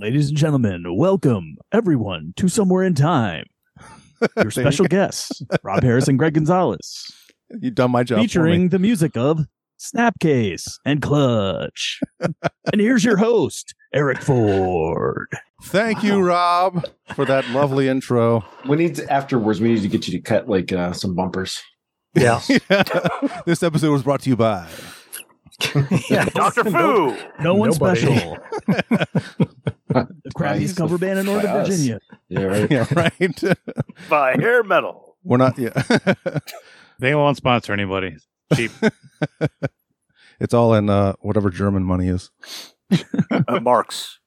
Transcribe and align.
Ladies 0.00 0.28
and 0.28 0.38
gentlemen, 0.38 0.84
welcome 0.96 1.56
everyone 1.72 2.32
to 2.36 2.48
Somewhere 2.48 2.84
in 2.84 2.94
Time. 2.94 3.46
Your 4.20 4.28
There 4.36 4.44
you 4.44 4.50
special 4.50 4.86
guests, 4.86 5.42
Rob 5.64 5.82
Harris 5.82 6.06
and 6.08 6.18
Greg 6.18 6.34
Gonzalez, 6.34 7.10
You've 7.60 7.74
done 7.74 7.90
my 7.90 8.04
job. 8.04 8.16
for 8.18 8.20
me. 8.20 8.24
featuring 8.28 8.68
the 8.68 8.78
music 8.78 9.16
of 9.16 9.40
Snapcase 9.78 10.78
and 10.84 11.02
Clutch. 11.02 12.00
and 12.20 12.80
here's 12.80 13.04
your 13.04 13.16
host, 13.16 13.74
Eric 13.92 14.18
Ford. 14.22 15.26
Thank 15.64 16.04
you, 16.04 16.20
Rob, 16.20 16.84
for 17.14 17.24
that 17.24 17.48
lovely 17.50 17.88
intro. 17.88 18.44
We 18.68 18.76
need 18.76 18.96
to, 18.96 19.12
afterwards. 19.12 19.60
We 19.60 19.72
need 19.72 19.82
to 19.82 19.88
get 19.88 20.06
you 20.06 20.12
to 20.12 20.20
cut 20.20 20.48
like 20.48 20.72
uh, 20.72 20.92
some 20.92 21.14
bumpers. 21.16 21.60
Yeah. 22.14 22.40
this 23.46 23.62
episode 23.64 23.90
was 23.92 24.02
brought 24.04 24.20
to 24.22 24.30
you 24.30 24.36
by. 24.36 24.68
yeah. 26.08 26.24
Dr. 26.26 26.64
Fu. 26.64 27.16
No 27.42 27.54
one 27.54 27.70
Nobody. 27.70 28.00
special. 28.00 28.38
The 30.28 30.34
crappiest 30.34 30.60
Nice. 30.60 30.74
cover 30.74 30.98
band 30.98 31.18
in 31.20 31.26
Northern 31.26 31.50
us. 31.50 31.68
Virginia. 31.68 32.00
Yeah, 32.28 32.42
right. 32.42 32.70
Yeah, 32.70 32.86
right. 32.94 33.58
by 34.10 34.32
hair 34.32 34.62
metal. 34.62 35.16
We're 35.24 35.38
not. 35.38 35.58
Yeah, 35.58 35.72
They 36.98 37.14
won't 37.14 37.36
sponsor 37.38 37.72
anybody. 37.72 38.16
Cheap. 38.54 38.70
it's 40.40 40.52
all 40.52 40.74
in 40.74 40.90
uh, 40.90 41.14
whatever 41.20 41.48
German 41.50 41.84
money 41.84 42.08
is. 42.08 42.30
Uh, 43.30 43.60
Marks. 43.60 44.18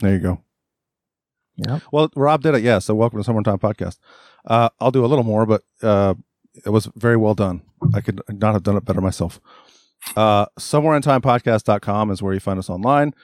There 0.00 0.12
you 0.12 0.18
go. 0.20 0.40
Yeah. 1.56 1.80
Well, 1.92 2.10
Rob 2.14 2.42
did 2.42 2.54
it. 2.56 2.62
Yeah. 2.62 2.78
So 2.80 2.94
welcome 2.94 3.18
to 3.18 3.24
Summertime 3.24 3.58
Podcast. 3.58 3.98
Uh, 4.44 4.68
I'll 4.80 4.90
do 4.90 5.04
a 5.04 5.06
little 5.08 5.24
more, 5.24 5.46
but 5.46 5.62
uh, 5.82 6.14
it 6.64 6.70
was 6.70 6.86
very 6.96 7.16
well 7.16 7.34
done. 7.34 7.62
I 7.94 8.00
could 8.02 8.20
not 8.28 8.52
have 8.52 8.62
done 8.62 8.76
it 8.76 8.84
better 8.84 9.00
myself. 9.00 9.40
Uh, 10.16 10.46
somewhereintimepodcast.com 10.58 12.10
is 12.10 12.22
where 12.22 12.34
you 12.34 12.40
find 12.40 12.58
us 12.58 12.68
online. 12.68 13.14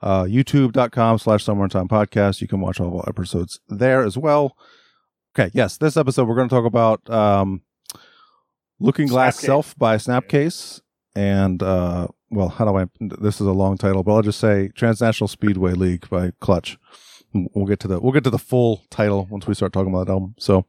Uh, 0.00 0.22
youtube.com 0.24 1.18
slash 1.18 1.42
somewhere 1.44 1.64
in 1.64 1.70
time 1.70 1.88
podcast. 1.88 2.40
You 2.40 2.48
can 2.48 2.60
watch 2.60 2.78
all 2.80 2.88
of 2.88 2.94
our 2.94 3.08
episodes 3.08 3.60
there 3.68 4.04
as 4.04 4.16
well. 4.16 4.56
Okay. 5.36 5.50
Yes. 5.54 5.76
This 5.76 5.96
episode, 5.96 6.28
we're 6.28 6.36
going 6.36 6.48
to 6.48 6.54
talk 6.54 6.64
about 6.64 7.08
um, 7.10 7.62
Looking 8.78 9.08
Glass 9.08 9.36
Snapcase. 9.38 9.44
Self 9.46 9.78
by 9.78 9.96
Snapcase. 9.96 10.80
And, 11.16 11.62
uh, 11.62 12.08
well, 12.30 12.48
how 12.48 12.64
do 12.64 12.76
I, 12.76 12.86
this 13.00 13.40
is 13.40 13.46
a 13.46 13.52
long 13.52 13.76
title, 13.76 14.04
but 14.04 14.12
I'll 14.14 14.22
just 14.22 14.38
say 14.38 14.68
Transnational 14.74 15.26
Speedway 15.28 15.72
League 15.72 16.08
by 16.08 16.30
Clutch. 16.40 16.78
We'll 17.34 17.66
get 17.66 17.80
to 17.80 17.88
the, 17.88 18.00
we'll 18.00 18.12
get 18.12 18.24
to 18.24 18.30
the 18.30 18.38
full 18.38 18.82
title 18.90 19.26
once 19.30 19.46
we 19.46 19.54
start 19.54 19.72
talking 19.72 19.92
about 19.92 20.06
that 20.06 20.12
album. 20.12 20.34
So, 20.38 20.64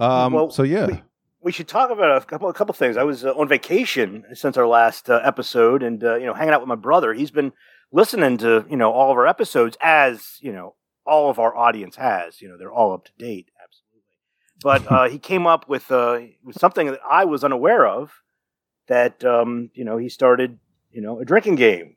um, 0.00 0.32
Well, 0.32 0.50
so 0.50 0.62
yeah. 0.62 0.86
we- 0.86 1.02
We 1.42 1.52
should 1.52 1.68
talk 1.68 1.90
about 1.90 2.22
a 2.22 2.24
couple 2.26 2.48
a 2.48 2.54
couple 2.54 2.74
things. 2.74 2.96
I 2.96 3.04
was 3.04 3.24
uh, 3.24 3.32
on 3.34 3.46
vacation 3.46 4.24
since 4.34 4.56
our 4.56 4.66
last 4.66 5.08
uh, 5.08 5.20
episode, 5.22 5.82
and 5.84 6.02
uh, 6.02 6.16
you 6.16 6.26
know, 6.26 6.34
hanging 6.34 6.52
out 6.54 6.60
with 6.60 6.66
my 6.68 6.74
brother. 6.74 7.12
He's 7.14 7.30
been 7.30 7.52
listening 7.92 8.38
to 8.38 8.64
you 8.68 8.76
know 8.76 8.92
all 8.92 9.10
of 9.10 9.16
our 9.16 9.26
episodes, 9.26 9.76
as 9.80 10.38
you 10.40 10.52
know, 10.52 10.74
all 11.06 11.30
of 11.30 11.38
our 11.38 11.56
audience 11.56 11.96
has. 11.96 12.40
You 12.40 12.48
know, 12.48 12.56
they're 12.58 12.72
all 12.72 12.92
up 12.92 13.04
to 13.06 13.12
date, 13.18 13.50
absolutely. 13.62 14.02
But 14.62 14.92
uh, 14.92 15.08
he 15.08 15.18
came 15.18 15.46
up 15.46 15.68
with 15.68 15.90
uh, 15.90 16.20
with 16.44 16.58
something 16.58 16.86
that 16.88 17.00
I 17.08 17.24
was 17.24 17.44
unaware 17.44 17.86
of. 17.86 18.12
That 18.88 19.24
um, 19.24 19.70
you 19.74 19.84
know, 19.84 19.96
he 19.96 20.08
started 20.08 20.58
you 20.92 21.00
know 21.02 21.20
a 21.20 21.24
drinking 21.24 21.56
game 21.56 21.96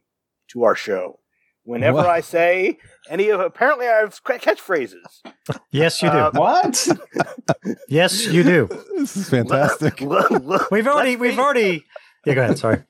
to 0.49 0.63
our 0.63 0.75
show. 0.75 1.19
Whenever 1.63 1.97
What? 1.97 2.07
I 2.07 2.21
say 2.21 2.79
any 3.11 3.29
of, 3.29 3.39
apparently 3.41 3.87
I 3.87 3.97
have 3.97 4.23
catchphrases. 4.23 5.21
Yes, 5.69 6.01
you 6.01 6.09
do. 6.09 6.17
Uh, 6.17 6.31
What? 6.33 6.87
yes, 7.87 8.25
you 8.25 8.41
do. 8.43 8.67
This 8.97 9.15
is 9.15 9.29
fantastic. 9.29 9.99
We've 10.71 10.87
already, 10.87 11.15
we've 11.15 11.37
already. 11.37 11.85
Yeah, 12.25 12.33
go 12.33 12.41
ahead. 12.41 12.57
Sorry. 12.57 12.83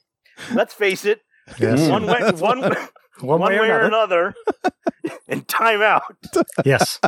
Let's 0.54 0.74
face 0.74 1.04
it. 1.04 1.22
Yes. 1.60 1.90
One 1.90 2.06
way, 2.06 2.18
That's 2.20 2.42
one, 2.42 2.62
what- 2.62 2.78
one, 3.22 3.40
One, 3.42 3.52
way, 3.52 3.70
or 3.70 3.80
another, 3.82 4.34
and 5.28 5.48
time 5.48 5.82
out. 5.82 6.04
Yes. 6.66 7.00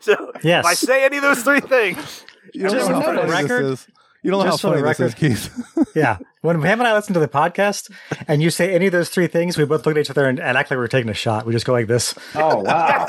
So 0.00 0.32
Yes. 0.42 0.64
if 0.64 0.66
I 0.66 0.74
say 0.74 1.04
any 1.04 1.16
of 1.18 1.22
those 1.22 1.42
three 1.42 1.60
things, 1.60 2.24
You 2.54 2.62
don't 2.64 2.72
Just 2.72 2.88
know 2.90 3.00
how 3.00 3.02
for 3.02 3.12
the 3.12 3.18
funny 3.18 3.30
record- 3.30 3.64
this 3.66 3.80
is. 3.82 3.88
You 4.22 4.30
don't 4.32 4.40
know 4.40 4.44
how 4.46 4.50
just 4.52 4.62
for 4.62 4.68
the 4.70 4.82
funny 4.82 4.88
this 4.88 5.00
is, 5.00 5.14
Keith. 5.14 5.86
Yeah. 5.94 6.18
When 6.40 6.60
Pam 6.60 6.80
and 6.80 6.88
I 6.88 6.94
listen 6.94 7.14
to 7.14 7.20
the 7.20 7.28
podcast 7.28 7.92
and 8.26 8.42
you 8.42 8.50
say 8.50 8.74
any 8.74 8.86
of 8.86 8.92
those 8.92 9.08
three 9.08 9.28
things, 9.28 9.56
we 9.56 9.64
both 9.64 9.86
look 9.86 9.94
at 9.96 10.00
each 10.00 10.10
other 10.10 10.26
and, 10.28 10.40
and 10.40 10.58
act 10.58 10.70
like 10.70 10.78
we're 10.78 10.88
taking 10.88 11.10
a 11.10 11.14
shot. 11.14 11.46
We 11.46 11.52
just 11.52 11.64
go 11.66 11.72
like 11.72 11.86
this 11.86 12.12
Oh 12.34 12.56
wow! 12.62 13.06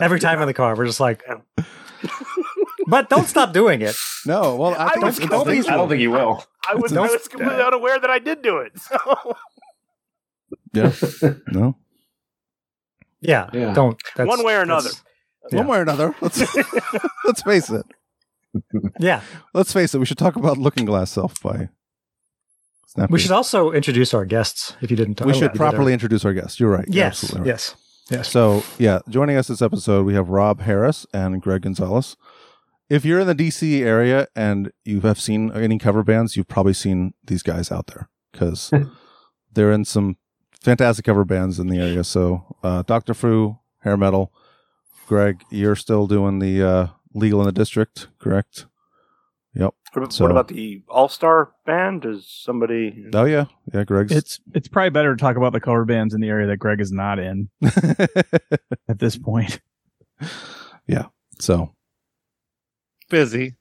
every 0.00 0.18
time 0.18 0.40
in 0.40 0.46
the 0.48 0.54
car. 0.54 0.74
We're 0.74 0.86
just 0.86 0.98
like, 1.00 1.22
but 2.88 3.08
don't 3.08 3.26
stop 3.26 3.52
doing 3.52 3.82
it. 3.82 3.94
No, 4.26 4.56
well, 4.56 4.74
I 4.74 4.86
I 4.86 4.88
think 4.90 5.04
was 5.04 5.18
it's, 5.18 5.26
I 5.26 5.28
don't 5.30 5.46
think, 5.46 5.68
I 5.68 5.76
don't 5.76 5.88
think 5.88 6.00
you 6.00 6.10
will. 6.10 6.42
I 6.68 6.74
was, 6.74 6.92
I 6.96 7.00
was 7.02 7.28
completely 7.28 7.62
unaware 7.62 7.98
that 8.00 8.10
I 8.10 8.18
did 8.18 8.42
do 8.42 8.58
it. 8.58 8.72
So 8.78 9.36
yeah. 10.76 10.92
No, 11.52 11.76
Yeah. 13.20 13.48
Yeah. 13.52 13.72
Don't. 13.74 14.00
That's, 14.16 14.28
One 14.28 14.44
way 14.44 14.54
or 14.54 14.60
another. 14.62 14.90
Yeah. 15.50 15.58
one 15.58 15.66
way 15.68 15.78
or 15.78 15.82
another. 15.82 16.14
Let's 16.20 16.38
let's 17.24 17.42
face 17.42 17.70
it. 17.70 17.86
Yeah. 18.98 19.20
Let's 19.52 19.72
face 19.72 19.94
it. 19.94 19.98
We 19.98 20.06
should 20.06 20.16
talk 20.18 20.36
about 20.36 20.56
Looking 20.58 20.86
Glass 20.86 21.10
Self 21.10 21.40
by. 21.42 21.68
Snappy. 22.88 23.12
We 23.12 23.18
should 23.18 23.30
also 23.32 23.70
introduce 23.72 24.14
our 24.14 24.24
guests 24.24 24.74
if 24.80 24.90
you 24.90 24.96
didn't. 24.96 25.20
we 25.20 25.34
should 25.34 25.52
you 25.52 25.58
properly 25.58 25.82
already. 25.82 25.92
introduce 25.94 26.24
our 26.24 26.32
guests. 26.32 26.58
You're 26.58 26.70
right. 26.70 26.86
You're 26.88 26.96
Yes. 27.04 27.34
right. 27.34 27.46
Yes. 27.46 27.74
Yes. 28.10 28.30
So 28.30 28.62
yeah, 28.78 29.00
joining 29.10 29.36
us 29.36 29.48
this 29.48 29.60
episode, 29.60 30.06
we 30.06 30.14
have 30.14 30.28
Rob 30.30 30.60
Harris 30.62 31.04
and 31.12 31.42
Greg 31.42 31.62
Gonzalez. 31.62 32.16
If 32.88 33.04
you're 33.04 33.18
in 33.20 33.26
the 33.26 33.34
DC 33.34 33.80
area 33.82 34.28
and 34.36 34.70
you 34.84 35.00
have 35.00 35.20
seen 35.20 35.50
any 35.52 35.76
cover 35.78 36.02
bands, 36.04 36.36
you've 36.36 36.48
probably 36.48 36.72
seen 36.72 37.12
these 37.26 37.42
guys 37.42 37.70
out 37.72 37.88
there 37.88 38.08
because 38.32 38.72
they're 39.52 39.72
in 39.72 39.84
some 39.84 40.16
fantastic 40.66 41.04
cover 41.04 41.24
bands 41.24 41.58
in 41.60 41.68
the 41.68 41.78
area. 41.78 42.02
So 42.04 42.56
uh, 42.62 42.82
Doctor 42.82 43.14
Fu, 43.14 43.56
hair 43.80 43.96
metal. 43.96 44.32
Greg, 45.06 45.42
you're 45.50 45.76
still 45.76 46.06
doing 46.08 46.40
the 46.40 46.60
uh, 46.62 46.86
legal 47.14 47.40
in 47.40 47.46
the 47.46 47.52
district, 47.52 48.08
correct? 48.18 48.66
Yep. 49.54 49.72
What 49.92 49.96
about, 50.02 50.12
So- 50.12 50.24
what 50.24 50.30
about 50.32 50.48
the 50.48 50.82
All 50.88 51.08
Star 51.08 51.52
Band? 51.64 52.02
Does 52.02 52.26
somebody? 52.28 53.06
Oh 53.14 53.24
yeah, 53.24 53.44
yeah. 53.72 53.84
Greg's. 53.84 54.12
It's 54.12 54.40
it's 54.54 54.68
probably 54.68 54.90
better 54.90 55.14
to 55.14 55.20
talk 55.20 55.36
about 55.36 55.52
the 55.52 55.60
cover 55.60 55.84
bands 55.84 56.12
in 56.12 56.20
the 56.20 56.28
area 56.28 56.46
that 56.48 56.58
Greg 56.58 56.80
is 56.80 56.90
not 56.92 57.18
in 57.20 57.48
at 57.62 58.98
this 58.98 59.16
point. 59.16 59.60
Yeah. 60.88 61.06
So 61.38 61.72
Busy. 63.08 63.54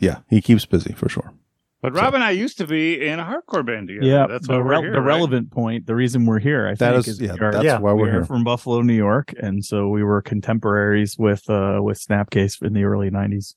yeah, 0.00 0.18
he 0.30 0.40
keeps 0.40 0.64
busy 0.64 0.92
for 0.92 1.08
sure. 1.08 1.34
But 1.80 1.94
Rob 1.94 2.14
and 2.14 2.24
I 2.24 2.32
used 2.32 2.58
to 2.58 2.66
be 2.66 3.06
in 3.06 3.20
a 3.20 3.24
hardcore 3.24 3.64
band 3.64 3.86
together. 3.86 4.04
Yeah, 4.06 4.26
That's 4.26 4.48
the, 4.48 4.54
why 4.54 4.58
we're 4.58 4.64
rel- 4.64 4.82
here, 4.82 4.92
the 4.92 5.00
right? 5.00 5.06
relevant 5.06 5.52
point, 5.52 5.86
the 5.86 5.94
reason 5.94 6.26
we're 6.26 6.40
here, 6.40 6.66
I 6.66 6.74
That 6.74 6.94
think, 6.94 7.06
is, 7.06 7.20
we 7.20 7.28
yeah, 7.28 7.34
are- 7.40 7.52
that's 7.52 7.64
Yeah, 7.64 7.78
why 7.78 7.92
we're 7.92 8.02
we 8.02 8.08
are 8.08 8.12
here. 8.14 8.24
from 8.24 8.42
Buffalo, 8.42 8.82
New 8.82 8.94
York, 8.96 9.32
and 9.40 9.64
so 9.64 9.88
we 9.88 10.02
were 10.02 10.20
contemporaries 10.20 11.16
with 11.16 11.48
uh 11.48 11.78
with 11.80 12.04
Snapcase 12.04 12.60
in 12.62 12.72
the 12.72 12.82
early 12.82 13.10
'90s. 13.10 13.54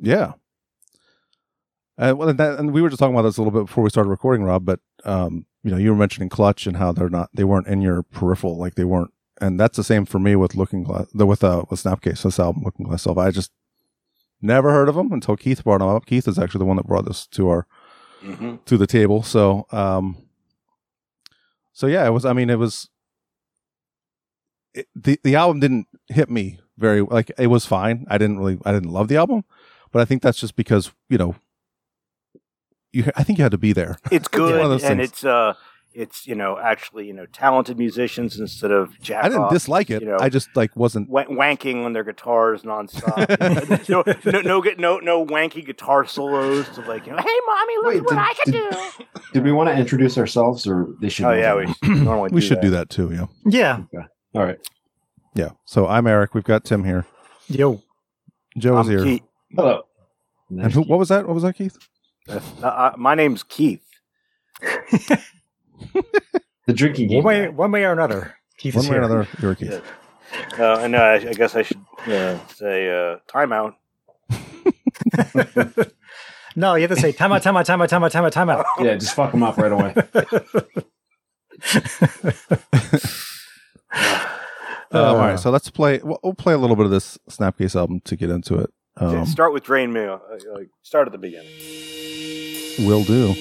Yeah. 0.00 0.32
Uh, 1.96 2.12
well, 2.16 2.28
and, 2.28 2.38
that, 2.40 2.58
and 2.58 2.72
we 2.72 2.82
were 2.82 2.88
just 2.88 2.98
talking 2.98 3.14
about 3.14 3.22
this 3.22 3.36
a 3.36 3.42
little 3.42 3.56
bit 3.60 3.66
before 3.66 3.84
we 3.84 3.90
started 3.90 4.10
recording, 4.10 4.44
Rob. 4.44 4.64
But 4.64 4.80
um, 5.04 5.46
you 5.62 5.70
know, 5.70 5.76
you 5.76 5.90
were 5.90 5.96
mentioning 5.96 6.28
Clutch 6.28 6.66
and 6.66 6.76
how 6.76 6.92
they're 6.92 7.08
not, 7.10 7.30
they 7.34 7.44
weren't 7.44 7.68
in 7.68 7.80
your 7.82 8.02
peripheral, 8.02 8.58
like 8.58 8.74
they 8.74 8.84
weren't, 8.84 9.12
and 9.40 9.60
that's 9.60 9.76
the 9.76 9.84
same 9.84 10.04
for 10.04 10.18
me 10.18 10.34
with 10.34 10.56
Looking 10.56 10.82
Glass, 10.82 11.06
the 11.14 11.26
with 11.26 11.44
uh 11.44 11.64
with 11.70 11.82
Snapcase, 11.82 12.22
this 12.22 12.40
album, 12.40 12.62
Looking 12.64 12.86
Glass 12.86 13.02
Self. 13.02 13.18
I 13.18 13.30
just 13.30 13.52
never 14.44 14.70
heard 14.70 14.88
of 14.88 14.94
them 14.94 15.10
until 15.12 15.36
Keith 15.36 15.64
brought 15.64 15.78
them 15.78 15.88
up. 15.88 16.06
Keith 16.06 16.28
is 16.28 16.38
actually 16.38 16.60
the 16.60 16.64
one 16.66 16.76
that 16.76 16.86
brought 16.86 17.06
this 17.06 17.26
to 17.28 17.48
our 17.48 17.66
Mhm. 18.22 18.64
to 18.64 18.76
the 18.78 18.86
table. 18.86 19.22
So, 19.22 19.66
um, 19.72 20.16
so 21.72 21.86
yeah, 21.86 22.06
it 22.06 22.10
was. 22.10 22.24
I 22.24 22.32
mean, 22.32 22.48
it 22.50 22.58
was. 22.58 22.88
It, 24.72 24.88
the 24.94 25.18
the 25.22 25.36
album 25.36 25.60
didn't 25.60 25.86
hit 26.08 26.30
me 26.30 26.58
very 26.78 27.00
like 27.02 27.30
it 27.38 27.46
was 27.48 27.66
fine. 27.66 28.06
I 28.08 28.18
didn't 28.18 28.38
really 28.38 28.58
I 28.64 28.72
didn't 28.72 28.90
love 28.90 29.08
the 29.08 29.16
album, 29.16 29.44
but 29.92 30.00
I 30.02 30.04
think 30.04 30.22
that's 30.22 30.38
just 30.38 30.56
because 30.56 30.92
you 31.08 31.18
know. 31.18 31.34
You, 32.92 33.10
I 33.16 33.24
think 33.24 33.38
you 33.38 33.42
had 33.44 33.50
to 33.50 33.58
be 33.58 33.72
there. 33.72 33.98
It's 34.12 34.28
good, 34.40 34.70
and 34.70 34.80
things. 34.80 35.00
it's 35.10 35.24
uh, 35.24 35.54
it's 35.94 36.26
you 36.26 36.34
know 36.34 36.58
actually 36.58 37.06
you 37.06 37.12
know 37.12 37.26
talented 37.26 37.78
musicians 37.78 38.38
instead 38.38 38.70
of 38.70 38.98
jack 39.00 39.24
I 39.24 39.28
didn't 39.28 39.50
dislike 39.50 39.90
it. 39.90 40.02
you 40.02 40.08
know, 40.08 40.18
I 40.20 40.28
just 40.28 40.48
like 40.56 40.74
wasn't. 40.76 41.08
wa- 41.08 41.24
wanking 41.24 41.84
on 41.84 41.92
their 41.92 42.04
guitars 42.04 42.62
nonstop. 42.62 43.88
no, 43.88 44.02
no, 44.42 44.60
no, 44.60 44.74
no, 44.78 44.98
no 44.98 45.26
wanky 45.26 45.64
guitar 45.64 46.04
solos 46.04 46.68
to 46.70 46.80
like, 46.82 47.06
you 47.06 47.12
know, 47.12 47.18
hey, 47.18 47.38
mommy, 47.46 47.74
look 47.76 47.86
Wait, 47.86 48.02
what 48.02 48.10
did- 48.10 48.18
I 48.18 48.34
can 48.44 48.52
did- 48.52 48.70
do. 48.98 49.04
Did 49.32 49.44
we 49.44 49.52
want 49.52 49.68
to 49.70 49.76
introduce 49.76 50.16
ourselves, 50.18 50.66
or 50.66 50.88
they 51.00 51.08
should? 51.08 51.26
Oh 51.26 51.32
yeah, 51.32 51.54
we 51.54 51.74
normally 52.00 52.30
We 52.32 52.40
should 52.40 52.60
do 52.62 52.70
that 52.70 52.90
too. 52.90 53.12
Yeah, 53.12 53.26
Yeah. 53.92 54.04
All 54.34 54.42
right. 54.44 54.58
yeah. 55.34 55.50
So 55.64 55.86
I'm 55.86 56.06
Eric. 56.06 56.34
We've 56.34 56.44
got 56.44 56.64
Tim 56.64 56.84
here. 56.84 57.06
Yo. 57.48 57.82
Joe 58.56 58.78
is 58.80 58.86
I'm 58.86 58.92
here. 58.92 59.04
Keith. 59.04 59.22
Hello. 59.56 59.82
And 60.50 60.72
who? 60.72 60.82
What 60.82 60.98
was 60.98 61.08
that? 61.08 61.26
What 61.26 61.34
was 61.34 61.42
that, 61.42 61.54
Keith? 61.56 61.76
Uh, 62.28 62.40
uh, 62.62 62.92
my 62.96 63.14
name's 63.14 63.42
Keith. 63.42 63.82
The 66.66 66.72
drinking 66.72 67.08
game. 67.08 67.22
One 67.22 67.24
way, 67.34 67.48
one 67.48 67.72
way 67.72 67.84
or 67.84 67.92
another. 67.92 68.34
Keith 68.56 68.74
One 68.74 68.84
is 68.84 68.90
way 68.90 68.96
or 68.96 69.00
another, 69.00 69.28
you're 69.40 69.52
a 69.52 69.56
Keith. 69.56 69.82
Uh, 70.58 70.78
and 70.80 70.94
uh, 70.94 70.98
I, 70.98 71.14
I 71.14 71.32
guess 71.34 71.54
I 71.54 71.62
should 71.62 71.80
uh, 72.06 72.38
say 72.48 72.88
uh, 72.90 73.18
timeout. 73.28 73.74
No, 76.56 76.76
you 76.76 76.82
have 76.82 76.90
to 76.90 76.96
say 76.96 77.12
timeout, 77.12 77.42
timeout, 77.42 77.64
timeout, 77.66 77.88
timeout, 77.88 77.88
time 77.88 78.04
out, 78.04 78.12
time 78.12 78.24
out, 78.24 78.32
time 78.32 78.48
out, 78.48 78.56
time 78.64 78.78
out. 78.78 78.86
Yeah, 78.86 78.94
just 78.94 79.14
fuck 79.16 79.32
them 79.32 79.42
up 79.42 79.56
right 79.58 79.72
away. 79.72 79.92
Um, 83.90 85.04
all 85.04 85.16
Uh. 85.16 85.18
right, 85.18 85.38
so 85.40 85.50
let's 85.50 85.68
play. 85.70 85.98
We'll, 86.02 86.20
we'll 86.22 86.34
play 86.34 86.54
a 86.54 86.58
little 86.58 86.76
bit 86.76 86.84
of 86.84 86.92
this 86.92 87.18
Snapcase 87.28 87.74
album 87.74 88.00
to 88.04 88.14
get 88.14 88.30
into 88.30 88.54
it. 88.60 88.70
Okay, 89.00 89.16
Um, 89.18 89.26
start 89.26 89.52
with 89.52 89.64
Drain 89.64 89.92
Me. 89.92 90.04
uh, 90.04 90.18
start 90.82 91.08
at 91.08 91.12
the 91.12 91.18
beginning. 91.18 91.50
will 92.86 93.02
do. 93.02 93.34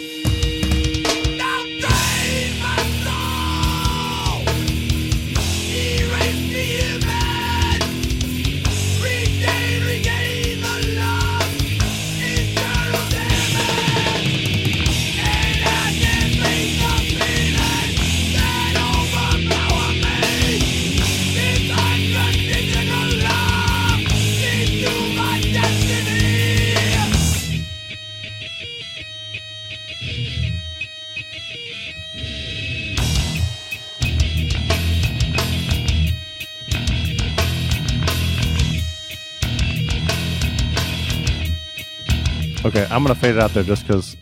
Okay, 42.75 42.87
I'm 42.89 43.03
gonna 43.03 43.13
fade 43.13 43.35
it 43.35 43.39
out 43.39 43.51
there 43.51 43.61
just 43.61 43.85
because 43.85 44.17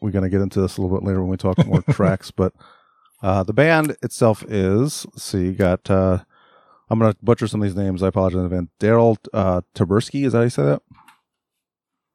we're 0.00 0.12
gonna 0.12 0.28
get 0.28 0.40
into 0.40 0.60
this 0.60 0.76
a 0.76 0.80
little 0.80 0.96
bit 0.96 1.04
later 1.04 1.22
when 1.22 1.28
we 1.28 1.36
talk 1.36 1.66
more 1.66 1.82
tracks. 1.90 2.30
But 2.30 2.52
uh, 3.20 3.42
the 3.42 3.52
band 3.52 3.96
itself 4.00 4.44
is 4.46 5.04
let's 5.06 5.24
see, 5.24 5.46
you 5.46 5.52
got 5.54 5.90
uh, 5.90 6.20
I'm 6.88 7.00
gonna 7.00 7.16
butcher 7.20 7.48
some 7.48 7.60
of 7.60 7.66
these 7.66 7.74
names. 7.74 8.04
I 8.04 8.06
apologize 8.06 8.38
in 8.38 8.44
advance. 8.44 8.70
Daryl 8.78 9.16
uh, 9.34 9.62
Taberski, 9.74 10.24
is 10.24 10.34
that 10.34 10.38
how 10.38 10.44
you 10.44 10.50
say 10.50 10.62
that? 10.62 10.82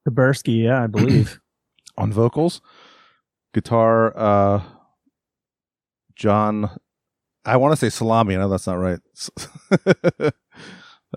Taberski, 0.08 0.64
yeah, 0.64 0.82
I 0.82 0.88
believe. 0.88 1.42
On 1.98 2.14
vocals, 2.14 2.62
guitar, 3.54 4.18
uh, 4.18 4.62
John. 6.16 6.70
I 7.44 7.58
want 7.58 7.74
to 7.74 7.76
say 7.76 7.90
salami. 7.90 8.36
I 8.36 8.40
know 8.40 8.48
that's 8.48 8.66
not 8.66 8.76
right. 8.76 9.00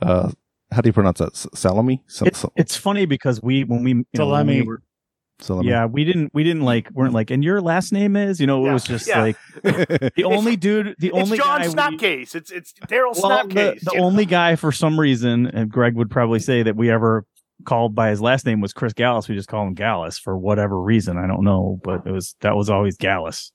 uh, 0.03 0.33
how 0.75 0.81
do 0.83 0.89
you 0.89 0.93
pronounce 0.93 1.19
that? 1.21 1.33
S- 1.33 1.47
Salami. 1.55 2.03
Sa- 2.07 2.27
it's 2.27 2.45
it's 2.57 2.77
funny 2.77 3.07
because 3.07 3.43
we 3.43 3.65
when 3.65 3.83
we 3.85 3.91
you 3.91 3.97
know, 4.15 4.29
when 4.29 4.47
we 4.47 4.53
Salami. 4.59 4.63
were, 4.63 4.83
salami. 5.41 5.69
yeah 5.69 5.85
we 5.87 6.05
didn't 6.05 6.31
we 6.33 6.45
didn't 6.45 6.63
like 6.63 6.89
weren't 6.93 7.13
like 7.13 7.31
and 7.31 7.43
your 7.43 7.61
last 7.61 7.93
name 7.93 8.15
is 8.17 8.41
you 8.41 8.47
know 8.47 8.63
it 8.63 8.67
Yeah, 8.67 8.73
was 8.73 8.85
just 8.85 9.09
yeah. 9.09 9.21
like 9.21 9.37
the 9.63 10.23
only 10.25 10.55
dude 10.57 10.95
the 10.99 11.09
It's 11.09 11.17
only 11.19 11.39
John 11.39 11.61
guy 11.61 11.69
we- 11.69 11.75
Snapcase. 11.75 12.35
It's 12.35 12.51
it's 12.51 12.73
Daryl 12.87 13.21
well, 13.21 13.45
Snapcase. 13.47 13.81
the 13.81 13.91
you 13.95 13.99
know? 14.01 14.05
only 14.07 14.27
guy 14.27 14.57
for 14.57 14.71
some 14.73 14.99
reason, 14.99 15.47
and 15.47 15.71
Greg 15.71 15.95
would 15.97 16.11
probably 16.11 16.39
say 16.41 16.63
that 16.63 16.77
we 16.77 16.91
ever 16.91 17.25
called 17.65 17.95
by 17.95 18.11
his 18.11 18.21
last 18.21 18.45
name 18.47 18.61
was 18.61 18.73
Chris 18.73 18.93
Gallus. 18.93 19.29
We 19.29 19.35
just 19.37 19.49
call 19.49 19.67
him 19.67 19.75
Gallus 19.75 20.19
for 20.19 20.37
whatever 20.37 20.81
reason. 20.81 21.17
I 21.19 21.27
don't 21.27 21.45
know, 21.45 21.81
but 21.83 22.07
it 22.07 22.11
was 22.13 22.35
that 22.41 22.57
was 22.57 22.69
always 22.71 22.97
Gallus. 22.97 23.53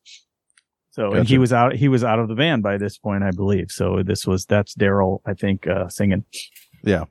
So 0.92 1.14
and 1.14 1.28
he 1.28 1.38
was 1.38 1.54
out 1.54 1.76
he 1.76 1.88
was 1.88 2.04
out 2.04 2.20
of 2.20 2.28
the 2.28 2.36
band 2.36 2.62
by 2.64 2.78
this 2.78 2.98
point, 2.98 3.24
I 3.24 3.32
believe. 3.32 3.72
So 3.72 4.02
this 4.04 4.26
was 4.28 4.46
that's 4.46 4.74
Daryl, 4.76 5.20
I 5.26 5.34
think, 5.34 5.66
uh, 5.68 5.88
singing. 5.88 6.26
Yeah. 6.84 7.06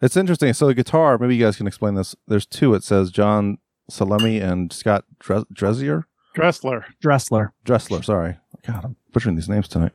It's 0.00 0.16
interesting. 0.16 0.52
So 0.52 0.66
the 0.66 0.74
guitar, 0.74 1.16
maybe 1.18 1.36
you 1.36 1.44
guys 1.44 1.56
can 1.56 1.66
explain 1.66 1.94
this. 1.94 2.14
There's 2.26 2.46
two. 2.46 2.74
It 2.74 2.82
says 2.82 3.10
John 3.10 3.58
Salemi 3.90 4.42
and 4.42 4.72
Scott 4.72 5.04
Dres- 5.18 5.44
Dressier? 5.52 6.04
Dressler. 6.34 6.86
Dressler. 7.00 7.52
Dressler, 7.64 8.02
sorry. 8.02 8.38
God, 8.66 8.84
I'm 8.84 8.96
butchering 9.12 9.36
these 9.36 9.48
names 9.48 9.68
tonight. 9.68 9.92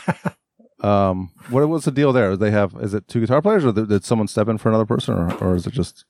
um, 0.84 1.30
what 1.50 1.66
was 1.68 1.84
the 1.84 1.90
deal 1.90 2.12
there? 2.12 2.36
They 2.36 2.50
have, 2.50 2.74
is 2.80 2.94
it 2.94 3.08
two 3.08 3.20
guitar 3.20 3.40
players 3.42 3.64
or 3.64 3.72
did 3.72 4.04
someone 4.04 4.28
step 4.28 4.48
in 4.48 4.58
for 4.58 4.68
another 4.68 4.86
person 4.86 5.14
or, 5.14 5.34
or 5.38 5.54
is 5.54 5.66
it 5.66 5.72
just, 5.72 6.04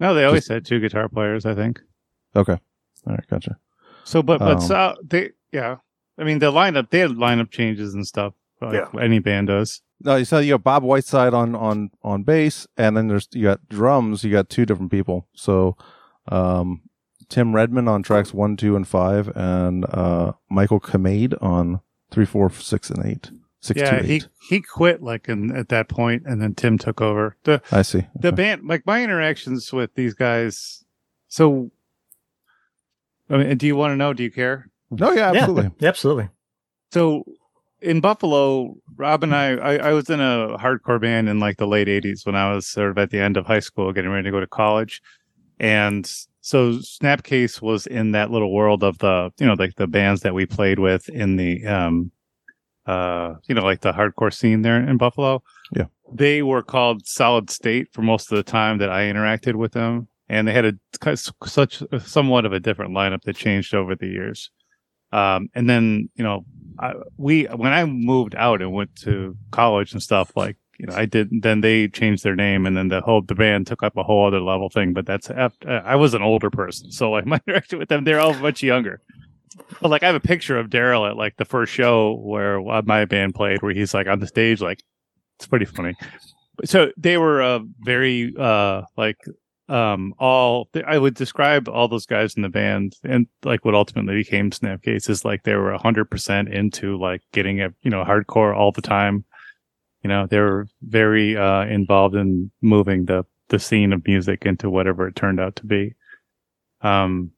No, 0.00 0.14
they 0.14 0.24
always 0.24 0.48
had 0.48 0.64
two 0.64 0.80
guitar 0.80 1.08
players, 1.08 1.44
I 1.44 1.54
think. 1.54 1.80
okay. 2.34 2.58
All 3.06 3.14
right, 3.14 3.26
gotcha. 3.28 3.58
So, 4.04 4.20
but 4.22 4.38
but 4.40 4.56
Um, 4.56 4.60
so 4.60 4.96
they 5.04 5.30
yeah. 5.52 5.76
I 6.18 6.24
mean, 6.24 6.40
the 6.40 6.50
lineup 6.50 6.90
they 6.90 6.98
had 6.98 7.10
lineup 7.10 7.50
changes 7.52 7.94
and 7.94 8.04
stuff. 8.04 8.34
Like 8.60 8.74
Yeah. 8.74 9.00
any 9.00 9.18
band 9.18 9.48
does. 9.48 9.82
No, 10.00 10.16
you 10.16 10.24
so 10.24 10.38
you 10.38 10.54
got 10.54 10.62
Bob 10.64 10.82
Whiteside 10.82 11.32
on, 11.34 11.54
on, 11.54 11.90
on 12.02 12.22
bass 12.22 12.66
and 12.76 12.96
then 12.96 13.08
there's, 13.08 13.28
you 13.32 13.44
got 13.44 13.66
drums, 13.68 14.24
you 14.24 14.30
got 14.32 14.48
two 14.50 14.66
different 14.66 14.90
people. 14.90 15.26
So, 15.34 15.76
um, 16.28 16.82
Tim 17.28 17.54
Redmond 17.54 17.88
on 17.88 18.02
tracks 18.02 18.32
one, 18.32 18.56
two, 18.56 18.76
and 18.76 18.86
five, 18.86 19.32
and 19.34 19.84
uh, 19.86 20.32
Michael 20.48 20.78
Kamade 20.78 21.34
on 21.42 21.80
three, 22.10 22.24
four, 22.24 22.50
six, 22.50 22.88
and 22.88 23.04
eight. 23.04 23.30
Six, 23.60 23.80
yeah, 23.80 24.00
two, 24.00 24.06
he 24.06 24.14
eight. 24.16 24.28
he 24.48 24.60
quit 24.60 25.02
like 25.02 25.28
in, 25.28 25.50
at 25.56 25.68
that 25.70 25.88
point, 25.88 26.22
and 26.24 26.40
then 26.40 26.54
Tim 26.54 26.78
took 26.78 27.00
over. 27.00 27.36
the 27.42 27.60
I 27.72 27.82
see. 27.82 28.06
The 28.14 28.28
Okay. 28.28 28.36
band, 28.36 28.68
like 28.68 28.86
my 28.86 29.02
interactions 29.02 29.72
with 29.72 29.92
these 29.96 30.14
guys. 30.14 30.84
So, 31.26 31.72
I 33.28 33.38
mean, 33.38 33.56
do 33.56 33.66
you 33.66 33.74
want 33.74 33.90
to 33.92 33.96
know? 33.96 34.12
Do 34.12 34.22
you 34.22 34.30
care? 34.30 34.70
No, 34.92 35.10
yeah, 35.10 35.32
absolutely. 35.32 35.70
Yeah, 35.80 35.88
absolutely. 35.88 36.28
So 36.92 37.24
in 37.80 38.00
Buffalo, 38.00 38.74
Rob 38.96 39.22
and 39.22 39.34
I, 39.34 39.56
I, 39.56 39.76
I 39.76 39.92
was 39.92 40.08
in 40.10 40.20
a 40.20 40.56
hardcore 40.58 41.00
band 41.00 41.28
in 41.28 41.38
like 41.40 41.58
the 41.58 41.66
late 41.66 41.88
'80s 41.88 42.26
when 42.26 42.34
I 42.34 42.54
was 42.54 42.66
sort 42.66 42.90
of 42.90 42.98
at 42.98 43.10
the 43.10 43.20
end 43.20 43.36
of 43.36 43.46
high 43.46 43.60
school, 43.60 43.92
getting 43.92 44.10
ready 44.10 44.24
to 44.24 44.30
go 44.30 44.40
to 44.40 44.46
college, 44.46 45.02
and 45.58 46.10
so 46.46 46.74
Snapcase 46.74 47.60
was 47.60 47.88
in 47.88 48.12
that 48.12 48.30
little 48.30 48.52
world 48.52 48.84
of 48.84 48.98
the, 48.98 49.32
you 49.40 49.46
know, 49.48 49.54
like 49.54 49.74
the 49.74 49.88
bands 49.88 50.20
that 50.20 50.32
we 50.32 50.46
played 50.46 50.78
with 50.78 51.08
in 51.08 51.34
the, 51.34 51.66
um, 51.66 52.12
uh, 52.86 53.34
you 53.48 53.54
know, 53.56 53.64
like 53.64 53.80
the 53.80 53.92
hardcore 53.92 54.32
scene 54.32 54.62
there 54.62 54.80
in 54.80 54.96
Buffalo. 54.96 55.42
Yeah. 55.74 55.86
they 56.12 56.44
were 56.44 56.62
called 56.62 57.04
Solid 57.04 57.50
State 57.50 57.88
for 57.92 58.02
most 58.02 58.30
of 58.30 58.36
the 58.36 58.44
time 58.44 58.78
that 58.78 58.90
I 58.90 59.06
interacted 59.06 59.56
with 59.56 59.72
them, 59.72 60.06
and 60.28 60.46
they 60.46 60.52
had 60.52 60.66
a 60.66 61.16
such 61.16 61.82
somewhat 62.04 62.44
of 62.44 62.52
a 62.52 62.60
different 62.60 62.92
lineup 62.92 63.22
that 63.22 63.34
changed 63.34 63.74
over 63.74 63.96
the 63.96 64.06
years. 64.06 64.52
Um, 65.12 65.48
and 65.54 65.68
then 65.68 66.08
you 66.14 66.24
know 66.24 66.44
I, 66.78 66.94
we 67.16 67.44
when 67.44 67.72
I 67.72 67.84
moved 67.84 68.34
out 68.34 68.60
and 68.62 68.72
went 68.72 68.94
to 68.96 69.36
college 69.50 69.92
and 69.92 70.02
stuff, 70.02 70.36
like 70.36 70.56
you 70.78 70.86
know, 70.86 70.94
I 70.94 71.06
did. 71.06 71.30
Then 71.42 71.60
they 71.60 71.88
changed 71.88 72.22
their 72.22 72.36
name, 72.36 72.66
and 72.66 72.76
then 72.76 72.88
the 72.88 73.00
whole 73.00 73.22
the 73.22 73.34
band 73.34 73.66
took 73.66 73.82
up 73.82 73.96
a 73.96 74.02
whole 74.02 74.26
other 74.26 74.40
level 74.40 74.68
thing. 74.68 74.92
But 74.92 75.06
that's 75.06 75.30
after 75.30 75.82
I 75.84 75.96
was 75.96 76.14
an 76.14 76.22
older 76.22 76.50
person, 76.50 76.90
so 76.90 77.10
like 77.10 77.26
my 77.26 77.40
interaction 77.46 77.78
with 77.78 77.88
them, 77.88 78.04
they're 78.04 78.20
all 78.20 78.34
much 78.34 78.62
younger. 78.62 79.00
But 79.80 79.90
like 79.90 80.02
I 80.02 80.06
have 80.06 80.14
a 80.14 80.20
picture 80.20 80.58
of 80.58 80.68
Daryl 80.68 81.08
at 81.08 81.16
like 81.16 81.36
the 81.36 81.44
first 81.44 81.72
show 81.72 82.16
where 82.22 82.60
uh, 82.68 82.82
my 82.84 83.04
band 83.06 83.34
played, 83.34 83.62
where 83.62 83.72
he's 83.72 83.94
like 83.94 84.06
on 84.06 84.20
the 84.20 84.26
stage, 84.26 84.60
like 84.60 84.82
it's 85.38 85.46
pretty 85.46 85.64
funny. 85.64 85.94
So 86.64 86.90
they 86.96 87.16
were 87.16 87.42
uh, 87.42 87.60
very 87.80 88.34
uh 88.38 88.82
like 88.96 89.18
um 89.68 90.14
all 90.18 90.68
i 90.86 90.96
would 90.96 91.14
describe 91.14 91.68
all 91.68 91.88
those 91.88 92.06
guys 92.06 92.34
in 92.36 92.42
the 92.42 92.48
band 92.48 92.94
and 93.02 93.26
like 93.44 93.64
what 93.64 93.74
ultimately 93.74 94.14
became 94.14 94.50
snapcase 94.50 95.10
is 95.10 95.24
like 95.24 95.42
they 95.42 95.54
were 95.54 95.76
100% 95.76 96.52
into 96.52 96.96
like 96.98 97.22
getting 97.32 97.58
it 97.58 97.74
you 97.82 97.90
know 97.90 98.04
hardcore 98.04 98.56
all 98.56 98.72
the 98.72 98.82
time. 98.82 99.24
You 100.02 100.08
know 100.08 100.26
they 100.26 100.38
were 100.38 100.68
very 100.82 101.36
uh 101.36 101.64
involved 101.64 102.14
in 102.14 102.50
moving 102.62 103.06
the 103.06 103.24
the 103.48 103.58
scene 103.58 103.92
of 103.92 104.06
music 104.06 104.46
into 104.46 104.70
whatever 104.70 105.06
it 105.08 105.16
turned 105.16 105.40
out 105.40 105.56
to 105.56 105.66
be. 105.66 105.94
Um 106.80 107.32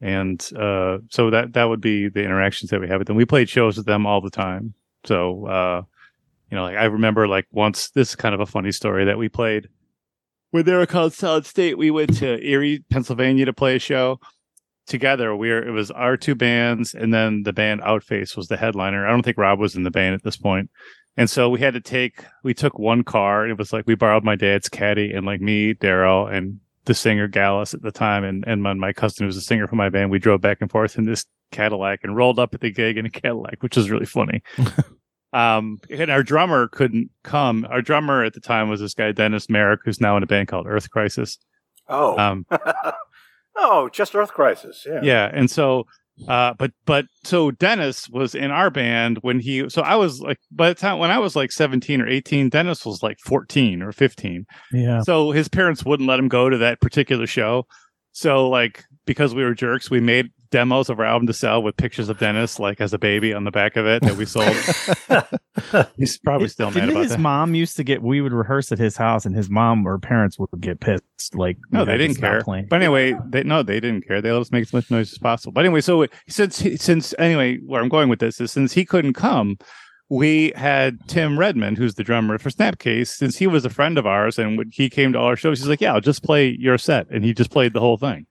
and 0.00 0.40
uh 0.58 0.98
so 1.10 1.30
that 1.30 1.52
that 1.52 1.64
would 1.64 1.80
be 1.80 2.08
the 2.08 2.24
interactions 2.24 2.70
that 2.70 2.80
we 2.80 2.88
have 2.88 2.98
with 2.98 3.08
them. 3.08 3.16
We 3.16 3.26
played 3.26 3.48
shows 3.48 3.76
with 3.76 3.86
them 3.86 4.06
all 4.06 4.20
the 4.20 4.30
time. 4.30 4.74
So 5.04 5.46
uh 5.46 5.82
you 6.50 6.56
know 6.56 6.62
like 6.62 6.76
i 6.76 6.84
remember 6.84 7.26
like 7.26 7.46
once 7.50 7.90
this 7.90 8.10
is 8.10 8.16
kind 8.16 8.34
of 8.34 8.40
a 8.40 8.46
funny 8.46 8.70
story 8.70 9.04
that 9.06 9.18
we 9.18 9.28
played 9.28 9.68
when 10.54 10.64
they 10.64 10.72
were 10.72 10.86
called 10.86 11.12
Solid 11.12 11.46
State, 11.46 11.76
we 11.76 11.90
went 11.90 12.16
to 12.18 12.40
Erie, 12.40 12.84
Pennsylvania 12.88 13.44
to 13.44 13.52
play 13.52 13.74
a 13.74 13.80
show 13.80 14.20
together. 14.86 15.34
We 15.34 15.50
were 15.50 15.60
it 15.60 15.72
was 15.72 15.90
our 15.90 16.16
two 16.16 16.36
bands, 16.36 16.94
and 16.94 17.12
then 17.12 17.42
the 17.42 17.52
band 17.52 17.80
Outface 17.80 18.36
was 18.36 18.46
the 18.46 18.56
headliner. 18.56 19.04
I 19.04 19.10
don't 19.10 19.24
think 19.24 19.36
Rob 19.36 19.58
was 19.58 19.74
in 19.74 19.82
the 19.82 19.90
band 19.90 20.14
at 20.14 20.22
this 20.22 20.36
point, 20.36 20.70
and 21.16 21.28
so 21.28 21.50
we 21.50 21.58
had 21.58 21.74
to 21.74 21.80
take 21.80 22.24
we 22.44 22.54
took 22.54 22.78
one 22.78 23.02
car. 23.02 23.48
It 23.48 23.58
was 23.58 23.72
like 23.72 23.88
we 23.88 23.96
borrowed 23.96 24.22
my 24.22 24.36
dad's 24.36 24.68
caddy, 24.68 25.12
and 25.12 25.26
like 25.26 25.40
me, 25.40 25.74
Daryl, 25.74 26.32
and 26.32 26.60
the 26.84 26.94
singer 26.94 27.26
Gallus 27.26 27.74
at 27.74 27.82
the 27.82 27.90
time, 27.90 28.22
and 28.22 28.44
and 28.46 28.62
my, 28.62 28.74
my 28.74 28.92
cousin 28.92 29.24
who 29.24 29.26
was 29.26 29.36
a 29.36 29.40
singer 29.40 29.66
for 29.66 29.74
my 29.74 29.88
band. 29.88 30.12
We 30.12 30.20
drove 30.20 30.40
back 30.40 30.58
and 30.60 30.70
forth 30.70 30.96
in 30.96 31.04
this 31.04 31.26
Cadillac 31.50 32.04
and 32.04 32.14
rolled 32.14 32.38
up 32.38 32.54
at 32.54 32.60
the 32.60 32.70
gig 32.70 32.96
in 32.96 33.06
a 33.06 33.10
Cadillac, 33.10 33.60
which 33.60 33.76
was 33.76 33.90
really 33.90 34.06
funny. 34.06 34.40
Um, 35.34 35.80
and 35.90 36.10
our 36.10 36.22
drummer 36.22 36.68
couldn't 36.68 37.10
come. 37.24 37.66
Our 37.68 37.82
drummer 37.82 38.22
at 38.22 38.34
the 38.34 38.40
time 38.40 38.68
was 38.68 38.80
this 38.80 38.94
guy 38.94 39.10
Dennis 39.12 39.50
Merrick, 39.50 39.80
who's 39.84 40.00
now 40.00 40.16
in 40.16 40.22
a 40.22 40.26
band 40.26 40.46
called 40.48 40.66
Earth 40.68 40.88
Crisis. 40.90 41.38
Oh, 41.88 42.16
Um, 42.16 42.46
oh, 43.56 43.88
just 43.92 44.14
Earth 44.14 44.32
Crisis. 44.32 44.86
Yeah. 44.86 45.00
yeah, 45.02 45.30
and 45.32 45.50
so, 45.50 45.86
uh, 46.28 46.54
but 46.56 46.70
but 46.86 47.06
so 47.24 47.50
Dennis 47.50 48.08
was 48.08 48.34
in 48.36 48.50
our 48.52 48.70
band 48.70 49.18
when 49.22 49.40
he. 49.40 49.68
So 49.68 49.82
I 49.82 49.96
was 49.96 50.20
like, 50.20 50.38
by 50.52 50.68
the 50.68 50.74
time 50.76 50.98
when 50.98 51.10
I 51.10 51.18
was 51.18 51.34
like 51.34 51.50
seventeen 51.50 52.00
or 52.00 52.08
eighteen, 52.08 52.48
Dennis 52.48 52.86
was 52.86 53.02
like 53.02 53.18
fourteen 53.24 53.82
or 53.82 53.90
fifteen. 53.90 54.46
Yeah. 54.72 55.00
So 55.02 55.32
his 55.32 55.48
parents 55.48 55.84
wouldn't 55.84 56.08
let 56.08 56.20
him 56.20 56.28
go 56.28 56.48
to 56.48 56.58
that 56.58 56.80
particular 56.80 57.26
show. 57.26 57.66
So 58.12 58.48
like 58.48 58.84
because 59.06 59.34
we 59.34 59.42
were 59.42 59.54
jerks, 59.54 59.90
we 59.90 59.98
made 60.00 60.30
demos 60.54 60.88
of 60.88 61.00
our 61.00 61.04
album 61.04 61.26
to 61.26 61.32
sell 61.32 61.60
with 61.62 61.76
pictures 61.76 62.08
of 62.08 62.18
Dennis 62.18 62.60
like 62.60 62.80
as 62.80 62.92
a 62.94 62.98
baby 62.98 63.34
on 63.34 63.42
the 63.42 63.50
back 63.50 63.74
of 63.76 63.86
it 63.86 64.02
that 64.02 64.16
we 64.16 64.24
sold. 64.24 64.54
He's 65.96 66.16
probably 66.18 66.46
still 66.48 66.68
mad 66.70 66.74
Didn't 66.74 66.90
about 66.90 67.02
his 67.02 67.12
that. 67.12 67.18
mom 67.20 67.54
used 67.56 67.76
to 67.76 67.82
get? 67.84 68.02
We 68.02 68.20
would 68.20 68.32
rehearse 68.32 68.70
at 68.70 68.78
his 68.78 68.96
house, 68.96 69.26
and 69.26 69.34
his 69.34 69.50
mom 69.50 69.86
or 69.86 69.98
parents 69.98 70.38
would 70.38 70.48
get 70.60 70.78
pissed. 70.78 71.02
Like, 71.34 71.56
No, 71.72 71.84
they 71.84 71.96
didn't 71.98 72.16
care. 72.20 72.40
Playing. 72.42 72.66
But 72.70 72.76
anyway, 72.82 73.16
they 73.28 73.42
no, 73.42 73.62
they 73.64 73.80
didn't 73.80 74.06
care. 74.06 74.22
They 74.22 74.30
let 74.30 74.40
us 74.42 74.52
make 74.52 74.62
as 74.62 74.72
much 74.72 74.90
noise 74.90 75.12
as 75.12 75.18
possible. 75.18 75.52
But 75.52 75.64
anyway, 75.64 75.80
so 75.80 76.06
since 76.28 76.60
he- 76.60 76.76
since 76.76 77.14
anyway, 77.18 77.58
where 77.58 77.82
I'm 77.82 77.88
going 77.88 78.08
with 78.08 78.20
this 78.20 78.40
is 78.40 78.52
since 78.52 78.72
he 78.72 78.84
couldn't 78.84 79.14
come, 79.14 79.56
we 80.08 80.52
had 80.54 80.98
Tim 81.08 81.38
Redmond, 81.38 81.78
who's 81.78 81.94
the 81.94 82.04
drummer 82.04 82.38
for 82.38 82.50
Snapcase, 82.50 83.08
since 83.08 83.36
he 83.38 83.46
was 83.48 83.64
a 83.64 83.70
friend 83.70 83.98
of 83.98 84.06
ours, 84.06 84.38
and 84.38 84.56
when 84.56 84.70
he 84.72 84.88
came 84.88 85.12
to 85.14 85.18
all 85.18 85.26
our 85.26 85.36
shows, 85.36 85.58
he's 85.58 85.68
like, 85.68 85.80
"Yeah, 85.80 85.94
I'll 85.94 86.00
just 86.00 86.22
play 86.22 86.48
your 86.60 86.78
set," 86.78 87.06
and 87.10 87.24
he 87.24 87.32
just 87.34 87.50
played 87.50 87.72
the 87.72 87.80
whole 87.80 87.96
thing. 87.96 88.26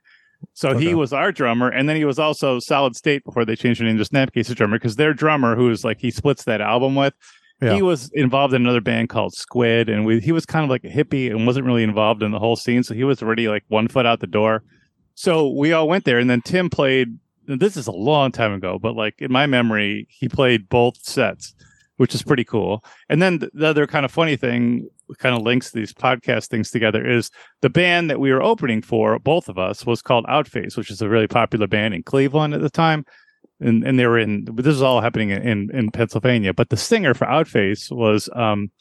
So 0.53 0.69
Okay. 0.69 0.85
he 0.87 0.93
was 0.95 1.13
our 1.13 1.31
drummer, 1.31 1.69
and 1.69 1.87
then 1.87 1.95
he 1.95 2.05
was 2.05 2.19
also 2.19 2.59
Solid 2.59 2.95
State 2.95 3.23
before 3.23 3.45
they 3.45 3.55
changed 3.55 3.79
their 3.81 3.87
name 3.87 3.97
to 3.97 4.03
Snapcase's 4.03 4.55
drummer 4.55 4.77
because 4.77 4.95
their 4.97 5.13
drummer, 5.13 5.55
who's 5.55 5.83
like 5.83 5.99
he 5.99 6.11
splits 6.11 6.43
that 6.45 6.61
album 6.61 6.95
with, 6.95 7.13
Yeah. 7.61 7.75
he 7.75 7.81
was 7.81 8.09
involved 8.13 8.53
in 8.53 8.61
another 8.61 8.81
band 8.81 9.09
called 9.09 9.33
Squid, 9.33 9.89
and 9.89 10.05
we, 10.05 10.19
he 10.19 10.31
was 10.31 10.45
kind 10.45 10.63
of 10.63 10.69
like 10.69 10.83
a 10.83 10.89
hippie 10.89 11.29
and 11.29 11.45
wasn't 11.47 11.65
really 11.65 11.83
involved 11.83 12.21
in 12.23 12.31
the 12.31 12.39
whole 12.39 12.55
scene. 12.55 12.83
So 12.83 12.93
he 12.93 13.03
was 13.03 13.21
already 13.23 13.47
like 13.47 13.63
one 13.69 13.87
foot 13.87 14.05
out 14.05 14.19
the 14.19 14.27
door. 14.27 14.63
So 15.15 15.47
we 15.49 15.71
all 15.73 15.87
went 15.87 16.05
there, 16.05 16.19
and 16.19 16.29
then 16.29 16.41
Tim 16.41 16.69
played. 16.69 17.17
This 17.45 17.75
is 17.75 17.87
a 17.87 17.91
long 17.91 18.31
time 18.31 18.53
ago, 18.53 18.79
but 18.79 18.95
like 18.95 19.15
in 19.21 19.31
my 19.31 19.45
memory, 19.47 20.07
he 20.09 20.29
played 20.29 20.69
both 20.69 20.97
sets, 21.03 21.53
which 21.97 22.15
is 22.15 22.23
pretty 22.23 22.43
cool. 22.43 22.83
And 23.09 23.21
then 23.21 23.39
the, 23.39 23.49
the 23.53 23.67
other 23.67 23.87
kind 23.87 24.05
of 24.05 24.11
funny 24.11 24.35
thing, 24.35 24.87
kind 25.19 25.35
of 25.35 25.41
links 25.43 25.71
these 25.71 25.93
podcast 25.93 26.47
things 26.47 26.71
together, 26.71 27.05
is 27.07 27.29
the 27.61 27.69
band 27.69 28.09
that 28.09 28.19
we 28.19 28.31
were 28.31 28.41
opening 28.41 28.81
for, 28.81 29.19
both 29.19 29.47
of 29.49 29.57
us, 29.57 29.85
was 29.85 30.01
called 30.01 30.25
Outface, 30.27 30.75
which 30.77 30.89
is 30.91 31.01
a 31.01 31.09
really 31.09 31.27
popular 31.27 31.67
band 31.67 31.93
in 31.93 32.03
Cleveland 32.03 32.53
at 32.53 32.61
the 32.61 32.69
time 32.69 33.05
and 33.59 33.83
and 33.87 33.97
they 33.99 34.07
were 34.07 34.17
in 34.17 34.45
this 34.55 34.65
is 34.65 34.81
all 34.81 34.99
happening 34.99 35.29
in 35.29 35.69
in 35.71 35.91
Pennsylvania. 35.91 36.53
But 36.53 36.69
the 36.69 36.75
singer 36.77 37.13
for 37.13 37.25
Outface 37.27 37.91
was 37.91 38.27
um, 38.35 38.71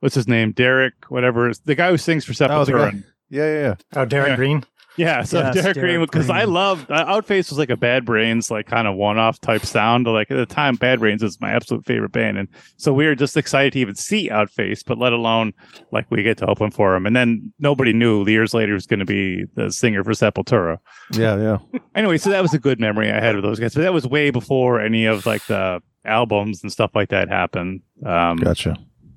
what's 0.00 0.14
his 0.14 0.28
name? 0.28 0.52
Derek, 0.52 0.92
whatever. 1.08 1.50
the 1.64 1.74
guy 1.74 1.90
who 1.90 1.96
sings 1.96 2.24
for 2.24 2.32
Oh, 2.32 2.48
Sepultura. 2.48 2.92
guy. 2.92 2.98
Yeah, 3.30 3.46
yeah, 3.46 3.60
yeah. 3.60 3.74
Oh, 3.96 4.06
Darren 4.06 4.28
Yeah. 4.28 4.36
Green. 4.36 4.64
Yeah, 4.96 5.22
so 5.22 5.38
Yes, 5.38 5.54
Derek 5.54 5.74
Derek 5.74 5.78
Green 5.78 6.00
because 6.00 6.28
I 6.28 6.44
love 6.44 6.86
uh, 6.90 7.04
Outface 7.06 7.48
was 7.50 7.58
like 7.58 7.70
a 7.70 7.76
Bad 7.76 8.04
Brains 8.04 8.50
like 8.50 8.66
kind 8.66 8.86
of 8.86 8.94
one 8.94 9.18
off 9.18 9.40
type 9.40 9.64
sound. 9.64 10.06
Like 10.06 10.30
at 10.30 10.36
the 10.36 10.46
time, 10.46 10.76
Bad 10.76 11.00
Brains 11.00 11.22
is 11.22 11.40
my 11.40 11.50
absolute 11.50 11.84
favorite 11.86 12.12
band, 12.12 12.38
and 12.38 12.48
so 12.76 12.92
we 12.92 13.06
were 13.06 13.14
just 13.14 13.36
excited 13.36 13.72
to 13.74 13.78
even 13.78 13.94
see 13.94 14.28
Outface, 14.28 14.82
but 14.82 14.98
let 14.98 15.12
alone 15.12 15.52
like 15.92 16.10
we 16.10 16.22
get 16.22 16.38
to 16.38 16.46
open 16.46 16.70
for 16.70 16.94
him. 16.94 17.06
And 17.06 17.16
then 17.16 17.52
nobody 17.58 17.92
knew 17.92 18.26
years 18.26 18.52
later 18.52 18.72
he 18.72 18.74
was 18.74 18.86
going 18.86 19.00
to 19.00 19.06
be 19.06 19.44
the 19.54 19.70
singer 19.70 20.04
for 20.04 20.12
Sepultura. 20.12 20.78
Yeah, 21.12 21.36
yeah. 21.36 21.80
anyway, 21.94 22.18
so 22.18 22.30
that 22.30 22.42
was 22.42 22.52
a 22.54 22.58
good 22.58 22.80
memory 22.80 23.10
I 23.10 23.20
had 23.20 23.34
of 23.34 23.42
those 23.42 23.58
guys. 23.58 23.74
But 23.74 23.82
that 23.82 23.94
was 23.94 24.06
way 24.06 24.30
before 24.30 24.80
any 24.80 25.06
of 25.06 25.26
like 25.26 25.46
the 25.46 25.80
albums 26.04 26.62
and 26.62 26.72
stuff 26.72 26.90
like 26.94 27.08
that 27.10 27.28
happened. 27.28 27.80
Um, 28.04 28.36
Gotcha. 28.38 28.76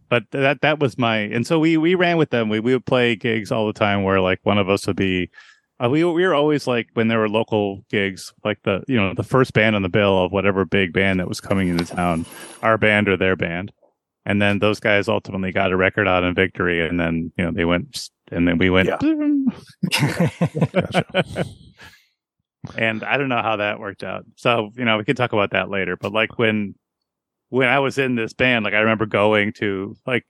but 0.10 0.24
that 0.32 0.62
that 0.62 0.79
was 0.79 0.98
my 0.98 1.17
and 1.17 1.46
so 1.46 1.60
we 1.60 1.77
we 1.77 1.96
ran 1.96 2.17
with 2.17 2.29
them. 2.29 2.50
We 2.50 2.60
we 2.60 2.74
would 2.74 2.86
play 2.86 3.15
gigs 3.15 3.51
all 3.51 3.67
the 3.67 3.74
time 3.74 4.03
where 4.03 4.22
like 4.22 4.39
one 4.44 4.58
of 4.58 4.70
us 4.70 4.88
would 4.88 4.96
be. 4.96 5.29
Uh, 5.84 5.89
we 5.89 6.03
we 6.05 6.25
were 6.25 6.34
always 6.34 6.67
like 6.67 6.88
when 6.94 7.10
there 7.10 7.20
were 7.20 7.27
local 7.27 7.82
gigs, 7.89 8.34
like 8.44 8.62
the 8.63 8.84
you 8.88 8.96
know 8.96 9.13
the 9.13 9.24
first 9.24 9.53
band 9.53 9.75
on 9.75 9.82
the 9.82 9.89
bill 9.89 10.24
of 10.24 10.32
whatever 10.32 10.63
big 10.63 10.94
band 10.94 11.20
that 11.20 11.27
was 11.27 11.41
coming 11.41 11.67
into 11.67 11.86
town, 11.86 12.25
our 12.62 12.77
band 12.77 13.10
or 13.10 13.17
their 13.17 13.36
band, 13.36 13.74
and 14.25 14.41
then 14.41 14.60
those 14.60 14.79
guys 14.79 15.10
ultimately 15.10 15.51
got 15.51 15.72
a 15.72 15.77
record 15.77 16.08
out 16.08 16.24
in 16.24 16.34
Victory, 16.34 16.86
and 16.88 17.00
then 17.00 17.32
you 17.38 17.44
know 17.44 17.51
they 17.51 17.65
went 17.65 18.10
and 18.32 18.48
then 18.48 18.58
we 18.58 18.70
went. 18.70 18.89
Yeah. 18.89 18.98
Gotcha. 20.72 21.46
and 22.77 23.03
I 23.03 23.17
don't 23.17 23.29
know 23.29 23.41
how 23.41 23.58
that 23.58 23.79
worked 23.79 24.03
out. 24.03 24.25
So 24.36 24.72
you 24.75 24.86
know, 24.86 24.98
we 24.98 25.03
could 25.03 25.17
talk 25.17 25.34
about 25.34 25.51
that 25.51 25.70
later. 25.70 25.96
But 25.96 26.13
like 26.13 26.38
when 26.39 26.75
when 27.50 27.67
I 27.67 27.79
was 27.79 27.98
in 27.98 28.15
this 28.15 28.34
band, 28.34 28.65
like 28.65 28.74
I 28.74 28.79
remember 28.79 29.05
going 29.05 29.53
to 29.53 29.96
like 30.05 30.25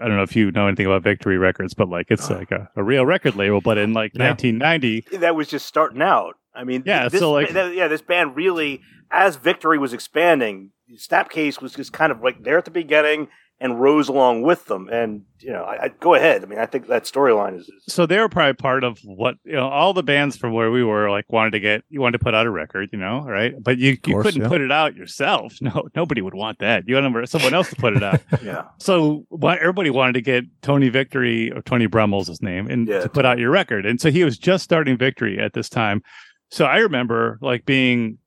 I 0.00 0.08
don't 0.08 0.16
know 0.16 0.22
if 0.22 0.34
you 0.34 0.50
know 0.50 0.66
anything 0.66 0.86
about 0.86 1.02
Victory 1.02 1.38
Records, 1.38 1.74
but 1.74 1.88
like 1.88 2.06
it's 2.10 2.30
uh. 2.30 2.36
like 2.38 2.50
a, 2.50 2.70
a 2.76 2.82
real 2.82 3.04
record 3.06 3.36
label. 3.36 3.60
But 3.60 3.78
in 3.78 3.92
like 3.92 4.12
Yeah. 4.14 4.28
1990, 4.30 5.18
that 5.18 5.34
was 5.36 5.48
just 5.48 5.66
starting 5.66 6.02
out. 6.02 6.34
I 6.54 6.64
mean, 6.64 6.82
Yeah, 6.84 7.08
this, 7.08 7.20
so, 7.20 7.32
like- 7.32 7.52
yeah, 7.52 7.86
this 7.88 8.02
band 8.02 8.34
really, 8.34 8.80
as 9.10 9.36
Victory 9.36 9.78
was 9.78 9.92
expanding, 9.92 10.70
Snapcase 10.96 11.62
was 11.62 11.74
just 11.74 11.92
kind 11.92 12.10
of 12.10 12.20
like 12.22 12.42
there 12.42 12.58
at 12.58 12.64
the 12.64 12.70
beginning 12.70 13.28
and 13.60 13.78
rose 13.80 14.08
along 14.08 14.42
with 14.42 14.64
them. 14.66 14.88
And 14.90 15.22
you 15.38 15.52
know, 15.52 15.64
I, 15.64 15.84
I 15.84 15.88
go 15.88 16.14
ahead. 16.14 16.42
I 16.42 16.46
mean, 16.46 16.58
I 16.58 16.66
think 16.66 16.86
that 16.86 17.04
storyline 17.04 17.58
is, 17.58 17.68
is 17.68 17.82
so 17.88 18.06
they 18.06 18.18
were 18.18 18.28
probably 18.28 18.54
part 18.54 18.84
of 18.84 18.98
what 19.04 19.36
you 19.44 19.52
know. 19.52 19.68
All 19.68 19.92
the 19.92 20.02
bands 20.02 20.36
from 20.36 20.52
where 20.52 20.70
we 20.70 20.82
were 20.82 21.10
like 21.10 21.30
wanted 21.30 21.50
to 21.52 21.60
get 21.60 21.84
you 21.88 22.00
wanted 22.00 22.18
to 22.18 22.24
put 22.24 22.34
out 22.34 22.46
a 22.46 22.50
record, 22.50 22.88
you 22.92 22.98
know, 22.98 23.20
right? 23.22 23.54
But 23.62 23.78
you, 23.78 23.90
you 23.90 24.14
course, 24.14 24.24
couldn't 24.24 24.42
yeah. 24.42 24.48
put 24.48 24.60
it 24.60 24.72
out 24.72 24.94
yourself. 24.96 25.54
No, 25.62 25.88
nobody 25.94 26.22
would 26.22 26.34
want 26.34 26.58
that. 26.60 26.88
You 26.88 26.94
wanted 26.94 27.28
someone 27.28 27.52
else 27.54 27.68
to 27.70 27.76
put 27.76 27.94
it 27.94 28.02
out. 28.02 28.20
yeah, 28.42 28.64
so 28.78 29.24
what 29.28 29.58
everybody 29.58 29.90
wanted 29.90 30.14
to 30.14 30.22
get 30.22 30.44
Tony 30.62 30.88
Victory 30.88 31.52
or 31.52 31.60
Tony 31.62 31.86
Brummel's 31.86 32.28
his 32.28 32.40
name 32.42 32.66
and 32.68 32.88
Yeah. 32.88 33.00
to 33.00 33.08
put 33.08 33.24
out 33.26 33.38
your 33.38 33.50
record. 33.50 33.84
And 33.84 34.00
so 34.00 34.10
he 34.10 34.24
was 34.24 34.38
just 34.38 34.64
starting 34.64 34.96
Victory 34.96 35.38
at 35.38 35.52
this 35.52 35.68
time. 35.68 36.02
So 36.50 36.64
I 36.64 36.78
remember 36.78 37.38
like 37.42 37.66
being 37.66 38.18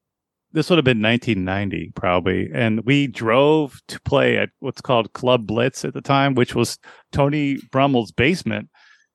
this 0.54 0.70
would 0.70 0.78
have 0.78 0.86
been 0.86 1.02
1990 1.02 1.92
probably. 1.96 2.50
And 2.54 2.86
we 2.86 3.08
drove 3.08 3.82
to 3.88 4.00
play 4.02 4.38
at 4.38 4.50
what's 4.60 4.82
called 4.82 5.14
Club 5.14 5.46
Blitz 5.46 5.84
at 5.84 5.94
the 5.94 6.02
time 6.02 6.36
which 6.36 6.56
was 6.56 6.78
Tony 7.12 7.58
Brummel's 7.72 8.12
basement 8.12 8.70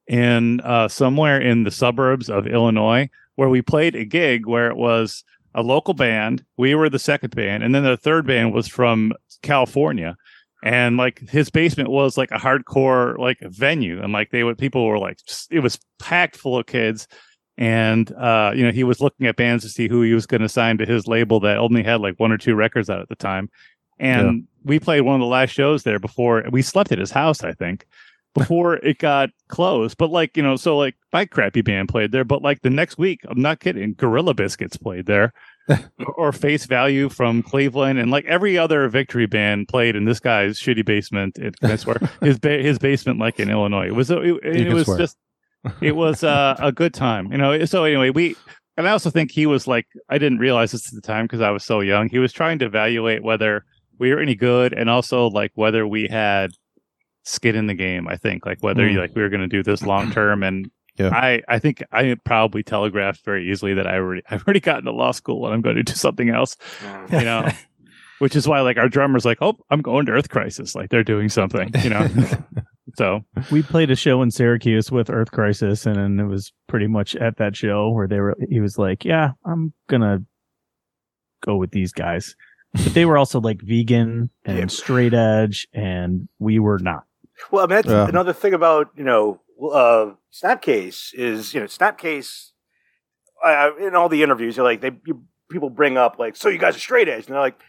in 0.07 0.61
uh, 0.61 0.89
somewhere 0.89 1.41
in 1.41 1.65
the 1.65 1.71
suburbs 1.71 2.29
of 2.29 2.47
Illinois 2.47 3.09
where 3.37 3.49
we 3.49 3.63
played 3.63 3.95
a 3.95 4.05
gig 4.05 4.47
where 4.47 4.69
it 4.69 4.77
was 4.77 5.23
a 5.55 5.63
local 5.63 5.95
band. 5.95 6.45
We 6.57 6.75
were 6.75 6.91
the 6.91 6.99
second 6.99 7.35
band. 7.35 7.63
And 7.63 7.75
then 7.75 7.85
the 7.85 7.97
third 7.97 8.27
band 8.27 8.53
was 8.53 8.69
from 8.69 9.13
California. 9.43 10.17
And 10.65 10.97
like 10.97 11.21
his 11.29 11.51
basement 11.51 11.89
was 11.89 12.19
like 12.19 12.33
a 12.33 12.39
hardcore 12.39 13.17
like 13.17 13.39
venue. 13.43 14.03
And 14.03 14.13
like 14.13 14.31
they 14.31 14.43
would 14.43 14.59
people 14.59 14.87
were 14.87 14.99
like 14.99 15.19
just- 15.25 15.53
it 15.53 15.61
was 15.61 15.79
packed 16.01 16.37
full 16.37 16.59
of 16.59 16.67
kids 16.67 17.07
and 17.59 18.13
uh 18.13 18.53
you 18.55 18.65
know 18.65 18.71
he 18.71 18.85
was 18.85 19.01
looking 19.01 19.27
at 19.27 19.37
bands 19.37 19.65
to 19.65 19.69
see 19.69 19.89
who 19.89 20.01
he 20.01 20.15
was 20.15 20.27
going 20.27 20.41
to 20.41 20.49
sign 20.49 20.79
to 20.79 20.87
his 20.87 21.07
label 21.07 21.41
that 21.41 21.59
only 21.59 21.83
had 21.83 22.01
like 22.01 22.19
one 22.19 22.33
or 22.33 22.39
two 22.39 22.55
records 22.55 22.89
out 22.89 23.01
at 23.01 23.09
the 23.09 23.17
time 23.17 23.51
and 23.99 24.47
we 24.65 24.79
played 24.79 25.01
one 25.01 25.17
of 25.17 25.21
the 25.21 25.27
last 25.27 25.51
shows 25.51 25.83
there 25.83 25.99
before 25.99 26.45
we 26.53 26.63
slept 26.63 26.93
at 26.93 26.99
his 26.99 27.11
house 27.11 27.43
i 27.43 27.53
think 27.53 27.87
before 28.35 28.77
it 28.77 28.99
got 28.99 29.31
closed 29.49 29.99
but 29.99 30.11
like 30.11 30.37
you 30.37 30.43
know 30.43 30.55
so 30.55 30.77
like 30.77 30.95
my 31.13 31.25
crappy 31.25 31.61
band 31.61 31.89
played 31.89 32.13
there 32.13 32.25
but 32.25 32.43
like 32.43 32.63
the 32.63 32.71
next 32.71 32.97
week 32.97 33.21
i'm 33.29 33.43
not 33.43 33.59
kidding 33.59 33.95
gorilla 33.95 34.35
biscuits 34.35 34.77
played 34.77 35.07
there 35.07 35.33
or 36.17 36.33
face 36.33 36.65
value 36.65 37.09
from 37.09 37.43
Cleveland 37.43 37.99
and 37.99 38.11
like 38.11 38.25
every 38.25 38.57
other 38.57 38.89
victory 38.89 39.27
band 39.27 39.69
played 39.69 39.97
in 39.97 40.07
this 40.07 40.19
guy's 40.19 40.59
shitty 40.59 40.83
basement. 40.83 41.37
It, 41.37 41.57
I 41.63 41.77
swear 41.77 41.99
his 42.23 42.39
ba- 42.39 42.63
his 42.63 42.79
basement 42.79 43.19
like 43.19 43.39
in 43.39 43.51
Illinois. 43.51 43.89
It 43.89 43.95
was 43.95 44.11
it, 44.11 44.19
it, 44.19 44.65
can 44.67 44.75
was 44.75 44.87
swear. 44.87 44.97
just 44.97 45.19
it 45.81 45.97
was 45.97 46.23
uh, 46.25 46.57
a 46.59 46.73
good 46.73 46.95
time, 46.95 47.31
you 47.33 47.39
know. 47.39 47.65
So 47.65 47.85
anyway, 47.85 48.11
we 48.11 48.37
and 48.77 48.87
I 48.89 48.93
also 48.93 49.11
think 49.11 49.31
he 49.31 49.47
was 49.47 49.67
like 49.67 49.87
I 50.09 50.19
didn't 50.19 50.39
realize 50.39 50.73
this 50.73 50.89
at 50.89 50.95
the 50.95 51.01
time 51.07 51.25
because 51.27 51.41
I 51.41 51.51
was 51.51 51.65
so 51.65 51.81
young. 51.81 52.09
He 52.09 52.19
was 52.19 52.33
trying 52.33 52.59
to 52.61 52.67
evaluate 52.67 53.23
whether 53.23 53.65
we 53.99 54.13
were 54.13 54.21
any 54.21 54.35
good 54.35 54.73
and 54.73 54.89
also 54.89 55.27
like 55.29 55.53
whether 55.55 55.87
we 55.87 56.07
had 56.09 56.51
skin 57.25 57.57
in 57.57 57.67
the 57.67 57.75
game. 57.75 58.07
I 58.09 58.17
think 58.17 58.47
like 58.47 58.63
whether 58.63 58.83
Mm. 58.89 58.97
like 58.99 59.15
we 59.15 59.23
were 59.23 59.29
going 59.29 59.41
to 59.43 59.49
do 59.49 59.63
this 59.63 59.83
long 59.83 60.11
term 60.19 60.43
and 60.43 60.71
Yeah. 60.97 61.11
I, 61.11 61.43
I 61.49 61.59
think 61.59 61.83
I 61.93 62.17
probably 62.25 62.63
telegraphed 62.63 63.25
very 63.25 63.51
easily 63.51 63.75
that 63.75 63.87
I 63.87 63.97
already 63.97 64.23
I've 64.31 64.45
already 64.45 64.61
gotten 64.61 64.85
to 64.85 64.93
law 64.93 65.11
school 65.13 65.45
and 65.47 65.55
I'm 65.55 65.61
going 65.61 65.77
to 65.77 65.83
do 65.83 65.95
something 65.95 66.29
else, 66.31 66.57
you 67.13 67.21
know. 67.25 67.49
Which 68.21 68.35
is 68.35 68.49
why 68.49 68.61
like 68.63 68.79
our 68.79 68.89
drummer's 68.89 69.25
like, 69.25 69.39
oh, 69.41 69.57
I'm 69.71 69.81
going 69.81 70.07
to 70.07 70.13
Earth 70.13 70.29
Crisis, 70.29 70.75
like 70.75 70.91
they're 70.91 71.05
doing 71.05 71.29
something, 71.29 71.71
you 71.85 71.91
know. 71.91 72.09
so 72.99 73.25
we 73.53 73.63
played 73.63 73.91
a 73.91 73.97
show 73.97 74.21
in 74.23 74.31
Syracuse 74.31 74.91
with 74.91 75.09
Earth 75.09 75.31
Crisis, 75.31 75.87
and 75.87 75.97
then 75.97 76.19
it 76.21 76.29
was 76.29 76.53
pretty 76.67 76.89
much 76.89 77.15
at 77.17 77.37
that 77.39 77.55
show 77.57 77.91
where 77.91 78.09
they 78.09 78.19
were. 78.21 78.37
He 78.51 78.61
was 78.61 78.77
like, 78.77 79.05
"Yeah, 79.05 79.31
I'm 79.47 79.73
gonna 79.89 80.25
go 81.43 81.57
with 81.57 81.71
these 81.71 81.93
guys," 81.93 82.35
but 82.75 82.93
they 82.95 83.05
were 83.05 83.17
also 83.17 83.41
like 83.41 83.61
vegan 83.63 84.31
and 84.45 84.59
Yeah. 84.59 84.67
straight 84.67 85.15
edge, 85.15 85.69
and 85.73 86.29
we 86.39 86.59
were 86.59 86.79
not. 86.81 87.05
Well, 87.53 87.63
I 87.65 87.67
mean, 87.69 87.77
that's 87.77 87.89
Yeah. 87.89 88.09
another 88.09 88.33
thing 88.33 88.53
about 88.53 88.91
you 88.97 89.05
know 89.05 89.41
uh, 89.73 90.13
Snapcase 90.33 91.15
is 91.15 91.55
you 91.55 91.61
know 91.61 91.67
Snapcase. 91.67 92.51
Uh, 93.45 93.71
in 93.79 93.95
all 93.95 94.09
the 94.09 94.25
interviews, 94.25 94.57
you're 94.57 94.65
like 94.65 94.81
they 94.81 94.91
you, 95.07 95.23
people 95.49 95.71
bring 95.71 95.97
up 95.97 96.19
like, 96.19 96.35
so 96.35 96.49
you 96.49 96.59
guys 96.59 96.75
are 96.75 96.81
straight 96.81 97.09
edge, 97.09 97.27
and 97.27 97.35
they're 97.35 97.41
like, 97.41 97.61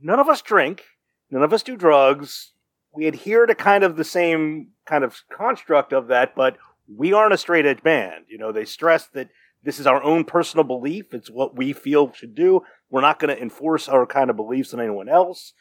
none 0.00 0.20
of 0.20 0.28
us 0.28 0.40
drink, 0.40 0.84
none 1.32 1.42
of 1.42 1.52
us 1.52 1.64
do 1.64 1.76
drugs. 1.76 2.52
We 2.92 3.06
adhere 3.06 3.46
to 3.46 3.54
kind 3.54 3.84
of 3.84 3.96
the 3.96 4.04
same 4.04 4.68
kind 4.86 5.04
of 5.04 5.22
construct 5.30 5.92
of 5.92 6.08
that, 6.08 6.34
but 6.34 6.56
we 6.92 7.12
aren't 7.12 7.34
a 7.34 7.38
straight 7.38 7.66
edge 7.66 7.82
band. 7.82 8.24
You 8.28 8.38
know, 8.38 8.50
they 8.50 8.64
stress 8.64 9.06
that 9.08 9.28
this 9.62 9.78
is 9.78 9.86
our 9.86 10.02
own 10.02 10.24
personal 10.24 10.64
belief. 10.64 11.12
It's 11.12 11.30
what 11.30 11.56
we 11.56 11.72
feel 11.72 12.12
should 12.12 12.34
do. 12.34 12.62
We're 12.90 13.02
not 13.02 13.18
going 13.18 13.34
to 13.34 13.42
enforce 13.42 13.88
our 13.88 14.06
kind 14.06 14.30
of 14.30 14.36
beliefs 14.36 14.72
on 14.72 14.80
anyone 14.80 15.08
else 15.08 15.52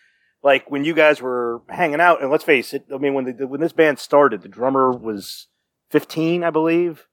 like 0.44 0.70
when 0.70 0.86
you 0.86 0.94
guys 0.94 1.22
were 1.22 1.62
hanging 1.68 2.00
out, 2.00 2.22
and 2.22 2.32
let's 2.32 2.44
face 2.44 2.74
it, 2.74 2.86
I 2.94 2.98
mean, 2.98 3.14
when 3.14 3.38
the, 3.38 3.48
when 3.48 3.60
this 3.60 3.74
band 3.74 4.00
started, 4.00 4.42
the 4.42 4.48
drummer 4.48 4.92
was 4.92 5.48
15, 5.90 6.44
I 6.44 6.50
believe. 6.52 7.08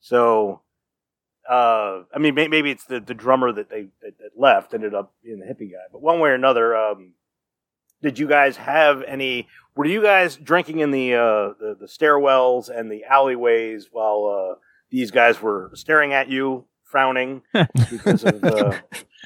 So, 0.00 0.62
uh, 1.48 2.02
I 2.14 2.18
mean, 2.18 2.34
maybe 2.34 2.70
it's 2.70 2.84
the, 2.84 3.00
the 3.00 3.14
drummer 3.14 3.52
that 3.52 3.70
they 3.70 3.88
that, 4.02 4.18
that 4.18 4.30
left 4.36 4.74
ended 4.74 4.94
up 4.94 5.14
being 5.22 5.38
the 5.38 5.46
hippie 5.46 5.72
guy. 5.72 5.84
But 5.92 6.02
one 6.02 6.18
way 6.18 6.30
or 6.30 6.34
another, 6.34 6.76
um, 6.76 7.12
did 8.02 8.18
you 8.18 8.26
guys 8.28 8.56
have 8.56 9.02
any? 9.02 9.48
Were 9.74 9.84
you 9.86 10.02
guys 10.02 10.36
drinking 10.36 10.80
in 10.80 10.90
the 10.90 11.14
uh, 11.14 11.48
the, 11.60 11.76
the 11.80 11.86
stairwells 11.86 12.68
and 12.68 12.90
the 12.90 13.04
alleyways 13.04 13.88
while 13.92 14.52
uh, 14.54 14.58
these 14.90 15.10
guys 15.10 15.40
were 15.42 15.70
staring 15.74 16.12
at 16.12 16.28
you, 16.28 16.64
frowning 16.84 17.42
because 17.90 18.24
of? 18.24 18.42
Uh, 18.42 18.72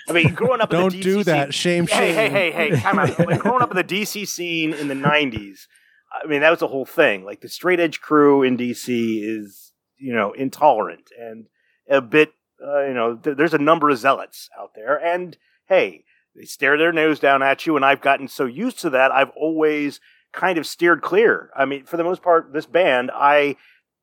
I 0.08 0.12
mean, 0.12 0.34
growing 0.34 0.60
up, 0.60 0.72
in 0.72 0.80
Don't 0.80 0.92
the 0.92 1.00
DC 1.00 1.02
do 1.02 1.24
that. 1.24 1.54
Scene, 1.54 1.86
Shame, 1.86 1.86
hey, 1.86 2.14
shame. 2.14 2.30
hey, 2.32 2.50
hey, 2.50 2.70
hey! 2.70 2.80
Time 2.80 2.98
out. 2.98 3.18
Like, 3.18 3.40
growing 3.40 3.62
up 3.62 3.70
in 3.70 3.76
the 3.76 3.84
DC 3.84 4.26
scene 4.26 4.72
in 4.72 4.88
the 4.88 4.94
'90s, 4.94 5.66
I 6.12 6.26
mean, 6.26 6.40
that 6.40 6.50
was 6.50 6.60
the 6.60 6.68
whole 6.68 6.86
thing. 6.86 7.24
Like 7.24 7.40
the 7.42 7.48
straight 7.48 7.78
edge 7.80 8.00
crew 8.00 8.42
in 8.42 8.56
DC 8.56 8.88
is, 8.88 9.72
you 9.98 10.12
know, 10.12 10.32
intolerant 10.32 11.10
and 11.20 11.46
a 11.88 12.00
bit, 12.00 12.32
uh, 12.64 12.86
you 12.86 12.94
know, 12.94 13.16
th- 13.16 13.36
there's 13.36 13.54
a 13.54 13.58
number 13.58 13.90
of 13.90 13.98
zealots 13.98 14.48
out 14.58 14.70
there, 14.74 14.96
and 14.96 15.36
hey, 15.68 16.04
they 16.34 16.44
stare 16.44 16.78
their 16.78 16.92
nose 16.92 17.18
down 17.18 17.42
at 17.42 17.66
you, 17.66 17.76
and 17.76 17.84
I've 17.84 18.00
gotten 18.00 18.28
so 18.28 18.44
used 18.44 18.78
to 18.80 18.90
that, 18.90 19.10
I've 19.10 19.30
always 19.30 20.00
kind 20.32 20.58
of 20.58 20.66
steered 20.66 21.02
clear. 21.02 21.50
I 21.56 21.64
mean, 21.64 21.84
for 21.84 21.96
the 21.96 22.04
most 22.04 22.22
part, 22.22 22.52
this 22.52 22.66
band 22.66 23.10
I 23.12 23.56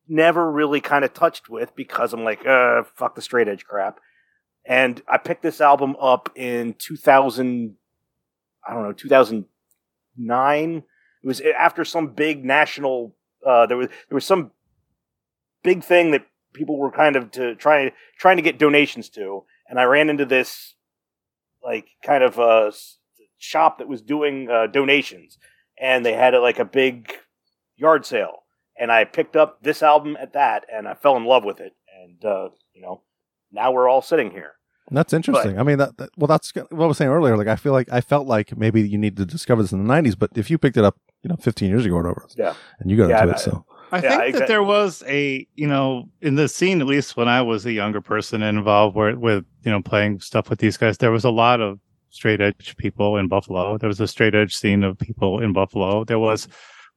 never 0.08 0.50
really 0.52 0.82
kind 0.82 1.04
of 1.04 1.14
touched 1.14 1.50
with 1.50 1.76
because 1.76 2.14
I'm 2.14 2.24
like, 2.24 2.46
uh, 2.46 2.84
fuck 2.96 3.16
the 3.16 3.22
straight 3.22 3.48
edge 3.48 3.66
crap. 3.66 4.00
And 4.66 5.02
I 5.08 5.18
picked 5.18 5.44
this 5.44 5.62
album 5.62 5.96
up 6.00 6.30
in 6.36 6.76
2000, 6.78 7.76
I 8.68 8.74
don't 8.74 8.84
know, 8.84 8.94
2009. 8.94 10.76
It 10.78 10.84
was 11.28 11.42
after 11.42 11.86
some 11.86 12.08
big 12.10 12.44
national, 12.44 13.16
uh, 13.46 13.66
there 13.66 13.78
was, 13.78 13.88
there 13.88 14.16
was 14.16 14.26
some 14.26 14.52
big 15.64 15.84
thing 15.84 16.12
that 16.12 16.26
people 16.54 16.78
were 16.78 16.92
kind 16.92 17.16
of 17.16 17.32
to 17.32 17.56
try, 17.56 17.92
trying 18.18 18.38
to 18.38 18.44
get 18.44 18.60
donations 18.60 19.10
to. 19.10 19.44
And 19.70 19.80
I 19.80 19.84
ran 19.84 20.10
into 20.10 20.26
this, 20.26 20.76
like, 21.68 21.88
kind 22.04 22.24
of, 22.24 22.40
a 22.40 22.72
shop 23.38 23.78
that 23.80 23.88
was 23.88 24.02
doing, 24.02 24.50
uh, 24.50 24.68
donations. 24.68 25.38
And 25.80 26.06
they 26.06 26.14
had, 26.14 26.34
it 26.34 26.40
like, 26.40 26.60
a 26.60 26.66
big 26.66 27.12
yard 27.76 28.06
sale. 28.06 28.44
And 28.80 28.92
I 28.92 29.04
picked 29.04 29.36
up 29.36 29.62
this 29.62 29.84
album 29.84 30.16
at 30.20 30.34
that 30.34 30.66
and 30.74 30.88
I 30.88 30.94
fell 30.94 31.18
in 31.18 31.26
love 31.26 31.44
with 31.44 31.60
it. 31.60 31.74
And, 32.04 32.24
uh, 32.24 32.50
you 32.74 32.82
know, 32.82 33.02
now 33.52 33.72
we're 33.72 33.90
all 33.90 34.02
sitting 34.02 34.32
here. 34.32 34.54
That's 34.90 35.12
interesting. 35.14 35.60
I 35.60 35.64
mean, 35.64 35.80
that, 35.80 35.98
that 35.98 36.12
well, 36.16 36.28
that's 36.28 36.54
what 36.56 36.72
I 36.72 36.86
was 36.86 36.98
saying 36.98 37.12
earlier. 37.12 37.36
Like, 37.36 37.48
I 37.48 37.58
feel 37.58 37.74
like 37.74 37.92
I 37.92 38.00
felt 38.00 38.26
like 38.26 38.56
maybe 38.58 38.88
you 38.88 38.98
need 38.98 39.18
to 39.18 39.26
discover 39.26 39.62
this 39.62 39.74
in 39.74 39.86
the 39.86 39.94
'90s, 39.94 40.18
but 40.18 40.30
if 40.36 40.50
you 40.50 40.58
picked 40.58 40.78
it 40.78 40.86
up, 40.86 40.96
you 41.24 41.28
know, 41.28 41.36
15 41.36 41.68
years 41.70 41.86
ago 41.86 41.96
or 41.96 42.04
whatever, 42.04 42.26
Yeah. 42.38 42.54
and 42.80 42.90
you 42.90 42.96
got 42.96 43.10
Yeah, 43.10 43.24
into 43.24 43.34
I- 43.34 43.36
it, 43.36 43.40
so 43.42 43.66
I 43.92 44.02
Yeah, 44.02 44.18
think 44.18 44.36
that 44.38 44.48
there 44.48 44.64
was 44.64 45.04
a, 45.08 45.48
you 45.56 45.68
know, 45.68 46.10
in 46.22 46.36
the 46.36 46.48
scene, 46.48 46.82
at 46.82 46.88
least 46.88 47.16
when 47.16 47.28
I 47.28 47.42
was 47.42 47.66
a 47.66 47.72
younger 47.72 48.02
person 48.02 48.44
involved 48.44 48.96
with, 48.96 49.16
with, 49.16 49.46
you 49.64 49.72
know, 49.72 49.82
playing 49.82 50.20
stuff 50.20 50.50
with 50.50 50.60
these 50.60 50.78
guys, 50.78 50.98
there 50.98 51.12
was 51.12 51.24
a 51.24 51.30
lot 51.30 51.62
of 51.62 51.80
straight 52.10 52.42
edge 52.42 52.76
people 52.78 53.18
in 53.18 53.28
Buffalo. 53.28 53.78
There 53.78 53.88
was 53.88 54.00
a 54.02 54.08
straight 54.08 54.36
edge 54.36 54.56
scene 54.56 54.84
of 54.84 54.98
people 54.98 55.42
in 55.42 55.54
Buffalo. 55.54 56.04
There 56.04 56.20
was, 56.20 56.48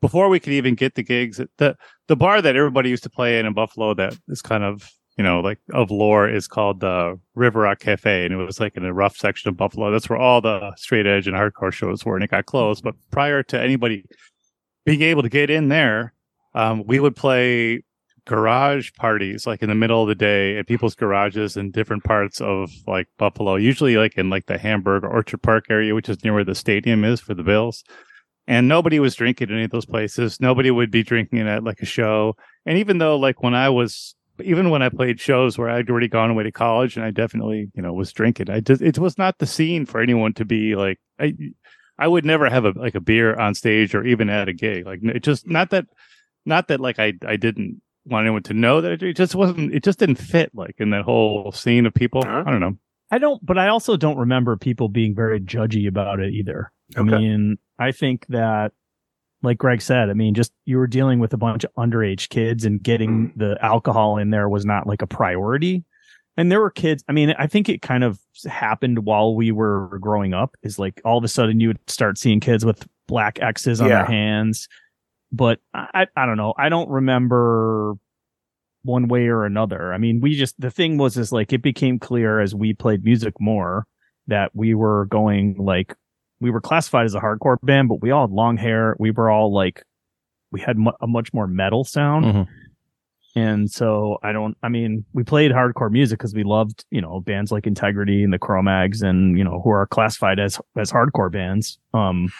before 0.01 0.29
we 0.29 0.41
could 0.41 0.53
even 0.53 0.75
get 0.75 0.95
the 0.95 1.03
gigs, 1.03 1.41
the, 1.59 1.77
the 2.09 2.17
bar 2.17 2.41
that 2.43 2.57
everybody 2.57 2.89
used 2.91 3.03
to 3.05 3.11
play 3.11 3.39
in 3.39 3.47
in 3.47 3.53
Buffalo 3.53 3.95
that 3.95 4.17
is 4.29 4.43
kind 4.43 4.65
of, 4.65 4.91
you 5.17 5.25
know, 5.25 5.41
like 5.41 5.59
of 5.75 5.91
lore 5.91 6.29
is 6.29 6.49
called 6.49 6.81
the 6.81 7.19
River 7.35 7.61
Rock 7.61 7.81
Cafe. 7.81 8.25
And 8.25 8.33
it 8.33 8.37
was 8.39 8.59
like 8.59 8.77
in 8.77 8.85
a 8.85 8.93
rough 8.93 9.17
section 9.17 9.49
of 9.51 9.57
Buffalo. 9.57 9.91
That's 9.91 10.09
where 10.09 10.19
all 10.19 10.41
the 10.41 10.75
straight 10.77 11.07
edge 11.07 11.27
and 11.27 11.37
hardcore 11.37 11.73
shows 11.73 12.05
were. 12.05 12.15
And 12.15 12.25
it 12.25 12.31
got 12.31 12.47
closed. 12.47 12.83
But 12.83 12.95
prior 13.11 13.43
to 13.43 13.61
anybody 13.61 14.07
being 14.87 15.03
able 15.03 15.23
to 15.23 15.29
get 15.29 15.51
in 15.51 15.69
there, 15.69 16.15
um, 16.54 16.85
we 16.87 17.00
would 17.00 17.16
play 17.16 17.83
garage 18.26 18.92
parties 18.97 19.47
like 19.47 19.62
in 19.62 19.69
the 19.69 19.75
middle 19.75 20.02
of 20.02 20.09
the 20.09 20.14
day 20.14 20.57
at 20.57 20.66
people's 20.66 20.95
garages 20.95 21.57
in 21.57 21.71
different 21.71 22.04
parts 22.04 22.40
of 22.40 22.71
like 22.87 23.09
Buffalo, 23.19 23.57
usually 23.57 23.97
like 23.97 24.16
in 24.16 24.30
like 24.30 24.47
the 24.47 24.59
Hamburg 24.59 25.04
Orchard 25.04 25.42
Park 25.42 25.66
area, 25.71 25.95
which 25.95 26.09
is 26.09 26.23
near 26.23 26.35
where 26.35 26.45
the 26.45 26.54
stadium 26.54 27.04
is 27.04 27.21
for 27.21 27.35
the 27.35 27.42
Bills. 27.42 27.83
And 28.47 28.69
nobody 28.69 28.99
was 28.99 29.14
drinking 29.14 29.49
in 29.49 29.54
any 29.54 29.64
of 29.64 29.71
those 29.71 29.87
places. 29.87 30.40
Nobody 30.40 30.71
would 30.71 30.90
be 30.90 31.02
drinking 31.02 31.47
at 31.47 31.64
like 31.64 31.80
a 31.80 31.87
show. 31.87 32.37
And 32.66 32.78
even 32.78 32.99
though 32.99 33.16
like 33.16 33.43
when 33.43 33.54
I 33.54 33.69
was 33.69 34.15
even 34.43 34.71
when 34.71 34.82
I 34.82 34.89
played 34.89 35.21
shows 35.21 35.58
where 35.58 35.69
I'd 35.69 35.91
already 35.91 36.08
gone 36.08 36.30
away 36.30 36.45
to 36.45 36.52
college 36.52 36.97
and 36.97 37.04
I 37.04 37.10
definitely, 37.10 37.71
you 37.75 37.82
know, 37.82 37.93
was 37.93 38.13
drinking, 38.13 38.50
I 38.50 38.60
just 38.60 38.82
it 38.82 38.99
was 38.99 39.19
not 39.19 39.39
the 39.39 39.47
scene 39.47 39.86
for 39.86 40.00
anyone 40.00 40.32
to 40.34 40.45
be 40.45 40.75
like 40.76 40.99
I 41.19 41.34
I 41.99 42.08
would 42.08 42.25
never 42.25 42.49
have 42.49 42.65
a 42.65 42.71
like 42.71 42.95
a 42.95 43.00
beer 43.00 43.34
on 43.39 43.54
stage 43.54 43.95
or 43.95 44.04
even 44.04 44.30
at 44.30 44.49
a 44.49 44.52
gig. 44.52 44.86
Like 44.86 45.00
it 45.02 45.23
just 45.23 45.47
not 45.47 45.71
that 45.71 45.86
not 46.47 46.69
that 46.69 46.81
like 46.81 46.99
I 46.99 47.15
I 47.26 47.37
didn't 47.37 47.81
want 48.07 48.25
anyone 48.25 48.43
to 48.45 48.55
know 48.55 48.81
that 48.81 49.03
it 49.03 49.15
just 49.17 49.35
wasn't 49.35 49.75
it 49.75 49.83
just 49.85 49.99
didn't 49.99 50.17
fit 50.17 50.50
like 50.55 50.76
in 50.79 50.91
that 50.91 51.03
whole 51.03 51.53
scene 51.53 51.87
of 51.87 51.95
people. 51.95 52.23
Uh-huh. 52.23 52.45
I 52.47 52.50
don't 52.50 52.61
know. 52.61 52.76
I 53.13 53.19
don't, 53.19 53.45
but 53.45 53.59
I 53.59 53.67
also 53.69 53.97
don't 53.97 54.19
remember 54.19 54.57
people 54.57 54.89
being 54.89 55.17
very 55.17 55.41
judgy 55.41 55.89
about 55.89 56.21
it 56.21 56.33
either. 56.33 56.71
I 56.97 57.03
mean, 57.03 57.59
I 57.76 57.91
think 57.91 58.25
that, 58.29 58.71
like 59.43 59.59
Greg 59.59 59.83
said, 59.83 60.11
I 60.11 60.13
mean, 60.13 60.33
just 60.33 60.53
you 60.65 60.79
were 60.79 60.87
dealing 60.87 61.19
with 61.19 61.33
a 61.33 61.37
bunch 61.37 61.65
of 61.65 61.75
underage 61.75 62.29
kids 62.29 62.65
and 62.65 62.81
getting 62.81 63.33
the 63.35 63.59
alcohol 63.63 64.17
in 64.19 64.31
there 64.31 64.49
was 64.49 64.65
not 64.65 64.87
like 64.87 65.03
a 65.03 65.09
priority. 65.09 65.85
And 66.37 66.53
there 66.53 66.61
were 66.61 66.71
kids, 66.71 67.03
I 67.09 67.13
mean, 67.13 67.35
I 67.37 67.49
think 67.49 67.69
it 67.69 67.83
kind 67.83 68.05
of 68.05 68.21
happened 68.49 69.00
while 69.05 69.35
we 69.35 69.50
were 69.50 69.99
growing 70.00 70.33
up 70.33 70.55
is 70.63 70.79
like 70.79 71.00
all 71.05 71.19
of 71.19 71.25
a 71.25 71.29
sudden 71.29 71.59
you 71.59 71.67
would 71.69 71.81
start 71.91 72.17
seeing 72.17 72.39
kids 72.39 72.65
with 72.65 72.87
black 73.09 73.41
X's 73.43 73.81
on 73.81 73.89
Yeah. 73.89 73.97
their 73.97 74.07
hands. 74.07 74.69
But 75.32 75.60
I, 75.75 76.06
I 76.16 76.26
don't 76.26 76.36
know. 76.36 76.54
I 76.58 76.69
don't 76.69 76.88
remember 76.88 77.95
one 78.82 79.08
way 79.08 79.26
or 79.26 79.45
another. 79.45 79.93
I 79.93 79.99
mean, 79.99 80.21
we 80.21 80.34
just 80.36 80.60
the 80.60 80.71
thing 80.71 80.99
was 80.99 81.16
is 81.16 81.32
like 81.32 81.52
it 81.52 81.62
became 81.62 81.99
clear 81.99 82.40
as 82.40 82.54
we 82.54 82.75
played 82.75 83.04
music 83.04 83.34
more 83.38 83.86
that 84.26 84.50
we 84.54 84.75
were 84.75 85.06
going 85.06 85.56
like 85.58 85.95
we 86.40 86.50
were 86.50 86.60
classified 86.60 87.04
as 87.04 87.14
a 87.14 87.21
hardcore 87.21 87.56
band, 87.62 87.88
but 87.88 88.00
we 88.00 88.10
all 88.10 88.26
had 88.26 88.34
long 88.34 88.56
hair. 88.56 88.97
We 88.99 89.10
were 89.10 89.30
all 89.30 89.52
like 89.52 89.84
we 90.50 90.60
had 90.60 90.78
mu- 90.78 90.93
a 91.00 91.06
much 91.06 91.32
more 91.32 91.47
metal 91.47 91.84
sound. 91.84 92.25
Mhm. 92.25 92.49
And 93.36 93.71
so 93.71 94.19
I 94.25 94.32
don't, 94.32 94.56
I 94.64 94.69
mean, 94.69 95.04
we 95.12 95.23
played 95.23 95.52
hardcore 95.52 95.90
music 95.90 96.19
because 96.19 96.34
we 96.34 96.43
loved, 96.43 96.84
you 96.90 97.00
know, 97.00 97.21
bands 97.21 97.52
like 97.52 97.64
Integrity 97.64 98.25
and 98.25 98.32
the 98.32 98.40
Cro-Mags 98.40 99.02
and, 99.02 99.38
you 99.38 99.45
know, 99.45 99.60
who 99.62 99.71
are 99.71 99.86
classified 99.86 100.40
as, 100.40 100.60
as 100.76 100.90
hardcore 100.90 101.30
bands. 101.30 101.78
Um, 101.95 102.32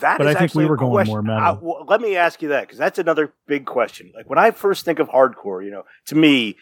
That 0.00 0.18
But 0.18 0.26
I 0.26 0.34
think 0.34 0.54
we 0.54 0.66
were 0.66 0.76
going 0.76 0.92
question. 0.92 1.12
more 1.12 1.22
metal. 1.22 1.44
Uh, 1.44 1.58
well, 1.60 1.84
let 1.86 2.00
me 2.00 2.16
ask 2.16 2.42
you 2.42 2.48
that 2.48 2.62
because 2.62 2.78
that's 2.78 2.98
another 2.98 3.32
big 3.46 3.66
question. 3.66 4.12
Like 4.14 4.28
when 4.28 4.38
I 4.38 4.50
first 4.50 4.84
think 4.84 4.98
of 4.98 5.08
hardcore, 5.08 5.64
you 5.64 5.70
know, 5.70 5.84
to 6.06 6.14
me, 6.14 6.56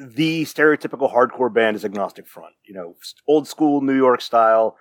the 0.00 0.44
stereotypical 0.44 1.12
hardcore 1.12 1.52
band 1.52 1.76
is 1.76 1.84
Agnostic 1.84 2.26
Front. 2.26 2.54
You 2.64 2.74
know, 2.74 2.94
old 3.26 3.46
school 3.48 3.80
New 3.80 3.96
York 3.96 4.20
style. 4.20 4.76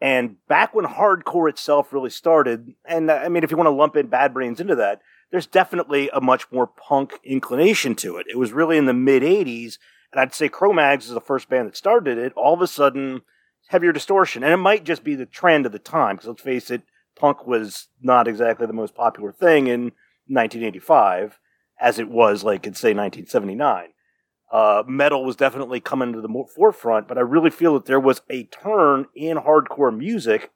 And 0.00 0.36
back 0.46 0.74
when 0.74 0.84
hardcore 0.84 1.48
itself 1.48 1.92
really 1.92 2.10
started, 2.10 2.74
and 2.84 3.10
uh, 3.10 3.14
I 3.14 3.28
mean, 3.28 3.42
if 3.42 3.50
you 3.50 3.56
want 3.56 3.66
to 3.66 3.72
lump 3.72 3.96
in 3.96 4.06
Bad 4.06 4.32
Brains 4.32 4.60
into 4.60 4.76
that, 4.76 5.00
there's 5.30 5.46
definitely 5.46 6.08
a 6.12 6.20
much 6.20 6.50
more 6.52 6.68
punk 6.68 7.14
inclination 7.24 7.94
to 7.96 8.16
it. 8.16 8.26
It 8.30 8.38
was 8.38 8.52
really 8.52 8.76
in 8.76 8.86
the 8.86 8.94
mid 8.94 9.22
'80s, 9.24 9.78
and 10.12 10.20
I'd 10.20 10.34
say 10.34 10.48
Cro-Mags 10.48 11.06
is 11.06 11.14
the 11.14 11.20
first 11.20 11.48
band 11.48 11.68
that 11.68 11.76
started 11.76 12.16
it. 12.16 12.32
All 12.34 12.54
of 12.54 12.62
a 12.62 12.68
sudden, 12.68 13.22
heavier 13.68 13.92
distortion, 13.92 14.44
and 14.44 14.52
it 14.52 14.58
might 14.58 14.84
just 14.84 15.02
be 15.02 15.16
the 15.16 15.26
trend 15.26 15.66
of 15.66 15.72
the 15.72 15.78
time. 15.80 16.16
Because 16.16 16.28
let's 16.28 16.42
face 16.42 16.70
it, 16.70 16.82
punk 17.18 17.46
was 17.46 17.88
not 18.00 18.28
exactly 18.28 18.66
the 18.66 18.72
most 18.72 18.94
popular 18.94 19.32
thing 19.32 19.66
in 19.66 19.92
1985 20.26 21.38
as 21.80 21.98
it 21.98 22.08
was 22.08 22.44
like 22.44 22.66
in 22.66 22.74
say 22.74 22.88
1979 22.88 23.88
uh, 24.50 24.82
metal 24.86 25.24
was 25.24 25.36
definitely 25.36 25.80
coming 25.80 26.12
to 26.12 26.20
the 26.20 26.44
forefront 26.54 27.08
but 27.08 27.18
i 27.18 27.22
really 27.22 27.50
feel 27.50 27.74
that 27.74 27.86
there 27.86 28.00
was 28.00 28.22
a 28.30 28.44
turn 28.44 29.06
in 29.14 29.36
hardcore 29.38 29.96
music 29.96 30.50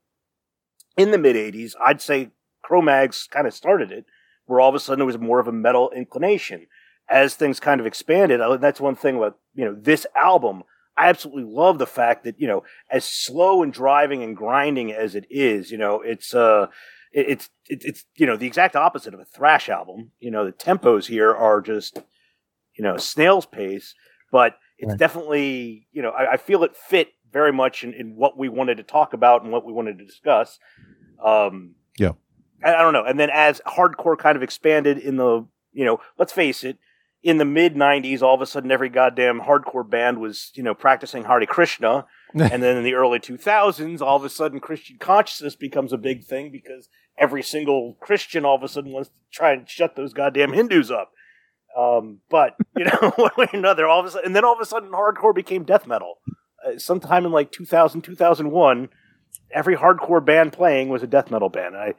in 0.97 1.11
the 1.11 1.19
mid 1.19 1.37
80s 1.37 1.75
i'd 1.85 2.01
say 2.01 2.31
Cro-Mags 2.63 3.29
kind 3.31 3.47
of 3.47 3.55
started 3.55 3.91
it 3.91 4.07
where 4.47 4.61
all 4.61 4.69
of 4.69 4.75
a 4.75 4.81
sudden 4.81 5.01
there 5.01 5.07
was 5.07 5.19
more 5.19 5.41
of 5.41 5.49
a 5.49 5.53
metal 5.53 5.91
inclination. 5.95 6.67
As 7.09 7.35
things 7.35 7.61
kind 7.61 7.81
of 7.81 7.87
expanded 7.87 8.41
I- 8.41 8.57
that's 8.57 8.81
one 8.81 8.95
thing 8.97 9.17
about 9.17 9.39
you 9.55 9.65
know 9.65 9.75
this 9.79 10.07
album 10.17 10.63
i 10.97 11.09
absolutely 11.09 11.45
love 11.45 11.79
the 11.79 11.87
fact 11.87 12.25
that 12.25 12.39
you 12.41 12.47
know 12.47 12.63
as 12.91 13.05
slow 13.05 13.63
and 13.63 13.73
driving 13.73 14.23
and 14.23 14.37
grinding 14.37 14.93
as 14.93 15.15
it 15.15 15.27
is 15.31 15.71
you 15.71 15.79
know 15.79 16.01
it's 16.01 16.35
uh 16.35 16.67
it- 17.13 17.29
it's 17.29 17.51
it's 17.69 18.05
you 18.17 18.27
know 18.27 18.37
the 18.37 18.47
exact 18.47 18.77
opposite 18.77 19.15
of 19.15 19.21
a 19.21 19.25
thrash 19.25 19.69
album 19.69 20.11
you 20.21 20.31
know 20.31 20.45
the 20.45 20.53
tempos 20.53 21.07
here 21.07 21.35
are 21.35 21.61
just 21.61 22.03
you 22.77 22.83
know 22.85 22.97
snail's 22.97 23.47
pace 23.47 23.95
but 24.31 24.57
it's 24.79 24.91
Right. 24.91 24.99
definitely 24.99 25.87
you 25.93 26.03
know 26.03 26.11
I, 26.11 26.33
I 26.33 26.37
feel 26.37 26.65
it 26.65 26.77
fit 26.77 27.09
very 27.31 27.53
much 27.53 27.85
in, 27.85 27.95
in 27.95 28.17
what 28.17 28.37
we 28.37 28.49
wanted 28.49 28.77
to 28.79 28.83
talk 28.83 29.13
about 29.15 29.43
and 29.43 29.53
what 29.53 29.65
we 29.65 29.73
wanted 29.73 29.99
to 29.99 30.05
discuss 30.05 30.59
um 31.25 31.75
Yeah. 31.99 32.13
I, 32.65 32.75
I 32.75 32.83
don't 32.83 32.93
know 32.93 33.05
and 33.05 33.19
then 33.21 33.31
as 33.31 33.61
hardcore 33.67 34.19
kind 34.19 34.37
of 34.37 34.43
expanded 34.43 34.99
in 34.99 35.17
the 35.17 35.47
you 35.73 35.85
know 35.85 36.01
let's 36.19 36.33
face 36.33 36.65
it 36.65 36.79
in 37.23 37.39
the 37.39 37.45
mid 37.45 37.75
90s 37.75 38.23
all 38.23 38.35
of 38.35 38.41
a 38.41 38.47
sudden 38.47 38.71
every 38.71 38.89
goddamn 38.89 39.41
hardcore 39.41 39.89
band 39.89 40.19
was 40.19 40.51
you 40.55 40.63
know 40.63 40.75
practicing 40.75 41.25
Hare 41.25 41.47
Krishna 41.47 42.07
and 42.35 42.63
then 42.63 42.77
in 42.77 42.85
the 42.85 42.95
early 42.95 43.19
2000s 43.19 44.01
all 44.01 44.17
of 44.17 44.25
a 44.25 44.31
sudden 44.31 44.61
Christian 44.61 44.97
consciousness 44.99 45.55
becomes 45.55 45.93
a 45.93 45.99
big 45.99 46.25
thing 46.25 46.51
because 46.51 46.89
every 47.19 47.43
single 47.43 47.97
Christian 48.01 48.45
all 48.45 48.57
of 48.57 48.63
a 48.63 48.69
sudden 48.69 48.93
wants 48.93 49.11
to 49.11 49.15
try 49.33 49.53
and 49.53 49.69
shut 49.69 49.97
those 49.97 50.13
goddamn 50.13 50.53
Hindus 50.53 50.91
up 50.91 51.13
Um, 51.77 52.21
but 52.29 52.57
you 52.77 52.85
know, 52.85 53.13
one 53.17 53.31
way 53.37 53.47
or 53.53 53.57
another, 53.57 53.87
all 53.87 54.01
of 54.01 54.07
a 54.07 54.11
sudden, 54.11 54.27
and 54.27 54.37
then 54.37 54.45
all 54.45 54.55
of 54.55 54.61
a 54.61 54.67
sudden, 54.67 54.91
hardcore 54.91 55.35
became 55.35 55.65
death 55.65 55.87
metal. 55.87 56.19
Uh, 56.65 56.79
sometime 56.79 57.27
in 57.27 57.33
like 57.33 57.51
2000, 57.51 58.03
2001, 58.03 58.89
every 59.51 59.77
hardcore 59.77 60.25
band 60.25 60.53
playing 60.53 60.89
was 60.89 61.03
a 61.03 61.07
death 61.07 61.31
metal 61.31 61.49
band. 61.49 61.77
I, 61.77 61.89
uh, 61.89 61.93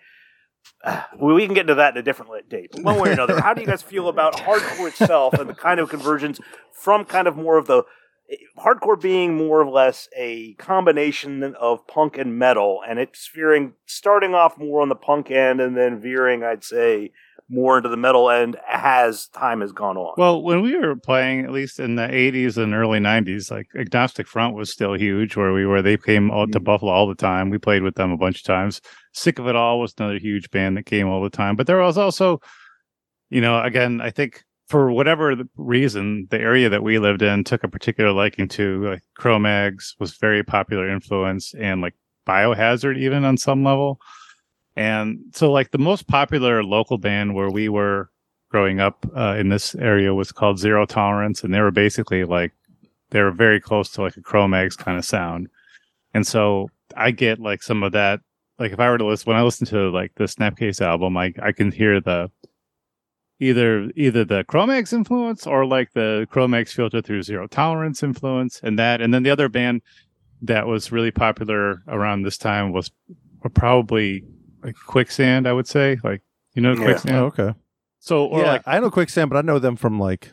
we 1.19 1.45
can 1.45 1.53
get 1.53 1.61
into 1.61 1.75
that 1.75 1.95
in 1.95 1.99
a 1.99 2.03
different 2.03 2.49
date. 2.49 2.71
One 2.81 2.99
way 2.99 3.09
or 3.09 3.13
another, 3.13 3.39
how 3.39 3.53
do 3.53 3.61
you 3.61 3.67
guys 3.67 3.81
feel 3.81 4.07
about 4.07 4.35
hardcore 4.35 4.87
itself 4.87 5.33
and 5.35 5.49
the 5.49 5.55
kind 5.55 5.79
of 5.79 5.89
conversions 5.89 6.39
from 6.71 7.05
kind 7.05 7.27
of 7.27 7.37
more 7.37 7.57
of 7.57 7.67
the 7.67 7.83
hardcore 8.57 8.99
being 8.99 9.35
more 9.35 9.61
or 9.61 9.69
less 9.69 10.07
a 10.15 10.53
combination 10.53 11.55
of 11.59 11.85
punk 11.87 12.17
and 12.17 12.37
metal, 12.37 12.81
and 12.87 12.99
it's 12.99 13.29
veering, 13.33 13.73
starting 13.85 14.33
off 14.33 14.57
more 14.57 14.81
on 14.81 14.89
the 14.89 14.95
punk 14.95 15.29
end 15.31 15.59
and 15.59 15.75
then 15.75 16.01
veering, 16.01 16.43
I'd 16.43 16.63
say, 16.63 17.11
more 17.53 17.77
into 17.77 17.89
the 17.89 17.97
metal 17.97 18.29
end 18.29 18.57
as 18.67 19.27
time 19.27 19.61
has 19.61 19.71
gone 19.71 19.95
on. 19.95 20.15
Well, 20.17 20.41
when 20.41 20.61
we 20.61 20.75
were 20.75 20.95
playing, 20.95 21.45
at 21.45 21.51
least 21.51 21.79
in 21.79 21.95
the 21.95 22.07
80s 22.11 22.57
and 22.57 22.73
early 22.73 22.99
90s, 22.99 23.51
like 23.51 23.67
Agnostic 23.77 24.27
Front 24.27 24.55
was 24.55 24.71
still 24.71 24.93
huge 24.93 25.35
where 25.35 25.53
we 25.53 25.65
were. 25.65 25.81
They 25.81 25.97
came 25.97 26.31
out 26.31 26.51
to 26.53 26.59
Mhm. 26.59 26.63
Buffalo 26.63 26.91
all 26.91 27.07
the 27.07 27.15
time. 27.15 27.49
We 27.49 27.57
played 27.59 27.83
with 27.83 27.95
them 27.95 28.11
a 28.11 28.17
bunch 28.17 28.37
of 28.37 28.43
times. 28.43 28.81
Sick 29.13 29.37
of 29.37 29.47
It 29.47 29.55
All 29.55 29.79
was 29.79 29.93
another 29.97 30.17
huge 30.17 30.49
band 30.49 30.77
that 30.77 30.85
came 30.85 31.07
all 31.07 31.21
the 31.21 31.29
time. 31.29 31.55
But 31.55 31.67
there 31.67 31.79
was 31.79 31.97
also, 31.97 32.39
you 33.29 33.41
know, 33.41 33.61
again, 33.61 34.01
I 34.01 34.09
think 34.09 34.43
for 34.67 34.91
whatever 34.91 35.35
the 35.35 35.47
reason, 35.55 36.27
the 36.31 36.39
area 36.39 36.69
that 36.69 36.81
we 36.83 36.97
lived 36.97 37.21
in 37.21 37.43
took 37.43 37.63
a 37.63 37.67
particular 37.67 38.11
liking 38.11 38.47
to 38.47 38.83
like 38.85 39.01
Cro-Mags 39.17 39.95
was 39.99 40.17
very 40.17 40.41
popular 40.43 40.89
influence 40.89 41.53
and 41.53 41.81
like 41.81 41.93
Biohazard 42.27 42.97
even 42.97 43.25
on 43.25 43.37
some 43.37 43.63
level. 43.63 43.99
And 44.75 45.19
so 45.33 45.51
like 45.51 45.71
the 45.71 45.77
most 45.77 46.07
popular 46.07 46.63
local 46.63 46.97
band 46.97 47.35
where 47.35 47.49
we 47.49 47.69
were 47.69 48.09
growing 48.49 48.79
up 48.79 49.05
uh, 49.15 49.35
in 49.37 49.49
this 49.49 49.75
area 49.75 50.13
was 50.13 50.31
called 50.31 50.59
Zero 50.59 50.85
Tolerance, 50.85 51.43
and 51.43 51.53
they 51.53 51.61
were 51.61 51.71
basically 51.71 52.23
like 52.23 52.51
they 53.09 53.21
were 53.21 53.31
very 53.31 53.59
close 53.59 53.89
to 53.91 54.01
like 54.01 54.17
a 54.17 54.21
Cro-Mags 54.21 54.75
kind 54.75 54.97
of 54.97 55.05
sound. 55.05 55.47
And 56.13 56.25
so 56.25 56.69
I 56.95 57.11
get 57.11 57.39
like 57.39 57.63
some 57.63 57.83
of 57.83 57.91
that. 57.91 58.21
Like 58.59 58.71
if 58.71 58.79
I 58.79 58.89
were 58.89 58.97
to 58.97 59.05
listen 59.05 59.29
when 59.29 59.37
I 59.37 59.43
listen 59.43 59.67
to 59.67 59.89
like 59.89 60.13
the 60.15 60.25
Snapcase 60.25 60.81
album, 60.81 61.17
I 61.17 61.33
I 61.41 61.51
can 61.51 61.71
hear 61.71 62.01
the 62.01 62.31
either 63.39 63.91
either 63.95 64.25
the 64.25 64.43
Cro-Mags 64.45 64.93
influence 64.93 65.45
or 65.45 65.65
like 65.65 65.93
the 65.93 66.27
Cro-Mags 66.29 66.73
filter 66.73 67.01
through 67.01 67.23
Zero 67.23 67.47
Tolerance 67.47 68.01
influence, 68.01 68.59
and 68.63 68.79
that. 68.79 69.01
And 69.01 69.13
then 69.13 69.23
the 69.23 69.31
other 69.31 69.49
band 69.49 69.81
that 70.41 70.67
was 70.67 70.91
really 70.91 71.11
popular 71.11 71.83
around 71.87 72.23
this 72.23 72.37
time 72.37 72.71
was 72.71 72.91
probably 73.53 74.23
like 74.63 74.75
Quicksand. 74.87 75.47
I 75.47 75.53
would 75.53 75.67
say 75.67 75.97
like 76.03 76.21
you 76.53 76.61
know 76.61 76.73
Yeah. 76.73 76.83
Quicksand. 76.83 77.15
Oh, 77.17 77.25
okay. 77.25 77.53
So 77.99 78.25
or 78.25 78.41
yeah, 78.41 78.47
like 78.53 78.61
I 78.65 78.79
know 78.79 78.91
Quicksand, 78.91 79.29
but 79.29 79.37
I 79.37 79.41
know 79.41 79.59
them 79.59 79.75
from 79.75 79.99
like. 79.99 80.31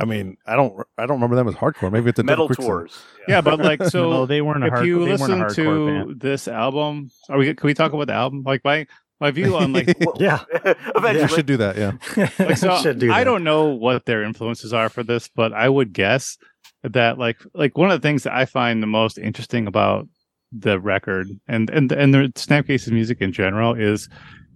I 0.00 0.06
mean, 0.06 0.36
I 0.44 0.56
don't. 0.56 0.74
I 0.98 1.02
don't 1.06 1.16
remember 1.16 1.36
them 1.36 1.46
as 1.46 1.54
hardcore. 1.54 1.92
Maybe 1.92 2.08
it's 2.10 2.16
the 2.16 2.24
metal 2.24 2.48
tours. 2.48 3.00
yeah, 3.28 3.40
but 3.40 3.60
like 3.60 3.78
no, 3.80 3.88
so 3.88 4.26
they 4.26 4.42
weren't 4.42 4.64
a 4.64 4.66
if 4.66 4.72
hard, 4.72 4.86
you 4.86 5.04
they 5.04 5.10
a 5.12 5.14
listen 5.16 5.48
to 5.54 5.86
band. 6.06 6.20
this 6.20 6.48
album, 6.48 7.10
are 7.28 7.38
we? 7.38 7.54
Can 7.54 7.66
we 7.66 7.74
talk 7.74 7.92
about 7.92 8.08
the 8.08 8.12
album? 8.12 8.42
Like 8.44 8.64
my 8.64 8.88
my 9.20 9.30
view 9.30 9.56
on 9.56 9.72
like 9.72 9.96
Well, 10.00 10.16
Yeah. 10.18 10.42
We 10.64 10.72
eventually. 10.96 11.28
should 11.28 11.46
do 11.46 11.56
that. 11.58 11.76
Yeah. 11.76 11.92
like 12.40 12.56
so 12.58 12.76
Should 12.82 12.98
do 12.98 13.12
I 13.12 13.18
that. 13.20 13.24
don't 13.24 13.44
know 13.44 13.66
what 13.66 14.04
their 14.04 14.24
influences 14.24 14.72
are 14.72 14.88
for 14.88 15.04
this, 15.04 15.28
but 15.28 15.52
I 15.52 15.68
would 15.68 15.92
guess 15.92 16.38
that 16.82 17.16
like 17.16 17.38
like 17.54 17.78
one 17.78 17.92
of 17.92 18.00
the 18.02 18.06
things 18.06 18.24
that 18.24 18.32
I 18.34 18.46
find 18.46 18.82
the 18.82 18.88
most 18.88 19.16
interesting 19.16 19.68
about 19.68 20.08
the 20.56 20.80
record. 20.80 21.28
And 21.48 21.70
and 21.70 21.90
and 21.92 22.14
the 22.14 22.32
Snapcase's 22.34 22.90
music 22.90 23.20
in 23.20 23.32
general 23.32 23.74
is 23.74 24.08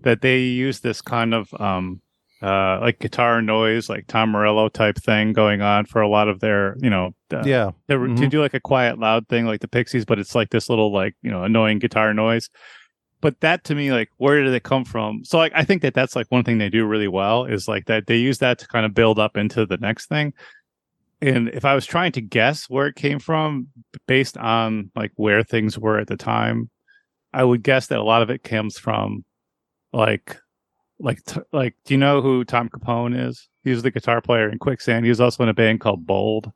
that 0.03 0.23
they 0.23 0.41
use 0.41 0.81
this 0.81 1.03
kind 1.03 1.35
of 1.35 1.53
um 1.61 2.01
uh 2.41 2.79
like 2.81 3.01
guitar 3.01 3.43
noise 3.43 3.89
like 3.89 4.07
Tom 4.07 4.31
Morello 4.31 4.69
type 4.69 4.97
thing 4.97 5.33
going 5.33 5.61
on 5.61 5.87
for 5.87 6.01
a 6.01 6.09
lot 6.09 6.29
of 6.29 6.39
their 6.41 6.77
you 6.79 6.89
know 6.89 7.11
uh, 7.33 7.43
yeah. 7.45 7.73
were 7.89 8.09
to 8.09 8.29
do 8.29 8.41
like 8.41 8.55
a 8.55 8.61
quiet 8.61 8.99
loud 8.99 9.29
thing 9.29 9.45
like 9.45 9.61
the 9.61 9.69
pixies 9.69 10.05
but 10.05 10.19
it's 10.19 10.35
like 10.35 10.51
this 10.51 10.71
little 10.71 10.93
like 10.93 11.15
you 11.23 11.31
know 11.31 11.43
annoying 11.45 11.79
guitar 11.79 12.15
noise. 12.15 12.49
But 13.21 13.41
that 13.41 13.65
to 13.65 13.75
me 13.75 13.91
like 13.91 14.11
where 14.19 14.45
did 14.45 14.55
it 14.55 14.63
come 14.63 14.85
from? 14.85 15.25
So 15.25 15.39
like 15.39 15.53
i 15.55 15.65
think 15.65 15.83
that 15.83 15.95
that's 15.95 16.15
like 16.15 16.27
one 16.29 16.45
thing 16.45 16.59
they 16.59 16.71
do 16.71 16.87
really 16.87 17.09
well 17.09 17.45
is 17.45 17.67
like 17.67 17.87
that 17.87 18.07
they 18.07 18.17
use 18.17 18.39
that 18.39 18.61
to 18.61 18.69
kind 18.69 18.87
of 18.87 18.95
build 18.95 19.19
up 19.19 19.37
into 19.37 19.67
the 19.67 19.79
next 19.79 20.07
thing 20.07 20.33
and 21.21 21.49
if 21.49 21.65
i 21.65 21.75
was 21.75 21.87
trying 21.87 22.13
to 22.13 22.21
guess 22.21 22.69
where 22.71 22.87
it 22.87 22.97
came 22.97 23.19
from 23.19 23.69
based 24.07 24.37
on 24.39 24.91
like 24.95 25.13
where 25.17 25.43
things 25.43 25.79
were 25.79 25.99
at 25.99 26.07
the 26.07 26.17
time 26.17 26.71
i 27.33 27.43
would 27.43 27.63
guess 27.63 27.87
that 27.89 27.99
a 27.99 28.05
lot 28.05 28.23
of 28.23 28.31
it 28.31 28.43
comes 28.43 28.79
from 28.79 29.25
like 29.93 30.37
like 31.01 31.25
t- 31.25 31.41
like 31.53 31.75
do 31.85 31.95
you 31.95 31.99
know 31.99 32.21
who 32.21 32.45
tom 32.45 32.69
capone 32.69 33.17
is? 33.17 33.49
He 33.63 33.71
was 33.71 33.83
the 33.83 33.91
guitar 33.91 34.21
player 34.21 34.49
in 34.49 34.59
quicksand. 34.59 35.05
He 35.05 35.11
was 35.11 35.21
also 35.21 35.43
in 35.43 35.49
a 35.49 35.55
band 35.55 35.81
called 35.81 36.07
bold. 36.07 36.51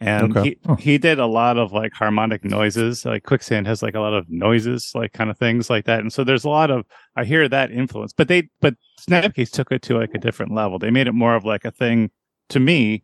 And 0.00 0.36
Okay. 0.36 0.58
he, 0.76 0.92
he 0.92 0.98
did 0.98 1.18
a 1.18 1.26
lot 1.26 1.56
of 1.56 1.72
like 1.72 1.92
harmonic 1.92 2.44
noises. 2.44 3.04
Like 3.04 3.22
quicksand 3.24 3.66
has 3.66 3.82
like 3.82 3.94
a 3.94 4.00
lot 4.00 4.12
of 4.12 4.28
noises 4.28 4.92
like 4.94 5.12
kind 5.12 5.30
of 5.30 5.38
things 5.38 5.70
like 5.70 5.86
that. 5.86 6.00
And 6.00 6.12
so 6.12 6.22
there's 6.22 6.44
a 6.44 6.50
lot 6.50 6.70
of 6.70 6.84
i 7.16 7.24
hear 7.24 7.48
that 7.48 7.70
influence. 7.70 8.12
But 8.12 8.28
they 8.28 8.48
but 8.60 8.74
snapcase 9.00 9.50
took 9.50 9.72
it 9.72 9.82
to 9.82 9.98
like 9.98 10.14
a 10.14 10.18
different 10.18 10.52
level. 10.52 10.78
They 10.78 10.90
made 10.90 11.06
it 11.06 11.12
more 11.12 11.34
of 11.34 11.44
like 11.44 11.64
a 11.64 11.70
thing 11.70 12.10
to 12.50 12.60
me 12.60 13.02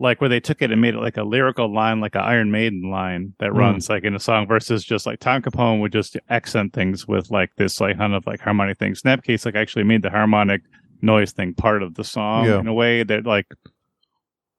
like 0.00 0.20
where 0.20 0.28
they 0.30 0.40
took 0.40 0.62
it 0.62 0.70
and 0.70 0.80
made 0.80 0.94
it 0.94 1.00
like 1.00 1.16
a 1.16 1.22
lyrical 1.24 1.72
line 1.72 2.00
like 2.00 2.14
an 2.14 2.20
iron 2.20 2.50
maiden 2.50 2.90
line 2.90 3.34
that 3.40 3.50
Mm. 3.50 3.56
runs 3.58 3.88
like 3.88 4.04
in 4.04 4.14
a 4.14 4.20
song 4.20 4.46
versus 4.46 4.84
just 4.84 5.06
like 5.06 5.18
tom 5.20 5.42
capone 5.42 5.80
would 5.80 5.92
just 5.92 6.16
accent 6.28 6.72
things 6.72 7.06
with 7.08 7.30
like 7.30 7.50
this 7.56 7.80
like 7.80 7.96
kind 7.98 8.14
of 8.14 8.26
like 8.26 8.40
harmonic 8.40 8.78
thing 8.78 8.94
snapcase 8.94 9.44
like 9.44 9.54
actually 9.56 9.84
made 9.84 10.02
the 10.02 10.10
harmonic 10.10 10.62
noise 11.02 11.32
thing 11.32 11.54
part 11.54 11.82
of 11.82 11.94
the 11.94 12.04
song 12.04 12.46
Yeah. 12.46 12.60
in 12.60 12.66
a 12.66 12.74
way 12.74 13.02
that 13.02 13.24
like 13.26 13.46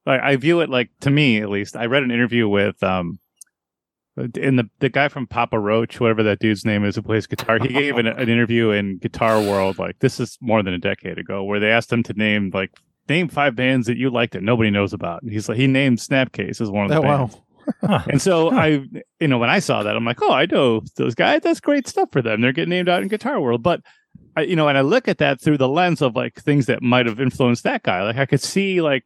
like 0.05 0.21
I 0.21 0.35
view 0.37 0.61
it 0.61 0.69
like 0.69 0.89
to 1.01 1.09
me 1.11 1.41
at 1.41 1.49
least. 1.49 1.75
I 1.75 1.85
read 1.85 2.03
an 2.03 2.11
interview 2.11 2.47
with 2.47 2.81
um 2.83 3.19
in 4.35 4.55
the 4.57 4.69
the 4.79 4.89
guy 4.89 5.07
from 5.07 5.27
Papa 5.27 5.57
Roach, 5.59 5.99
whatever 5.99 6.23
that 6.23 6.39
dude's 6.39 6.65
name 6.65 6.83
is 6.83 6.95
who 6.95 7.01
plays 7.01 7.27
guitar. 7.27 7.59
He 7.59 7.67
gave 7.69 7.97
an, 7.97 8.07
an 8.07 8.27
interview 8.29 8.71
in 8.71 8.97
Guitar 8.97 9.39
World 9.39 9.77
like 9.77 9.99
this 9.99 10.19
is 10.19 10.37
more 10.41 10.63
than 10.63 10.73
a 10.73 10.77
decade 10.79 11.17
ago 11.19 11.43
where 11.43 11.59
they 11.59 11.69
asked 11.71 11.91
him 11.93 12.03
to 12.03 12.13
name 12.13 12.49
like 12.53 12.71
name 13.09 13.27
five 13.27 13.55
bands 13.55 13.87
that 13.87 13.97
you 13.97 14.09
like 14.09 14.31
that 14.31 14.43
nobody 14.43 14.69
knows 14.69 14.93
about. 14.93 15.21
And 15.21 15.31
he's 15.31 15.49
like, 15.49 15.57
he 15.57 15.67
named 15.67 15.97
Snapcase 15.97 16.61
as 16.61 16.69
one 16.69 16.85
of 16.85 16.91
the 16.91 16.99
oh, 16.99 17.01
bands. 17.01 17.37
Wow. 17.83 18.03
And 18.09 18.19
so 18.19 18.49
I, 18.49 18.83
you 19.19 19.27
know, 19.27 19.37
when 19.37 19.51
I 19.51 19.59
saw 19.59 19.83
that, 19.83 19.95
I'm 19.95 20.03
like, 20.03 20.23
oh, 20.23 20.31
I 20.31 20.47
know 20.47 20.81
those 20.95 21.13
guys. 21.13 21.41
That's 21.43 21.59
great 21.59 21.87
stuff 21.87 22.09
for 22.11 22.19
them. 22.19 22.41
They're 22.41 22.51
getting 22.51 22.71
named 22.71 22.89
out 22.89 23.03
in 23.03 23.09
Guitar 23.09 23.39
World. 23.39 23.61
But, 23.61 23.81
I, 24.35 24.41
you 24.41 24.55
know, 24.55 24.67
and 24.67 24.75
I 24.75 24.81
look 24.81 25.07
at 25.07 25.19
that 25.19 25.39
through 25.39 25.59
the 25.59 25.67
lens 25.67 26.01
of 26.01 26.15
like 26.15 26.41
things 26.41 26.65
that 26.65 26.81
might 26.81 27.05
have 27.05 27.19
influenced 27.19 27.63
that 27.65 27.83
guy. 27.83 28.01
Like 28.01 28.17
I 28.17 28.25
could 28.25 28.41
see 28.41 28.81
like, 28.81 29.03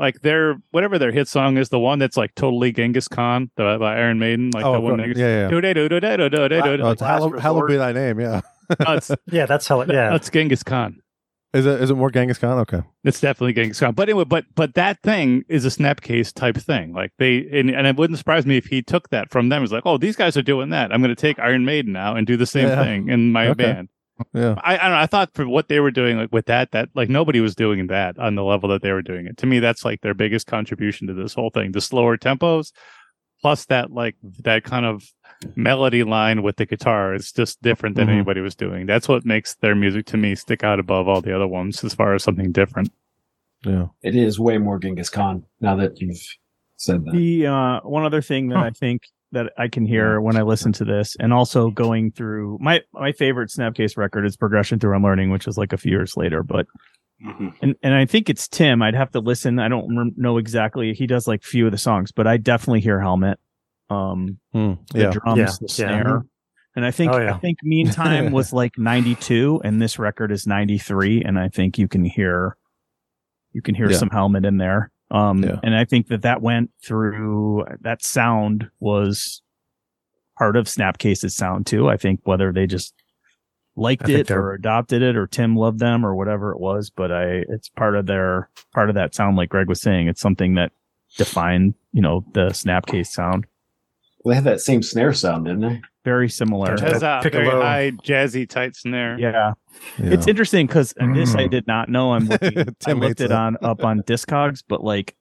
like 0.00 0.20
their 0.22 0.56
whatever 0.72 0.98
their 0.98 1.12
hit 1.12 1.28
song 1.28 1.56
is, 1.56 1.68
the 1.68 1.78
one 1.78 2.00
that's 2.00 2.16
like 2.16 2.34
totally 2.34 2.72
Genghis 2.72 3.06
Khan 3.06 3.50
the, 3.54 3.76
by 3.78 3.96
Iron 3.96 4.18
Maiden, 4.18 4.50
like 4.50 4.64
oh, 4.64 4.72
the 4.72 4.80
one. 4.80 4.98
Yeah, 4.98 5.14
yeah. 5.16 5.48
Do 5.48 5.60
do 5.60 5.74
do 5.74 5.88
do 5.88 6.00
do 6.00 6.28
do 6.28 6.48
do. 6.48 6.82
Oh, 6.82 6.94
Hallowed 7.38 7.68
be 7.68 7.76
thy 7.76 7.92
name. 7.92 8.18
Yeah. 8.18 8.40
yeah, 9.30 9.46
that's 9.46 9.68
how. 9.68 9.82
It, 9.82 9.90
yeah, 9.90 10.10
that's 10.10 10.30
Genghis 10.30 10.62
Khan. 10.62 11.01
Is 11.54 11.66
it? 11.66 11.82
Is 11.82 11.90
it 11.90 11.94
more 11.96 12.10
Genghis 12.10 12.38
Khan? 12.38 12.58
Okay. 12.60 12.82
It's 13.04 13.20
definitely 13.20 13.52
Genghis 13.52 13.78
Khan. 13.78 13.92
But 13.94 14.08
anyway, 14.08 14.24
but 14.24 14.46
but 14.54 14.74
that 14.74 15.02
thing 15.02 15.44
is 15.48 15.64
a 15.66 15.68
snapcase 15.68 16.32
type 16.32 16.56
thing. 16.56 16.94
Like 16.94 17.12
they 17.18 17.46
and, 17.52 17.68
and 17.70 17.86
it 17.86 17.96
wouldn't 17.96 18.18
surprise 18.18 18.46
me 18.46 18.56
if 18.56 18.66
he 18.66 18.80
took 18.82 19.10
that 19.10 19.30
from 19.30 19.50
them. 19.50 19.62
It's 19.62 19.72
like, 19.72 19.84
oh, 19.84 19.98
these 19.98 20.16
guys 20.16 20.36
are 20.36 20.42
doing 20.42 20.70
that. 20.70 20.92
I'm 20.92 21.02
going 21.02 21.14
to 21.14 21.20
take 21.20 21.38
Iron 21.38 21.64
Maiden 21.66 21.92
now 21.92 22.16
and 22.16 22.26
do 22.26 22.36
the 22.38 22.46
same 22.46 22.68
Yeah. 22.68 22.82
thing 22.82 23.08
in 23.10 23.32
my 23.32 23.48
Okay. 23.48 23.64
band. 23.64 23.88
Yeah. 24.34 24.54
I, 24.62 24.74
I 24.78 24.82
don't 24.82 24.90
know. 24.92 24.96
I 24.98 25.06
thought 25.06 25.30
for 25.34 25.46
what 25.48 25.68
they 25.68 25.80
were 25.80 25.90
doing, 25.90 26.16
like 26.16 26.32
with 26.32 26.46
that, 26.46 26.70
that 26.72 26.88
like 26.94 27.08
nobody 27.10 27.40
was 27.40 27.54
doing 27.54 27.88
that 27.88 28.18
on 28.18 28.34
the 28.34 28.44
level 28.44 28.68
that 28.70 28.80
they 28.80 28.92
were 28.92 29.02
doing 29.02 29.26
it. 29.26 29.36
To 29.38 29.46
me, 29.46 29.58
that's 29.58 29.84
like 29.84 30.00
their 30.00 30.14
biggest 30.14 30.46
contribution 30.46 31.06
to 31.08 31.14
this 31.14 31.34
whole 31.34 31.50
thing. 31.50 31.72
The 31.72 31.80
slower 31.80 32.16
tempos, 32.16 32.72
plus 33.42 33.66
that 33.66 33.90
like 33.90 34.16
that 34.44 34.64
kind 34.64 34.86
of 34.86 35.02
melody 35.56 36.02
line 36.04 36.42
with 36.42 36.56
the 36.56 36.66
guitar 36.66 37.14
is 37.14 37.32
just 37.32 37.60
different 37.62 37.96
than 37.96 38.08
Mhm. 38.08 38.12
anybody 38.12 38.40
was 38.40 38.54
doing. 38.54 38.86
That's 38.86 39.08
what 39.08 39.24
makes 39.24 39.54
their 39.54 39.74
music 39.74 40.06
to 40.06 40.16
me 40.16 40.34
stick 40.34 40.62
out 40.64 40.78
above 40.78 41.08
all 41.08 41.20
the 41.20 41.34
other 41.34 41.46
ones 41.46 41.82
as 41.84 41.94
far 41.94 42.14
as 42.14 42.22
something 42.22 42.52
different. 42.52 42.90
Yeah. 43.64 43.86
It 44.02 44.16
is 44.16 44.40
way 44.40 44.58
more 44.58 44.78
Genghis 44.78 45.08
Khan 45.10 45.44
now 45.60 45.76
that 45.76 46.00
you've 46.00 46.20
said 46.76 47.04
that. 47.04 47.12
The 47.12 47.46
uh, 47.46 47.80
one 47.84 48.04
other 48.04 48.20
thing 48.22 48.48
that 48.48 48.58
Huh. 48.58 48.64
I 48.64 48.70
think 48.70 49.02
that 49.30 49.52
I 49.56 49.68
can 49.68 49.86
hear 49.86 50.20
when 50.20 50.36
I 50.36 50.42
listen 50.42 50.72
to 50.74 50.84
this, 50.84 51.16
and 51.18 51.32
also 51.32 51.70
going 51.70 52.10
through 52.12 52.58
my 52.60 52.82
my 52.92 53.12
favorite 53.12 53.50
Snapcase 53.50 53.96
record 53.96 54.26
is 54.26 54.36
Progression 54.36 54.78
Through 54.78 54.94
Unlearning, 54.96 55.30
which 55.30 55.46
is 55.46 55.56
like 55.56 55.72
a 55.72 55.78
few 55.78 55.90
years 55.92 56.16
later. 56.16 56.42
But 56.42 56.66
Mhm. 57.24 57.54
and 57.62 57.76
and 57.82 57.94
I 57.94 58.04
think 58.04 58.28
it's 58.28 58.46
Tim. 58.48 58.82
I'd 58.82 58.94
have 58.96 59.12
to 59.12 59.20
listen. 59.20 59.58
I 59.60 59.68
don't 59.68 59.96
rem- 59.96 60.14
know 60.16 60.36
exactly. 60.38 60.92
He 60.92 61.06
does 61.06 61.26
like 61.28 61.44
few 61.44 61.64
of 61.66 61.72
the 61.72 61.78
songs, 61.78 62.10
but 62.12 62.26
I 62.26 62.36
definitely 62.36 62.80
hear 62.80 63.00
Helmet. 63.00 63.38
Um, 63.92 64.38
Hmm. 64.52 64.72
the 64.92 65.10
drums, 65.10 65.38
Yeah, 65.38 65.44
the 65.44 65.58
yeah. 65.62 65.66
snare. 65.68 66.24
And 66.74 66.84
I 66.86 66.90
think 66.90 67.12
Oh, 67.12 67.18
yeah. 67.18 67.34
I 67.34 67.38
think 67.38 67.58
Meantime 67.62 68.32
was 68.32 68.52
like 68.62 68.78
92 68.78 69.60
and 69.64 69.80
this 69.82 69.98
record 69.98 70.32
is 70.32 70.46
93 70.46 71.22
and 71.22 71.38
I 71.38 71.48
think 71.48 71.78
you 71.78 71.86
can 71.88 72.04
hear 72.04 72.56
you 73.52 73.60
can 73.60 73.74
hear 73.74 73.90
Yeah. 73.90 73.98
some 73.98 74.08
helmet 74.10 74.44
in 74.46 74.56
there. 74.56 74.90
Um 75.10 75.44
Yeah. 75.44 75.60
and 75.62 75.74
I 75.76 75.84
think 75.84 76.06
that 76.08 76.22
that 76.22 76.40
went 76.40 76.70
through 76.82 77.66
that 77.82 78.02
sound 78.02 78.70
was 78.80 79.42
part 80.38 80.56
of 80.56 80.64
Snapcase's 80.66 81.36
sound 81.36 81.66
too. 81.66 81.88
I 81.90 81.96
think 81.98 82.20
whether 82.24 82.52
they 82.52 82.66
just 82.66 82.94
liked 83.76 84.08
it 84.08 84.30
or 84.30 84.52
adopted 84.52 85.02
it 85.02 85.16
or 85.16 85.26
Tim 85.26 85.56
loved 85.56 85.78
them 85.78 86.04
or 86.06 86.14
whatever 86.14 86.52
it 86.52 86.60
was, 86.60 86.90
but 86.90 87.12
I 87.12 87.44
it's 87.48 87.68
part 87.68 87.94
of 87.96 88.06
their 88.06 88.48
part 88.72 88.88
of 88.88 88.94
that 88.94 89.14
sound 89.14 89.36
like 89.36 89.50
Greg 89.50 89.68
was 89.68 89.80
saying. 89.82 90.08
It's 90.08 90.20
something 90.20 90.54
that 90.54 90.72
defined, 91.18 91.74
you 91.92 92.00
know, 92.00 92.24
the 92.32 92.46
Snapcase 92.48 93.08
sound. 93.08 93.46
They 94.24 94.34
had 94.34 94.44
that 94.44 94.60
same 94.60 94.82
snare 94.82 95.12
sound, 95.12 95.46
didn't 95.46 95.60
they? 95.60 95.80
Very 96.04 96.28
similar. 96.28 96.74
It 96.74 96.80
Has 96.80 97.00
that 97.00 97.22
very 97.32 97.48
high 97.48 97.92
jazzy 98.04 98.48
tight 98.48 98.76
snare. 98.76 99.18
Yeah. 99.18 99.52
Yeah. 99.98 100.10
It's 100.12 100.26
interesting 100.26 100.66
because 100.66 100.94
this 101.14 101.34
I 101.34 101.46
Mm. 101.46 101.50
did 101.50 101.66
not 101.66 101.88
know. 101.88 102.12
I'm 102.12 102.26
looking, 102.26 102.64
I 102.86 102.92
looked 102.92 103.20
it 103.20 103.32
on 103.32 103.56
up 103.62 103.84
on 103.84 104.00
Discogs, 104.02 104.62
but 104.66 104.82
like 104.84 105.16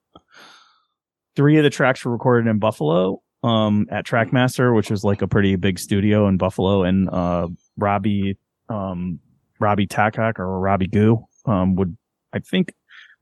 three 1.36 1.58
of 1.58 1.64
the 1.64 1.70
tracks 1.70 2.04
were 2.04 2.12
recorded 2.12 2.50
in 2.50 2.60
Buffalo, 2.60 3.22
um, 3.44 3.88
at 3.90 4.06
Trackmaster, 4.06 4.76
which 4.76 4.92
was 4.92 5.04
like 5.04 5.22
a 5.22 5.28
pretty 5.28 5.56
big 5.56 5.80
studio 5.80 6.28
in 6.28 6.38
Buffalo, 6.38 6.84
and 6.84 7.10
uh, 7.10 7.48
Robbie, 7.78 8.38
um, 8.70 9.20
Robby 9.60 9.88
Takac 9.88 10.40
or 10.40 10.60
Robbie 10.60 10.88
Goo, 10.88 11.26
um, 11.46 11.76
would 11.76 11.96
I 12.34 12.40
think 12.40 12.74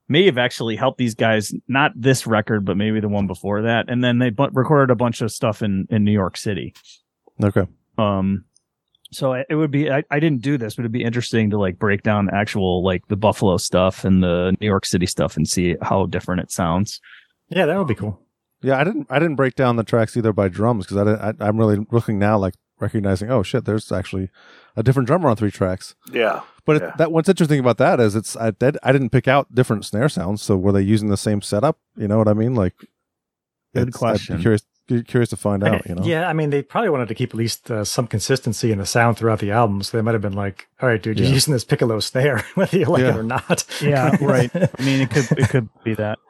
may 0.10 0.26
have 0.26 0.38
actually 0.38 0.76
helped 0.76 0.98
these 0.98 1.16
guys. 1.16 1.54
Not 1.68 1.92
this 1.96 2.28
record, 2.28 2.66
but 2.66 2.76
maybe 2.76 3.00
the 3.00 3.08
one 3.08 3.28
before 3.28 3.62
that, 3.62 3.90
and 3.90 4.04
then 4.04 4.20
they 4.20 4.32
bu- 4.32 4.50
recorded 4.52 4.92
a 4.92 4.96
bunch 4.96 5.22
of 5.22 5.32
stuff 5.32 5.62
in 5.62 5.88
in 5.90 6.04
New 6.04 6.12
York 6.12 6.36
City. 6.36 6.74
okay. 7.42 7.66
Um, 7.98 8.46
so 9.12 9.34
it 9.34 9.48
it 9.50 9.56
would 9.56 9.72
be, 9.72 9.90
I, 9.92 10.04
I 10.12 10.20
didn't 10.20 10.42
do 10.42 10.58
this, 10.58 10.76
but 10.76 10.82
it'd 10.82 10.92
be 10.92 11.04
interesting 11.04 11.50
to 11.52 11.58
like 11.58 11.80
break 11.80 12.04
down 12.04 12.30
actual, 12.32 12.84
like 12.84 13.08
the 13.08 13.16
Buffalo 13.16 13.58
stuff 13.58 14.04
and 14.06 14.22
the 14.22 14.56
New 14.60 14.68
York 14.68 14.86
City 14.86 15.06
stuff 15.06 15.36
and 15.38 15.48
see 15.48 15.76
how 15.82 16.06
different 16.06 16.42
it 16.42 16.52
sounds. 16.52 17.00
Yeah, 17.50 17.66
that 17.66 17.78
would 17.78 17.88
be 17.88 17.96
cool. 17.96 18.22
Yeah, 18.62 18.78
I 18.78 18.84
didn't. 18.84 19.08
I 19.10 19.20
didn't 19.20 19.36
break 19.36 19.56
down 19.56 19.78
the 19.78 19.84
tracks 19.84 20.16
either 20.18 20.34
by 20.34 20.48
drums 20.50 20.86
because 20.86 21.08
I, 21.08 21.30
I 21.30 21.34
I'm 21.40 21.58
really 21.58 21.86
looking 21.92 22.20
now, 22.20 22.38
like 22.38 22.54
recognizing. 22.80 23.32
Oh 23.32 23.42
shit, 23.42 23.66
there's 23.66 23.92
actually 23.92 24.30
a 24.76 24.84
different 24.84 25.08
drummer 25.08 25.30
on 25.30 25.36
three 25.36 25.52
tracks. 25.52 25.96
Yeah. 26.12 26.42
But 26.76 26.84
it, 26.84 26.98
that 26.98 27.12
what's 27.12 27.30
interesting 27.30 27.60
about 27.60 27.78
that 27.78 28.00
is 28.00 28.16
it's 28.16 28.36
I 28.36 28.52
did 28.52 28.78
I 28.84 28.92
didn't 28.92 29.10
pick 29.10 29.28
out 29.28 29.54
different 29.54 29.86
snare 29.86 30.10
sounds. 30.10 30.42
So 30.42 30.56
were 30.58 30.72
they 30.72 30.82
using 30.82 31.10
the 31.10 31.18
same 31.18 31.42
setup? 31.42 31.78
You 31.98 32.08
know 32.08 32.18
what 32.18 32.28
I 32.28 32.34
mean? 32.34 32.56
Like, 32.56 32.74
Good 33.74 33.90
it's- 33.90 33.96
I'd 33.96 33.98
question. 33.98 34.36
be 34.38 34.42
curious 34.44 34.64
curious 35.06 35.30
to 35.30 35.38
find 35.38 35.64
out. 35.64 35.88
You 35.88 35.94
know? 35.94 36.04
Yeah, 36.04 36.28
I 36.28 36.34
mean, 36.34 36.50
they 36.50 36.64
probably 36.64 36.90
wanted 36.90 37.10
to 37.10 37.14
keep 37.16 37.30
at 37.30 37.36
least 37.36 37.70
uh, 37.70 37.84
some 37.86 38.08
consistency 38.08 38.72
in 38.72 38.80
the 38.80 38.88
sound 38.88 39.18
throughout 39.18 39.38
the 39.38 39.52
album. 39.52 39.84
So 39.84 39.96
they 39.96 40.02
might 40.02 40.14
have 40.14 40.22
been 40.24 40.34
like, 40.34 40.68
"All 40.82 40.90
right, 40.90 41.00
dude, 41.02 41.20
you're 41.20 41.28
Yeah. 41.28 41.34
using 41.36 41.54
this 41.54 41.64
piccolo 41.64 42.00
snare, 42.00 42.44
whether 42.56 42.76
you 42.78 42.86
like 42.86 43.02
Yeah. 43.04 43.10
it 43.10 43.18
or 43.18 43.24
not." 43.24 43.66
Yeah, 43.82 44.16
right. 44.22 44.50
I 44.56 44.84
mean, 44.84 45.02
it 45.02 45.12
could, 45.12 45.38
it 45.38 45.50
could 45.50 45.70
be 45.84 45.94
that. 45.96 46.18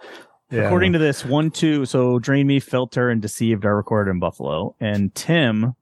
Yeah. 0.52 0.62
According 0.62 0.94
to 0.94 1.00
this, 1.00 1.24
one, 1.24 1.52
two, 1.52 1.86
so 1.86 2.18
Drain 2.18 2.48
Me, 2.48 2.60
Filter, 2.60 3.12
and 3.12 3.22
Deceived 3.22 3.66
are 3.66 3.76
recorded 3.78 4.10
in 4.10 4.20
Buffalo, 4.20 4.76
and 4.80 5.14
Tim 5.14 5.76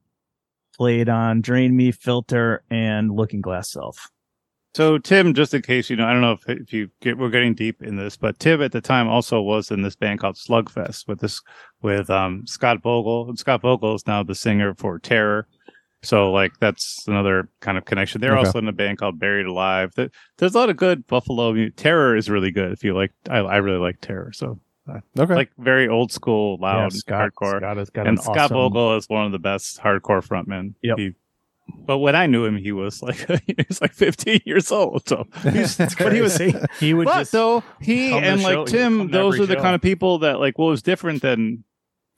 played 0.75 1.07
on 1.07 1.39
Drain 1.39 1.73
Me, 1.73 1.93
Filter, 1.93 2.63
and 2.69 3.09
Looking 3.09 3.39
Glass 3.39 3.71
Self. 3.71 4.11
So 4.73 4.97
Tim, 4.99 5.33
just 5.33 5.53
in 5.53 5.61
case 5.63 5.89
you 5.89 5.95
know, 5.95 6.05
I 6.05 6.11
don't 6.13 6.21
know 6.21 6.33
if, 6.33 6.47
if 6.47 6.71
you 6.73 6.89
get 7.01 7.17
we're 7.17 7.29
getting 7.31 7.55
deep 7.55 7.81
in 7.81 7.95
this, 7.95 8.15
but 8.15 8.37
Tim 8.39 8.61
at 8.61 8.71
the 8.71 8.81
time 8.81 9.07
also 9.07 9.41
was 9.41 9.71
in 9.71 9.81
this 9.81 9.95
band 9.95 10.19
called 10.19 10.35
Slugfest 10.35 11.07
with 11.07 11.19
this 11.19 11.41
with 11.81 12.09
um 12.09 12.45
Scott 12.45 12.81
Vogel. 12.83 13.27
And 13.29 13.39
Scott 13.39 13.61
Vogel 13.61 13.95
is 13.95 14.05
now 14.05 14.21
the 14.23 14.35
singer 14.35 14.75
for 14.75 14.99
Terror. 14.99 15.47
So 16.03 16.31
like 16.31 16.51
that's 16.59 17.07
another 17.07 17.49
kind 17.59 17.77
of 17.77 17.85
connection. 17.85 18.21
They're 18.21 18.37
Okay. 18.37 18.45
also 18.45 18.59
in 18.59 18.67
a 18.67 18.71
band 18.71 18.99
called 18.99 19.19
Buried 19.19 19.47
Alive. 19.47 19.93
There's 20.37 20.53
a 20.53 20.57
lot 20.57 20.69
of 20.69 20.77
good 20.77 21.07
Buffalo 21.07 21.69
Terror 21.71 22.15
is 22.15 22.29
really 22.29 22.51
good. 22.51 22.71
If 22.71 22.83
you 22.83 22.93
like, 22.93 23.13
I, 23.29 23.37
I 23.39 23.57
really 23.57 23.79
like 23.79 23.99
Terror. 23.99 24.31
So 24.31 24.59
Okay. 25.19 25.33
like 25.33 25.49
very 25.57 25.89
old 25.89 26.11
school, 26.13 26.57
Yeah, 26.61 26.67
loud, 26.83 26.93
Scott, 26.93 27.31
hardcore. 27.41 27.57
Scott 27.87 28.07
and 28.07 28.17
an 28.17 28.17
Scott 28.17 28.51
Vogel 28.51 28.95
is 28.95 29.09
one 29.09 29.25
of 29.25 29.31
the 29.31 29.39
best 29.39 29.79
hardcore 29.81 30.25
frontmen. 30.25 30.75
Yep. 30.83 30.97
He- 30.99 31.15
but 31.85 31.97
when 31.99 32.15
I 32.15 32.25
knew 32.27 32.45
him, 32.45 32.57
he 32.57 32.71
was 32.71 33.01
like 33.01 33.17
he 33.47 33.55
was 33.67 33.81
like 33.81 33.93
15 33.93 34.41
years 34.45 34.71
old. 34.71 35.07
So, 35.07 35.25
he's, 35.43 35.77
but 35.99 36.13
he 36.13 36.21
was. 36.21 36.37
Crazy. 36.37 36.57
He 36.79 36.93
would 36.93 37.05
But 37.05 37.19
just 37.19 37.31
though 37.31 37.63
he 37.81 38.13
and 38.13 38.41
show- 38.41 38.47
like 38.61 38.69
he 38.69 38.77
Tim, 38.77 39.11
those 39.11 39.39
are 39.39 39.45
the 39.45 39.55
show. 39.55 39.61
kind 39.61 39.75
of 39.75 39.81
people 39.81 40.19
that 40.19 40.39
like 40.39 40.57
what 40.57 40.67
was 40.67 40.81
different 40.81 41.21
than 41.21 41.63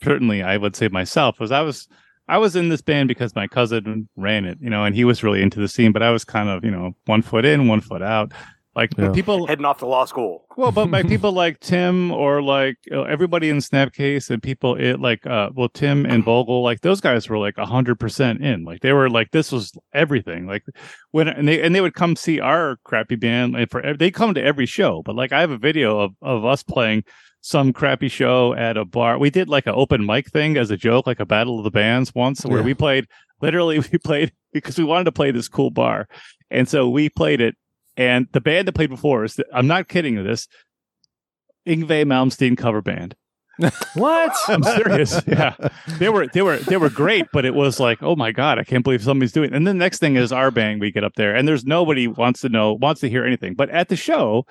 certainly 0.04 0.42
I 0.44 0.58
would 0.58 0.76
say 0.76 0.88
myself 0.88 1.40
was 1.40 1.52
I 1.52 1.62
was 1.62 1.88
I 2.28 2.38
was 2.38 2.56
in 2.56 2.70
this 2.70 2.82
band 2.82 3.08
because 3.08 3.34
my 3.36 3.48
cousin 3.48 4.08
ran 4.16 4.46
it, 4.46 4.60
you 4.62 4.70
know, 4.70 4.84
and 4.86 4.96
he 4.96 5.04
was 5.04 5.24
really 5.24 5.42
into 5.42 5.60
the 5.60 5.68
scene, 5.68 5.92
but 5.92 6.04
I 6.04 6.12
was 6.12 6.24
kind 6.24 6.48
of 6.50 6.64
you 6.64 6.72
know 6.72 6.96
one 7.06 7.22
foot 7.22 7.44
in, 7.46 7.68
one 7.68 7.82
foot 7.82 8.02
out. 8.02 8.32
Like 8.76 8.92
Yeah. 8.98 9.12
people 9.12 9.48
Heading 9.48 9.66
off 9.66 9.80
to 9.80 9.86
law 9.88 10.06
school. 10.06 10.46
well, 10.56 10.72
but 10.72 10.88
by 10.92 11.04
people 11.14 11.32
like 11.32 11.60
Tim 11.60 12.12
or 12.12 12.42
like 12.42 12.78
you 12.86 12.94
know, 12.96 13.04
everybody 13.04 13.50
in 13.50 13.58
Snapcase 13.58 14.30
and 14.30 14.42
people 14.44 14.76
it 14.76 15.00
like 15.00 15.26
uh 15.26 15.50
well 15.56 15.70
Tim 15.70 16.06
and 16.06 16.24
Vogel 16.24 16.62
like 16.64 16.82
those 16.82 17.02
guys 17.02 17.28
were 17.30 17.38
like 17.40 17.58
hundred 17.58 18.00
percent 18.00 18.42
in 18.42 18.64
like 18.64 18.82
they 18.82 18.94
were 18.94 19.10
like 19.10 19.32
this 19.32 19.52
was 19.52 19.74
everything 19.94 20.46
like 20.46 20.64
when 21.12 21.28
and 21.28 21.48
they 21.48 21.62
and 21.62 21.74
they 21.74 21.82
would 21.82 21.96
come 21.96 22.16
see 22.16 22.40
our 22.40 22.78
crappy 22.84 23.16
band 23.16 23.56
and 23.56 23.70
for 23.72 23.82
they 23.98 24.12
come 24.12 24.34
to 24.36 24.42
every 24.44 24.66
show 24.68 25.02
but 25.04 25.16
like 25.16 25.32
I 25.32 25.42
have 25.42 25.52
a 25.52 25.58
video 25.58 26.00
of 26.00 26.12
of 26.22 26.46
us 26.46 26.62
playing 26.64 27.04
some 27.42 27.74
crappy 27.74 28.08
show 28.10 28.54
at 28.54 28.78
a 28.78 28.86
bar 28.86 29.18
we 29.18 29.30
did 29.30 29.50
like 29.50 29.66
an 29.66 29.74
open 29.76 30.06
mic 30.06 30.30
thing 30.30 30.58
as 30.58 30.70
a 30.72 30.78
joke 30.78 31.08
like 31.08 31.20
a 31.20 31.26
battle 31.26 31.58
of 31.58 31.64
the 31.64 31.72
bands 31.72 32.14
once 32.14 32.46
where 32.46 32.60
Yeah. 32.60 32.66
we 32.66 32.74
played 32.76 33.08
literally 33.42 33.80
we 33.92 33.98
played 33.98 34.32
because 34.54 34.78
we 34.78 34.84
wanted 34.84 35.06
to 35.06 35.12
play 35.12 35.32
this 35.32 35.48
cool 35.48 35.72
bar 35.72 36.08
and 36.52 36.68
so 36.70 36.88
we 36.90 37.10
played 37.10 37.42
it 37.42 37.56
and 38.00 38.28
the 38.32 38.40
band 38.40 38.66
that 38.66 38.76
played 38.76 38.90
before 38.90 39.26
us, 39.26 39.38
I'm 39.54 39.68
not 39.68 39.90
kidding 39.90 40.16
you 40.16 40.24
this, 40.24 40.48
Yngwie 41.68 42.06
Malmsteen 42.06 42.58
cover 42.58 42.82
band. 42.82 43.14
what? 43.96 44.34
I'm 44.48 44.64
serious. 44.64 45.22
yeah. 45.28 45.54
They 45.98 46.08
were 46.08 46.28
they 46.28 46.42
were 46.42 46.58
they 46.58 46.78
were 46.78 46.90
great, 46.90 47.26
but 47.34 47.44
it 47.44 47.54
was 47.54 47.78
like, 47.78 48.02
oh 48.02 48.16
my 48.16 48.32
God, 48.32 48.58
I 48.58 48.64
can't 48.64 48.86
believe 48.86 49.04
somebody's 49.04 49.34
doing 49.34 49.52
it. 49.52 49.56
And 49.56 49.68
then 49.68 49.78
the 49.78 49.84
next 49.84 50.00
thing 50.00 50.16
is 50.16 50.32
our 50.32 50.50
band, 50.50 50.80
we 50.80 50.92
get 50.92 51.04
up 51.04 51.16
there 51.16 51.36
and 51.36 51.46
there's 51.46 51.66
nobody 51.66 52.08
wants 52.08 52.40
to 52.42 52.50
know, 52.50 52.72
wants 52.74 53.02
to 53.02 53.10
hear 53.10 53.26
anything. 53.26 53.54
But 53.54 53.70
at 53.70 53.90
the 53.90 53.98
show 53.98 54.46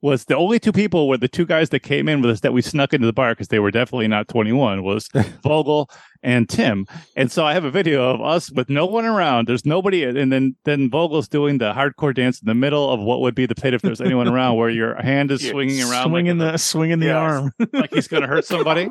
was 0.00 0.26
the 0.26 0.36
only 0.36 0.58
two 0.60 0.70
people 0.72 1.08
were 1.08 1.16
the 1.18 1.26
two 1.28 1.44
guys 1.44 1.70
that 1.70 1.80
came 1.80 2.08
in 2.08 2.20
with 2.22 2.30
us 2.30 2.40
that 2.40 2.52
we 2.52 2.62
snuck 2.62 2.94
into 2.94 3.06
the 3.06 3.12
bar 3.12 3.32
because 3.32 3.48
they 3.48 3.58
were 3.58 3.70
definitely 3.70 4.06
not 4.08 4.28
21 4.28 4.82
was 4.84 5.08
Vogel 5.42 5.90
and 6.22 6.48
Tim. 6.48 6.86
And 7.16 7.32
so 7.32 7.44
I 7.44 7.52
have 7.52 7.64
a 7.64 7.70
video 7.70 8.08
of 8.14 8.20
us 8.20 8.50
with 8.52 8.68
no 8.68 8.86
one 8.86 9.04
around. 9.04 9.48
There's 9.48 9.66
nobody, 9.66 10.04
and 10.04 10.32
then 10.32 10.54
then 10.64 10.88
Vogel's 10.90 11.26
doing 11.28 11.58
the 11.58 11.72
hardcore 11.72 12.14
dance 12.14 12.40
in 12.40 12.46
the 12.46 12.54
middle 12.54 12.90
of 12.90 13.00
what 13.00 13.20
would 13.22 13.34
be 13.34 13.46
the 13.46 13.54
pit 13.56 13.74
if 13.74 13.82
there's 13.82 14.00
anyone 14.00 14.28
around, 14.28 14.56
where 14.56 14.70
your 14.70 14.94
hand 15.02 15.30
is 15.30 15.42
Yeah, 15.44 15.50
swinging 15.52 15.80
around, 15.82 16.08
swinging 16.10 16.26
in 16.30 16.38
the 16.38 16.56
swinging 16.58 16.98
the 17.00 17.06
Yes. 17.06 17.16
arm. 17.16 17.52
like 17.72 17.92
he's 17.92 18.06
going 18.08 18.22
to 18.22 18.28
hurt 18.28 18.44
somebody. 18.44 18.88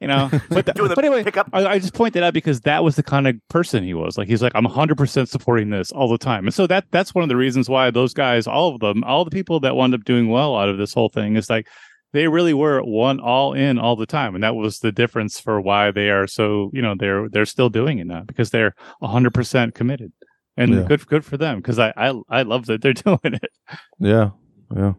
You 0.00 0.08
know, 0.08 0.28
but, 0.50 0.66
the- 0.66 0.72
the 0.74 0.92
but 0.94 0.98
anyway. 0.98 1.24
I, 1.54 1.66
I 1.66 1.78
just 1.78 1.94
point 1.94 2.12
that 2.14 2.22
out 2.22 2.34
because 2.34 2.60
that 2.62 2.84
was 2.84 2.96
the 2.96 3.02
kind 3.02 3.26
of 3.26 3.34
person 3.48 3.82
he 3.82 3.94
was. 3.94 4.18
Like 4.18 4.28
he's 4.28 4.42
like, 4.42 4.52
I'm 4.54 4.64
100 4.64 4.98
percent 4.98 5.28
supporting 5.28 5.70
this 5.70 5.90
all 5.90 6.08
the 6.08 6.18
time, 6.18 6.44
and 6.46 6.52
so 6.54 6.66
that 6.66 6.84
that's 6.90 7.14
one 7.14 7.22
of 7.22 7.28
the 7.28 7.36
reasons 7.36 7.68
why 7.68 7.90
those 7.90 8.12
guys, 8.12 8.46
all 8.46 8.74
of 8.74 8.80
them, 8.80 9.02
all 9.04 9.24
the 9.24 9.30
people 9.30 9.58
that 9.60 9.74
wound 9.74 9.94
up 9.94 10.04
doing 10.04 10.28
well 10.28 10.54
out 10.56 10.68
of 10.68 10.76
this 10.78 10.92
whole 10.92 11.08
thing 11.08 11.36
is 11.36 11.48
like 11.48 11.66
they 12.12 12.28
really 12.28 12.54
were 12.54 12.80
one 12.82 13.20
all 13.20 13.52
in 13.54 13.78
all 13.78 13.96
the 13.96 14.06
time, 14.06 14.34
and 14.34 14.44
that 14.44 14.54
was 14.54 14.78
the 14.80 14.92
difference 14.92 15.40
for 15.40 15.60
why 15.60 15.90
they 15.90 16.10
are 16.10 16.26
so 16.26 16.70
you 16.74 16.82
know 16.82 16.94
they're 16.98 17.28
they're 17.30 17.46
still 17.46 17.70
doing 17.70 17.98
it 17.98 18.06
now 18.06 18.22
because 18.26 18.50
they're 18.50 18.74
100 18.98 19.32
percent 19.32 19.74
committed, 19.74 20.12
and 20.58 20.74
Yeah. 20.74 20.82
good 20.82 21.06
good 21.06 21.24
for 21.24 21.38
them 21.38 21.56
because 21.58 21.78
I, 21.78 21.92
I 21.96 22.12
I 22.28 22.42
love 22.42 22.66
that 22.66 22.82
they're 22.82 22.92
doing 23.08 23.18
it. 23.24 23.50
yeah. 23.98 24.30
Yeah. 24.74 24.92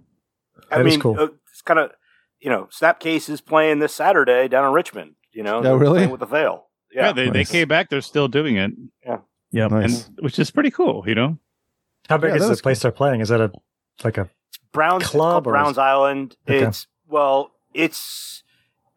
I 0.72 0.82
mean, 0.84 1.00
cool. 1.00 1.20
uh, 1.20 1.28
it's 1.52 1.62
kind 1.62 1.80
of, 1.80 1.92
you 2.40 2.50
know, 2.50 2.68
Snapcase 2.72 3.30
is 3.30 3.42
playing 3.42 3.80
this 3.80 3.94
Saturday 3.94 4.48
down 4.48 4.66
in 4.66 4.72
Richmond. 4.74 5.16
You 5.34 5.44
know, 5.44 5.58
Yeah, 5.58 5.62
They're 5.70 5.78
really? 5.78 5.98
playing 6.00 6.12
with 6.12 6.20
the 6.20 6.26
Veil. 6.26 6.66
Yeah, 6.92 7.08
Yeah, 7.08 7.12
they, 7.14 7.30
they 7.30 7.46
came 7.46 7.68
back. 7.68 7.90
They're 7.90 8.02
still 8.02 8.28
doing 8.28 8.56
it, 8.58 8.72
Yeah, 9.52 9.68
Nice. 9.68 10.08
and 10.08 10.20
which 10.20 10.40
is 10.40 10.52
pretty 10.52 10.72
cool. 10.72 11.04
You 11.08 11.16
know. 11.16 11.38
How 12.10 12.18
big 12.18 12.30
Yeah, 12.30 12.36
is 12.36 12.42
that 12.44 12.48
the 12.48 12.54
is 12.54 12.62
place 12.62 12.80
they're 12.82 12.92
playing? 12.92 13.20
Is 13.22 13.30
that 13.30 13.42
a 13.42 13.52
like 14.04 14.18
a 14.18 14.30
Browns 14.72 15.06
Club 15.08 15.48
or 15.48 15.52
Browns 15.52 15.78
Island. 15.78 16.36
Okay. 16.48 16.66
It's 16.66 16.88
well, 17.08 17.52
it's 17.74 18.44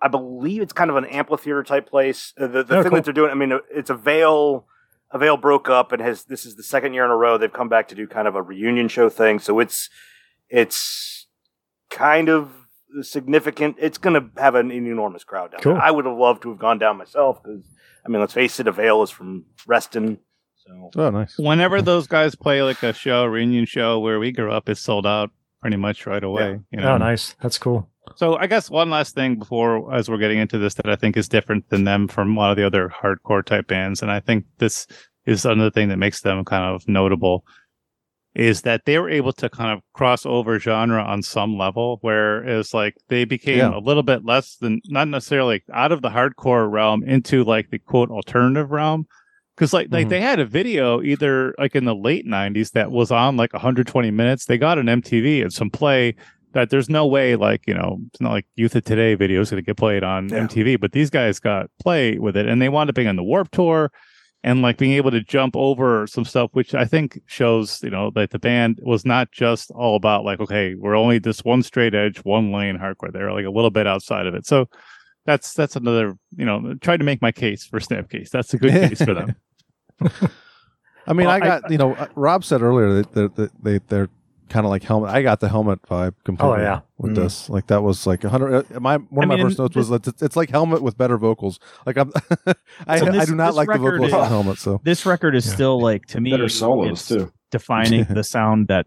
I 0.01 0.09
believe 0.09 0.63
it's 0.63 0.73
kind 0.73 0.91
of 0.91 0.97
an 0.97 1.05
amphitheater 1.07 1.63
type 1.63 1.89
place. 1.89 2.33
Uh, 2.39 2.47
the 2.47 2.63
the 2.63 2.79
Oh, 2.79 2.83
thing 2.83 2.91
cool. 2.91 2.97
that 2.99 3.05
they're 3.05 3.13
doing, 3.15 3.31
I 3.31 3.35
mean, 3.35 3.53
uh, 3.53 3.59
it's 3.71 3.91
Avail. 3.91 4.67
A 5.13 5.19
Veil 5.19 5.37
broke 5.37 5.69
up 5.69 5.91
and 5.91 6.01
has 6.01 6.25
this 6.25 6.47
is 6.47 6.55
the 6.55 6.63
second 6.63 6.95
year 6.95 7.05
in 7.05 7.11
a 7.11 7.17
row 7.17 7.37
they've 7.37 7.53
come 7.53 7.69
back 7.69 7.89
to 7.89 7.95
do 7.97 8.07
kind 8.07 8.29
of 8.29 8.37
a 8.37 8.43
reunion 8.43 8.87
show 8.89 9.09
thing. 9.09 9.41
So 9.41 9.59
it's 9.59 9.91
it's 10.49 11.27
kind 11.91 12.29
of 12.29 12.60
significant. 13.03 13.77
It's 13.79 13.99
going 13.99 14.15
to 14.15 14.41
have 14.41 14.55
an, 14.55 14.71
enormous 14.71 15.25
crowd 15.25 15.53
down 15.53 15.61
Cool. 15.61 15.75
there. 15.75 15.83
I 15.83 15.91
would 15.91 16.07
have 16.07 16.17
loved 16.17 16.43
to 16.43 16.51
have 16.51 16.59
gone 16.59 16.79
down 16.79 16.97
myself 16.99 17.43
because 17.43 17.65
I 18.05 18.09
mean, 18.09 18.21
let's 18.21 18.33
face 18.35 18.59
it, 18.61 18.67
Avail 18.67 19.03
is 19.03 19.11
from 19.11 19.45
Reston. 19.67 20.19
So 20.57 20.91
Oh, 20.97 21.11
nice. 21.11 21.37
whenever 21.39 21.83
those 21.83 22.07
guys 22.07 22.35
play 22.35 22.63
like 22.63 22.83
a 22.83 22.93
show, 22.93 23.25
reunion 23.27 23.67
show 23.67 23.99
where 23.99 24.19
we 24.19 24.33
grew 24.33 24.53
up, 24.53 24.69
it's 24.69 24.81
sold 24.81 25.07
out 25.07 25.31
pretty 25.61 25.77
much 25.77 26.07
right 26.07 26.23
away. 26.25 26.59
You 26.71 26.81
know? 26.81 26.93
oh 26.95 26.97
nice? 26.99 27.35
That's 27.43 27.59
cool. 27.59 27.89
So 28.17 28.37
I 28.37 28.47
guess 28.47 28.71
one 28.71 28.91
last 28.91 29.15
thing 29.15 29.39
before, 29.39 29.95
as 29.95 30.09
we're 30.09 30.19
getting 30.19 30.39
into 30.39 30.59
this, 30.59 30.75
that 30.75 30.89
I 30.89 30.97
think 30.97 31.17
is 31.17 31.29
different 31.29 31.69
than 31.69 31.85
them 31.85 32.09
from 32.09 32.37
a 32.37 32.41
lot 32.41 32.51
of 32.51 32.57
the 32.57 32.67
other 32.67 32.89
hardcore 32.89 33.45
type 33.45 33.67
bands, 33.69 34.03
and 34.03 34.11
I 34.11 34.21
think 34.21 34.47
this 34.59 34.87
is 35.27 35.45
another 35.45 35.71
thing 35.71 35.89
that 35.91 35.99
makes 35.99 36.23
them 36.23 36.45
kind 36.45 36.65
of 36.75 36.89
notable, 36.89 37.45
is 38.35 38.63
that 38.63 38.83
they 38.85 38.99
were 38.99 39.11
able 39.11 39.33
to 39.33 39.49
kind 39.51 39.73
of 39.77 39.83
cross 39.93 40.25
over 40.25 40.59
genre 40.59 41.03
on 41.03 41.23
some 41.23 41.57
level, 41.59 41.99
whereas 42.03 42.73
like 42.73 42.95
they 43.09 43.25
became 43.25 43.59
Yeah. 43.59 43.77
a 43.77 43.81
little 43.81 44.05
bit 44.05 44.25
less 44.25 44.57
than 44.57 44.81
not 44.87 45.09
necessarily 45.09 45.63
out 45.73 45.91
of 45.93 46.03
the 46.03 46.11
hardcore 46.11 46.71
realm 46.71 47.03
into 47.03 47.43
like 47.45 47.71
the 47.71 47.79
quote 47.79 48.11
alternative 48.11 48.71
realm. 48.71 49.07
Because 49.57 49.73
like 49.73 49.89
like 49.91 50.07
Mhm. 50.07 50.11
they 50.11 50.21
had 50.21 50.39
a 50.39 50.47
video 50.47 51.03
either 51.03 51.55
like 51.59 51.75
in 51.75 51.85
the 51.85 51.95
late 51.95 52.25
'90s 52.27 52.71
that 52.73 52.91
was 52.93 53.11
on 53.11 53.37
like 53.37 53.53
120 53.53 54.11
minutes. 54.11 54.47
They 54.47 54.57
got 54.59 54.79
an 54.79 54.87
MTV 54.89 55.43
and 55.43 55.53
some 55.53 55.69
play 55.69 56.15
that 56.53 56.71
there's 56.71 56.89
no 56.89 57.07
way 57.07 57.37
like 57.37 57.63
you 57.67 57.75
know 57.75 57.99
it's 58.13 58.21
not 58.21 58.31
like 58.33 58.47
Youth 58.57 58.75
of 58.77 58.85
Today 58.85 59.15
video 59.17 59.41
is 59.41 59.51
going 59.51 59.63
to 59.63 59.67
get 59.67 59.77
played 59.77 60.03
on 60.05 60.29
Yeah. 60.29 60.39
MTV, 60.47 60.77
but 60.81 60.93
these 60.93 61.11
guys 61.11 61.39
got 61.41 61.67
play 61.83 62.17
with 62.19 62.37
it, 62.37 62.47
and 62.47 62.63
they 62.63 62.69
wound 62.69 62.89
up 62.91 62.95
being 62.97 63.09
on 63.09 63.17
the 63.17 63.23
Warped 63.25 63.53
Tour 63.53 63.91
and 64.43 64.63
like 64.63 64.79
being 64.79 64.93
able 64.93 65.11
to 65.11 65.21
jump 65.23 65.55
over 65.57 66.07
some 66.07 66.25
stuff, 66.25 66.51
which 66.53 66.75
I 66.75 66.85
think 66.85 67.21
shows 67.27 67.83
you 67.83 67.91
know 67.91 68.11
that 68.15 68.31
the 68.31 68.39
band 68.39 68.79
was 68.83 69.05
not 69.05 69.31
just 69.33 69.71
all 69.73 69.97
about 69.97 70.25
like 70.25 70.41
okay 70.41 70.75
we're 70.75 70.97
only 70.97 71.19
this 71.19 71.45
one 71.45 71.63
straight 71.63 71.95
edge, 71.95 72.19
one 72.25 72.53
lane 72.53 72.79
hardcore. 72.79 73.13
They're 73.13 73.33
like 73.33 73.47
a 73.47 73.51
little 73.51 73.71
bit 73.71 73.87
outside 73.87 74.27
of 74.27 74.35
it, 74.35 74.47
so. 74.47 74.69
That's 75.27 75.53
that's 75.53 75.77
another 75.77 76.17
you 76.35 76.47
know. 76.47 76.75
Try 76.81 76.97
to 76.97 77.05
make 77.05 77.21
my 77.21 77.31
case 77.31 77.63
for 77.67 77.79
Snapcase. 77.79 78.31
That's 78.31 78.55
a 78.55 78.59
good 78.59 78.73
case 78.73 79.03
for 79.05 79.13
them. 79.13 79.37
I 81.07 81.13
mean, 81.13 81.27
Well, 81.27 81.31
I 81.31 81.35
I- 81.37 81.41
got 81.41 81.71
you 81.71 81.77
know. 81.77 82.09
Rob 82.15 82.43
said 82.43 82.63
earlier 82.63 83.03
that 83.03 83.51
they 83.63 83.79
they're 83.89 84.09
kind 84.51 84.67
of 84.67 84.71
like 84.71 84.83
helmet. 84.83 85.11
I 85.11 85.23
got 85.23 85.41
the 85.41 85.49
helmet 85.49 85.81
vibe 85.83 86.15
completely. 86.25 86.59
Oh, 86.59 86.61
yeah. 86.63 86.81
with 86.99 87.13
Mm. 87.13 87.15
this, 87.15 87.49
like 87.49 87.69
that 87.69 87.83
was 87.83 88.07
like 88.07 88.25
a 88.25 88.29
hundred. 88.29 88.67
uh, 88.75 88.81
My 88.81 88.97
one 88.99 89.25
of 89.25 89.31
I 89.31 89.35
my 89.35 89.37
mean, 89.37 89.47
first 89.47 89.59
notes 89.59 89.75
was 89.77 89.89
that 89.89 90.07
it's, 90.07 90.21
it's 90.23 90.37
like 90.37 90.51
helmet 90.51 90.83
with 90.83 90.99
better 90.99 91.17
vocals. 91.17 91.59
Like 91.87 91.97
I'm, 91.97 92.13
I 92.87 92.99
So 92.99 93.07
I 93.07 93.25
do 93.25 93.35
not 93.35 93.55
like 93.55 93.69
the 93.69 93.73
record 93.79 93.93
vocals 93.93 94.09
is- 94.09 94.15
on 94.15 94.29
helmet. 94.29 94.59
So 94.59 94.81
This 94.85 95.07
record 95.07 95.35
is 95.35 95.47
Yeah. 95.47 95.55
still 95.55 95.81
like 95.81 96.05
to 96.07 96.21
me 96.21 96.33
Better 96.33 96.49
solos 96.51 96.91
it's 96.91 97.09
too. 97.09 97.33
defining 97.51 98.05
the 98.11 98.23
sound 98.25 98.69
that 98.69 98.85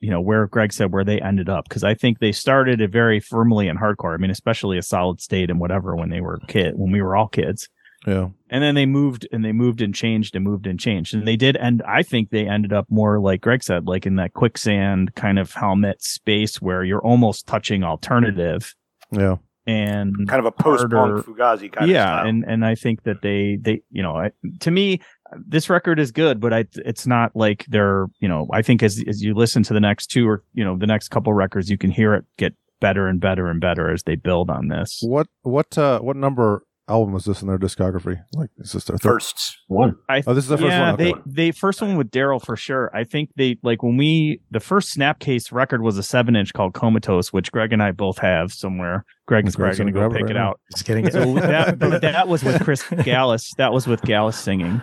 you 0.00 0.10
know 0.10 0.20
where 0.20 0.46
Greg 0.46 0.72
said 0.72 0.92
where 0.92 1.04
they 1.04 1.20
ended 1.20 1.48
up 1.48 1.68
because 1.68 1.82
I 1.84 1.94
think 1.94 2.18
they 2.20 2.32
started 2.32 2.80
it 2.80 2.90
very 2.90 3.20
firmly 3.20 3.68
in 3.68 3.76
hardcore. 3.78 4.14
I 4.14 4.18
mean, 4.18 4.30
especially 4.30 4.78
a 4.78 4.82
solid 4.82 5.20
state 5.20 5.50
and 5.50 5.58
whatever 5.60 5.96
when 5.96 6.10
they 6.10 6.20
were 6.20 6.38
kid 6.46 6.74
when 6.76 6.92
we 6.92 7.02
were 7.02 7.16
all 7.16 7.28
kids. 7.28 7.68
Yeah, 8.06 8.28
and 8.50 8.62
then 8.62 8.74
they 8.74 8.86
moved 8.86 9.26
and 9.32 9.44
they 9.44 9.52
moved 9.52 9.80
and 9.80 9.94
changed 9.94 10.34
and 10.36 10.44
moved 10.44 10.66
and 10.66 10.78
changed. 10.78 11.14
And 11.14 11.26
they 11.26 11.36
did 11.36 11.56
and 11.56 11.82
i 11.86 12.02
think 12.02 12.30
they 12.30 12.46
ended 12.46 12.72
up 12.72 12.86
more 12.90 13.20
like 13.20 13.40
greg 13.40 13.62
said 13.62 13.86
like 13.86 14.06
in 14.06 14.16
that 14.16 14.34
quicksand 14.34 15.14
kind 15.14 15.38
of 15.38 15.52
helmet 15.52 16.02
space 16.02 16.60
where 16.60 16.84
you're 16.84 17.04
almost 17.04 17.46
touching 17.46 17.82
alternative. 17.84 18.74
Yeah. 19.10 19.36
and 19.66 20.14
kind 20.28 20.40
of 20.40 20.46
a 20.46 20.52
post 20.52 20.80
harder- 20.80 21.22
punk 21.22 21.26
Fugazi 21.26 21.72
kind 21.72 21.84
of 21.84 21.90
yeah 21.90 22.26
and 22.26 22.44
and 22.46 22.64
i 22.64 22.74
think 22.74 23.04
that 23.04 23.22
they 23.22 23.58
they 23.60 23.82
you 23.90 24.02
know 24.02 24.16
I, 24.16 24.30
to 24.60 24.70
me 24.70 25.00
this 25.46 25.70
record 25.70 25.98
is 25.98 26.10
good 26.10 26.40
but 26.40 26.52
i 26.52 26.64
it's 26.84 27.06
not 27.06 27.34
like 27.34 27.64
they're 27.68 28.06
you 28.20 28.28
know 28.28 28.46
i 28.52 28.60
think 28.62 28.82
as 28.82 29.02
as 29.06 29.22
you 29.22 29.34
listen 29.34 29.62
to 29.64 29.74
the 29.74 29.80
next 29.80 30.08
two 30.08 30.28
or 30.28 30.42
you 30.52 30.64
know 30.64 30.76
the 30.76 30.86
next 30.86 31.08
couple 31.08 31.32
records 31.32 31.70
you 31.70 31.78
can 31.78 31.90
hear 31.90 32.14
it 32.14 32.24
get 32.38 32.54
better 32.80 33.06
and 33.06 33.20
better 33.20 33.48
and 33.48 33.60
better 33.60 33.90
as 33.90 34.02
they 34.02 34.14
build 34.14 34.50
on 34.50 34.68
this. 34.68 35.00
What 35.02 35.26
what 35.42 35.78
uh 35.78 36.00
what 36.00 36.16
number 36.16 36.66
album 36.88 37.14
was 37.14 37.24
this 37.24 37.40
in 37.42 37.48
their 37.48 37.58
discography? 37.58 38.22
Like, 38.34 38.50
is 38.58 38.72
this 38.72 38.84
their 38.84 38.98
third? 38.98 39.14
First, 39.14 39.58
One. 39.68 39.96
I 40.08 40.22
Oh, 40.26 40.34
this 40.34 40.44
is 40.44 40.50
the 40.50 40.58
first 40.58 40.68
yeah, 40.68 40.92
one. 40.92 40.94
Okay. 41.00 41.12
they 41.12 41.44
they 41.46 41.50
first 41.52 41.80
one 41.80 41.96
with 41.96 42.10
Daryl 42.10 42.44
for 42.44 42.56
sure. 42.56 42.90
I 42.94 43.04
think 43.04 43.30
they 43.36 43.56
like 43.62 43.82
when 43.82 43.96
we 43.96 44.40
the 44.50 44.60
first 44.60 44.96
Snapcase 44.96 45.52
record 45.52 45.82
was 45.82 45.96
a 45.98 46.02
seven 46.02 46.36
inch 46.36 46.52
called 46.52 46.74
Comatose, 46.74 47.32
which 47.32 47.50
Greg 47.52 47.72
and 47.72 47.82
I 47.82 47.92
both 47.92 48.18
have 48.18 48.52
somewhere. 48.52 49.04
Greg's 49.26 49.56
Greg's 49.56 49.78
probably 49.78 49.92
gonna 49.92 50.08
gonna 50.08 50.08
go 50.08 50.14
pick 50.14 50.22
right 50.24 50.30
it 50.30 50.34
now. 50.34 50.50
out. 50.50 50.60
Just 50.72 50.84
kidding. 50.84 51.10
So 51.10 51.34
that 51.34 52.00
that 52.02 52.28
was 52.28 52.44
with 52.44 52.62
Chris 52.62 52.82
Gallus. 53.04 53.52
That 53.56 53.72
was 53.72 53.86
with 53.86 54.02
Gallus 54.02 54.36
singing. 54.38 54.82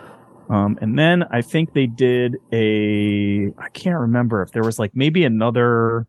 Um, 0.50 0.78
and 0.82 1.00
then 1.00 1.24
I 1.32 1.42
think 1.42 1.74
they 1.74 1.88
did 1.88 2.36
a 2.52 3.54
I 3.58 3.70
can't 3.74 4.00
remember 4.00 4.42
if 4.42 4.52
there 4.52 4.64
was 4.64 4.80
like 4.80 4.92
maybe 4.94 5.24
another 5.24 6.08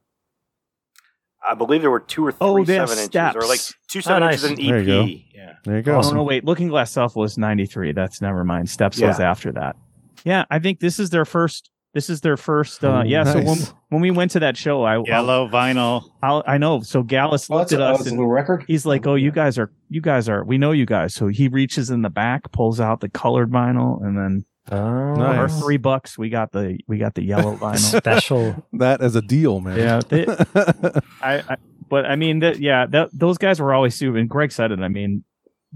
I 1.48 1.54
believe 1.54 1.80
there 1.80 1.90
were 1.90 2.00
two 2.00 2.24
or 2.26 2.32
three 2.32 2.38
Oh, 2.40 2.64
they 2.64 2.74
have 2.76 2.88
seven 2.88 3.04
inches, 3.04 3.36
or 3.36 3.46
like 3.48 3.58
steps. 3.60 3.78
two 3.88 4.00
seven 4.00 4.22
Oh, 4.22 4.26
inches 4.26 4.42
nice. 4.50 4.58
in 4.58 4.66
There 4.66 4.76
EP. 4.78 4.86
you 4.86 4.86
go. 4.86 5.04
Yeah, 5.34 5.52
There 5.64 5.76
you 5.76 5.82
go. 5.82 6.00
Oh 6.02 6.10
no, 6.12 6.22
wait. 6.22 6.44
Looking 6.44 6.68
Glass 6.68 6.90
Self 6.92 7.16
was 7.16 7.36
ninety 7.38 7.66
three. 7.66 7.92
That's 7.92 8.20
never 8.20 8.44
mind. 8.44 8.70
Steps 8.70 9.00
was 9.00 9.18
after 9.20 9.52
that. 9.52 9.76
Yeah, 10.24 10.44
I 10.50 10.58
think 10.60 10.80
this 10.80 10.98
is 11.00 11.10
their 11.10 11.24
first. 11.24 11.68
This 11.94 12.08
is 12.08 12.22
their 12.22 12.36
first. 12.38 12.82
Uh, 12.82 13.02
Ooh, 13.04 13.08
yeah. 13.08 13.24
So 13.24 13.42
when 13.42 13.58
when 13.90 14.00
we 14.00 14.10
went 14.10 14.30
to 14.30 14.40
that 14.40 14.56
show, 14.56 14.82
I 14.84 15.02
Yellow 15.02 15.46
vinyl. 15.48 16.04
I'll, 16.22 16.42
I 16.46 16.56
know. 16.56 16.80
So 16.80 17.02
Gallus 17.02 17.50
Oh, 17.50 17.56
looked 17.58 17.72
at 17.72 17.80
a, 17.80 17.84
oh, 17.84 17.90
us 17.90 17.98
that's 17.98 18.06
a 18.06 18.10
and 18.10 18.18
little 18.18 18.32
record. 18.32 18.64
he's 18.66 18.86
like, 18.86 19.06
"Oh, 19.06 19.14
you 19.16 19.30
guys 19.30 19.58
are 19.58 19.70
you 19.90 20.00
guys 20.00 20.28
are 20.28 20.42
we 20.44 20.56
know 20.56 20.70
you 20.72 20.86
guys." 20.86 21.12
So 21.14 21.26
he 21.28 21.48
reaches 21.48 21.90
in 21.90 22.00
the 22.02 22.08
back, 22.08 22.50
pulls 22.52 22.80
out 22.80 23.00
the 23.00 23.10
colored 23.10 23.50
vinyl, 23.50 24.00
and 24.02 24.16
then 24.16 24.44
Oh, 24.70 25.14
for 25.16 25.22
our 25.24 25.48
three 25.48 25.76
bucks, 25.76 26.16
we 26.16 26.28
got 26.30 26.52
the 26.52 26.78
we 26.86 26.98
got 26.98 27.14
the 27.14 27.22
yellow 27.24 27.56
vinyl. 27.60 27.78
special. 27.98 28.64
that 28.74 29.00
as 29.02 29.16
a 29.16 29.22
deal, 29.22 29.60
man. 29.60 29.76
Yeah, 29.78 30.00
they- 30.08 30.26
I, 31.22 31.38
I 31.48 31.56
but 31.88 32.06
I 32.06 32.16
mean 32.16 32.38
that 32.40 32.58
yeah, 32.60 32.86
that 32.86 33.10
those 33.12 33.38
guys 33.38 33.60
were 33.60 33.74
always 33.74 33.94
super. 33.94 34.16
And 34.18 34.28
Greg 34.28 34.52
said 34.52 34.70
it. 34.72 34.78
I 34.80 34.88
mean, 34.88 35.24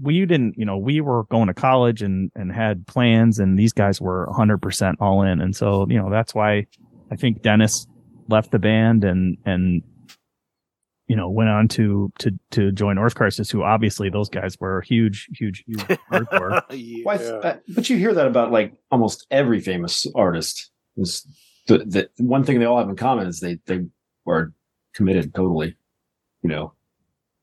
we 0.01 0.25
didn't, 0.25 0.55
you 0.57 0.65
know, 0.65 0.77
we 0.77 1.01
were 1.01 1.25
going 1.25 1.47
to 1.47 1.53
college 1.53 2.01
and 2.01 2.31
and 2.35 2.51
had 2.51 2.87
plans, 2.87 3.39
and 3.39 3.57
these 3.59 3.73
guys 3.73 3.99
were 3.99 4.25
100 4.27 4.59
percent 4.61 4.97
all 5.01 5.21
in, 5.21 5.41
and 5.41 5.55
so 5.55 5.85
you 5.89 5.97
know 6.01 6.09
that's 6.09 6.33
why 6.33 6.65
I 7.11 7.15
think 7.17 7.41
Dennis 7.41 7.87
left 8.29 8.51
the 8.51 8.59
band 8.59 9.03
and 9.03 9.37
and 9.45 9.83
you 11.07 11.15
know 11.15 11.29
went 11.29 11.49
on 11.49 11.67
to 11.69 12.11
to 12.19 12.31
to 12.51 12.71
join 12.71 12.97
Earth 12.97 13.15
Crisis, 13.15 13.49
who 13.49 13.63
obviously 13.63 14.09
those 14.09 14.29
guys 14.29 14.59
were 14.59 14.81
huge, 14.81 15.27
huge, 15.33 15.63
huge 15.65 15.79
hardcore. 16.11 16.61
yeah. 16.71 17.03
Why, 17.03 17.15
uh, 17.15 17.57
but 17.69 17.89
you 17.89 17.97
hear 17.97 18.13
that 18.13 18.27
about 18.27 18.51
like 18.51 18.73
almost 18.91 19.25
every 19.31 19.59
famous 19.59 20.05
artist. 20.15 20.71
Is 20.97 21.25
the, 21.67 21.79
the 21.79 22.09
one 22.17 22.43
thing 22.43 22.59
they 22.59 22.65
all 22.65 22.79
have 22.79 22.89
in 22.89 22.95
common 22.95 23.27
is 23.27 23.39
they 23.39 23.59
they 23.65 23.85
are 24.27 24.53
committed 24.93 25.33
totally. 25.33 25.75
You 26.41 26.49
know, 26.49 26.73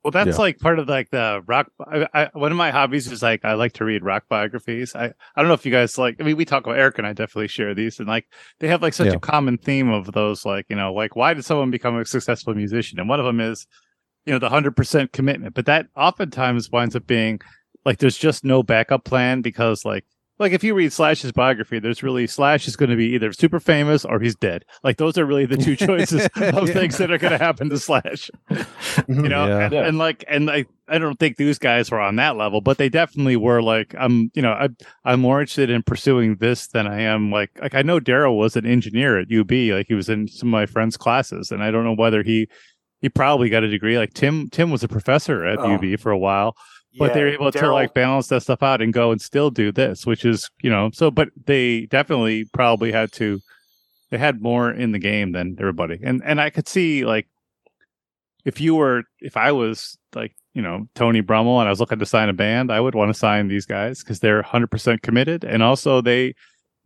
Well, 0.04 0.10
that's 0.10 0.36
Yeah. 0.36 0.42
like 0.42 0.58
part 0.58 0.78
of 0.78 0.86
like 0.86 1.08
the 1.10 1.42
rock. 1.46 1.70
I, 1.80 2.06
I, 2.12 2.30
one 2.34 2.52
of 2.52 2.58
my 2.58 2.70
hobbies 2.70 3.10
is 3.10 3.22
like 3.22 3.42
I 3.42 3.54
like 3.54 3.72
to 3.74 3.86
read 3.86 4.04
rock 4.04 4.24
biographies. 4.28 4.94
I 4.94 5.06
I 5.06 5.40
don't 5.40 5.48
know 5.48 5.54
if 5.54 5.64
you 5.64 5.72
guys 5.72 5.96
like. 5.96 6.16
I 6.20 6.24
mean, 6.24 6.36
we 6.36 6.44
talk 6.44 6.66
about 6.66 6.78
Eric 6.78 6.98
and 6.98 7.06
I 7.06 7.14
definitely 7.14 7.48
share 7.48 7.74
these, 7.74 7.98
and 7.98 8.06
like 8.06 8.26
they 8.60 8.68
have 8.68 8.82
like 8.82 8.92
such 8.92 9.06
Yeah. 9.08 9.14
a 9.14 9.18
common 9.18 9.56
theme 9.56 9.88
of 9.90 10.12
those. 10.12 10.44
Like 10.44 10.66
you 10.68 10.76
know, 10.76 10.92
like 10.92 11.16
why 11.16 11.32
did 11.32 11.46
someone 11.46 11.70
become 11.70 11.96
a 11.98 12.04
successful 12.04 12.54
musician? 12.54 13.00
And 13.00 13.08
one 13.08 13.18
of 13.18 13.24
them 13.24 13.40
is, 13.40 13.66
you 14.26 14.32
know, 14.34 14.38
the 14.38 14.50
hundred 14.50 14.76
percent 14.76 15.12
commitment. 15.12 15.54
But 15.54 15.64
that 15.66 15.86
oftentimes 15.96 16.70
winds 16.70 16.94
up 16.94 17.06
being 17.06 17.40
like 17.86 17.98
there's 17.98 18.18
just 18.18 18.44
no 18.44 18.62
backup 18.62 19.04
plan 19.04 19.40
because 19.40 19.84
like. 19.86 20.04
Like 20.38 20.52
if 20.52 20.64
you 20.64 20.74
read 20.74 20.92
Slash's 20.92 21.30
biography, 21.30 21.78
there's 21.78 22.02
really 22.02 22.26
Slash 22.26 22.66
is 22.66 22.74
going 22.74 22.90
to 22.90 22.96
be 22.96 23.06
either 23.14 23.32
super 23.32 23.60
famous 23.60 24.04
or 24.04 24.18
he's 24.18 24.34
dead. 24.34 24.64
Like 24.82 24.96
those 24.96 25.16
are 25.16 25.24
really 25.24 25.46
the 25.46 25.56
two 25.56 25.76
choices 25.86 26.26
of 26.36 26.40
Yeah. 26.68 26.74
things 26.74 26.98
that 26.98 27.10
are 27.12 27.18
going 27.18 27.32
to 27.32 27.38
happen 27.38 27.70
to 27.70 27.78
Slash 27.78 28.30
mm-hmm. 28.50 29.22
you 29.22 29.28
know 29.28 29.46
Yeah. 29.46 29.58
and, 29.64 29.72
Yeah. 29.72 29.86
and 29.86 29.98
like 29.98 30.24
and 30.28 30.50
I, 30.50 30.64
I 30.88 30.98
don't 30.98 31.18
think 31.18 31.36
these 31.36 31.58
guys 31.58 31.90
were 31.90 32.00
on 32.00 32.16
that 32.16 32.36
level 32.36 32.60
but 32.60 32.78
they 32.78 32.88
definitely 32.88 33.36
were 33.36 33.62
like 33.62 33.94
i'm 33.98 34.30
you 34.34 34.42
know 34.42 34.52
I, 34.52 34.68
i'm 35.04 35.20
more 35.20 35.40
interested 35.40 35.70
in 35.70 35.82
pursuing 35.82 36.36
this 36.36 36.66
than 36.68 36.86
i 36.86 37.00
am 37.00 37.30
like 37.30 37.50
like 37.60 37.74
i 37.74 37.80
know 37.82 37.98
daryl 38.00 38.36
was 38.36 38.54
an 38.56 38.66
engineer 38.66 39.18
at 39.18 39.32
ub 39.32 39.50
like 39.50 39.86
he 39.88 39.94
was 39.94 40.08
in 40.10 40.28
some 40.28 40.48
of 40.48 40.52
my 40.52 40.66
friends 40.66 40.96
classes 40.98 41.50
and 41.50 41.62
i 41.62 41.70
don't 41.70 41.84
know 41.84 41.94
whether 41.94 42.22
he 42.22 42.48
he 43.00 43.08
probably 43.08 43.48
got 43.48 43.62
a 43.64 43.68
degree 43.68 43.96
like 43.96 44.12
tim 44.12 44.48
tim 44.50 44.70
was 44.70 44.82
a 44.84 44.88
professor 44.88 45.44
at 45.46 45.58
Oh. 45.58 45.74
ub 45.74 45.98
for 45.98 46.10
a 46.10 46.18
while 46.18 46.54
but 46.98 47.08
Yeah, 47.08 47.14
they're 47.14 47.28
able 47.28 47.50
to 47.52 47.72
like 47.72 47.94
balance 47.94 48.28
that 48.28 48.42
stuff 48.42 48.62
out 48.62 48.80
and 48.80 48.92
go 48.92 49.10
and 49.10 49.20
still 49.20 49.50
do 49.50 49.72
this 49.72 50.06
which 50.06 50.24
is 50.24 50.50
you 50.62 50.70
know 50.70 50.90
so 50.92 51.10
but 51.10 51.28
they 51.46 51.86
definitely 51.86 52.44
probably 52.52 52.92
had 52.92 53.12
to 53.12 53.40
they 54.10 54.18
had 54.18 54.40
more 54.40 54.70
in 54.70 54.92
the 54.92 54.98
game 54.98 55.32
than 55.32 55.56
everybody. 55.58 55.98
And 56.02 56.22
and 56.24 56.40
i 56.40 56.50
could 56.50 56.68
see 56.68 57.04
like 57.04 57.26
if 58.44 58.60
you 58.60 58.74
were 58.74 59.02
if 59.20 59.36
i 59.36 59.50
was 59.52 59.96
like 60.14 60.32
you 60.52 60.62
know 60.62 60.86
tony 60.94 61.20
brummel 61.20 61.58
and 61.60 61.68
i 61.68 61.70
was 61.70 61.80
looking 61.80 61.98
to 61.98 62.06
sign 62.06 62.28
a 62.28 62.32
band 62.32 62.70
i 62.70 62.78
would 62.78 62.94
want 62.94 63.08
to 63.08 63.14
sign 63.18 63.48
these 63.48 63.66
guys 63.66 64.00
because 64.00 64.20
they're 64.20 64.42
100% 64.42 65.02
committed. 65.02 65.44
And 65.44 65.62
also 65.62 66.00
they 66.00 66.34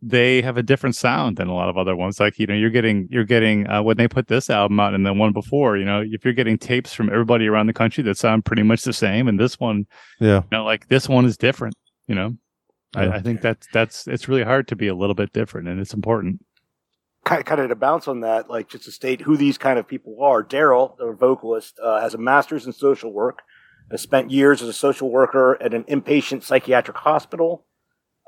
they 0.01 0.41
have 0.41 0.57
a 0.57 0.63
different 0.63 0.95
sound 0.95 1.37
than 1.37 1.47
a 1.47 1.53
lot 1.53 1.67
of 1.67 1.77
other 1.77 1.95
ones 1.95 2.19
like 2.19 2.39
you 2.39 2.47
know 2.47 2.53
you're 2.53 2.69
getting 2.69 3.07
you're 3.11 3.25
getting 3.25 3.69
uh, 3.69 3.81
when 3.81 3.97
they 3.97 4.07
put 4.07 4.27
this 4.27 4.49
album 4.49 4.79
out 4.79 4.93
and 4.93 5.05
the 5.05 5.13
one 5.13 5.33
before 5.33 5.75
you 5.75 5.83
know 5.83 6.01
if 6.05 6.23
you're 6.23 6.33
getting 6.33 6.57
tapes 6.57 6.93
from 6.93 7.09
everybody 7.09 7.47
around 7.47 7.67
the 7.67 7.73
country 7.73 8.01
that 8.03 8.17
sound 8.17 8.45
pretty 8.45 8.63
much 8.63 8.83
the 8.83 8.93
same 8.93 9.27
and 9.27 9.39
this 9.39 9.59
one 9.59 9.85
yeah. 10.19 10.37
you 10.37 10.57
know 10.57 10.63
like 10.63 10.87
this 10.87 11.09
one 11.09 11.25
is 11.25 11.37
different 11.37 11.75
you 12.07 12.15
know 12.15 12.35
Yeah. 12.95 13.01
I, 13.01 13.15
I 13.17 13.21
think 13.21 13.41
that's 13.41 13.67
that's 13.73 14.07
it's 14.07 14.27
really 14.29 14.43
hard 14.43 14.67
to 14.69 14.75
be 14.75 14.87
a 14.87 14.95
little 14.95 15.15
bit 15.15 15.33
different 15.33 15.67
and 15.67 15.81
it's 15.81 15.93
important 15.93 16.39
kind 17.29 17.45
kind 17.45 17.61
of 17.61 17.69
to 17.69 17.75
bounce 17.75 18.07
on 18.07 18.21
that, 18.21 18.49
like 18.49 18.69
just 18.69 18.85
to 18.85 18.91
state 18.91 19.21
who 19.21 19.37
these 19.37 19.57
kind 19.57 19.77
of 19.77 19.87
people 19.87 20.17
are. 20.21 20.43
Daryl, 20.43 20.97
the 20.97 21.11
vocalist, 21.11 21.79
uh, 21.81 22.01
has 22.01 22.13
a 22.13 22.17
master's 22.17 22.65
in 22.65 22.73
social 22.73 23.13
work. 23.13 23.41
Has 23.91 24.01
spent 24.01 24.31
years 24.31 24.61
as 24.61 24.69
a 24.69 24.73
social 24.73 25.09
worker 25.09 25.57
at 25.61 25.73
an 25.73 25.83
inpatient 25.85 26.43
psychiatric 26.43 26.97
hospital. 26.97 27.65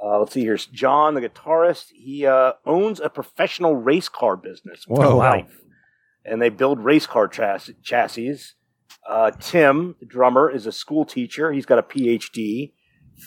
Uh, 0.03 0.19
let's 0.19 0.33
see. 0.33 0.41
Here's 0.43 0.65
John, 0.65 1.13
the 1.13 1.21
guitarist. 1.21 1.89
He 1.93 2.25
uh, 2.25 2.53
owns 2.65 2.99
a 2.99 3.09
professional 3.09 3.75
race 3.75 4.09
car 4.09 4.35
business. 4.35 4.85
with 4.87 4.99
Whoa. 4.99 5.15
Wow. 5.17 5.31
wife, 5.35 5.61
and 6.25 6.41
they 6.41 6.49
build 6.49 6.79
race 6.79 7.05
car 7.05 7.27
chass- 7.27 7.73
chassis. 7.83 8.39
Uh, 9.07 9.31
Tim, 9.39 9.95
the 9.99 10.05
drummer, 10.05 10.49
is 10.49 10.65
a 10.65 10.71
school 10.71 11.05
teacher. 11.05 11.51
He's 11.51 11.65
got 11.65 11.79
a 11.79 11.83
PhD. 11.83 12.73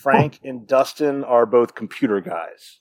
Frank 0.02 0.40
and 0.42 0.66
Dustin 0.66 1.22
are 1.24 1.46
both 1.46 1.74
computer 1.74 2.20
guys. 2.20 2.80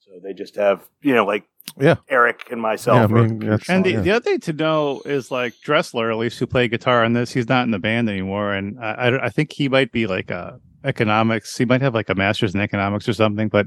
So 0.00 0.10
they 0.22 0.32
just 0.32 0.56
have, 0.56 0.88
you 1.00 1.14
know, 1.14 1.24
like 1.24 1.44
Yeah. 1.78 1.96
Eric 2.08 2.46
and 2.50 2.60
myself. 2.60 2.96
Yeah, 2.96 3.04
I 3.04 3.20
mean, 3.20 3.28
computer 3.28 3.50
that's- 3.56 3.68
And 3.70 3.84
the, 3.84 3.90
yeah. 3.92 4.00
the 4.00 4.10
other 4.12 4.24
thing 4.24 4.40
to 4.40 4.52
know 4.52 5.00
is 5.04 5.30
like 5.30 5.54
Dressler, 5.64 6.10
at 6.10 6.16
least 6.16 6.38
who 6.38 6.46
played 6.46 6.70
guitar 6.70 7.04
on 7.04 7.12
this, 7.12 7.32
he's 7.32 7.48
not 7.48 7.64
in 7.64 7.70
the 7.70 7.78
band 7.78 8.08
anymore, 8.08 8.52
and 8.54 8.78
I, 8.80 8.90
I, 8.92 9.24
I 9.26 9.28
think 9.30 9.52
he 9.52 9.68
might 9.68 9.92
be 9.92 10.06
like 10.06 10.30
a 10.30 10.60
economics. 10.84 11.56
He 11.56 11.64
might 11.64 11.80
have 11.82 11.94
like 11.94 12.08
a 12.08 12.14
master's 12.14 12.54
in 12.54 12.60
economics 12.60 13.08
or 13.08 13.12
something. 13.12 13.48
But 13.48 13.66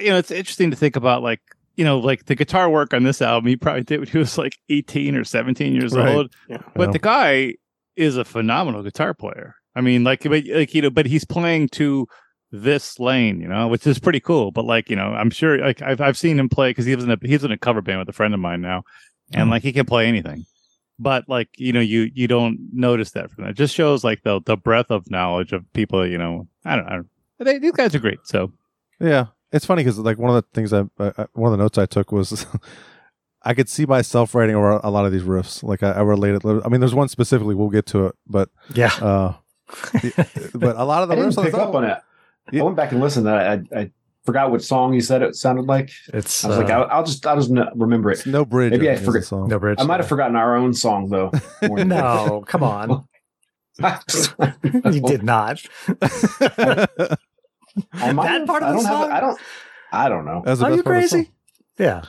you 0.00 0.10
know, 0.10 0.18
it's 0.18 0.30
interesting 0.30 0.70
to 0.70 0.76
think 0.76 0.96
about 0.96 1.22
like, 1.22 1.40
you 1.76 1.84
know, 1.84 1.98
like 1.98 2.26
the 2.26 2.34
guitar 2.34 2.68
work 2.70 2.94
on 2.94 3.02
this 3.02 3.20
album, 3.22 3.48
he 3.48 3.56
probably 3.56 3.82
did 3.82 4.00
when 4.00 4.08
he 4.08 4.18
was 4.18 4.38
like 4.38 4.56
18 4.68 5.16
or 5.16 5.24
17 5.24 5.72
years 5.74 5.94
Right. 5.94 6.08
old. 6.14 6.32
Yeah. 6.48 6.58
But 6.76 6.88
Yeah. 6.88 6.92
the 6.92 6.98
guy 6.98 7.54
is 7.96 8.16
a 8.16 8.24
phenomenal 8.24 8.82
guitar 8.82 9.14
player. 9.14 9.54
I 9.74 9.80
mean, 9.80 10.04
like, 10.04 10.22
but, 10.22 10.44
like, 10.46 10.74
you 10.74 10.82
know, 10.82 10.90
but 10.90 11.06
he's 11.06 11.24
playing 11.24 11.68
to 11.70 12.06
this 12.50 12.98
lane, 12.98 13.40
you 13.40 13.48
know, 13.48 13.68
which 13.68 13.86
is 13.86 13.98
pretty 13.98 14.20
cool. 14.20 14.50
But 14.50 14.64
like, 14.64 14.88
you 14.88 14.96
know, 14.96 15.08
I'm 15.12 15.30
sure 15.30 15.58
like 15.58 15.82
I've, 15.82 16.00
I've 16.00 16.16
seen 16.18 16.38
him 16.38 16.48
play 16.48 16.70
because 16.70 16.86
he 16.86 16.94
was 16.96 17.04
in 17.04 17.10
a, 17.10 17.16
he's 17.22 17.44
in 17.44 17.52
a 17.52 17.58
cover 17.58 17.82
band 17.82 17.98
with 17.98 18.08
a 18.08 18.12
friend 18.12 18.34
of 18.34 18.40
mine 18.40 18.60
now. 18.60 18.82
And 19.32 19.48
Mhm. 19.48 19.50
like, 19.50 19.62
he 19.62 19.72
can 19.72 19.84
play 19.84 20.06
anything. 20.06 20.44
But 20.98 21.28
like, 21.28 21.48
you 21.56 21.72
know, 21.72 21.80
you, 21.80 22.10
you 22.14 22.26
don't 22.28 22.58
notice 22.72 23.12
that 23.12 23.30
from 23.30 23.44
that. 23.44 23.50
It 23.50 23.56
just 23.56 23.74
shows 23.74 24.02
like 24.04 24.22
the, 24.24 24.40
the 24.44 24.56
breadth 24.56 24.90
of 24.90 25.10
knowledge 25.10 25.52
of 25.52 25.70
people, 25.72 26.06
you 26.06 26.18
know, 26.18 26.48
I 26.64 26.76
don't 26.76 26.86
know. 26.88 27.04
They, 27.38 27.58
these 27.58 27.72
guys 27.72 27.94
are 27.94 28.00
great. 28.00 28.18
So 28.24 28.52
Yeah, 29.00 29.26
it's 29.52 29.64
funny 29.64 29.84
because 29.84 29.98
like 29.98 30.18
one 30.18 30.34
of 30.34 30.42
the 30.42 30.48
things 30.52 30.72
I, 30.72 30.80
I 30.98 31.26
one 31.34 31.52
of 31.52 31.58
the 31.58 31.62
notes 31.62 31.78
I 31.78 31.86
took 31.86 32.10
was 32.10 32.46
I 33.42 33.54
could 33.54 33.68
see 33.68 33.86
myself 33.86 34.34
writing 34.34 34.56
over 34.56 34.80
a 34.82 34.90
lot 34.90 35.06
of 35.06 35.12
these 35.12 35.22
riffs. 35.22 35.62
Like 35.62 35.84
I, 35.84 35.92
I 35.92 36.00
related. 36.00 36.44
I 36.44 36.68
mean, 36.68 36.80
there's 36.80 36.94
one 36.96 37.08
specifically. 37.08 37.54
We'll 37.54 37.70
get 37.70 37.86
to 37.86 38.06
it, 38.06 38.16
but 38.26 38.50
Yeah. 38.74 38.92
uh, 39.00 39.34
but 40.54 40.76
a 40.76 40.84
lot 40.84 41.02
of 41.04 41.08
the 41.08 41.14
I 41.14 41.16
didn't 41.16 41.30
riffs 41.34 41.44
pick 41.44 41.54
up 41.54 41.74
on 41.74 41.84
it. 41.84 41.98
Yeah. 42.50 42.62
I 42.62 42.64
went 42.64 42.76
back 42.76 42.92
and 42.92 43.00
listened. 43.00 43.26
To 43.26 43.30
that. 43.30 43.66
I, 43.72 43.80
I 43.80 43.90
forgot 44.28 44.50
what 44.50 44.62
song 44.62 44.92
you 44.92 45.00
said 45.00 45.22
it 45.22 45.34
sounded 45.36 45.64
like. 45.64 45.90
It's 46.12 46.44
I 46.44 46.48
was 46.48 46.58
like, 46.58 46.68
uh, 46.68 46.72
I'll, 46.82 46.98
I'll 46.98 47.04
just, 47.04 47.26
I'll 47.26 47.36
just 47.36 47.50
n- 47.50 47.66
remember 47.74 48.10
it. 48.10 48.26
No 48.26 48.44
bridge. 48.44 48.72
Maybe 48.72 48.90
I 48.90 48.92
is 48.92 49.02
forget- 49.02 49.24
song. 49.24 49.48
no 49.48 49.58
bridge. 49.58 49.78
I 49.80 49.84
might 49.84 50.00
have 50.00 50.08
forgotten 50.08 50.36
our 50.36 50.54
own 50.54 50.74
song 50.74 51.08
though. 51.08 51.30
No, 51.62 52.44
come 52.46 52.62
on. 52.62 53.08
you 54.92 55.00
did 55.00 55.22
not. 55.22 55.62
I 57.92 58.12
might 58.12 58.24
That 58.26 58.40
have. 58.40 58.46
part 58.46 58.62
of 58.62 58.68
I 58.68 58.72
the 58.72 58.76
don't 58.76 58.84
have. 58.84 58.84
song? 58.84 59.10
it- 59.10 59.12
I 59.14 59.20
don't. 59.20 59.40
I 59.90 60.08
don't 60.10 60.24
know. 60.26 60.42
That's 60.44 60.60
the 60.60 60.66
Are 60.66 60.74
you 60.74 60.82
part 60.82 60.96
of 60.96 61.02
the 61.10 61.16
crazy? 61.16 61.30
Yeah. 61.78 62.02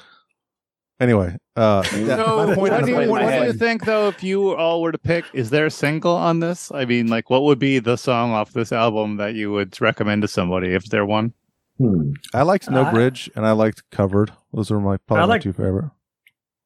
Anyway, 0.99 1.33
uh, 1.55 1.81
yeah, 1.95 2.17
So, 2.17 2.37
my 2.37 2.45
point 2.55 2.57
what 2.73 2.73
is- 2.81 2.85
do 2.87 2.91
you, 3.01 3.09
what 3.09 3.21
do 3.21 3.45
you 3.45 3.53
think, 3.53 3.85
though, 3.85 4.09
if 4.09 4.21
you 4.21 4.53
all 4.53 4.81
were 4.81 4.91
to 4.91 4.97
pick? 4.97 5.23
Is 5.31 5.49
there 5.49 5.67
a 5.67 5.71
single 5.71 6.13
on 6.13 6.41
this? 6.41 6.73
I 6.73 6.83
mean, 6.83 7.07
like, 7.07 7.29
what 7.29 7.43
would 7.43 7.57
be 7.59 7.79
the 7.79 7.95
song 7.95 8.31
off 8.31 8.51
this 8.51 8.73
album 8.73 9.15
that 9.15 9.33
you 9.33 9.49
would 9.53 9.79
recommend 9.79 10.23
to 10.23 10.27
somebody 10.27 10.73
if 10.73 10.85
there 10.89 11.05
one? 11.05 11.33
Hmm. 11.79 12.11
I 12.33 12.43
liked 12.43 12.69
No 12.69 12.83
I- 12.85 12.91
Bridge 12.91 13.31
and 13.35 13.45
I 13.47 13.51
liked 13.53 13.89
Covered. 13.89 14.31
Those 14.53 14.69
are 14.69 14.79
my 14.79 14.97
probably 14.97 15.23
I 15.23 15.25
my 15.25 15.33
like- 15.33 15.41
two 15.41 15.53
favorite. 15.53 15.89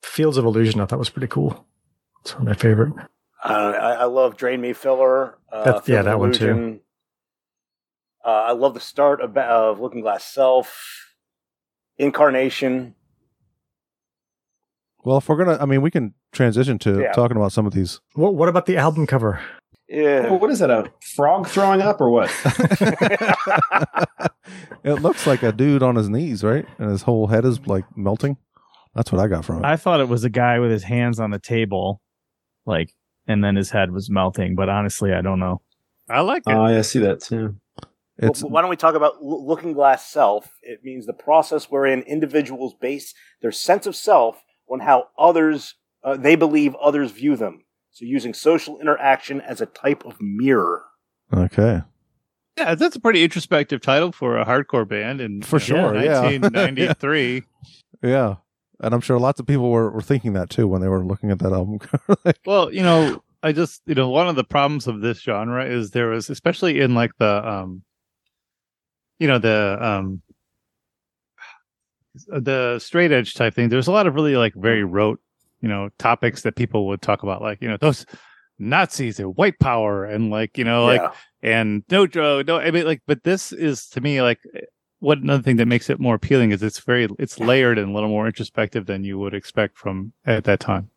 Fields 0.02 0.36
of 0.38 0.44
Illusion, 0.44 0.82
I 0.82 0.86
thought 0.86 1.00
was 1.00 1.10
pretty 1.10 1.28
cool. 1.28 1.66
It's 2.22 2.34
one 2.34 2.42
of 2.42 2.48
my 2.48 2.54
favorite. 2.56 2.94
Uh, 3.44 3.48
I, 3.80 3.92
I 3.94 4.04
love 4.06 4.36
Drain 4.36 4.60
Me 4.60 4.74
Filler. 4.74 5.38
Uh, 5.52 5.64
That's- 5.64 5.88
yeah, 5.88 5.96
Field 5.96 6.00
of 6.00 6.06
that 6.06 6.20
one 6.20 6.32
too. 6.34 6.80
Uh, 8.26 8.30
I 8.30 8.52
love 8.54 8.74
the 8.74 8.80
start 8.80 9.22
of, 9.22 9.38
of 9.38 9.80
Looking 9.80 10.02
Glass 10.02 10.24
Self, 10.26 11.14
Incarnation. 11.98 12.96
Well, 15.04 15.18
if 15.18 15.28
we're 15.28 15.36
gonna, 15.44 15.58
I 15.62 15.66
mean, 15.66 15.82
we 15.82 15.92
can 15.92 16.14
transition 16.32 16.80
to 16.80 17.02
Yeah. 17.02 17.12
talking 17.12 17.36
about 17.38 17.52
some 17.52 17.66
of 17.66 17.74
these. 17.74 18.00
What 18.14 18.36
What 18.36 18.48
about 18.50 18.66
the 18.66 18.78
album 18.78 19.06
cover? 19.06 19.42
Yeah. 19.94 20.32
What 20.32 20.50
is 20.50 20.58
that? 20.60 20.72
A 20.72 20.92
frog 21.16 21.48
throwing 21.48 21.82
up 21.82 22.02
or 22.02 22.10
what? 22.10 22.32
it 24.84 25.02
looks 25.02 25.28
like 25.28 25.44
a 25.44 25.52
dude 25.52 25.84
on 25.84 25.96
his 25.96 26.10
knees, 26.10 26.44
right? 26.44 26.66
And 26.80 26.90
his 26.90 27.04
whole 27.04 27.28
head 27.28 27.46
is 27.46 27.66
like 27.68 27.86
melting. 27.96 28.38
That's 28.96 29.12
what 29.12 29.22
I 29.22 29.28
got 29.28 29.46
from 29.46 29.60
it. 29.60 29.66
I 29.66 29.76
thought 29.76 30.00
it 30.00 30.08
was 30.10 30.24
a 30.24 30.30
guy 30.30 30.58
with 30.60 30.72
his 30.72 30.84
hands 30.84 31.20
on 31.20 31.30
the 31.30 31.40
table, 31.40 32.02
like, 32.66 32.92
and 33.28 33.44
then 33.44 33.56
his 33.56 33.70
head 33.70 33.92
was 33.92 34.10
melting. 34.10 34.56
But 34.56 34.68
honestly, 34.68 35.14
I 35.14 35.22
don't 35.22 35.40
know. 35.40 35.62
I 36.10 36.22
like 36.22 36.44
it. 36.48 36.54
Oh, 36.54 36.68
yeah, 36.68 36.80
I 36.80 36.82
see 36.82 37.00
that 37.00 37.22
too. 37.22 37.56
it's 38.18 38.42
Well, 38.42 38.52
why 38.52 38.62
don't 38.62 38.70
we 38.72 38.76
talk 38.76 38.96
about 38.96 39.14
L- 39.22 39.48
Looking 39.48 39.74
Glass 39.74 40.08
Self? 40.08 40.50
It 40.64 40.84
means 40.84 41.06
the 41.06 41.14
process 41.14 41.66
wherein 41.66 42.02
individuals 42.02 42.74
base 42.80 43.14
their 43.42 43.52
sense 43.52 43.86
of 43.86 43.96
self 43.96 44.42
on 44.68 44.80
how 44.80 45.10
others 45.20 45.76
uh, 46.04 46.18
they 46.18 46.36
believe 46.36 46.76
others 46.76 47.12
view 47.12 47.36
them. 47.36 47.64
So 47.94 48.06
using 48.06 48.34
social 48.34 48.80
interaction 48.80 49.40
as 49.42 49.62
a 49.62 49.68
type 49.68 50.04
of 50.04 50.20
mirror. 50.20 50.84
okay. 51.32 51.84
yeah, 52.58 52.74
that's 52.76 52.96
a 52.96 53.00
pretty 53.00 53.24
introspective 53.24 53.82
title 53.82 54.12
for 54.12 54.38
a 54.38 54.46
hardcore 54.46 54.88
band, 54.88 55.22
and 55.22 55.46
For 55.46 55.60
sure, 55.60 55.96
yeah. 55.96 56.22
1993. 56.22 57.44
Yeah. 58.02 58.36
And 58.82 58.94
I'm 58.94 59.00
sure 59.00 59.18
lots 59.18 59.40
of 59.40 59.48
people 59.48 59.72
were, 59.72 59.90
were 59.90 60.02
thinking 60.02 60.34
that 60.34 60.50
too 60.50 60.68
when 60.68 60.82
they 60.82 60.90
were 60.90 61.06
looking 61.06 61.32
at 61.32 61.40
that 61.40 61.54
album. 61.54 61.80
Like, 62.26 62.40
Well, 62.46 62.74
you 62.74 62.84
know, 62.84 63.24
I 63.42 63.54
just 63.54 63.82
you 63.86 63.96
know 63.96 64.10
one 64.10 64.28
of 64.28 64.36
the 64.36 64.44
problems 64.44 64.88
of 64.88 65.00
this 65.00 65.22
genre 65.22 65.66
is 65.66 65.92
there 65.92 66.10
was 66.10 66.30
especially 66.30 66.82
in 66.82 66.94
like 66.94 67.12
the 67.18 67.50
um, 67.50 67.84
you 69.20 69.28
know 69.30 69.40
the 69.40 69.78
um, 69.80 70.22
the 72.28 72.80
straight 72.80 73.14
edge 73.14 73.36
type 73.36 73.54
thing. 73.54 73.70
There's 73.70 73.88
a 73.88 73.92
lot 73.94 74.08
of 74.08 74.16
really 74.16 74.36
like 74.36 74.54
very 74.54 74.84
rote 74.84 75.22
you 75.64 75.70
know 75.70 75.90
topics 75.98 76.42
that 76.42 76.58
people 76.58 76.88
would 76.88 77.02
talk 77.02 77.24
about, 77.24 77.42
like 77.42 77.62
you 77.62 77.70
know 77.70 77.78
those 77.78 78.06
Nazis 78.60 79.20
and 79.20 79.36
white 79.36 79.58
power 79.60 80.04
and 80.04 80.30
like 80.30 80.58
you 80.58 80.66
know 80.66 80.86
like 80.86 81.02
yeah. 81.02 81.12
and 81.42 81.84
no 81.90 82.06
Joe, 82.06 82.44
no, 82.46 82.58
I 82.60 82.70
mean 82.70 82.86
like, 82.86 83.02
but 83.08 83.24
this 83.24 83.54
is 83.54 83.88
to 83.90 84.02
me 84.02 84.22
like 84.22 84.40
what 85.00 85.20
another 85.20 85.42
thing 85.42 85.56
that 85.56 85.66
makes 85.66 85.90
it 85.90 86.00
more 86.00 86.16
appealing 86.16 86.52
is 86.52 86.62
it's 86.62 86.80
very 86.80 87.08
it's 87.18 87.40
layered 87.40 87.78
and 87.78 87.92
a 87.92 87.94
little 87.94 88.10
more 88.10 88.28
introspective 88.28 88.86
than 88.86 89.06
you 89.06 89.18
would 89.18 89.34
expect 89.34 89.78
from 89.78 90.12
at 90.26 90.44
that 90.44 90.60
time. 90.60 90.90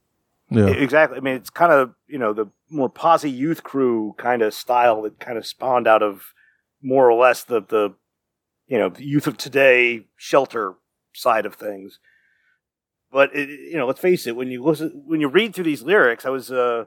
yeah. 0.51 0.67
Exactly. 0.67 1.17
I 1.17 1.21
mean, 1.21 1.37
it's 1.37 1.51
kind 1.51 1.73
of 1.73 1.95
you 2.09 2.19
know 2.19 2.33
the 2.33 2.47
more 2.69 2.91
posi 2.91 3.35
youth 3.35 3.63
crew 3.63 4.15
kind 4.19 4.43
of 4.43 4.53
style 4.53 5.03
that 5.03 5.21
kind 5.21 5.39
of 5.39 5.47
spawned 5.47 5.87
out 5.87 6.03
of 6.03 6.33
more 6.83 7.09
or 7.09 7.15
less 7.15 7.45
the 7.45 7.63
the 7.63 7.95
you 8.67 8.79
know 8.79 8.89
the 8.89 9.05
youth 9.05 9.29
of 9.29 9.37
today 9.37 10.07
shelter 10.17 10.75
side 11.15 11.47
of 11.47 11.55
things. 11.55 12.01
But 13.11 13.35
it, 13.35 13.49
you 13.49 13.77
know, 13.77 13.87
let's 13.87 14.01
face 14.01 14.27
it. 14.27 14.37
When 14.37 14.49
you 14.49 14.63
listen, 14.63 15.03
when 15.07 15.21
you 15.21 15.29
read 15.29 15.55
through 15.55 15.65
these 15.65 15.83
lyrics, 15.83 16.27
I 16.27 16.31
was 16.31 16.51
uh, 16.51 16.85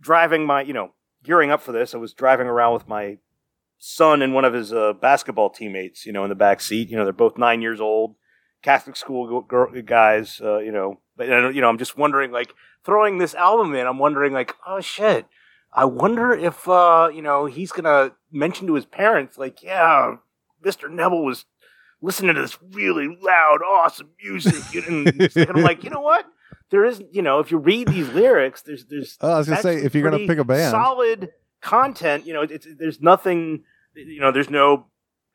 driving 0.00 0.46
my 0.46 0.62
you 0.62 0.72
know 0.72 0.92
gearing 1.22 1.50
up 1.50 1.62
for 1.62 1.72
this. 1.72 1.94
I 1.94 1.98
was 1.98 2.12
driving 2.12 2.46
around 2.46 2.74
with 2.74 2.88
my 2.88 3.18
son 3.78 4.22
and 4.22 4.34
one 4.34 4.44
of 4.44 4.52
his 4.52 4.72
uh, 4.72 4.92
basketball 4.92 5.50
teammates. 5.50 6.06
You 6.06 6.12
know, 6.12 6.24
in 6.24 6.28
the 6.28 6.34
back 6.34 6.60
seat. 6.60 6.90
You 6.90 6.96
know, 6.96 7.04
they're 7.04 7.12
both 7.12 7.38
nine 7.38 7.62
years 7.62 7.80
old, 7.80 8.16
Catholic 8.62 8.96
school 8.96 9.40
girl, 9.42 9.70
guys. 9.82 10.40
Uh, 10.42 10.58
you 10.58 10.72
know, 10.72 11.00
but 11.16 11.26
you 11.28 11.60
know, 11.60 11.68
I'm 11.68 11.78
just 11.78 11.96
wondering 11.96 12.30
like 12.30 12.54
throwing 12.84 13.18
this 13.18 13.34
album 13.34 13.74
in, 13.74 13.86
I'm 13.86 13.98
wondering 13.98 14.32
like, 14.32 14.54
oh 14.66 14.80
shit. 14.80 15.26
I 15.76 15.86
wonder 15.86 16.32
if 16.32 16.68
uh, 16.68 17.10
you 17.12 17.22
know, 17.22 17.46
he's 17.46 17.72
gonna 17.72 18.12
mention 18.30 18.66
to 18.68 18.74
his 18.74 18.86
parents, 18.86 19.38
like, 19.38 19.62
yeah, 19.62 20.16
Mr. 20.64 20.90
Neville 20.90 21.24
was 21.24 21.46
listening 22.04 22.34
to 22.34 22.42
this 22.42 22.58
really 22.72 23.08
loud, 23.20 23.58
awesome 23.62 24.10
music. 24.22 24.86
And, 24.86 25.08
and 25.08 25.50
I'm 25.50 25.62
like, 25.62 25.84
you 25.84 25.90
know 25.90 26.00
what? 26.00 26.26
There 26.70 26.84
is 26.84 27.02
you 27.12 27.22
know, 27.22 27.40
if 27.40 27.50
you 27.50 27.58
read 27.58 27.88
these 27.88 28.08
lyrics, 28.10 28.62
there's 28.62 28.84
there's 28.86 29.16
Oh, 29.20 29.32
I 29.32 29.38
was 29.38 29.48
gonna 29.48 29.62
say 29.62 29.76
if 29.76 29.94
you're 29.94 30.08
gonna 30.08 30.26
pick 30.26 30.38
a 30.38 30.44
band, 30.44 30.70
solid 30.70 31.30
content, 31.60 32.26
you 32.26 32.32
know, 32.32 32.42
it's, 32.42 32.66
there's 32.78 33.00
nothing 33.00 33.64
you 33.94 34.20
know, 34.20 34.32
there's 34.32 34.50
no 34.50 34.86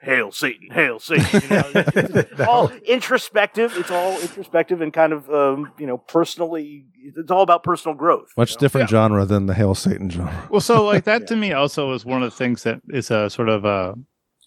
Hail 0.01 0.31
Satan, 0.31 0.69
Hail 0.71 0.99
Satan. 0.99 1.41
You 1.41 1.49
know, 1.49 1.71
it's 1.75 2.39
all 2.47 2.69
introspective. 2.85 3.73
It's 3.75 3.91
all 3.91 4.17
introspective 4.19 4.79
and 4.79 4.93
kind 4.93 5.11
of, 5.11 5.29
um, 5.29 5.73
you 5.77 5.85
know, 5.85 5.97
personally. 5.97 6.85
It's 7.03 7.31
all 7.31 7.41
about 7.41 7.63
personal 7.63 7.95
growth. 7.95 8.29
much 8.37 8.51
you 8.51 8.55
know? 8.55 8.59
different 8.59 8.89
genre 8.89 9.25
than 9.25 9.47
the 9.47 9.53
Hail 9.53 9.75
Satan 9.75 10.09
genre. 10.09 10.47
Well, 10.49 10.61
so 10.61 10.85
like 10.85 11.03
that 11.03 11.27
to 11.29 11.35
me 11.35 11.51
also 11.51 11.91
is 11.93 12.05
one 12.05 12.23
of 12.23 12.31
the 12.31 12.35
things 12.35 12.63
that 12.63 12.81
is 12.89 13.11
a 13.11 13.29
sort 13.29 13.49
of 13.49 13.65
a 13.65 13.95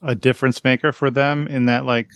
a 0.03 0.15
difference 0.15 0.63
maker 0.65 0.93
for 0.93 1.11
them 1.11 1.47
in 1.47 1.67
that 1.67 1.85
like 1.85 2.09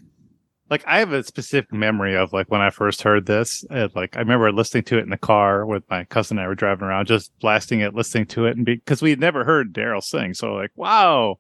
like 0.69 0.85
I 0.87 0.99
have 0.99 1.13
a 1.13 1.23
specific 1.23 1.73
memory 1.73 2.17
of 2.17 2.33
like 2.33 2.51
when 2.51 2.61
I 2.61 2.71
first 2.71 3.03
heard 3.03 3.27
this. 3.27 3.65
And, 3.71 3.95
like 3.95 4.17
I 4.17 4.21
remember 4.21 4.51
listening 4.53 4.85
to 4.85 4.99
it 4.99 5.05
in 5.05 5.11
the 5.11 5.17
car 5.17 5.65
with 5.65 5.85
my 5.89 6.05
cousin 6.05 6.39
and 6.39 6.45
I 6.45 6.49
were 6.49 6.55
driving 6.55 6.89
around, 6.89 7.07
just 7.07 7.33
blasting 7.41 7.81
it, 7.81 7.95
listening 7.95 8.27
to 8.27 8.47
it, 8.47 8.57
and 8.57 8.67
because 8.67 9.03
we 9.03 9.11
had 9.11 9.21
never 9.21 9.45
heard 9.45 9.73
Daryl 9.73 10.03
sing, 10.03 10.35
so 10.35 10.55
like 10.55 10.73
wow. 10.77 11.39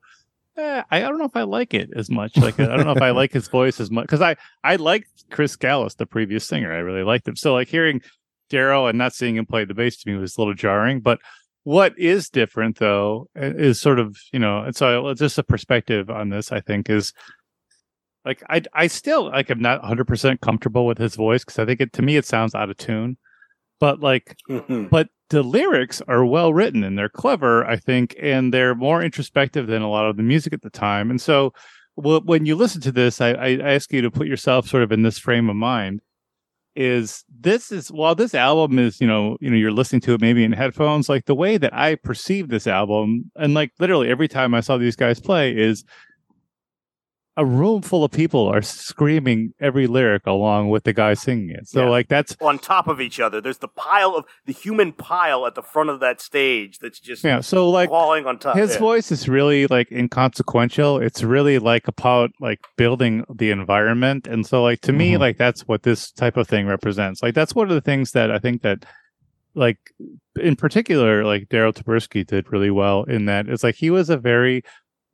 Eh, 0.56 0.82
I 0.90 1.00
don't 1.00 1.18
know 1.18 1.26
if 1.26 1.36
I 1.36 1.42
like 1.42 1.74
it 1.74 1.90
as 1.94 2.08
much. 2.08 2.34
Like 2.38 2.58
I 2.58 2.64
don't 2.64 2.86
know 2.86 2.92
if 2.92 3.02
I 3.02 3.10
like 3.10 3.32
his 3.32 3.48
voice 3.48 3.78
as 3.78 3.90
much 3.90 4.04
because 4.04 4.22
I 4.22 4.36
I 4.64 4.76
liked 4.76 5.24
Chris 5.30 5.54
Gallus, 5.54 5.96
the 5.96 6.06
previous 6.06 6.46
singer. 6.46 6.72
I 6.72 6.78
really 6.78 7.02
liked 7.02 7.28
him. 7.28 7.36
So 7.36 7.52
like 7.52 7.68
hearing 7.68 8.00
Daryl 8.50 8.88
and 8.88 8.96
not 8.96 9.12
seeing 9.12 9.36
him 9.36 9.44
play 9.44 9.64
the 9.64 9.74
bass 9.74 9.98
to 9.98 10.10
me 10.10 10.16
was 10.16 10.36
a 10.36 10.40
little 10.40 10.54
jarring. 10.54 11.00
But 11.00 11.18
what 11.66 11.98
is 11.98 12.28
different 12.28 12.78
though 12.78 13.28
is 13.34 13.80
sort 13.80 13.98
of 13.98 14.16
you 14.32 14.38
know 14.38 14.60
and 14.62 14.76
so 14.76 15.12
just 15.14 15.36
a 15.36 15.42
perspective 15.42 16.08
on 16.08 16.28
this 16.28 16.52
i 16.52 16.60
think 16.60 16.88
is 16.88 17.12
like 18.24 18.40
i 18.48 18.62
i 18.72 18.86
still 18.86 19.24
like 19.30 19.50
i'm 19.50 19.60
not 19.60 19.82
100% 19.82 20.40
comfortable 20.40 20.86
with 20.86 20.96
his 20.96 21.16
voice 21.16 21.44
because 21.44 21.58
i 21.58 21.64
think 21.66 21.80
it 21.80 21.92
to 21.92 22.02
me 22.02 22.16
it 22.16 22.24
sounds 22.24 22.54
out 22.54 22.70
of 22.70 22.76
tune. 22.76 23.16
But 23.80 23.98
like 24.00 24.36
Mhm. 24.48 24.88
but 24.90 25.08
the 25.30 25.42
lyrics 25.42 26.00
are 26.06 26.24
well 26.24 26.54
written 26.54 26.84
and 26.84 26.96
they're 26.96 27.08
clever 27.08 27.64
i 27.66 27.76
think 27.76 28.14
and 28.22 28.54
they're 28.54 28.76
more 28.76 29.02
introspective 29.02 29.66
than 29.66 29.82
a 29.82 29.90
lot 29.90 30.08
of 30.08 30.16
the 30.16 30.22
music 30.22 30.52
at 30.52 30.62
the 30.62 30.70
time. 30.70 31.10
And 31.10 31.20
so 31.20 31.52
well, 31.96 32.20
when 32.24 32.46
you 32.46 32.54
listen 32.54 32.80
to 32.82 32.92
this 32.92 33.20
I, 33.20 33.30
I 33.30 33.58
ask 33.74 33.92
you 33.92 34.02
to 34.02 34.10
put 34.12 34.28
yourself 34.28 34.68
sort 34.68 34.84
of 34.84 34.92
in 34.92 35.02
this 35.02 35.18
frame 35.18 35.50
of 35.50 35.56
mind 35.56 36.00
is 36.76 37.24
this 37.40 37.72
is 37.72 37.90
while 37.90 38.14
this 38.14 38.34
album 38.34 38.78
is 38.78 39.00
you 39.00 39.06
know 39.06 39.36
you 39.40 39.50
know 39.50 39.56
you're 39.56 39.72
listening 39.72 40.00
to 40.00 40.12
it 40.12 40.20
maybe 40.20 40.44
in 40.44 40.52
headphones 40.52 41.08
like 41.08 41.24
the 41.24 41.34
way 41.34 41.56
that 41.56 41.72
i 41.74 41.94
perceive 41.94 42.48
this 42.48 42.66
album 42.66 43.30
and 43.36 43.54
like 43.54 43.72
literally 43.78 44.08
every 44.08 44.28
time 44.28 44.54
i 44.54 44.60
saw 44.60 44.76
these 44.76 44.96
guys 44.96 45.18
play 45.18 45.56
is 45.56 45.84
a 47.38 47.44
room 47.44 47.82
full 47.82 48.02
of 48.02 48.10
people 48.10 48.46
are 48.48 48.62
screaming 48.62 49.52
every 49.60 49.86
lyric 49.86 50.26
along 50.26 50.70
with 50.70 50.84
the 50.84 50.92
guy 50.94 51.12
singing 51.12 51.50
it. 51.50 51.68
So 51.68 51.82
Yeah. 51.84 51.90
like 51.90 52.08
that's 52.08 52.34
on 52.40 52.58
top 52.58 52.88
of 52.88 52.98
each 53.00 53.20
other. 53.20 53.42
There's 53.42 53.58
the 53.58 53.68
pile 53.68 54.14
of 54.14 54.24
the 54.46 54.54
human 54.54 54.92
pile 54.92 55.46
at 55.46 55.54
the 55.54 55.62
front 55.62 55.90
of 55.90 56.00
that 56.00 56.20
stage 56.22 56.78
that's 56.78 56.98
just 56.98 57.22
yeah. 57.24 57.40
So 57.40 57.68
like 57.68 57.90
falling 57.90 58.24
on 58.26 58.38
top. 58.38 58.56
his 58.56 58.72
yeah. 58.74 58.78
voice 58.78 59.12
is 59.12 59.28
really 59.28 59.66
like 59.66 59.92
inconsequential. 59.92 60.98
It's 60.98 61.22
really 61.22 61.58
like 61.58 61.86
about 61.88 62.30
like 62.40 62.60
building 62.76 63.24
the 63.34 63.50
environment. 63.50 64.26
And 64.26 64.46
so 64.46 64.62
like 64.62 64.80
to 64.82 64.92
me, 64.94 65.12
Mhm. 65.12 65.20
like 65.20 65.36
that's 65.36 65.62
what 65.68 65.82
this 65.82 66.10
type 66.12 66.36
of 66.38 66.48
thing 66.48 66.66
represents. 66.66 67.22
Like 67.22 67.34
that's 67.34 67.54
one 67.54 67.68
of 67.68 67.74
the 67.74 67.80
things 67.82 68.12
that 68.12 68.30
I 68.30 68.38
think 68.38 68.62
that 68.62 68.86
like 69.54 69.78
in 70.40 70.56
particular, 70.56 71.24
like 71.24 71.48
Daryl 71.48 71.72
Taberski 71.74 72.26
did 72.26 72.50
really 72.52 72.70
well 72.70 73.04
in 73.04 73.26
that 73.26 73.48
it's 73.48 73.62
like 73.62 73.74
he 73.76 73.90
was 73.90 74.08
a 74.10 74.16
very 74.16 74.62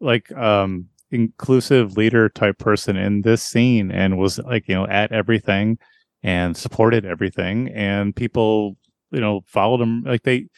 like 0.01 0.31
um 0.37 0.87
inclusive 1.13 1.97
leader 1.97 2.29
type 2.29 2.59
person 2.59 2.97
in 2.97 3.23
this 3.23 3.43
scene 3.43 3.91
and 3.91 4.19
was 4.19 4.39
like, 4.39 4.69
you 4.69 4.75
know, 4.75 4.87
at 4.87 5.13
everything 5.13 5.79
and 6.23 6.57
supported 6.57 7.05
everything 7.05 7.69
and 7.75 8.17
people, 8.17 8.77
you 9.11 9.21
know, 9.21 9.43
followed 9.47 9.81
him 9.81 10.03
like 10.05 10.23
they 10.23 10.49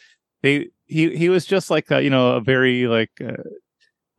they 0.41 0.69
he 0.85 1.15
he 1.15 1.29
was 1.29 1.45
just 1.45 1.69
like 1.69 1.91
a, 1.91 2.01
you 2.01 2.09
know, 2.09 2.33
a 2.33 2.41
very 2.41 2.87
like 2.87 3.11
uh, 3.21 3.43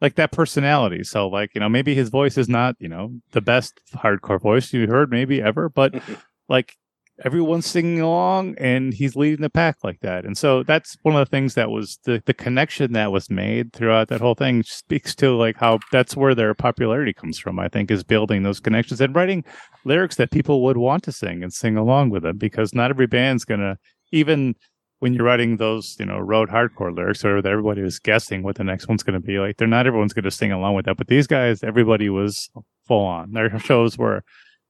like 0.01 0.17
that 0.17 0.33
personality. 0.33 1.03
So 1.03 1.29
like, 1.29 1.55
you 1.55 1.61
know, 1.61 1.69
maybe 1.69 1.95
his 1.95 2.11
voice 2.11 2.37
is 2.37 2.49
not, 2.49 2.77
you 2.79 2.89
know, 2.89 3.13
the 3.33 3.41
best 3.41 3.81
hardcore 3.95 4.41
voice 4.41 4.73
you 4.73 4.87
heard 4.87 5.11
maybe 5.11 5.41
ever, 5.41 5.69
but 5.69 5.95
like 6.49 6.77
everyone's 7.25 7.67
singing 7.67 8.01
along 8.01 8.55
and 8.59 8.93
he's 8.93 9.17
leading 9.17 9.41
the 9.41 9.51
pack 9.51 9.77
like 9.83 10.01
that. 10.01 10.25
And 10.27 10.37
so 10.37 10.63
that's 10.63 10.97
one 11.03 11.17
of 11.17 11.27
the 11.27 11.31
things 11.31 11.55
that 11.55 11.71
was 11.71 11.99
the, 12.05 12.23
the 12.27 12.35
connection 12.35 12.93
that 12.93 13.11
was 13.11 13.31
made 13.31 13.73
throughout 13.73 14.09
that 14.09 14.21
whole 14.21 14.35
thing 14.35 14.63
speaks 14.63 15.15
to 15.17 15.35
like 15.35 15.57
how 15.57 15.79
that's 15.93 16.17
where 16.17 16.35
their 16.35 16.55
popularity 16.55 17.15
comes 17.15 17.39
from, 17.39 17.59
I 17.59 17.69
think, 17.69 17.91
is 17.91 18.05
building 18.05 18.43
those 18.43 18.61
connections 18.61 19.01
and 19.01 19.15
writing 19.15 19.45
lyrics 19.85 20.17
that 20.17 20.31
people 20.31 20.63
would 20.65 20.77
want 20.77 21.05
to 21.05 21.13
sing 21.13 21.43
and 21.43 21.53
sing 21.53 21.77
along 21.77 22.11
with 22.11 22.23
them 22.23 22.37
because 22.37 22.75
not 22.75 22.91
every 22.91 23.07
band's 23.07 23.45
gonna 23.45 23.79
even 24.13 24.55
when 24.99 25.13
you're 25.13 25.25
writing 25.25 25.59
those, 25.59 25.97
you 25.99 26.07
know, 26.07 26.19
road 26.19 26.49
hardcore 26.49 26.95
lyrics 26.95 27.25
or 27.25 27.37
everybody 27.39 27.83
was 27.83 27.99
guessing 27.99 28.43
what 28.43 28.57
the 28.57 28.65
next 28.65 28.89
one's 28.89 29.03
gonna 29.03 29.21
be 29.21 29.39
like, 29.39 29.57
they're 29.57 29.69
not 29.69 29.87
everyone's 29.87 30.13
gonna 30.13 30.31
sing 30.31 30.53
along 30.53 30.75
with 30.75 30.85
that. 30.85 30.97
But 30.97 31.09
these 31.09 31.27
guys, 31.27 31.63
everybody 31.63 32.11
was 32.11 32.51
full 32.87 33.05
on. 33.05 33.33
Their 33.33 33.59
shows 33.59 33.97
where 33.97 34.23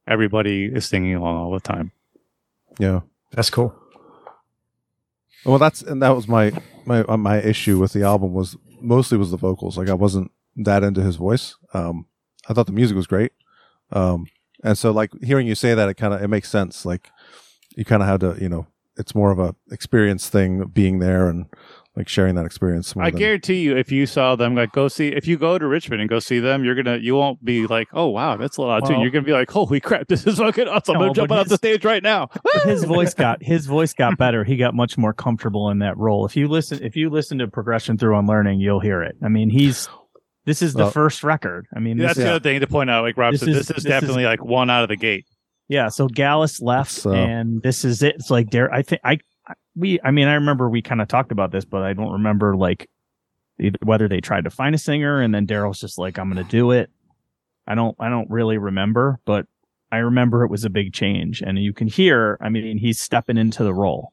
everybody 0.06 0.66
is 0.66 0.86
singing 0.86 1.14
along 1.14 1.36
all 1.36 1.52
the 1.52 1.60
time. 1.60 1.92
Yeah. 2.78 3.00
That's 3.32 3.50
cool. 3.50 3.74
Well, 5.44 5.58
that's 5.58 5.82
and 5.82 6.02
that 6.02 6.10
was 6.10 6.26
my 6.26 6.52
my 6.84 7.00
uh, 7.02 7.16
my 7.16 7.38
issue 7.38 7.78
with 7.78 7.92
the 7.92 8.02
album 8.02 8.32
was 8.32 8.56
mostly 8.80 9.18
was 9.18 9.30
the 9.30 9.36
vocals. 9.36 9.78
Like 9.78 9.88
I 9.88 9.94
wasn't 9.94 10.32
that 10.56 10.82
into 10.82 11.02
his 11.02 11.16
voice. 11.16 11.54
Um, 11.72 12.06
I 12.48 12.52
thought 12.52 12.66
the 12.66 12.72
music 12.72 12.96
was 12.96 13.06
great. 13.06 13.32
Um, 13.92 14.26
and 14.64 14.76
so 14.76 14.90
like 14.90 15.10
hearing 15.22 15.46
you 15.46 15.54
say 15.54 15.74
that, 15.74 15.88
it 15.88 15.94
kind 15.94 16.14
of 16.14 16.22
it 16.22 16.28
makes 16.28 16.48
sense. 16.50 16.84
Like 16.84 17.10
you 17.76 17.84
kind 17.84 18.02
of 18.02 18.08
had 18.08 18.20
to, 18.20 18.36
you 18.42 18.48
know, 18.48 18.66
it's 18.96 19.14
more 19.14 19.30
of 19.30 19.38
a 19.38 19.54
experience 19.70 20.28
thing 20.28 20.64
being 20.64 20.98
there 20.98 21.28
and 21.28 21.46
like 21.96 22.08
sharing 22.08 22.34
that 22.34 22.44
experience. 22.44 22.94
more 22.94 23.04
I 23.06 23.10
than- 23.10 23.18
guarantee 23.18 23.60
you, 23.62 23.76
if 23.76 23.90
you 23.90 24.04
saw 24.06 24.36
them, 24.36 24.54
like 24.54 24.72
go 24.72 24.86
see, 24.88 25.08
if 25.08 25.26
you 25.26 25.38
go 25.38 25.58
to 25.58 25.66
Richmond 25.66 26.02
and 26.02 26.10
go 26.10 26.18
see 26.18 26.38
them, 26.40 26.62
you're 26.64 26.74
gonna, 26.74 26.98
you 26.98 27.14
won't 27.16 27.42
be 27.44 27.66
like, 27.66 27.88
oh 27.94 28.08
wow, 28.08 28.36
that's 28.36 28.58
a 28.58 28.62
lot 28.62 28.86
too. 28.86 28.94
You're 29.00 29.10
gonna 29.10 29.24
be 29.24 29.32
like, 29.32 29.50
holy 29.50 29.80
crap, 29.80 30.06
this 30.08 30.26
is 30.26 30.38
fucking 30.38 30.68
awesome. 30.68 30.96
I'm 30.96 31.00
No, 31.00 31.06
gonna 31.06 31.14
jump 31.14 31.28
but 31.30 31.38
off 31.38 31.48
the 31.48 31.56
stage 31.56 31.84
right 31.84 32.02
now. 32.02 32.28
His 32.64 32.84
voice 32.84 33.14
got 33.14 33.42
his 33.42 33.66
voice 33.66 33.92
got 33.94 34.18
better. 34.18 34.44
He 34.44 34.56
got 34.56 34.74
much 34.74 34.98
more 34.98 35.12
comfortable 35.14 35.70
in 35.70 35.78
that 35.78 35.96
role. 35.96 36.26
If 36.26 36.36
you 36.36 36.48
listen, 36.48 36.82
if 36.84 36.96
you 36.96 37.08
listen 37.10 37.38
to 37.38 37.48
progression 37.48 37.96
through 37.96 38.18
unlearning, 38.18 38.60
you'll 38.60 38.80
hear 38.80 39.02
it. 39.02 39.16
I 39.24 39.28
mean, 39.28 39.48
he's 39.50 39.88
this 40.44 40.62
is 40.62 40.74
the 40.74 40.84
Well- 40.84 40.90
first 40.90 41.24
record. 41.24 41.66
I 41.74 41.80
mean, 41.80 41.96
That's 41.96 42.14
this, 42.16 42.24
the 42.24 42.30
other 42.30 42.40
thing 42.40 42.60
to 42.60 42.66
point 42.66 42.88
out. 42.90 43.02
Like 43.04 43.16
Rob 43.16 43.32
This 43.32 43.40
said, 43.40 43.48
is- 43.48 43.54
this 43.54 43.62
is 43.62 43.68
this 43.68 43.78
is- 43.78 43.84
definitely 43.84 44.24
like 44.24 44.44
one 44.44 44.68
out 44.70 44.82
of 44.82 44.88
the 44.88 44.96
gate. 44.96 45.24
yeah. 45.68 45.88
So 45.88 46.06
Gallus 46.08 46.60
left, 46.60 46.98
It's, 46.98 47.06
uh, 47.06 47.12
and 47.12 47.62
this 47.62 47.84
is 47.84 48.02
it. 48.02 48.16
It's 48.16 48.30
like 48.30 48.50
there. 48.50 48.72
I 48.72 48.82
think 48.82 49.00
I 49.02 49.12
I- 49.12 49.18
we. 49.76 50.00
I 50.02 50.10
mean, 50.10 50.26
I 50.28 50.34
remember 50.34 50.68
we 50.68 50.82
kind 50.82 51.00
of 51.00 51.08
talked 51.08 51.30
about 51.32 51.52
this, 51.52 51.64
but 51.64 51.82
I 51.82 51.92
don't 51.92 52.12
remember 52.12 52.56
like 52.56 52.88
whether 53.82 54.08
they 54.08 54.20
tried 54.20 54.44
to 54.44 54.50
find 54.50 54.74
a 54.74 54.78
singer, 54.78 55.20
and 55.20 55.34
then 55.34 55.46
Daryl's 55.46 55.80
just 55.80 55.98
like, 55.98 56.18
"I'm 56.18 56.30
going 56.32 56.44
to 56.44 56.50
do 56.50 56.70
it." 56.72 56.90
I 57.66 57.74
don't. 57.74 57.96
I 58.00 58.08
don't 58.08 58.28
really 58.30 58.58
remember, 58.58 59.18
but 59.24 59.46
I 59.92 59.98
remember 59.98 60.44
it 60.44 60.50
was 60.50 60.64
a 60.64 60.70
big 60.70 60.92
change, 60.92 61.42
and 61.42 61.58
you 61.58 61.72
can 61.72 61.86
hear. 61.88 62.38
I 62.40 62.48
mean, 62.48 62.78
he's 62.78 63.00
stepping 63.00 63.36
into 63.36 63.62
the 63.64 63.74
role. 63.74 64.12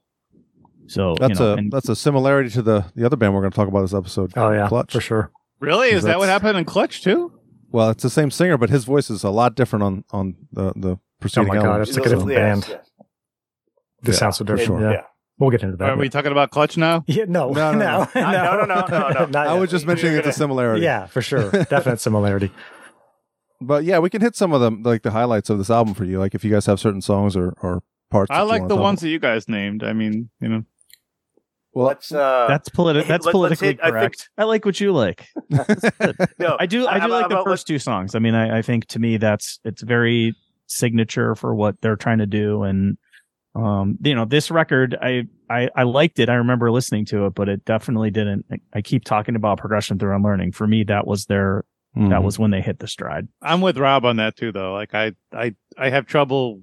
So 0.87 1.15
That's 1.19 1.39
you 1.39 1.45
know, 1.45 1.53
a 1.53 1.57
and- 1.57 1.71
that's 1.71 1.87
a 1.89 1.95
similarity 1.95 2.49
to 2.51 2.61
the 2.61 2.85
the 2.95 3.05
other 3.05 3.15
band 3.15 3.33
we're 3.33 3.41
going 3.41 3.51
to 3.51 3.55
talk 3.55 3.67
about 3.69 3.81
this 3.81 3.93
episode. 3.93 4.33
Oh 4.35 4.51
yeah, 4.51 4.67
Clutch. 4.67 4.91
for 4.93 5.01
sure. 5.01 5.31
Really? 5.59 5.91
Is 5.91 6.03
that 6.03 6.19
what 6.19 6.27
happened 6.29 6.57
in 6.57 6.65
Clutch 6.65 7.01
too? 7.03 7.31
Well, 7.71 7.89
it's 7.89 8.03
the 8.03 8.09
same 8.09 8.29
singer, 8.31 8.57
but 8.57 8.69
his 8.69 8.83
voice 8.83 9.09
is 9.09 9.23
a 9.23 9.29
lot 9.29 9.55
different 9.55 9.83
on 9.83 10.03
on 10.11 10.35
the 10.51 10.73
the 10.75 10.89
Oh 10.91 10.99
preceding 11.25 11.47
my 11.47 11.55
god, 11.55 11.79
it's 11.81 11.95
like 11.95 12.05
a 12.05 12.09
different 12.09 12.29
band. 12.35 12.65
yes. 12.67 12.79
This 14.01 14.15
Yeah, 14.15 14.19
sounds 14.19 14.37
so 14.37 14.45
for 14.45 14.55
different. 14.57 14.81
sure. 14.81 14.91
Yeah. 14.91 15.03
We'll 15.43 15.51
get 15.51 15.61
into 15.63 15.77
that. 15.77 15.89
Are 15.89 15.97
we 15.97 16.09
talking 16.09 16.31
about 16.31 16.51
Clutch 16.51 16.77
now? 16.77 17.03
yeah, 17.07 17.25
no, 17.27 17.51
No, 17.51 17.71
no, 17.73 17.77
no, 17.79 17.79
no. 17.79 18.07
No, 18.15 18.31
no, 18.31 18.65
no, 18.65 18.85
no, 18.87 19.09
no. 19.09 19.25
Not 19.31 19.47
I 19.47 19.53
was 19.59 19.69
just 19.69 19.85
mentioning 19.85 20.15
it's 20.17 20.27
a 20.27 20.31
similarity. 20.33 20.83
Yeah, 20.83 21.05
for 21.07 21.21
sure. 21.21 21.51
Definite 21.51 21.99
similarity. 22.01 22.51
But 23.61 23.83
yeah, 23.85 23.99
we 23.99 24.09
can 24.09 24.21
hit 24.21 24.35
some 24.35 24.51
of 24.53 24.61
them 24.61 24.83
like 24.83 25.03
the 25.03 25.11
highlights 25.11 25.49
of 25.49 25.57
this 25.57 25.69
album 25.69 25.93
for 25.93 26.03
you. 26.05 26.19
Like 26.19 26.35
if 26.35 26.43
you 26.43 26.51
guys 26.51 26.65
have 26.65 26.79
certain 26.79 27.01
songs 27.01 27.35
or, 27.37 27.53
or 27.61 27.81
parts. 28.11 28.29
I 28.31 28.41
like 28.41 28.63
the 28.63 28.75
talk 28.75 28.79
ones 28.79 29.01
that 29.01 29.09
you 29.09 29.19
guys 29.19 29.47
named. 29.47 29.83
I 29.83 29.93
mean, 29.93 30.29
you 30.41 30.49
know, 30.49 30.63
Well, 31.73 31.87
Let's 31.87 32.11
uh 32.11 32.45
That's 32.49 32.69
politi- 32.69 33.07
That's 33.07 33.25
let- 33.25 33.25
let's 33.25 33.31
politically 33.31 33.67
hit- 33.69 33.79
I 33.81 33.85
think- 33.85 33.93
correct. 33.93 34.29
I, 34.37 34.43
like 34.43 34.65
what 34.65 34.79
you 34.81 34.91
like. 34.91 35.27
no, 35.49 36.57
I 36.59 36.65
do. 36.65 36.85
I 36.87 36.99
How 36.99 37.07
do 37.07 37.13
about- 37.13 37.21
like 37.21 37.29
the 37.29 37.35
about- 37.35 37.45
first 37.45 37.65
two 37.67 37.79
songs. 37.79 38.15
I 38.15 38.19
mean, 38.19 38.35
I, 38.35 38.59
I 38.59 38.61
think 38.61 38.85
to 38.87 38.99
me 38.99 39.17
that's 39.17 39.59
it's 39.63 39.81
very 39.81 40.35
signature 40.67 41.35
for 41.35 41.55
what 41.55 41.79
they're 41.81 41.95
trying 41.95 42.17
to 42.19 42.25
do, 42.25 42.63
and 42.63 42.97
um, 43.55 43.97
you 44.01 44.15
know, 44.15 44.25
this 44.25 44.49
record, 44.51 44.97
I 45.01 45.23
I 45.49 45.69
I 45.75 45.83
liked 45.83 46.19
it. 46.19 46.29
I 46.29 46.35
remember 46.35 46.71
listening 46.71 47.05
to 47.07 47.25
it, 47.27 47.35
but 47.35 47.49
it 47.49 47.65
definitely 47.65 48.09
didn't. 48.11 48.45
I 48.73 48.81
keep 48.81 49.03
talking 49.03 49.35
about 49.35 49.59
progression 49.59 49.99
through 49.99 50.15
unlearning. 50.15 50.51
For 50.53 50.65
me, 50.67 50.83
that 50.85 51.05
was 51.07 51.25
their 51.25 51.63
Mhm. 51.95 52.09
that 52.09 52.23
was 52.23 52.39
when 52.39 52.49
they 52.49 52.61
hit 52.61 52.79
the 52.79 52.87
stride. 52.87 53.27
I'm 53.43 53.61
with 53.61 53.77
Rob 53.77 54.03
on 54.05 54.15
that 54.15 54.35
too, 54.35 54.51
though. 54.51 54.73
Like 54.73 54.95
I, 54.95 55.11
I, 55.31 55.53
I 55.77 55.89
have 55.91 56.07
trouble. 56.07 56.61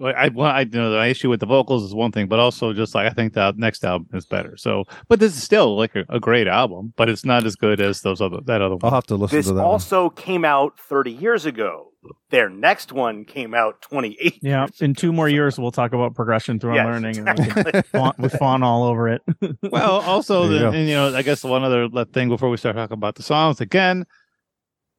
Like, 0.00 0.16
I, 0.16 0.28
well, 0.28 0.50
I 0.50 0.60
you 0.62 0.70
know 0.70 0.90
the 0.90 1.06
issue 1.06 1.28
with 1.28 1.40
the 1.40 1.46
vocals 1.46 1.84
is 1.84 1.94
one 1.94 2.10
thing, 2.12 2.26
but 2.26 2.38
also 2.38 2.72
just 2.72 2.94
like 2.94 3.06
I 3.06 3.14
think 3.14 3.34
the 3.34 3.52
next 3.56 3.84
album 3.84 4.08
is 4.14 4.26
better. 4.26 4.56
So, 4.56 4.84
but 5.08 5.20
this 5.20 5.36
is 5.36 5.42
still 5.42 5.76
like 5.76 5.94
a, 5.94 6.04
a 6.08 6.18
great 6.18 6.48
album, 6.48 6.92
but 6.96 7.08
it's 7.08 7.24
not 7.24 7.44
as 7.44 7.56
good 7.56 7.80
as 7.80 8.00
those 8.00 8.20
other 8.20 8.38
that 8.46 8.62
other 8.62 8.76
One. 8.76 8.84
I'll 8.84 8.90
have 8.96 9.06
to 9.06 9.16
listen 9.16 9.36
this 9.36 9.46
to 9.46 9.52
that. 9.52 9.60
This 9.60 9.66
also 9.66 10.10
came 10.10 10.44
out 10.44 10.78
30 10.80 11.12
years 11.12 11.44
ago. 11.46 11.88
Their 12.30 12.48
next 12.48 12.92
one 12.92 13.26
came 13.26 13.52
out 13.52 13.82
28. 13.82 14.38
Yeah, 14.40 14.62
years 14.62 14.80
in 14.80 14.92
ago. 14.92 14.98
two 14.98 15.12
more 15.12 15.28
years, 15.28 15.58
we'll 15.58 15.70
talk 15.70 15.92
about 15.92 16.14
progression 16.14 16.58
through 16.58 16.76
Yes, 16.76 16.86
unlearning, 16.86 17.18
and 17.18 17.38
we 17.38 17.44
can 17.44 17.58
exactly. 17.58 17.82
fawn, 17.92 18.14
we 18.18 18.28
fawn 18.30 18.62
all 18.62 18.84
over 18.84 19.08
it. 19.08 19.22
Well, 19.62 20.00
also, 20.00 20.48
There 20.48 20.52
you 20.52 20.58
the, 20.70 20.78
and, 20.78 20.88
you 20.88 20.94
know, 20.94 21.14
I 21.14 21.20
guess 21.20 21.44
one 21.44 21.62
other 21.62 21.88
uh, 21.94 22.04
thing 22.06 22.30
before 22.30 22.48
we 22.48 22.56
start 22.56 22.76
talking 22.76 22.94
about 22.94 23.16
the 23.16 23.22
songs 23.22 23.60
again. 23.60 24.06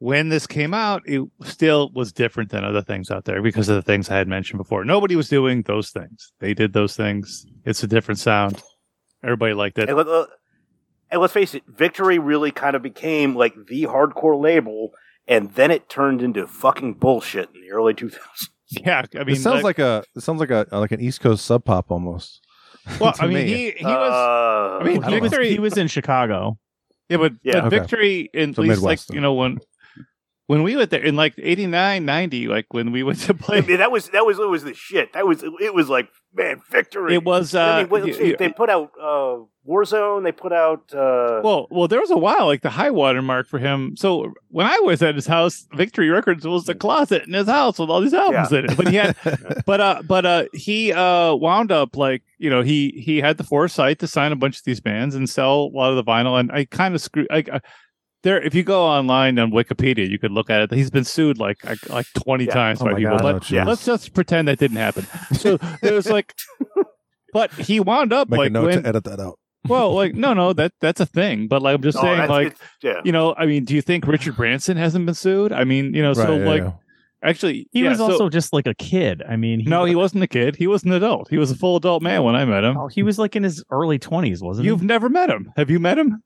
When 0.04 0.30
this 0.30 0.48
came 0.48 0.74
out, 0.74 1.04
it 1.06 1.22
still 1.44 1.92
was 1.94 2.12
different 2.12 2.50
than 2.50 2.64
other 2.64 2.82
things 2.82 3.12
out 3.12 3.26
there 3.26 3.40
because 3.44 3.70
of 3.70 3.76
the 3.76 3.84
things 3.84 4.10
I 4.10 4.18
had 4.18 4.28
mentioned 4.28 4.58
before. 4.58 4.84
Nobody 4.84 5.16
was 5.16 5.30
doing 5.30 5.62
those 5.62 5.92
things. 5.92 6.34
They 6.40 6.56
did 6.56 6.74
those 6.74 6.96
things. 6.96 7.46
It's 7.66 7.84
a 7.84 7.88
different 7.88 8.18
sound. 8.18 8.64
Everybody 9.24 9.54
liked 9.54 9.78
it. 9.78 9.90
And, 9.90 9.98
let, 10.00 10.08
uh, 10.08 10.26
and 11.12 11.22
let's 11.22 11.34
face 11.34 11.54
it, 11.54 11.62
Victory 11.68 12.18
really 12.18 12.50
kind 12.50 12.76
of 12.76 12.82
became 12.82 13.36
like 13.36 13.54
the 13.68 13.84
hardcore 13.84 14.42
label, 14.42 14.90
and 15.28 15.52
then 15.54 15.70
it 15.70 15.88
turned 15.88 16.24
into 16.24 16.48
fucking 16.48 16.96
bullshit 16.96 17.50
in 17.54 17.62
the 17.62 17.72
early 17.72 17.94
2000s. 17.94 18.18
Yeah, 18.74 19.04
I 19.16 19.26
mean, 19.26 19.36
it 19.36 19.40
sounds 19.42 19.64
like, 19.64 19.80
a 19.80 20.02
it 20.16 20.22
sounds 20.24 20.40
like 20.40 20.50
a 20.50 20.66
like 20.72 20.94
an 20.94 21.02
East 21.02 21.20
Coast 21.20 21.46
sub 21.46 21.64
pop 21.66 21.92
almost. 21.92 22.40
well, 23.02 23.14
I 23.20 23.28
mean, 23.28 23.34
me. 23.36 23.46
he 23.46 23.72
he 23.72 23.86
was 23.86 24.12
Uh, 24.14 24.78
I 24.80 24.84
mean, 24.86 25.04
he 25.04 25.20
was 25.20 25.30
Victory- 25.30 25.50
he 25.52 25.60
was 25.60 25.78
in 25.78 25.88
Chicago. 25.90 26.58
Yeah, 27.10 27.18
but, 27.18 27.34
Yeah. 27.44 27.56
but 27.56 27.66
Okay. 27.66 27.80
victory 27.80 28.30
in 28.34 28.54
So 28.56 28.62
at 28.64 28.70
least 28.70 28.80
Midwest, 28.82 28.84
like 28.84 29.00
then. 29.08 29.16
you 29.16 29.22
know 29.22 29.34
when 29.34 29.58
when 30.52 30.64
we 30.64 30.76
went 30.76 30.90
there 30.90 31.02
in 31.02 31.16
like 31.16 31.34
89 31.38 32.04
90 32.04 32.48
like 32.50 32.74
when 32.74 32.92
we 32.92 33.04
went 33.04 33.20
to 33.20 33.34
I 33.34 33.38
play 33.38 33.62
mean, 33.68 33.78
that 33.78 33.90
was 33.90 34.10
that 34.10 34.26
was 34.26 34.38
it 34.38 34.50
was 34.50 34.66
the 34.66 34.74
shit. 34.74 35.14
That 35.14 35.26
was 35.26 35.44
it 35.62 35.74
was 35.74 35.88
like 35.88 36.10
man, 36.34 36.62
Victory. 36.70 37.16
it 37.16 37.24
was 37.24 37.56
uh 37.56 37.62
I 37.62 37.82
mean, 37.84 37.90
wait, 37.90 38.04
let's 38.04 38.18
see, 38.18 38.32
y- 38.32 38.36
they 38.38 38.50
put 38.50 38.70
out 38.70 38.92
uh, 39.02 39.38
Warzone. 39.66 40.26
They 40.26 40.34
put 40.34 40.52
out 40.52 40.94
uh, 40.94 41.40
well 41.42 41.68
well 41.72 41.88
there 41.88 42.02
was 42.02 42.12
a 42.12 42.18
while 42.18 42.48
like 42.48 42.64
the 42.64 42.70
high 42.70 42.90
water 42.92 43.22
mark 43.22 43.48
for 43.48 43.60
him 43.60 43.96
so 43.96 44.34
when 44.50 44.66
i 44.66 44.78
was 44.80 45.02
at 45.02 45.16
his 45.16 45.28
house 45.28 45.68
victory 45.74 46.10
records 46.10 46.46
was 46.46 46.66
the 46.66 46.76
closet 46.76 47.24
in 47.28 47.34
his 47.34 47.48
house 47.48 47.80
with 47.80 47.90
all 47.90 48.02
these 48.02 48.14
albums 48.14 48.52
in 48.52 48.66
it 48.66 48.76
but 48.76 48.90
he 48.90 48.96
had 48.98 49.16
but 49.66 49.80
uh 49.80 50.02
but 50.06 50.26
uh 50.26 50.44
he 50.54 50.92
uh 50.92 51.34
wound 51.34 51.72
up 51.72 51.96
like 51.96 52.24
you 52.40 52.50
know 52.50 52.62
he 52.62 53.02
he 53.06 53.20
had 53.20 53.38
the 53.38 53.44
foresight 53.44 54.00
to 54.00 54.08
sign 54.08 54.34
a 54.34 54.36
bunch 54.36 54.58
of 54.58 54.64
these 54.66 54.82
bands 54.82 55.16
and 55.16 55.30
sell 55.30 55.70
a 55.74 55.78
lot 55.78 55.92
of 55.92 55.96
the 55.96 56.04
vinyl 56.04 56.38
and 56.38 56.52
i 56.52 56.66
kind 56.66 56.94
of 56.94 57.00
screwed 57.00 57.28
like 57.30 57.48
uh, 57.48 57.60
there 58.24 58.42
if 58.42 58.54
you 58.54 58.64
go 58.64 58.84
online 58.86 59.38
on 59.40 59.52
wikipedia 59.52 60.08
you 60.10 60.20
could 60.20 60.32
look 60.32 60.50
at 60.50 60.62
it 60.62 60.72
he's 60.72 60.90
been 60.92 61.04
sued 61.04 61.38
like 61.40 61.64
like, 61.66 61.90
like 61.90 62.06
20 62.24 62.46
Yeah. 62.46 62.54
times 62.54 62.82
Oh 62.82 62.86
by 62.86 62.94
people 62.96 63.18
God. 63.18 63.22
but 63.22 63.36
Oh, 63.52 63.56
yeah. 63.56 63.64
let's 63.66 63.86
just 63.86 64.14
pretend 64.14 64.48
that 64.48 64.60
didn't 64.60 64.78
happen 64.78 65.06
so 65.34 65.58
it 65.82 65.92
was 65.94 66.10
like 66.10 66.34
but 67.34 67.52
he 67.54 67.80
wound 67.80 68.14
up 68.14 68.30
Make 68.30 68.38
like 68.38 68.48
a 68.50 68.54
note 68.54 68.66
when 68.68 68.84
to 68.84 68.90
edit 68.90 69.04
that 69.06 69.20
out. 69.20 69.40
well, 69.68 69.94
like 70.02 70.14
no, 70.16 70.34
no, 70.34 70.52
that 70.54 70.74
that's 70.82 71.00
a 71.00 71.06
thing. 71.06 71.48
But 71.48 71.62
like 71.62 71.76
I'm 71.76 71.82
just 71.82 71.98
Oh, 71.98 72.02
saying, 72.02 72.30
like 72.30 72.58
yeah. 72.84 73.00
you 73.06 73.12
know, 73.14 73.34
I 73.38 73.46
mean, 73.46 73.64
do 73.64 73.74
you 73.74 73.82
think 73.82 74.06
Richard 74.06 74.36
Branson 74.36 74.76
hasn't 74.76 75.06
been 75.06 75.16
sued? 75.16 75.54
I 75.54 75.64
mean, 75.64 75.94
you 75.94 76.02
know, 76.02 76.14
so 76.14 76.36
yeah, 76.38 76.46
like 76.46 76.62
yeah. 76.64 76.72
actually, 77.24 77.68
He 77.72 77.84
yeah, 77.84 77.90
was 77.90 78.00
so- 78.00 78.12
also 78.12 78.28
just 78.30 78.52
like 78.52 78.68
a 78.68 78.74
kid. 78.74 79.24
I 79.28 79.38
mean, 79.38 79.62
he, 79.62 79.70
no, 79.70 79.86
he 79.86 79.96
wasn't 79.96 80.24
a 80.24 80.28
kid. 80.28 80.58
He 80.58 80.68
was 80.68 80.84
an 80.84 80.92
adult. 80.92 81.30
He 81.30 81.38
was 81.38 81.52
a 81.52 81.56
full 81.56 81.78
adult 81.78 82.02
man 82.04 82.24
when 82.24 82.36
I 82.36 82.44
met 82.44 82.64
him. 82.66 82.76
oh, 82.78 82.88
he 82.90 83.02
was 83.04 83.18
like 83.18 83.36
in 83.38 83.44
his 83.44 83.64
early 83.72 83.98
twenties, 83.98 84.42
wasn't 84.42 84.66
he? 84.66 84.70
You've 84.72 84.84
never 84.84 85.08
met 85.08 85.30
him. 85.30 85.54
Have 85.56 85.70
you 85.70 85.80
met 85.80 85.98
him? 85.98 86.22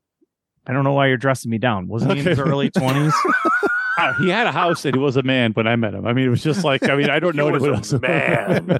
I 0.67 0.73
don't 0.73 0.83
know 0.83 0.93
why 0.93 1.07
you're 1.07 1.17
dressing 1.17 1.51
me 1.51 1.57
down. 1.57 1.87
Wasn't 1.87 2.13
he 2.13 2.19
in 2.19 2.25
his 2.25 2.39
early 2.39 2.69
twenties? 2.69 3.13
Uh, 3.97 4.11
he 4.15 4.27
had 4.27 4.45
a 4.45 4.51
house 4.51 4.83
and 4.83 4.93
he 4.93 4.99
was 4.99 5.15
a 5.15 5.23
man 5.23 5.53
when 5.53 5.67
I 5.67 5.77
met 5.77 5.93
him. 5.93 6.05
I 6.05 6.11
mean, 6.11 6.25
it 6.25 6.29
was 6.29 6.43
just 6.43 6.65
like 6.65 6.89
I 6.89 6.97
mean, 6.97 7.09
I 7.09 7.17
don't 7.19 7.31
He 7.33 7.37
know 7.37 7.49
was 7.49 7.63
anyone 7.63 7.81
a 7.93 7.99
man. 8.65 8.79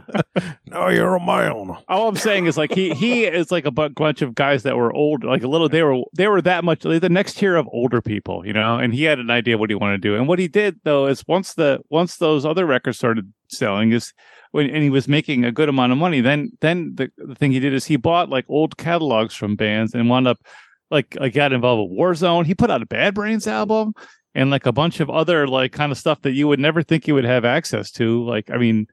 no, 0.68 0.90
you're 0.90 1.16
a 1.16 1.20
man. 1.26 1.78
All 1.88 2.10
I'm 2.10 2.18
saying 2.18 2.48
is 2.48 2.58
like 2.58 2.74
he 2.74 2.94
he 2.94 3.24
is 3.24 3.50
like 3.50 3.66
a 3.66 3.72
bunch 3.72 4.22
of 4.22 4.36
guys 4.36 4.64
that 4.64 4.76
were 4.76 4.94
old, 4.94 5.24
like 5.24 5.42
a 5.42 5.48
little. 5.48 5.70
They 5.70 5.84
were 5.84 6.04
they 6.14 6.28
were 6.28 6.42
that 6.42 6.66
much 6.66 6.84
like 6.84 7.00
the 7.00 7.08
next 7.08 7.36
tier 7.36 7.56
of 7.56 7.66
older 7.72 8.02
people, 8.02 8.46
you 8.46 8.52
know. 8.52 8.78
And 8.78 8.94
he 8.94 9.04
had 9.04 9.20
an 9.20 9.30
idea 9.30 9.58
what 9.58 9.70
he 9.70 9.76
wanted 9.76 10.02
to 10.02 10.10
do. 10.10 10.16
And 10.18 10.28
what 10.28 10.38
he 10.38 10.50
did 10.50 10.82
though 10.84 11.08
is 11.08 11.24
once 11.30 11.54
the 11.54 11.80
once 11.90 12.18
those 12.18 12.46
other 12.46 12.66
records 12.66 12.98
started 12.98 13.32
selling 13.48 13.94
is 13.94 14.14
when 14.52 14.70
and 14.70 14.84
he 14.84 14.90
was 14.90 15.08
making 15.08 15.46
a 15.46 15.52
good 15.52 15.70
amount 15.70 15.94
of 15.94 15.98
money. 15.98 16.20
Then 16.20 16.52
then 16.60 16.94
the, 16.96 17.10
the 17.18 17.36
thing 17.36 17.54
he 17.54 17.62
did 17.62 17.74
is 17.74 17.86
he 17.86 17.96
bought 17.96 18.30
like 18.30 18.44
old 18.50 18.76
catalogs 18.76 19.34
from 19.34 19.56
bands 19.56 19.94
and 19.94 20.10
wound 20.10 20.28
up 20.28 20.40
like 20.92 21.18
like 21.20 21.34
got 21.34 21.54
involved 21.54 21.90
with 21.90 22.00
Warzone. 22.00 22.46
He 22.46 22.56
put 22.56 22.72
out 22.72 22.82
a 22.82 22.86
Bad 22.86 23.14
Brains 23.16 23.48
album 23.48 23.94
and 24.34 24.52
like 24.52 24.66
a 24.66 24.72
bunch 24.72 25.00
of 25.00 25.10
other 25.10 25.48
like 25.48 25.72
kind 25.72 25.92
of 25.92 25.98
stuff 25.98 26.22
that 26.22 26.34
you 26.34 26.48
would 26.48 26.60
never 26.60 26.84
think 26.84 27.08
you 27.08 27.14
would 27.16 27.26
have 27.26 27.46
access 27.46 27.92
to. 27.92 28.24
Like 28.26 28.50
I 28.52 28.58
mean, 28.58 28.88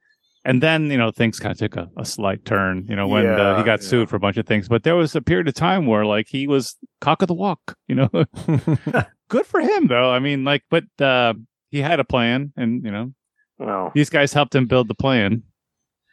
and 0.45 0.62
then 0.62 0.90
you 0.90 0.97
know 0.97 1.11
things 1.11 1.38
kind 1.38 1.53
of 1.53 1.59
took 1.59 1.76
a, 1.76 1.88
a 1.97 2.05
slight 2.05 2.45
turn. 2.45 2.86
You 2.88 2.97
know 2.97 3.09
when 3.09 3.26
uh, 3.26 3.36
Yeah, 3.36 3.59
he 3.59 3.64
got 3.64 3.82
yeah. 3.82 3.88
sued 3.88 4.09
for 4.09 4.16
a 4.16 4.20
bunch 4.20 4.36
of 4.36 4.47
things, 4.47 4.68
but 4.68 4.84
there 4.84 4.97
was 4.97 5.14
a 5.14 5.22
period 5.22 5.49
of 5.49 5.55
time 5.55 5.86
where 5.86 6.07
like 6.07 6.26
he 6.28 6.47
was 6.47 6.76
cock 7.01 7.22
of 7.22 7.28
the 7.28 7.34
walk. 7.34 7.76
You 7.88 7.97
know, 7.97 8.11
good 9.28 9.47
for 9.47 9.61
him 9.61 9.88
though. 9.88 10.11
I 10.11 10.18
mean, 10.18 10.45
like, 10.45 10.62
but 10.70 10.84
uh, 11.01 11.34
he 11.70 11.80
had 11.80 12.01
a 12.01 12.05
plan, 12.05 12.53
and 12.57 12.84
you 12.84 12.90
know 12.90 13.12
well, 13.59 13.93
these 13.95 14.11
guys 14.11 14.32
helped 14.32 14.55
him 14.55 14.66
build 14.66 14.88
the 14.88 14.95
plan. 14.95 15.43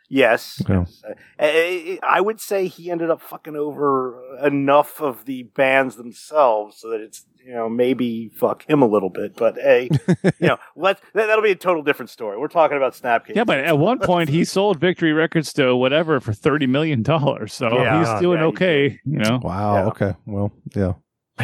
Yes. 0.10 0.62
Yeah. 0.68 0.80
yes. 0.80 1.01
I, 1.39 1.99
I 2.01 2.18
I 2.18 2.22
would 2.22 2.41
say 2.41 2.68
he 2.68 2.91
ended 2.91 3.10
up 3.10 3.22
fucking 3.22 3.55
over 3.55 4.22
enough 4.43 5.01
of 5.01 5.26
the 5.26 5.43
bands 5.43 5.95
themselves 5.95 6.78
so 6.78 6.89
that 6.89 6.99
it's 7.01 7.26
you 7.45 7.53
know 7.53 7.70
maybe 7.70 8.30
fuck 8.36 8.70
him 8.70 8.82
a 8.82 8.88
little 8.88 9.10
bit. 9.10 9.36
But 9.36 9.55
hey, 9.55 9.89
you 10.24 10.47
know, 10.47 10.57
let 10.76 10.99
that, 11.14 11.28
that'll 11.28 11.43
be 11.43 11.51
a 11.51 11.55
total 11.55 11.84
different 11.84 12.10
story. 12.10 12.38
We're 12.38 12.47
talking 12.47 12.78
about 12.78 12.93
Snapcase. 12.93 13.36
Yeah, 13.36 13.43
but 13.45 13.60
at 13.60 13.78
one 13.78 13.99
point 13.99 14.30
he 14.30 14.43
sold 14.55 14.80
Victory 14.80 15.14
Records 15.14 15.53
to 15.53 15.76
whatever 15.76 16.20
for 16.20 16.34
thirty 16.34 16.68
million 16.68 17.01
dollars. 17.03 17.53
So 17.53 17.82
Yeah, 17.82 17.99
he's 17.99 18.22
doing 18.22 18.39
yeah, 18.39 18.45
he 18.45 18.49
okay, 18.49 18.99
you 19.05 19.20
know. 19.20 19.39
Wow. 19.41 19.76
Yeah. 19.76 19.86
Okay. 19.88 20.14
Well, 20.26 20.51
yeah. 20.76 20.93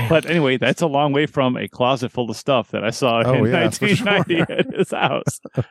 But 0.10 0.26
anyway, 0.26 0.58
that's 0.58 0.82
a 0.82 0.88
long 0.88 1.14
way 1.14 1.26
from 1.26 1.56
a 1.56 1.70
closet 1.70 2.12
full 2.12 2.30
of 2.30 2.36
stuff 2.36 2.72
that 2.72 2.84
I 2.84 2.90
saw 2.90 3.24
Oh, 3.26 3.46
in 3.46 3.46
yeah, 3.46 3.70
for 3.70 3.86
1990 3.86 4.54
at 4.54 4.76
his 4.76 4.92
house. 4.92 5.40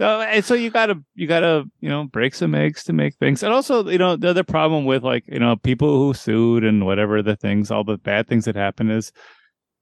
So, 0.00 0.22
and 0.22 0.42
so 0.42 0.54
you 0.54 0.70
gotta 0.70 1.02
you 1.14 1.26
gotta 1.26 1.64
you 1.80 1.90
know 1.90 2.04
break 2.04 2.34
some 2.34 2.54
eggs 2.54 2.84
to 2.84 2.94
make 2.94 3.16
things, 3.16 3.42
and 3.42 3.52
also 3.52 3.86
you 3.86 3.98
know 3.98 4.16
the 4.16 4.30
other 4.30 4.44
problem 4.44 4.86
with 4.86 5.04
like 5.04 5.24
you 5.28 5.38
know 5.38 5.56
people 5.56 5.98
who 5.98 6.14
sued 6.14 6.64
and 6.64 6.86
whatever 6.86 7.22
the 7.22 7.36
things, 7.36 7.70
all 7.70 7.84
the 7.84 7.98
bad 7.98 8.26
things 8.26 8.46
that 8.46 8.56
happen 8.56 8.90
is, 8.90 9.12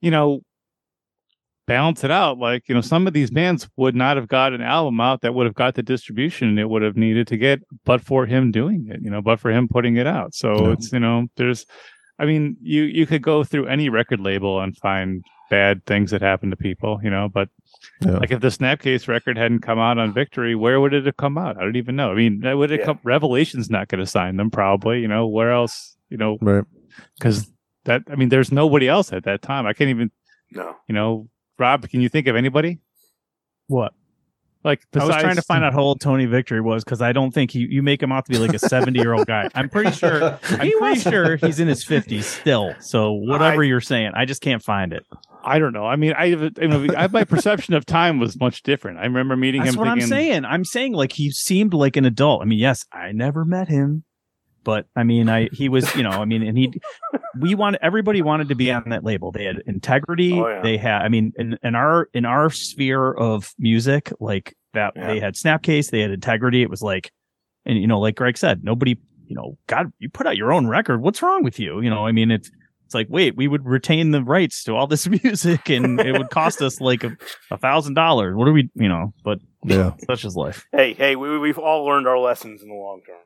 you 0.01 0.11
know, 0.11 0.41
balance 1.69 2.03
it 2.03 2.11
out. 2.11 2.39
Like 2.39 2.69
you 2.69 2.75
know, 2.75 2.81
some 2.81 3.07
of 3.07 3.13
these 3.13 3.31
bands 3.31 3.69
would 3.77 3.95
not 3.95 4.17
have 4.17 4.27
got 4.27 4.53
an 4.53 4.61
album 4.63 5.01
out 5.01 5.21
that 5.21 5.35
would 5.35 5.47
have 5.47 5.55
got 5.55 5.75
the 5.77 5.83
distribution 5.85 6.59
it 6.59 6.69
would 6.69 6.83
have 6.83 6.97
needed 6.97 7.29
to 7.29 7.37
get, 7.37 7.61
but 7.85 8.01
for 8.01 8.27
him 8.27 8.51
doing 8.51 8.89
it, 8.89 9.01
you 9.03 9.11
know, 9.11 9.23
but 9.23 9.39
for 9.39 9.53
him 9.53 9.69
putting 9.69 9.97
it 9.99 10.07
out. 10.09 10.35
So 10.35 10.67
Yeah. 10.67 10.73
it's 10.73 10.93
you 10.93 10.99
know, 10.99 11.29
there's, 11.37 11.65
I 12.19 12.25
mean, 12.27 12.57
you 12.61 12.83
you 12.83 13.07
could 13.07 13.23
go 13.23 13.45
through 13.45 13.67
any 13.67 13.89
record 13.89 14.19
label 14.19 14.61
and 14.61 14.77
find 14.79 15.25
bad 15.51 15.85
things 15.87 16.11
that 16.11 16.21
happen 16.23 16.51
to 16.51 16.57
people, 16.57 17.01
you 17.03 17.11
know, 17.11 17.29
but 17.29 17.49
Yeah. 18.05 18.19
like 18.19 18.31
if 18.31 18.41
the 18.41 18.49
Snapcase 18.49 19.09
record 19.09 19.37
hadn't 19.39 19.61
come 19.61 19.79
out 19.79 19.99
on 19.99 20.13
Victory, 20.13 20.55
where 20.55 20.81
would 20.81 20.93
it 20.95 21.07
have 21.07 21.17
come 21.17 21.39
out? 21.39 21.57
I 21.57 21.61
don't 21.61 21.77
even 21.77 21.97
know. 21.97 22.11
I 22.11 22.15
mean, 22.15 22.41
would 22.45 22.71
it 22.71 22.81
Yeah. 22.81 22.87
come? 22.87 22.99
Revelation's 23.05 23.71
not 23.71 23.89
going 23.89 24.01
to 24.01 24.07
sign 24.07 24.37
them, 24.37 24.51
probably. 24.51 25.01
You 25.01 25.09
know, 25.09 25.27
where 25.27 25.53
else? 25.53 25.97
You 26.11 26.17
know, 26.17 26.39
Right. 26.41 26.65
because 27.19 27.51
that. 27.85 28.03
I 28.11 28.15
mean, 28.17 28.29
there's 28.31 28.51
nobody 28.53 28.89
else 28.89 29.13
at 29.13 29.25
that 29.25 29.43
time. 29.43 29.67
I 29.67 29.73
can't 29.73 29.91
even. 29.91 30.11
no. 30.51 30.75
You 30.89 30.95
know, 30.95 31.29
Rob, 31.59 31.89
can 31.89 32.01
you 32.01 32.09
think 32.09 32.27
of 32.27 32.35
anybody? 32.37 32.79
What? 33.67 33.93
Like, 34.65 34.81
I 34.99 35.05
was 35.05 35.17
trying 35.17 35.37
to 35.37 35.43
find 35.43 35.63
out 35.65 35.73
how 35.73 35.81
old 35.81 36.01
Tony 36.01 36.27
Victory 36.27 36.61
was 36.61 36.83
because 36.85 37.01
I 37.01 37.13
don't 37.13 37.33
think 37.33 37.53
he, 37.53 37.61
you 37.61 37.83
make 37.83 38.03
him 38.03 38.11
out 38.11 38.25
to 38.27 38.33
be 38.33 38.39
like 38.39 38.53
a 38.55 38.59
70 38.59 38.99
year 38.99 39.13
old 39.13 39.27
guy. 39.27 39.49
I'm 39.55 39.69
pretty 39.69 39.93
sure. 39.93 40.39
I'm 40.51 40.73
pretty 40.79 41.01
sure 41.01 41.37
he's 41.37 41.61
in 41.61 41.69
his 41.69 41.85
50s 41.85 42.25
still. 42.25 42.75
So 42.81 43.13
whatever 43.13 43.63
I- 43.63 43.67
you're 43.67 43.81
saying, 43.81 44.13
I 44.15 44.25
just 44.25 44.41
can't 44.43 44.63
find 44.63 44.93
it. 44.93 45.07
I 45.45 45.59
don't 45.59 45.73
know. 45.73 45.87
I 45.87 45.97
mean, 45.97 46.13
I, 46.13 46.25
I, 46.33 46.67
mean, 46.67 46.95
I 46.97 47.07
my 47.09 47.25
perception 47.25 47.75
of 47.75 47.87
time 47.87 48.19
was 48.19 48.39
much 48.39 48.63
different. 48.63 48.99
I 48.99 49.05
remember 49.05 49.37
meeting 49.37 49.63
That's 49.63 49.75
him. 49.75 49.81
what 49.81 49.87
thinking, 49.87 50.03
I'm 50.03 50.09
saying. 50.09 50.45
I'm 50.45 50.65
saying 50.65 50.93
like 50.93 51.13
he 51.13 51.31
seemed 51.31 51.75
like 51.75 51.97
an 51.97 52.05
adult. 52.05 52.43
I 52.43 52.45
mean, 52.45 52.59
yes, 52.59 52.85
I 52.93 53.13
never 53.13 53.45
met 53.45 53.69
him, 53.69 54.05
but 54.65 54.87
I 54.97 55.05
mean, 55.05 55.29
I 55.29 55.49
he 55.53 55.69
was, 55.69 55.95
you 55.95 56.03
know, 56.03 56.11
I 56.11 56.25
mean, 56.25 56.43
and 56.43 56.59
he, 56.59 56.73
we 57.39 57.55
wanted 57.55 57.81
everybody 57.83 58.21
wanted 58.21 58.49
to 58.49 58.55
be 58.55 58.71
on 58.71 58.89
that 58.91 59.05
label. 59.05 59.33
They 59.33 59.45
had 59.45 59.63
integrity. 59.67 60.33
Oh, 60.35 60.49
yeah. 60.49 60.63
They 60.63 60.77
had, 60.77 61.03
I 61.03 61.09
mean, 61.09 61.33
in, 61.37 61.59
in 61.63 61.75
our 61.75 62.09
in 62.13 62.25
our 62.25 62.51
sphere 62.51 63.13
of 63.13 63.53
music, 63.59 64.13
like 64.21 64.55
that, 64.75 64.95
Yeah. 64.97 65.07
they 65.07 65.21
had 65.21 65.35
Snapcase. 65.35 65.91
They 65.91 66.01
had 66.01 66.11
integrity. 66.11 66.63
It 66.63 66.71
was 66.71 66.83
like, 66.83 67.11
and 67.65 67.79
you 67.79 67.87
know, 67.87 68.01
like 68.01 68.17
Greg 68.17 68.37
said, 68.37 68.65
nobody, 68.65 68.97
you 69.27 69.37
know, 69.37 69.57
God, 69.67 69.93
you 69.99 70.11
put 70.11 70.27
out 70.27 70.37
your 70.37 70.53
own 70.53 70.67
record. 70.67 71.01
What's 71.01 71.23
wrong 71.23 71.43
with 71.43 71.59
you? 71.59 71.81
You 71.81 71.91
know, 71.91 72.07
I 72.07 72.13
mean, 72.13 72.31
it's. 72.31 72.51
It's 72.89 72.95
like, 72.95 73.09
wait, 73.11 73.37
we 73.37 73.49
would 73.49 73.67
retain 73.67 74.13
the 74.13 74.23
rights 74.25 74.65
to 74.65 74.75
all 74.75 74.87
this 74.87 75.07
music 75.23 75.69
and 75.69 76.01
it 76.01 76.13
would 76.17 76.31
cost 76.31 76.63
us 76.63 76.81
like 76.81 77.05
a 77.05 77.15
a 77.51 77.59
thousand 77.59 77.93
dollars. 77.93 78.35
What 78.35 78.49
are 78.49 78.53
we, 78.55 78.71
you 78.77 78.89
know, 78.89 79.13
but 79.23 79.41
Yeah. 79.63 79.93
such 80.07 80.25
is 80.25 80.35
life. 80.37 80.67
Hey, 80.73 80.95
hey, 80.95 81.15
we, 81.15 81.39
we've 81.39 81.59
all 81.59 81.85
learned 81.85 82.09
our 82.09 82.19
lessons 82.19 82.63
in 82.63 82.69
the 82.71 82.75
long 82.75 83.03
term. 83.07 83.17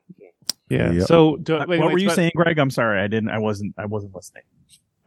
Yeah. 0.69 0.91
Yep. 0.91 1.07
So, 1.07 1.37
do, 1.37 1.55
Uh, 1.55 1.65
wait, 1.65 1.79
what 1.79 1.87
wait, 1.87 1.93
were 1.93 1.99
you 1.99 2.07
but- 2.09 2.15
saying, 2.15 2.31
Greg? 2.35 2.59
I'm 2.59 2.71
sorry, 2.71 2.99
I 3.01 3.07
didn't. 3.07 3.29
I 3.29 3.37
wasn't. 3.39 3.73
I 3.77 3.85
wasn't 3.85 4.13
listening. 4.13 4.43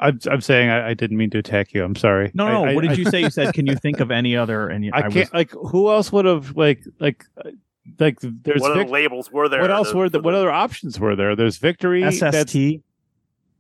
I'm, 0.01 0.19
I'm 0.31 0.41
saying 0.41 0.71
I, 0.71 0.89
I 0.91 0.95
didn't 0.95 1.19
mean 1.19 1.29
to 1.31 1.39
attack 1.39 1.75
you. 1.75 1.85
I'm 1.85 1.97
sorry. 1.97 2.31
No, 2.33 2.49
no. 2.49 2.65
I- 2.65 2.71
I- 2.71 2.75
what 2.75 2.81
did 2.81 2.93
I- 2.93 2.95
you 2.95 3.05
say? 3.11 3.21
You 3.21 3.29
said, 3.31 3.53
"Can 3.53 3.67
you 3.67 3.77
think 3.85 4.01
of 4.01 4.11
any 4.11 4.37
other?" 4.37 4.69
And 4.69 4.85
you- 4.87 4.93
I 4.95 4.99
I, 4.99 5.03
can't. 5.03 5.15
was, 5.15 5.33
like, 5.35 5.51
who 5.51 5.91
else 5.91 6.11
would 6.13 6.25
have 6.25 6.57
like 6.57 6.81
like 6.99 7.25
uh, 7.45 7.51
like? 7.99 8.19
There's 8.21 8.61
What 8.63 8.73
other 8.73 8.85
Vic- 8.85 8.91
labels 8.91 9.31
were 9.31 9.49
there? 9.51 9.61
what 9.61 9.71
else 9.71 9.91
to- 9.91 9.97
were 9.99 10.09
the, 10.09 10.19
for 10.19 10.23
what 10.25 10.35
other 10.35 10.51
options 10.51 10.99
were 10.99 11.15
there? 11.15 11.37
There's 11.37 11.59
Victory. 11.59 12.03
that's- 12.03 12.47
SST 12.49 12.81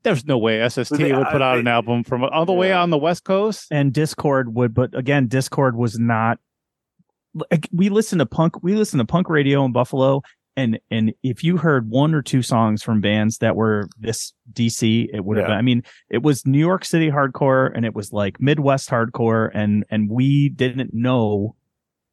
There's 0.06 0.24
no 0.24 0.38
way 0.38 0.60
SST 0.68 0.96
They- 0.96 1.12
would 1.12 1.26
uh, 1.26 1.30
put 1.32 1.42
I- 1.42 1.52
out 1.52 1.58
an 1.58 1.66
album 1.68 2.04
from 2.04 2.24
all 2.24 2.46
the 2.46 2.52
way 2.52 2.72
on 2.72 2.90
the 2.90 2.98
West 2.98 3.24
Coast. 3.24 3.66
and 3.70 3.92
Dischord 3.92 4.44
would, 4.54 4.72
but 4.72 4.96
again, 4.96 5.28
Dischord 5.28 5.74
was 5.74 5.98
not. 5.98 6.38
Like, 7.50 7.68
we 7.72 7.88
listen 7.90 8.18
to 8.20 8.26
punk. 8.26 8.62
We 8.62 8.74
listen 8.74 8.98
to 8.98 9.04
punk 9.04 9.28
radio 9.28 9.64
in 9.66 9.72
Buffalo, 9.72 10.22
and 10.56 10.78
and 10.90 11.12
if 11.22 11.44
you 11.44 11.58
heard 11.58 11.90
one 11.90 12.14
or 12.14 12.22
two 12.22 12.40
songs 12.40 12.82
from 12.82 13.00
bands 13.02 13.38
that 13.38 13.56
were 13.56 13.88
this 13.98 14.32
DC, 14.52 15.08
it 15.12 15.22
would 15.24 15.36
have. 15.36 15.44
Yeah. 15.44 15.48
been 15.54 15.58
I 15.58 15.62
mean, 15.62 15.82
it 16.08 16.22
was 16.22 16.46
New 16.46 16.58
York 16.58 16.84
City 16.86 17.10
hardcore, 17.10 17.70
and 17.74 17.84
it 17.84 17.94
was 17.94 18.10
like 18.12 18.40
Midwest 18.40 18.88
hardcore, 18.88 19.50
and 19.52 19.84
and 19.90 20.08
we 20.10 20.48
didn't 20.48 20.94
know. 20.94 21.56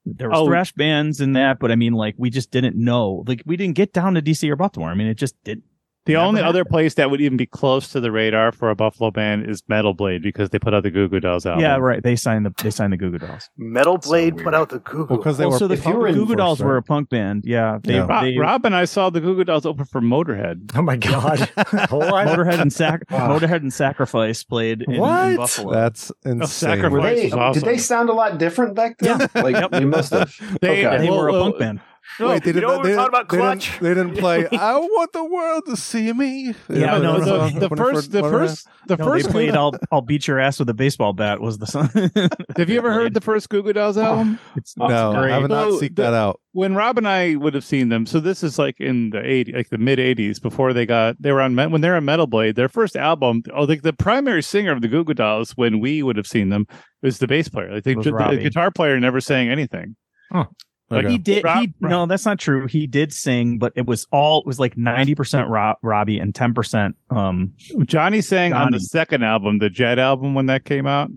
There 0.05 0.29
was 0.29 0.39
Oh. 0.39 0.47
thrash 0.47 0.73
bands 0.73 1.21
in 1.21 1.31
that, 1.33 1.59
but 1.59 1.71
I 1.71 1.75
mean, 1.75 1.93
like 1.93 2.15
we 2.17 2.29
just 2.29 2.51
didn't 2.51 2.75
know. 2.75 3.23
Like 3.25 3.43
we 3.45 3.55
didn't 3.55 3.75
get 3.75 3.93
down 3.93 4.15
to 4.15 4.21
DC 4.21 4.49
or 4.49 4.57
Baltimore. 4.57 4.89
I 4.89 4.95
mean, 4.95 5.07
it 5.07 5.15
just 5.15 5.41
did. 5.45 5.61
The 6.05 6.13
Never 6.13 6.25
only 6.25 6.41
other 6.41 6.65
place 6.65 6.95
that 6.95 7.09
would 7.09 7.21
even 7.21 7.37
be 7.37 7.45
close 7.45 7.87
to 7.89 8.01
the 8.01 8.11
radar 8.11 8.51
for 8.51 8.69
a 8.69 8.75
Buffalo 8.75 9.09
band 9.09 9.49
is 9.49 9.63
Metal 9.69 9.93
Blade 9.93 10.21
because 10.21 10.49
they 10.49 10.59
put 10.59 10.73
out 10.73 10.83
the 10.83 10.91
Goo 10.91 11.07
Goo 11.07 11.21
Dolls 11.21 11.45
album. 11.45 11.61
Yeah, 11.61 11.77
right. 11.77 12.03
They 12.03 12.17
signed 12.17 12.45
the 12.45 12.53
they 12.61 12.71
signed 12.71 12.91
the 12.91 12.97
Goo 12.97 13.09
Goo 13.09 13.19
Dolls. 13.19 13.49
Metal 13.57 13.97
Blade 13.97 14.33
weird. 14.33 14.43
put 14.43 14.53
out 14.53 14.69
the 14.69 14.79
Goo 14.79 15.05
Goo. 15.05 15.05
Well, 15.09 15.17
because 15.17 15.37
they 15.37 15.45
well, 15.45 15.53
were. 15.53 15.59
so 15.59 15.67
the 15.69 15.75
if 15.75 15.85
you 15.85 15.95
were 15.95 16.11
Goo 16.11 16.25
Goo 16.25 16.35
Dolls 16.35 16.59
were 16.61 16.75
a 16.75 16.83
punk 16.83 17.09
band. 17.09 17.43
Yeah, 17.45 17.79
they, 17.81 17.93
Yeah. 17.95 18.05
Rob, 18.05 18.23
they 18.23 18.37
Rob 18.37 18.65
and 18.65 18.75
I 18.75 18.83
saw 18.83 19.09
the 19.09 19.21
Goo 19.21 19.35
Goo 19.35 19.45
Dolls 19.45 19.65
open 19.65 19.85
for 19.85 20.01
Motorhead. 20.01 20.71
Oh 20.75 20.81
my 20.81 20.97
god! 20.97 21.39
Motorhead 21.57 22.59
and 22.59 22.73
Sac- 22.73 23.03
Wow. 23.09 23.39
Motorhead 23.39 23.61
and 23.61 23.73
Sacrifice 23.73 24.43
played 24.43 24.81
in, 24.81 24.95
in 24.95 25.35
Buffalo. 25.37 25.73
That's 25.73 26.11
oh, 26.25 26.31
insane. 26.31 26.47
sacrifice. 26.47 26.91
Were 26.91 27.01
they, 27.01 27.29
Voice 27.29 27.33
awesome. 27.33 27.63
Did 27.63 27.69
they 27.69 27.77
sound 27.77 28.09
a 28.09 28.13
lot 28.13 28.37
different 28.37 28.75
back 28.75 28.97
then? 28.97 29.19
Yeah. 29.19 29.41
like 29.41 29.71
they 29.71 29.85
must 29.85 30.11
have. 30.11 30.33
They, 30.61 30.85
Okay. 30.85 30.97
they 30.97 31.09
well, 31.09 31.19
were 31.19 31.29
a 31.29 31.31
well, 31.31 31.43
punk 31.43 31.59
band. 31.59 31.79
No, 32.19 32.27
Wait, 32.29 32.43
they 32.43 32.49
you 32.49 32.53
did 32.53 32.61
know 32.61 32.67
not, 32.67 32.77
what 32.77 32.83
we 32.83 32.89
they, 32.89 32.95
were 32.95 33.01
talking 33.01 33.09
about 33.09 33.29
they 33.29 33.37
Clutch? 33.37 33.71
Didn't, 33.71 33.83
they 33.83 33.93
didn't 33.93 34.17
play. 34.17 34.47
I 34.51 34.77
want 34.77 35.13
the 35.13 35.23
world 35.23 35.63
to 35.67 35.77
see 35.77 36.11
me. 36.13 36.53
Yeah, 36.69 36.97
no, 36.97 37.19
the, 37.19 37.59
the, 37.59 37.69
the 37.69 37.75
first, 37.75 38.11
the 38.11 38.21
first, 38.21 38.67
the 38.87 38.97
No, 38.97 39.05
first. 39.05 39.25
they 39.27 39.31
played 39.31 39.55
"I'll 39.55 39.73
I'll 39.91 40.01
beat 40.01 40.27
your 40.27 40.39
ass 40.39 40.59
with 40.59 40.69
a 40.69 40.73
baseball 40.73 41.13
bat" 41.13 41.39
was 41.41 41.57
the 41.57 41.65
song. 41.65 41.89
Have 42.57 42.69
you 42.69 42.77
ever 42.77 42.91
heard 42.91 43.13
the 43.13 43.21
first 43.21 43.49
Goo 43.49 43.63
Goo 43.63 43.73
Dolls 43.73 43.97
album? 43.97 44.37
It's, 44.55 44.75
No, 44.77 45.13
great. 45.13 45.31
I 45.31 45.39
have 45.39 45.49
not 45.49 45.71
So 45.71 45.79
seeked 45.79 45.95
the- 45.95 46.03
that 46.03 46.13
out. 46.13 46.39
when 46.51 46.75
Rob 46.75 46.97
and 46.97 47.07
I 47.07 47.35
would 47.35 47.53
have 47.53 47.63
seen 47.65 47.89
them, 47.89 48.05
so 48.05 48.19
this 48.19 48.43
is 48.43 48.59
like 48.59 48.79
in 48.79 49.09
the 49.09 49.19
80s, 49.19 49.55
like 49.55 49.69
the 49.69 49.77
mid 49.77 49.97
80s, 49.99 50.41
before 50.41 50.73
they 50.73 50.85
got, 50.85 51.15
they 51.21 51.31
were 51.31 51.41
on, 51.41 51.55
when 51.55 51.81
they 51.81 51.89
were 51.89 51.95
on 51.95 52.05
Metal 52.05 52.27
Blade, 52.27 52.55
their 52.55 52.69
first 52.69 52.95
album, 52.95 53.41
oh, 53.55 53.63
like 53.63 53.81
the 53.81 53.93
primary 53.93 54.43
singer 54.43 54.71
of 54.71 54.81
the 54.81 54.87
Goo 54.87 55.03
Goo 55.03 55.13
Dolls, 55.13 55.51
when 55.57 55.79
we 55.79 56.03
would 56.03 56.17
have 56.17 56.27
seen 56.27 56.49
them, 56.49 56.67
was 57.01 57.17
the 57.19 57.27
bass 57.27 57.47
player. 57.49 57.73
Like 57.73 57.83
the, 57.85 57.95
the 57.95 58.39
guitar 58.43 58.69
player 58.71 58.99
never 58.99 59.19
sang 59.21 59.49
anything. 59.49 59.95
Like, 60.31 60.47
Okay. 60.93 61.09
He 61.11 61.17
did. 61.17 61.43
Rob- 61.43 61.59
he 61.59 61.73
no, 61.79 62.05
that's 62.05 62.25
not 62.25 62.39
true. 62.39 62.67
He 62.67 62.87
did 62.87 63.13
sing, 63.13 63.57
but 63.57 63.73
it 63.75 63.85
was 63.85 64.07
all 64.11 64.41
it 64.41 64.45
was 64.45 64.59
like 64.59 64.77
ninety 64.77 65.15
percent 65.15 65.49
Rob, 65.49 65.77
Robbie 65.81 66.19
and 66.19 66.33
ten 66.33 66.53
percent. 66.53 66.95
Um, 67.09 67.53
Johnny 67.85 68.21
sang 68.21 68.53
on 68.53 68.71
the 68.71 68.79
second 68.79 69.23
album, 69.23 69.59
the 69.59 69.69
Jed 69.69 69.99
album, 69.99 70.33
when 70.33 70.47
that 70.47 70.65
came 70.65 70.87
out. 70.87 71.09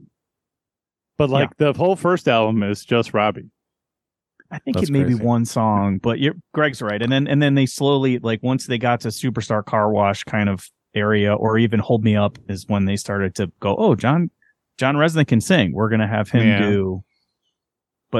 But 1.18 1.30
like 1.30 1.56
the 1.56 1.72
whole 1.72 1.96
first 1.96 2.28
album 2.28 2.62
is 2.62 2.84
just 2.84 3.14
Robbie. 3.14 3.50
I 4.50 4.58
think 4.58 4.76
That's 4.76 4.88
it 4.88 4.92
may 4.92 5.02
be 5.02 5.14
one 5.14 5.44
song, 5.44 5.98
but 5.98 6.20
you're, 6.20 6.34
Greg's 6.54 6.80
right. 6.80 7.02
And 7.02 7.10
then 7.10 7.26
and 7.26 7.42
then 7.42 7.54
they 7.54 7.66
slowly 7.66 8.18
like 8.18 8.42
once 8.42 8.66
they 8.66 8.78
got 8.78 9.00
to 9.00 9.08
Superstar 9.08 9.64
Car 9.64 9.90
Wash 9.90 10.22
kind 10.24 10.48
of 10.48 10.68
area, 10.94 11.34
or 11.34 11.58
even 11.58 11.80
Hold 11.80 12.04
Me 12.04 12.16
Up, 12.16 12.38
is 12.48 12.66
when 12.68 12.84
they 12.84 12.96
started 12.96 13.34
to 13.36 13.50
go. 13.60 13.74
Oh, 13.76 13.94
John 13.94 14.30
John 14.78 14.94
Rzeznik 14.94 15.26
can 15.28 15.40
sing. 15.40 15.72
We're 15.72 15.88
gonna 15.88 16.06
have 16.06 16.30
him 16.30 16.46
Yeah. 16.46 16.60
do. 16.60 17.02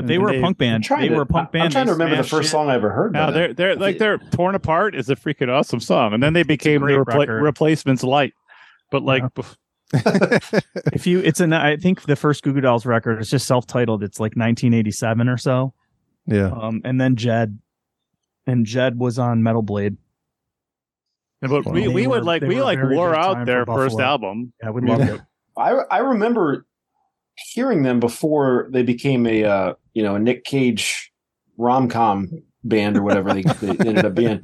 But 0.03 0.07
they 0.09 0.19
were 0.19 0.31
they- 0.33 0.39
a 0.39 0.43
punk 0.43 0.59
band. 0.59 0.85
trying 0.85 1.03
They 1.03 1.09
to, 1.09 1.15
were 1.17 1.23
a 1.23 1.27
punk 1.27 1.53
band. 1.53 1.65
I'm 1.65 1.71
trying 1.71 1.87
to 1.87 1.93
remember 1.93 2.17
the 2.17 2.23
first 2.23 2.45
shit. 2.49 2.53
song 2.53 2.69
I 2.71 2.75
ever 2.75 2.91
heard. 2.91 3.13
by 3.13 3.27
No, 3.27 3.33
they're 3.33 3.55
they're 3.55 3.77
like 3.77 3.99
they're 3.99 4.19
torn 4.19 4.55
apart 4.55 4.95
is 4.95 5.09
a 5.11 5.17
freaking 5.17 5.49
awesome 5.49 5.81
song, 5.81 6.13
and 6.15 6.23
then 6.23 6.33
they 6.33 6.43
became 6.43 6.81
the 6.81 6.87
great 7.05 7.29
repla- 7.29 7.41
replacements 7.43 8.03
light. 8.03 8.35
But 8.91 9.03
like, 9.03 9.23
Yeah. 9.37 9.45
If 10.93 11.07
you, 11.07 11.21
it's 11.21 11.41
an. 11.41 11.53
I 11.53 11.77
think 11.77 12.03
the 12.03 12.17
first 12.17 12.43
Goo 12.43 12.53
Goo 12.53 12.61
Dolls 12.61 12.85
record 12.87 13.21
is 13.21 13.31
just 13.31 13.47
self-titled. 13.47 14.03
It's 14.03 14.19
like 14.19 14.33
1987 14.37 15.29
or 15.29 15.37
so. 15.37 15.75
yeah. 16.27 16.47
Um, 16.51 16.81
and 16.85 17.01
then 17.01 17.15
Jed, 17.17 17.59
and 18.47 18.67
Jed 18.67 18.99
was 18.99 19.19
on 19.19 19.43
Metal 19.45 19.63
Blade. 19.63 19.97
And 21.43 21.51
but 21.51 21.67
we, 21.67 21.83
They 21.83 21.89
we 21.89 22.07
would 22.07 22.25
like 22.25 22.43
we 22.43 22.61
like 22.63 22.81
wore 22.83 23.15
out 23.15 23.47
their 23.47 23.65
first 23.67 24.01
album. 24.01 24.53
Yeah, 24.63 24.71
we 24.71 24.81
loved 24.83 25.03
it. 25.09 25.21
I 25.57 25.71
I 25.91 25.99
remember 25.99 26.67
hearing 27.53 27.83
them 27.83 28.01
before 28.01 28.69
they 28.71 28.83
became 28.83 29.27
a 29.27 29.45
uh, 29.45 29.75
you 29.95 30.03
know 30.03 30.15
a 30.15 30.19
Nick 30.19 30.45
Cage 30.45 31.13
rom 31.59 31.89
com 31.89 32.29
band 32.65 32.97
or 32.97 33.03
whatever 33.05 33.33
they, 33.33 33.43
they 33.43 33.69
ended 33.89 34.05
up 34.05 34.15
being. 34.15 34.41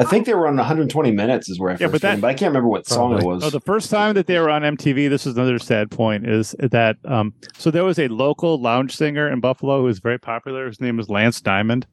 I 0.00 0.04
think 0.04 0.26
they 0.26 0.34
were 0.34 0.48
on 0.48 0.56
120 0.56 1.12
minutes 1.12 1.48
is 1.48 1.60
where 1.60 1.70
I 1.70 1.74
first 1.74 1.80
Yeah, 1.80 1.86
but 1.86 1.92
heard 1.92 2.00
that- 2.00 2.10
them, 2.12 2.20
but 2.22 2.26
I 2.28 2.34
can't 2.34 2.48
remember 2.50 2.68
what 2.68 2.88
song 2.88 3.16
it 3.16 3.24
was. 3.24 3.44
Oh, 3.44 3.50
the 3.50 3.60
first 3.60 3.88
time 3.88 4.14
that 4.14 4.26
they 4.26 4.38
were 4.40 4.50
on 4.50 4.62
MTV, 4.62 5.08
this 5.08 5.26
is 5.26 5.36
another 5.36 5.58
sad 5.60 5.90
point, 5.92 6.26
is 6.28 6.56
that 6.58 6.96
um, 7.04 7.32
so 7.56 7.70
there 7.70 7.84
was 7.84 7.98
a 8.00 8.08
local 8.08 8.60
lounge 8.60 8.96
singer 8.96 9.30
in 9.30 9.38
Buffalo 9.40 9.78
who 9.78 9.84
was 9.84 10.00
very 10.00 10.18
popular. 10.18 10.66
His 10.66 10.80
name 10.80 10.96
was 10.96 11.08
Lance 11.08 11.40
Diamond. 11.40 11.86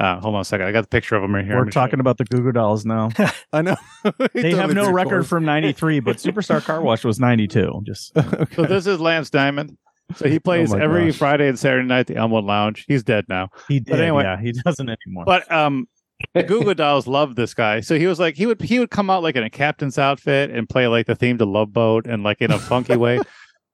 Uh, 0.00 0.18
hold 0.18 0.34
on 0.34 0.40
a 0.40 0.44
second, 0.44 0.66
I 0.66 0.72
got 0.72 0.80
the 0.80 0.88
picture 0.88 1.14
of 1.14 1.22
him 1.22 1.34
right 1.34 1.44
here. 1.44 1.56
We're 1.56 1.64
Let 1.64 1.74
show 1.74 1.80
talking 1.80 2.00
about 2.00 2.16
the 2.16 2.24
Goo 2.24 2.42
Goo 2.42 2.52
Dolls 2.52 2.86
now. 2.86 3.10
I 3.52 3.60
know. 3.62 3.76
They 4.32 4.52
have 4.54 4.72
no 4.74 4.90
record 4.90 5.26
from 5.26 5.44
93, 5.44 6.00
but 6.00 6.16
Superstar 6.18 6.64
Car 6.64 6.80
Wash 6.80 7.04
was 7.04 7.20
92. 7.20 7.82
Just 7.84 8.12
you. 8.16 8.22
So 8.54 8.62
this 8.64 8.86
is 8.86 8.98
Lance 8.98 9.28
Diamond. 9.28 9.76
So 10.16 10.26
he 10.28 10.38
plays 10.38 10.72
Oh 10.72 10.78
every 10.78 11.06
gosh. 11.06 11.18
Friday 11.18 11.48
and 11.48 11.58
Saturday 11.58 11.86
night 11.86 12.00
at 12.00 12.06
the 12.06 12.16
Elmwood 12.16 12.44
Lounge. 12.44 12.84
He's 12.88 13.02
dead 13.02 13.26
now. 13.28 13.50
he 13.68 13.78
did. 13.78 13.90
But 13.90 14.00
anyway- 14.00 14.22
yeah, 14.24 14.40
he 14.40 14.52
doesn't 14.52 14.88
anymore. 14.88 15.24
But 15.26 15.50
um 15.52 15.86
the 16.34 16.42
Goo 16.42 16.62
Goo 16.64 16.74
Dolls 16.74 17.06
loved 17.06 17.36
this 17.36 17.52
guy. 17.54 17.80
So 17.80 17.98
he 17.98 18.06
was 18.06 18.18
like 18.18 18.36
he 18.36 18.46
would 18.46 18.60
he 18.62 18.78
would 18.78 18.90
come 18.90 19.10
out 19.10 19.22
like 19.22 19.36
in 19.36 19.42
a 19.42 19.50
captain's 19.50 19.98
outfit 19.98 20.50
and 20.50 20.68
play 20.68 20.86
like 20.86 21.06
the 21.06 21.14
theme 21.14 21.36
to 21.38 21.44
Love 21.44 21.72
Boat 21.74 22.06
and 22.06 22.22
like 22.22 22.40
in 22.40 22.50
a 22.50 22.58
funky 22.58 22.96
way. 22.96 23.20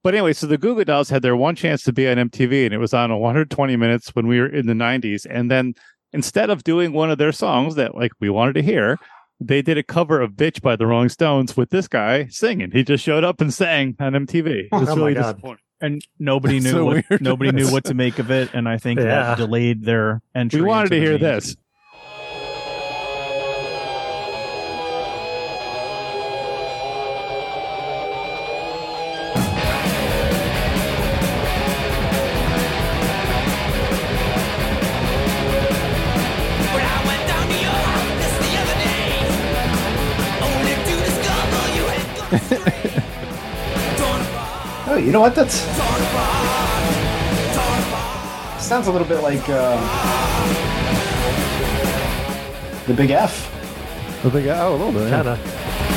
But 0.05 0.15
anyway, 0.15 0.33
so 0.33 0.47
the 0.47 0.59
Goo 0.59 0.75
Goo 0.77 0.85
Dolls 0.85 1.09
had 1.11 1.23
their 1.23 1.37
one 1.37 1.57
chance 1.57 1.83
to 1.85 1.93
be 1.93 2.09
on 2.09 2.17
MTV 2.17 2.65
and 2.65 2.73
it 2.75 2.79
was 2.79 2.95
on 2.95 3.11
120 3.13 3.77
minutes 3.77 4.11
when 4.15 4.27
we 4.29 4.39
were 4.41 4.47
in 4.47 4.67
the 4.67 4.73
90s. 4.73 5.27
And 5.29 5.51
then 5.51 5.75
instead 6.13 6.51
of 6.51 6.65
doing 6.65 6.93
one 6.93 7.11
of 7.11 7.19
their 7.19 7.33
songs 7.33 7.75
that 7.77 7.95
like 7.95 8.13
we 8.21 8.31
wanted 8.31 8.55
to 8.55 8.63
hear, 8.63 8.99
they 9.41 9.61
did 9.63 9.77
a 9.79 9.83
cover 9.83 10.21
of 10.21 10.33
Bitch 10.33 10.63
by 10.63 10.77
the 10.77 10.87
Rolling 10.87 11.09
Stones 11.11 11.57
with 11.57 11.71
this 11.71 11.89
guy 11.89 12.27
singing. 12.29 12.71
He 12.71 12.83
just 12.83 13.05
showed 13.05 13.25
up 13.25 13.41
and 13.41 13.53
sang 13.53 13.95
on 14.01 14.13
MTV. 14.13 14.47
It 14.67 14.69
was 14.73 14.89
Oh 14.89 14.97
really 14.97 15.15
disappointing. 15.15 15.59
and 15.81 16.01
nobody 16.19 16.59
knew 16.61 16.71
so 16.71 16.85
what 16.87 17.05
nobody 17.21 17.53
knew 17.53 17.71
what 17.71 17.85
to 17.87 17.95
make 17.95 18.19
of 18.19 18.31
it, 18.31 18.51
and 18.55 18.67
I 18.69 18.79
think 18.79 18.99
Yeah. 18.99 19.05
that 19.07 19.37
delayed 19.39 19.85
their 19.85 20.23
entry. 20.35 20.63
We 20.63 20.67
wanted 20.69 20.91
to 20.91 20.99
hear 21.01 21.13
main- 21.13 21.21
this. 21.21 21.57
Oh, 44.97 44.99
you 44.99 45.13
know 45.13 45.21
what? 45.21 45.35
That's 45.35 45.63
torn 45.65 45.79
apart, 45.79 47.55
torn 47.55 47.81
apart. 47.83 48.61
sounds 48.63 48.87
a 48.87 48.93
little 48.93 49.07
bit 49.07 49.23
like 49.23 49.47
uh, 49.49 49.77
the 52.87 52.95
Big 52.95 53.11
F. 53.11 53.53
I 54.25 54.31
think, 54.31 54.47
oh, 54.49 54.71
a 54.71 54.77
little 54.77 54.93
bit. 54.93 55.11
Kinda. 55.11 55.37
When 55.37 55.96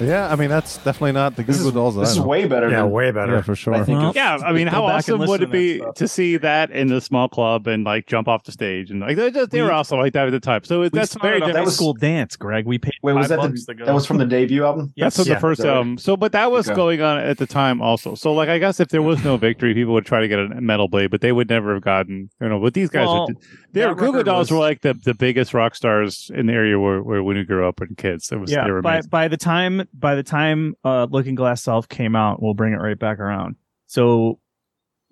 Yeah, 0.00 0.28
I 0.28 0.36
mean 0.36 0.48
that's 0.48 0.76
definitely 0.78 1.12
not 1.12 1.36
the 1.36 1.42
This 1.42 1.56
Goo 1.58 1.64
Goo 1.64 1.68
is 1.68 1.74
Dolls. 1.74 1.94
that 1.96 2.00
this 2.02 2.10
is 2.12 2.20
way 2.20 2.46
better. 2.46 2.70
Yeah, 2.70 2.82
than, 2.82 2.90
way 2.90 3.10
better. 3.10 3.34
Yeah, 3.36 3.40
for 3.42 3.56
sure. 3.56 3.74
I 3.74 3.82
think 3.84 3.98
Well, 4.00 4.12
Yeah, 4.14 4.38
I 4.44 4.52
mean, 4.52 4.66
how 4.66 4.82
Go 4.82 4.86
back 4.88 5.08
and 5.08 5.16
awesome 5.16 5.28
would 5.28 5.42
it 5.42 5.50
be 5.50 5.78
stuff. 5.78 5.94
to 5.96 6.08
see 6.08 6.36
that 6.38 6.70
in 6.70 6.88
the 6.88 7.00
small 7.00 7.28
club 7.28 7.66
and 7.66 7.84
like 7.84 8.06
jump 8.06 8.28
off 8.28 8.44
the 8.44 8.52
stage 8.52 8.90
and 8.90 9.00
like 9.00 9.16
they, 9.16 9.30
just, 9.30 9.50
they 9.50 9.60
We- 9.60 9.66
were 9.66 9.72
also 9.72 9.96
like 9.96 10.12
that 10.12 10.26
at 10.26 10.30
the 10.30 10.40
time. 10.40 10.62
So 10.64 10.82
it- 10.82 10.92
We 10.92 10.98
that's 10.98 11.14
very 11.20 11.38
it 11.38 11.42
on 11.42 11.48
different. 11.48 11.66
high 11.68 11.72
school 11.74 11.94
dance, 11.94 12.36
Greg. 12.36 12.66
We 12.66 12.78
paid 12.78 12.94
Wait, 13.02 13.12
was 13.14 13.28
that 13.28 13.40
the, 13.40 13.74
that 13.86 13.94
was 13.94 14.06
from 14.06 14.18
the 14.18 14.26
debut 14.26 14.64
album? 14.64 14.92
Yes, 14.96 15.16
That's 15.16 15.26
from 15.26 15.30
yeah. 15.30 15.34
the 15.34 15.40
first 15.40 15.60
Sorry. 15.62 15.74
album. 15.74 15.98
So, 15.98 16.16
but 16.16 16.32
that 16.32 16.50
was 16.50 16.68
Okay. 16.68 16.76
going 16.76 17.02
on 17.02 17.18
at 17.18 17.38
the 17.38 17.46
time 17.46 17.80
also. 17.80 18.14
So, 18.14 18.32
like, 18.32 18.48
I 18.48 18.58
guess 18.58 18.80
if 18.80 18.88
there 18.88 19.02
was 19.02 19.24
no 19.24 19.36
victory, 19.36 19.74
people 19.74 19.94
would 19.94 20.06
try 20.06 20.20
to 20.20 20.28
get 20.28 20.38
a 20.38 20.48
metal 20.60 20.88
blade, 20.88 21.10
but 21.10 21.20
they 21.20 21.32
would 21.32 21.48
never 21.48 21.74
have 21.74 21.82
gotten, 21.82 22.30
you 22.40 22.48
know, 22.48 22.60
but 22.60 22.74
these 22.74 22.90
guys 22.90 23.06
Well, 23.06 23.26
would. 23.26 23.36
They 23.72 23.86
were, 23.86 23.94
that 23.94 24.00
Goo 24.00 24.12
Goo 24.12 24.22
Dolls 24.22 24.50
was- 24.50 24.52
were 24.52 24.58
like 24.58 24.80
the, 24.80 24.94
the 24.94 25.14
biggest 25.14 25.52
rock 25.54 25.74
stars 25.74 26.30
in 26.34 26.46
the 26.46 26.52
area 26.52 26.78
where, 26.80 27.02
where 27.02 27.22
when 27.22 27.36
we 27.36 27.44
grew 27.44 27.68
up 27.68 27.80
and 27.80 27.96
kids. 27.96 28.30
It 28.32 28.36
was, 28.40 28.50
yeah 28.50 28.64
by 28.82 28.94
amazing. 28.94 29.08
by 29.10 29.28
the 29.28 29.36
time 29.36 29.88
by 29.92 30.14
the 30.14 30.22
time 30.22 30.74
uh 30.84 31.06
looking 31.10 31.34
glass 31.34 31.62
self 31.62 31.88
came 31.88 32.16
out 32.16 32.42
we'll 32.42 32.54
bring 32.54 32.72
it 32.72 32.78
right 32.78 32.98
back 32.98 33.18
around 33.18 33.56
so 33.86 34.38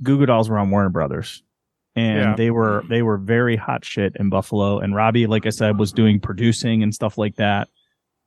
Goo 0.03 0.19
Goo 0.19 0.27
Dolls 0.27 0.49
were 0.49 0.59
on 0.59 0.71
Warner 0.71 0.89
Brothers 0.91 1.43
and 1.95 2.19
Yeah. 2.19 2.35
they 2.37 2.51
were 2.51 2.83
they 2.89 3.03
were 3.03 3.19
very 3.19 3.57
hot 3.57 3.85
shit 3.85 4.15
in 4.19 4.31
Buffalo 4.31 4.79
and 4.79 4.95
Robbie 4.95 5.27
like 5.27 5.47
I 5.47 5.51
said 5.51 5.79
was 5.79 5.93
doing 5.93 6.19
producing 6.21 6.83
and 6.83 6.95
stuff 6.95 7.19
like 7.19 7.37
that 7.37 7.69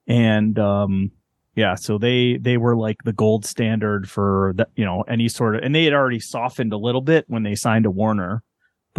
and 0.07 0.57
um 0.59 1.11
yeah 1.55 1.75
so 1.75 1.97
they 1.97 2.37
they 2.37 2.57
were 2.57 2.75
like 2.75 2.97
the 3.03 3.13
gold 3.13 3.45
standard 3.45 4.09
for 4.09 4.53
the, 4.55 4.67
you 4.75 4.85
know 4.85 5.01
any 5.07 5.27
sort 5.27 5.55
of 5.55 5.63
and 5.63 5.73
they 5.75 5.83
had 5.85 5.93
already 5.93 6.19
softened 6.19 6.71
a 6.73 6.77
little 6.77 7.01
bit 7.01 7.25
when 7.27 7.43
they 7.43 7.55
signed 7.55 7.83
to 7.83 7.91
Warner 7.91 8.43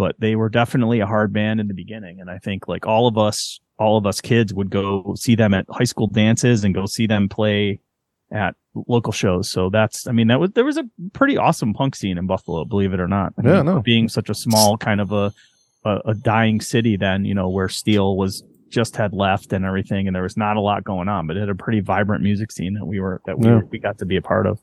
but 0.01 0.15
they 0.19 0.35
were 0.35 0.49
definitely 0.49 0.99
a 0.99 1.05
hard 1.05 1.31
band 1.31 1.59
in 1.61 1.67
the 1.67 1.73
beginning 1.83 2.15
and 2.21 2.29
I 2.35 2.37
think 2.45 2.67
like 2.67 2.85
all 2.87 3.05
of 3.07 3.17
us 3.27 3.59
all 3.77 3.97
of 3.97 4.05
us 4.05 4.19
kids 4.21 4.53
would 4.53 4.69
go 4.69 5.13
see 5.15 5.35
them 5.35 5.53
at 5.53 5.65
high 5.69 5.89
school 5.93 6.07
dances 6.07 6.63
and 6.63 6.73
go 6.73 6.85
see 6.85 7.07
them 7.07 7.29
play 7.29 7.79
at 8.31 8.55
local 8.95 9.11
shows. 9.11 9.49
So 9.49 9.69
that's, 9.69 10.07
I 10.07 10.11
mean, 10.13 10.27
that 10.27 10.39
was, 10.39 10.51
there 10.51 10.63
was 10.63 10.77
a 10.77 10.85
pretty 11.11 11.35
awesome 11.37 11.73
punk 11.73 11.95
scene 11.95 12.17
in 12.17 12.25
Buffalo, 12.27 12.63
believe 12.63 12.93
it 12.93 12.99
or 13.01 13.07
not. 13.07 13.33
I 13.37 13.41
Yeah, 13.47 13.55
mean, 13.57 13.65
no. 13.65 13.81
Being 13.81 14.07
such 14.07 14.29
a 14.29 14.33
small 14.33 14.77
kind 14.77 15.01
of 15.01 15.11
a, 15.11 15.33
a, 15.83 15.97
a 16.05 16.13
dying 16.13 16.61
city 16.61 16.95
then, 16.95 17.25
you 17.25 17.33
know, 17.33 17.49
where 17.49 17.67
Steel 17.67 18.15
was 18.15 18.43
just 18.69 18.95
had 18.95 19.11
left 19.13 19.51
and 19.51 19.65
everything. 19.65 20.07
And 20.07 20.15
there 20.15 20.23
was 20.23 20.37
not 20.37 20.55
a 20.55 20.61
lot 20.61 20.83
going 20.85 21.09
on, 21.09 21.27
but 21.27 21.35
it 21.35 21.41
had 21.41 21.49
a 21.49 21.55
pretty 21.55 21.81
vibrant 21.81 22.23
music 22.23 22.51
scene 22.53 22.73
that 22.75 22.85
we 22.85 22.99
were, 23.01 23.21
that 23.25 23.37
we, 23.37 23.47
Yeah. 23.47 23.61
we 23.69 23.79
got 23.79 23.97
to 23.97 24.05
be 24.05 24.15
a 24.15 24.21
part 24.21 24.45
of. 24.47 24.59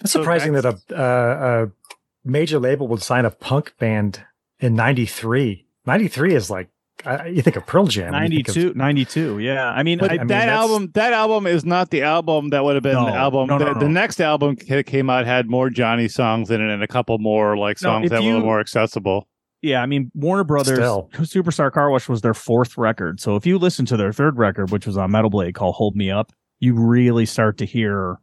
It's 0.00 0.12
So 0.12 0.20
surprising 0.20 0.52
that 0.52 0.64
a, 0.66 0.74
uh, 0.94 1.66
a 1.68 2.28
major 2.28 2.58
label 2.58 2.86
would 2.88 3.00
sign 3.02 3.24
a 3.24 3.30
punk 3.30 3.72
band 3.78 4.24
in 4.60 4.74
93. 4.74 5.66
93 5.86 6.34
is 6.34 6.50
like, 6.50 6.68
I, 7.04 7.26
you 7.26 7.42
think 7.42 7.56
of 7.56 7.66
Pearl 7.66 7.86
Jam. 7.86 8.14
and 8.14 8.32
you 8.32 8.38
think 8.42 8.48
of- 8.48 8.76
92, 8.76 8.78
92. 8.78 9.38
Yeah. 9.40 9.68
I 9.68 9.82
mean, 9.82 9.98
But 9.98 10.10
I, 10.12 10.14
I 10.14 10.18
mean, 10.18 10.26
that 10.28 10.48
album, 10.48 10.90
that 10.94 11.12
album 11.12 11.46
is 11.46 11.64
not 11.64 11.90
the 11.90 12.02
album 12.02 12.48
that 12.50 12.64
would 12.64 12.74
have 12.74 12.82
been 12.82 12.94
No, 12.94 13.04
the 13.06 13.12
album. 13.12 13.46
no, 13.48 13.58
no, 13.58 13.64
the, 13.66 13.72
no. 13.74 13.80
the 13.80 13.88
next 13.88 14.20
album 14.20 14.56
ca- 14.56 14.82
came 14.82 15.10
out 15.10 15.26
had 15.26 15.48
more 15.48 15.68
Johnny 15.70 16.08
songs 16.08 16.50
in 16.50 16.60
it 16.60 16.72
and 16.72 16.82
a 16.82 16.88
couple 16.88 17.18
more 17.18 17.56
like 17.56 17.78
songs 17.78 18.06
if 18.06 18.10
that 18.10 18.22
were 18.22 18.28
a 18.28 18.32
little 18.32 18.46
more 18.46 18.60
accessible. 18.60 19.28
Yeah, 19.62 19.82
I 19.82 19.86
mean 19.86 20.10
Warner 20.14 20.44
Brothers 20.44 20.76
Still. 20.78 21.10
Superstar 21.14 21.72
Car 21.72 21.90
Wash 21.90 22.08
was 22.08 22.20
their 22.22 22.34
fourth 22.34 22.76
record. 22.78 23.20
So 23.20 23.36
if 23.36 23.44
you 23.46 23.58
listen 23.58 23.84
to 23.86 23.96
their 23.96 24.12
third 24.12 24.38
record, 24.38 24.70
which 24.70 24.86
was 24.86 24.96
on 24.96 25.10
Metal 25.10 25.30
Blade 25.30 25.54
called 25.54 25.74
Hold 25.76 25.96
Me 25.96 26.10
Up, 26.10 26.32
you 26.60 26.74
really 26.74 27.26
start 27.26 27.58
to 27.58 27.66
hear 27.66 28.18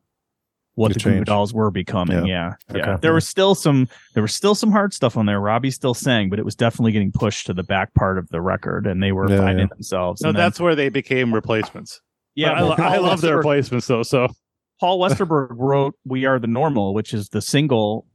what 0.76 0.90
The 0.90 0.94
the 0.96 1.00
Goo 1.04 1.10
Goo 1.10 1.16
change. 1.18 1.26
Dolls 1.28 1.54
were 1.54 1.70
becoming. 1.72 2.26
Yeah. 2.26 2.54
Yeah. 2.74 2.92
Okay. 2.94 2.98
There 3.02 3.14
was 3.14 3.28
still 3.28 3.54
some 3.56 3.88
there 4.14 4.24
was 4.24 4.34
still 4.34 4.56
some 4.56 4.72
hard 4.72 4.94
stuff 4.94 5.16
on 5.18 5.26
there. 5.26 5.40
Robbie 5.40 5.72
still 5.72 5.94
sang, 5.94 6.30
but 6.30 6.40
it 6.40 6.46
was 6.46 6.56
definitely 6.56 6.92
getting 6.92 7.12
pushed 7.12 7.46
to 7.48 7.54
the 7.54 7.64
back 7.64 7.94
part 7.94 8.18
of 8.18 8.28
the 8.30 8.42
record 8.42 8.88
and 8.88 9.02
they 9.04 9.12
were 9.12 9.30
Yeah, 9.30 9.38
finding 9.38 9.68
yeah. 9.68 9.74
themselves. 9.76 10.22
So 10.22 10.30
And 10.30 10.38
then- 10.38 10.44
that's 10.44 10.60
where 10.60 10.76
they 10.76 10.90
became 10.90 11.34
replacements. 11.34 12.02
yeah, 12.36 12.60
But 12.60 12.80
I, 12.80 12.96
I 12.96 12.98
love 12.98 13.22
their 13.22 13.38
replacements 13.38 13.88
though. 13.88 14.04
So 14.04 14.28
Paul 14.80 15.00
Westerberg 15.00 15.48
wrote 15.52 15.96
We 16.06 16.26
Are 16.26 16.40
the 16.40 16.48
Normal, 16.48 16.94
which 16.94 17.14
is 17.14 17.30
the 17.30 17.42
single 17.42 18.08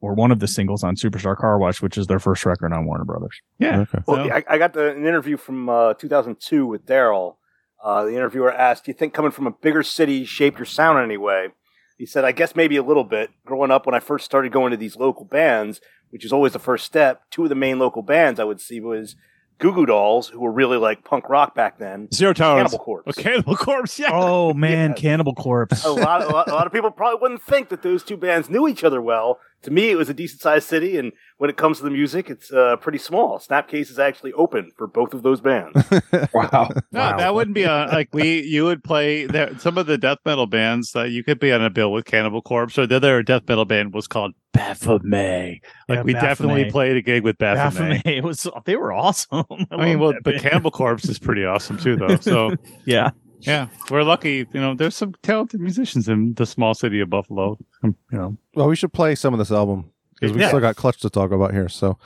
or 0.00 0.14
one 0.14 0.30
of 0.30 0.40
the 0.40 0.46
singles 0.48 0.84
on 0.84 0.94
Superstar 0.96 1.36
Car 1.36 1.58
Wash, 1.58 1.80
which 1.82 1.96
is 1.98 2.06
their 2.06 2.18
first 2.18 2.44
record 2.46 2.72
on 2.72 2.86
Warner 2.86 3.04
Brothers. 3.04 3.40
yeah, 3.58 3.80
Okay. 3.80 3.98
Well, 4.06 4.26
So- 4.26 4.32
I, 4.34 4.44
I 4.48 4.58
got 4.58 4.72
the, 4.72 4.90
an 4.90 5.06
interview 5.06 5.36
from 5.36 5.68
uh, 5.68 5.94
2002 5.94 6.66
with 6.66 6.86
Daryl. 6.86 7.36
Uh, 7.84 8.04
the 8.04 8.14
interviewer 8.16 8.52
asked, 8.52 8.86
"Do 8.86 8.90
you 8.90 8.94
think 8.96 9.12
coming 9.14 9.30
from 9.30 9.46
a 9.46 9.50
bigger 9.50 9.82
city 9.82 10.24
shaped 10.24 10.58
your 10.58 10.64
sound 10.64 10.98
in 10.98 11.04
any 11.04 11.18
way?" 11.18 11.48
He 11.96 12.06
said, 12.06 12.24
I 12.24 12.32
guess 12.32 12.54
maybe 12.54 12.76
a 12.76 12.82
little 12.82 13.04
bit. 13.04 13.30
Growing 13.44 13.70
up, 13.70 13.86
when 13.86 13.94
I 13.94 14.00
first 14.00 14.24
started 14.24 14.52
going 14.52 14.70
to 14.70 14.76
these 14.76 14.96
local 14.96 15.24
bands, 15.24 15.80
which 16.10 16.24
is 16.24 16.32
always 16.32 16.52
the 16.52 16.58
first 16.58 16.84
step, 16.84 17.22
two 17.30 17.44
of 17.44 17.48
the 17.48 17.54
main 17.54 17.78
local 17.78 18.02
bands 18.02 18.38
I 18.38 18.44
would 18.44 18.60
see 18.60 18.80
was 18.80 19.16
Goo 19.58 19.72
Goo 19.72 19.86
Dolls, 19.86 20.28
who 20.28 20.40
were 20.40 20.52
really 20.52 20.76
like 20.76 21.04
punk 21.04 21.28
rock 21.28 21.54
back 21.54 21.78
then. 21.78 22.08
Zero 22.12 22.32
tolerance. 22.32 22.70
Cannibal 22.72 22.84
Corpse. 22.84 23.18
A 23.18 23.22
cannibal 23.22 23.56
corpse. 23.56 23.98
Yeah. 23.98 24.10
Oh 24.12 24.52
man, 24.52 24.90
Yes. 24.90 25.00
Cannibal 25.00 25.34
Corpse. 25.34 25.84
a 25.84 25.90
lot, 25.90 26.22
a 26.22 26.28
lot, 26.28 26.48
a 26.48 26.52
lot 26.54 26.66
of 26.66 26.72
people 26.72 26.90
probably 26.90 27.18
wouldn't 27.20 27.42
think 27.42 27.70
that 27.70 27.82
those 27.82 28.02
two 28.02 28.16
bands 28.16 28.50
knew 28.50 28.68
each 28.68 28.84
other 28.84 29.00
well. 29.00 29.38
To 29.62 29.70
me, 29.70 29.90
it 29.90 29.96
was 29.96 30.08
a 30.10 30.14
decent 30.14 30.42
sized 30.42 30.68
city, 30.68 30.96
and 30.98 31.12
when 31.38 31.48
it 31.50 31.56
comes 31.56 31.78
to 31.78 31.84
the 31.84 31.90
music, 31.90 32.28
it's 32.30 32.52
uh, 32.52 32.76
pretty 32.76 32.98
small. 32.98 33.38
Snapcase 33.38 33.90
is 33.90 33.98
actually 33.98 34.32
open 34.34 34.70
for 34.76 34.86
both 34.86 35.12
of 35.14 35.22
those 35.22 35.40
bands. 35.40 35.82
Wow. 36.34 36.68
No, 36.92 37.00
Wow. 37.00 37.16
that 37.16 37.34
wouldn't 37.34 37.54
be 37.54 37.62
a 37.64 37.86
like 37.90 38.08
we. 38.12 38.42
You 38.42 38.64
would 38.64 38.84
play 38.84 39.24
there. 39.26 39.58
Some 39.58 39.78
of 39.78 39.86
the 39.86 39.96
death 39.98 40.18
metal 40.26 40.46
bands 40.46 40.92
that 40.92 41.10
you 41.10 41.24
could 41.24 41.40
be 41.40 41.52
on 41.52 41.62
a 41.62 41.70
bill 41.70 41.90
with 41.92 42.04
Cannibal 42.04 42.42
Corpse, 42.42 42.78
or 42.78 42.86
the 42.86 42.96
other 42.96 43.22
death 43.22 43.42
metal 43.48 43.64
band 43.64 43.94
was 43.94 44.06
called 44.06 44.34
Baphomet. 44.56 45.60
Like 45.88 45.96
Yeah, 45.98 46.02
we 46.02 46.12
definitely 46.12 46.70
played 46.70 46.96
a 46.96 47.02
gig 47.02 47.22
with 47.22 47.38
Baphomet. 47.38 48.02
Baphomet. 48.02 48.06
It 48.16 48.24
was 48.24 48.46
they 48.64 48.76
were 48.76 48.92
awesome. 48.92 49.44
I 49.70 49.84
mean, 49.84 49.98
well, 49.98 50.12
that 50.12 50.22
but 50.24 50.32
band. 50.34 50.42
Cannibal 50.42 50.70
Corpse 50.70 51.08
is 51.08 51.18
pretty 51.18 51.44
awesome 51.44 51.78
too, 51.78 51.96
though. 51.96 52.16
So 52.16 52.54
yeah, 52.84 53.10
yeah, 53.40 53.68
we're 53.90 54.02
lucky. 54.02 54.46
You 54.52 54.60
know, 54.60 54.74
there's 54.74 54.96
some 54.96 55.14
talented 55.22 55.60
musicians 55.60 56.08
in 56.08 56.34
the 56.34 56.46
small 56.46 56.74
city 56.74 57.00
of 57.00 57.10
Buffalo. 57.10 57.58
You 57.82 57.94
know, 58.10 58.36
Well, 58.54 58.68
we 58.68 58.76
should 58.76 58.92
play 58.92 59.14
some 59.14 59.34
of 59.34 59.38
this 59.38 59.50
album 59.52 59.90
because 60.14 60.34
we 60.34 60.40
Yeah. 60.40 60.48
still 60.48 60.60
got 60.60 60.76
Clutch 60.76 61.00
to 61.00 61.10
talk 61.10 61.30
about 61.32 61.52
here. 61.52 61.68
So, 61.68 61.98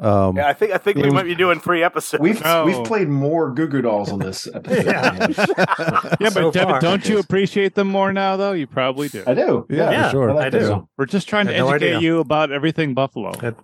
um, 0.00 0.36
yeah, 0.36 0.48
I 0.48 0.52
think 0.52 0.72
I 0.72 0.78
think 0.78 0.96
we 0.96 1.04
was- 1.04 1.12
might 1.14 1.24
be 1.24 1.34
doing 1.34 1.58
three 1.60 1.82
episodes. 1.82 2.20
We've 2.20 2.40
Oh. 2.44 2.64
we've 2.64 2.84
played 2.84 3.08
more 3.08 3.50
Goo 3.52 3.66
Goo 3.66 3.82
Dolls 3.82 4.10
on 4.12 4.18
this 4.20 4.46
episode. 4.54 4.86
Yeah. 4.86 5.26
yeah, 6.20 6.28
So 6.28 6.42
but 6.44 6.52
Devin, 6.52 6.68
far. 6.68 6.80
don't 6.80 7.08
you 7.08 7.18
appreciate 7.18 7.74
them 7.74 7.88
more 7.88 8.12
now, 8.12 8.36
though? 8.36 8.52
You 8.52 8.66
probably 8.66 9.08
do. 9.08 9.24
I 9.26 9.34
do. 9.34 9.66
Yeah, 9.68 9.90
Yeah, 9.90 10.04
for 10.06 10.10
sure. 10.12 10.30
I 10.30 10.34
like 10.34 10.46
I 10.46 10.50
do. 10.58 10.66
song. 10.66 10.88
We're 10.96 11.06
just 11.06 11.28
trying 11.28 11.46
to 11.46 11.52
Had 11.52 11.60
no 11.60 11.70
educate 11.70 11.96
idea. 11.96 12.00
you 12.00 12.20
about 12.20 12.52
everything 12.52 12.94
Buffalo. 12.94 13.32
That- 13.40 13.56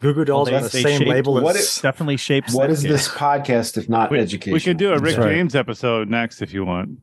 Goo 0.00 0.14
Goo 0.14 0.24
Dolls 0.24 0.48
Well, 0.48 0.56
on 0.56 0.62
they- 0.62 0.68
the 0.68 0.70
same 0.82 0.98
shaped 1.00 1.10
label 1.10 1.34
what 1.34 1.56
as 1.56 1.78
definitely 1.80 2.16
shapes. 2.16 2.54
What 2.54 2.68
that 2.68 2.72
is 2.72 2.82
game. 2.82 2.92
this 2.92 3.08
podcast 3.08 3.76
if 3.76 3.88
not 3.88 4.10
We, 4.10 4.18
education? 4.18 4.54
we 4.54 4.60
can 4.60 4.76
do 4.78 4.90
a 4.92 4.98
Rick 4.98 5.16
That's 5.16 5.18
right. 5.18 5.34
James 5.34 5.54
episode 5.54 6.08
next 6.08 6.40
if 6.40 6.54
you 6.54 6.64
want. 6.64 6.98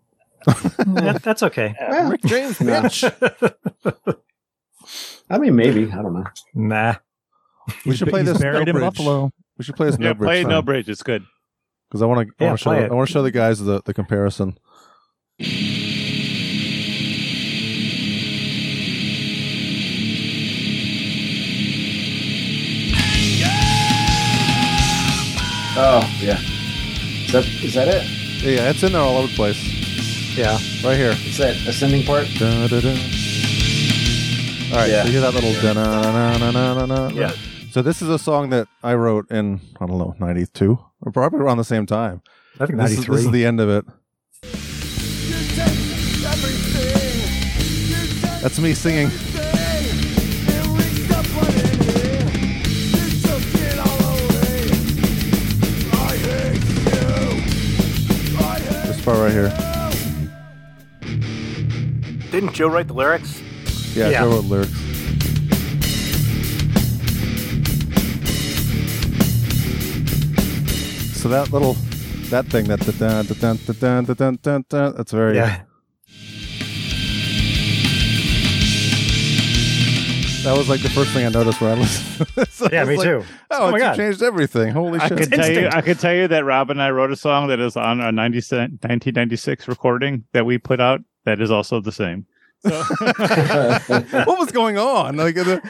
That- 0.46 1.22
that's 1.24 1.44
okay. 1.44 1.76
Well, 1.80 2.10
Rick 2.12 2.22
James, 2.24 2.60
no. 2.60 2.82
bitch. 2.82 4.16
I 5.30 5.38
mean, 5.38 5.56
maybe. 5.56 5.92
I 5.92 6.02
don't 6.02 6.14
know. 6.14 6.24
Nah. 6.56 6.96
We 7.86 7.96
should 7.96 8.10
play 8.10 8.24
this 8.24 8.38
buried 8.38 8.66
No 8.66 8.72
in 8.72 8.72
Bridge. 8.78 8.82
Buffalo. 8.84 9.32
We 9.58 9.64
should 9.64 9.76
play 9.76 9.88
this 9.88 9.98
Yeah, 10.00 10.08
No 10.10 10.14
Bridge 10.14 10.28
play 10.28 10.42
thing. 10.44 10.50
No 10.50 10.62
Bridge. 10.62 10.90
It's 10.90 11.04
good. 11.04 11.24
because 11.90 12.02
I 12.02 12.06
want 12.06 12.28
to. 12.28 12.34
Yeah, 12.40 12.48
I 12.48 12.50
want 12.52 12.60
to 12.60 12.64
show. 12.64 12.70
play 12.72 12.84
it. 12.84 12.92
I 12.92 12.94
want 12.94 13.08
to 13.08 13.14
show 13.14 13.22
the 13.24 13.32
guys 13.32 13.60
the 13.60 13.82
the 13.84 13.94
comparison. 13.94 14.58
Oh 25.80 26.02
yeah. 26.22 26.40
Is 27.26 27.32
that 27.34 27.46
is 27.64 27.74
that 27.76 27.88
it? 27.88 28.04
Yeah, 28.44 28.50
yeah, 28.64 28.70
it's 28.70 28.82
in 28.84 28.94
there 28.94 29.02
all 29.02 29.18
over 29.18 29.28
the 29.28 29.34
place. 29.36 29.58
Yeah. 30.36 30.54
Right 30.84 30.98
here. 30.98 31.14
It's 31.26 31.38
that 31.38 31.56
ascending 31.68 32.04
part? 32.06 32.28
Da, 32.38 32.68
da, 32.68 32.80
da. 32.80 32.90
All 32.90 34.78
right, 34.84 34.90
Yeah. 34.90 35.02
so 35.04 35.08
you 35.08 35.12
hear 35.14 35.22
that 35.22 35.34
little 35.34 35.54
da 35.62 35.74
na 35.74 36.02
na 36.12 36.38
na 36.38 36.52
na 36.52 36.74
na 36.74 36.86
na. 36.86 37.10
Yeah. 37.10 37.32
So 37.78 37.84
this 37.84 38.02
is 38.02 38.10
a 38.10 38.18
song 38.18 38.50
that 38.50 38.68
I 38.82 38.96
wrote 38.96 39.30
in 39.30 39.62
I 39.80 39.86
don't 39.86 40.00
know 40.00 40.16
ninety 40.20 40.48
two 40.48 40.80
or 41.00 41.12
probably 41.12 41.42
around 41.42 41.58
the 41.60 41.64
same 41.64 41.86
time. 41.86 42.24
I 42.60 42.66
think 42.66 42.80
This 42.80 42.94
is, 42.94 42.98
93. 43.08 43.16
this 43.16 43.26
is 43.26 43.32
the 43.32 43.46
end 43.46 43.60
of 43.60 43.70
it. 43.70 43.86
That's 48.42 48.58
me 48.58 48.74
singing. 48.74 49.10
This 58.88 59.06
part 59.06 59.20
right 59.20 59.32
here. 59.32 59.54
Didn't 62.32 62.54
Joe 62.54 62.70
write 62.70 62.88
the 62.88 62.96
lyrics? 62.96 63.40
Yeah, 63.96 64.10
Yeah. 64.10 64.22
Joe 64.24 64.32
wrote 64.32 64.46
lyrics. 64.46 64.97
so 71.28 71.32
that 71.32 71.52
little 71.52 71.74
that 72.30 72.46
thing 72.46 72.68
that 72.68 72.80
da, 72.80 73.22
da, 73.24 74.32
da, 74.32 74.60
da, 74.70 74.90
that's 74.92 75.12
very 75.12 75.36
yeah. 75.36 75.64
That 80.44 80.58
was 80.58 80.70
like 80.70 80.82
the 80.82 80.90
first 80.90 81.12
thing 81.12 81.26
I 81.26 81.30
noticed 81.30 81.60
when 81.60 81.72
I 81.72 81.82
listened. 81.82 82.48
so 82.50 82.70
yeah, 82.72 82.84
I 82.84 82.86
me 82.86 82.96
like, 82.96 83.06
too. 83.06 83.24
Oh, 83.52 83.68
oh 83.68 83.72
my 83.72 83.80
God. 83.80 83.98
changed 83.98 84.24
everything. 84.24 84.72
Holy 84.72 85.00
shit! 85.00 85.12
I 85.12 85.16
could 85.16 85.32
tell 85.34 85.52
you, 85.52 85.68
I 85.68 85.82
could 85.82 86.00
tell 86.00 86.14
you 86.14 86.30
that 86.30 86.46
Rob 86.46 86.70
and 86.70 86.82
I 86.82 86.92
wrote 86.92 87.12
a 87.12 87.18
song 87.18 87.50
that 87.50 87.60
is 87.60 87.76
on 87.76 88.00
a 88.00 88.10
90, 88.14 88.38
1996 88.38 89.68
recording 89.68 90.24
that 90.32 90.46
we 90.46 90.58
put 90.58 90.80
out. 90.80 91.02
That 91.26 91.42
is 91.42 91.52
also 91.52 91.82
the 91.82 91.92
same. 91.92 92.26
So, 92.66 92.70
what 94.26 94.40
was 94.40 94.52
going 94.52 94.78
on? 94.78 95.18
Like 95.18 95.36
the, 95.36 95.62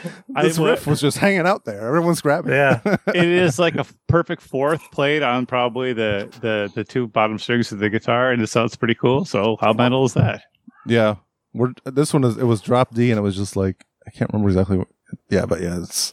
this 0.42 0.58
wa- 0.58 0.68
riff 0.68 0.86
was 0.86 1.00
just 1.00 1.18
hanging 1.18 1.46
out 1.46 1.64
there. 1.64 1.86
Everyone's 1.86 2.20
grabbing. 2.20 2.52
Yeah. 2.52 2.80
it 3.08 3.24
is 3.24 3.58
like 3.58 3.76
a 3.76 3.84
perfect 4.06 4.42
fourth 4.42 4.82
played 4.90 5.22
on 5.22 5.46
probably 5.46 5.92
the, 5.92 6.28
the 6.40 6.70
the 6.74 6.84
two 6.84 7.06
bottom 7.06 7.38
strings 7.38 7.72
of 7.72 7.78
the 7.78 7.90
guitar, 7.90 8.32
and 8.32 8.42
it 8.42 8.48
sounds 8.48 8.76
pretty 8.76 8.94
cool. 8.94 9.24
So 9.24 9.56
how 9.60 9.72
metal 9.72 10.04
is 10.04 10.14
that? 10.14 10.42
Yeah. 10.86 11.16
We're 11.52 11.72
this 11.84 12.12
one 12.12 12.24
is 12.24 12.36
it 12.36 12.44
was 12.44 12.60
drop 12.60 12.94
D 12.94 13.10
and 13.10 13.18
it 13.18 13.22
was 13.22 13.36
just 13.36 13.56
like 13.56 13.84
I 14.06 14.10
can't 14.10 14.32
remember 14.32 14.48
exactly 14.50 14.78
what 14.78 14.88
yeah, 15.30 15.46
but 15.46 15.60
yeah, 15.60 15.78
it's 15.78 16.12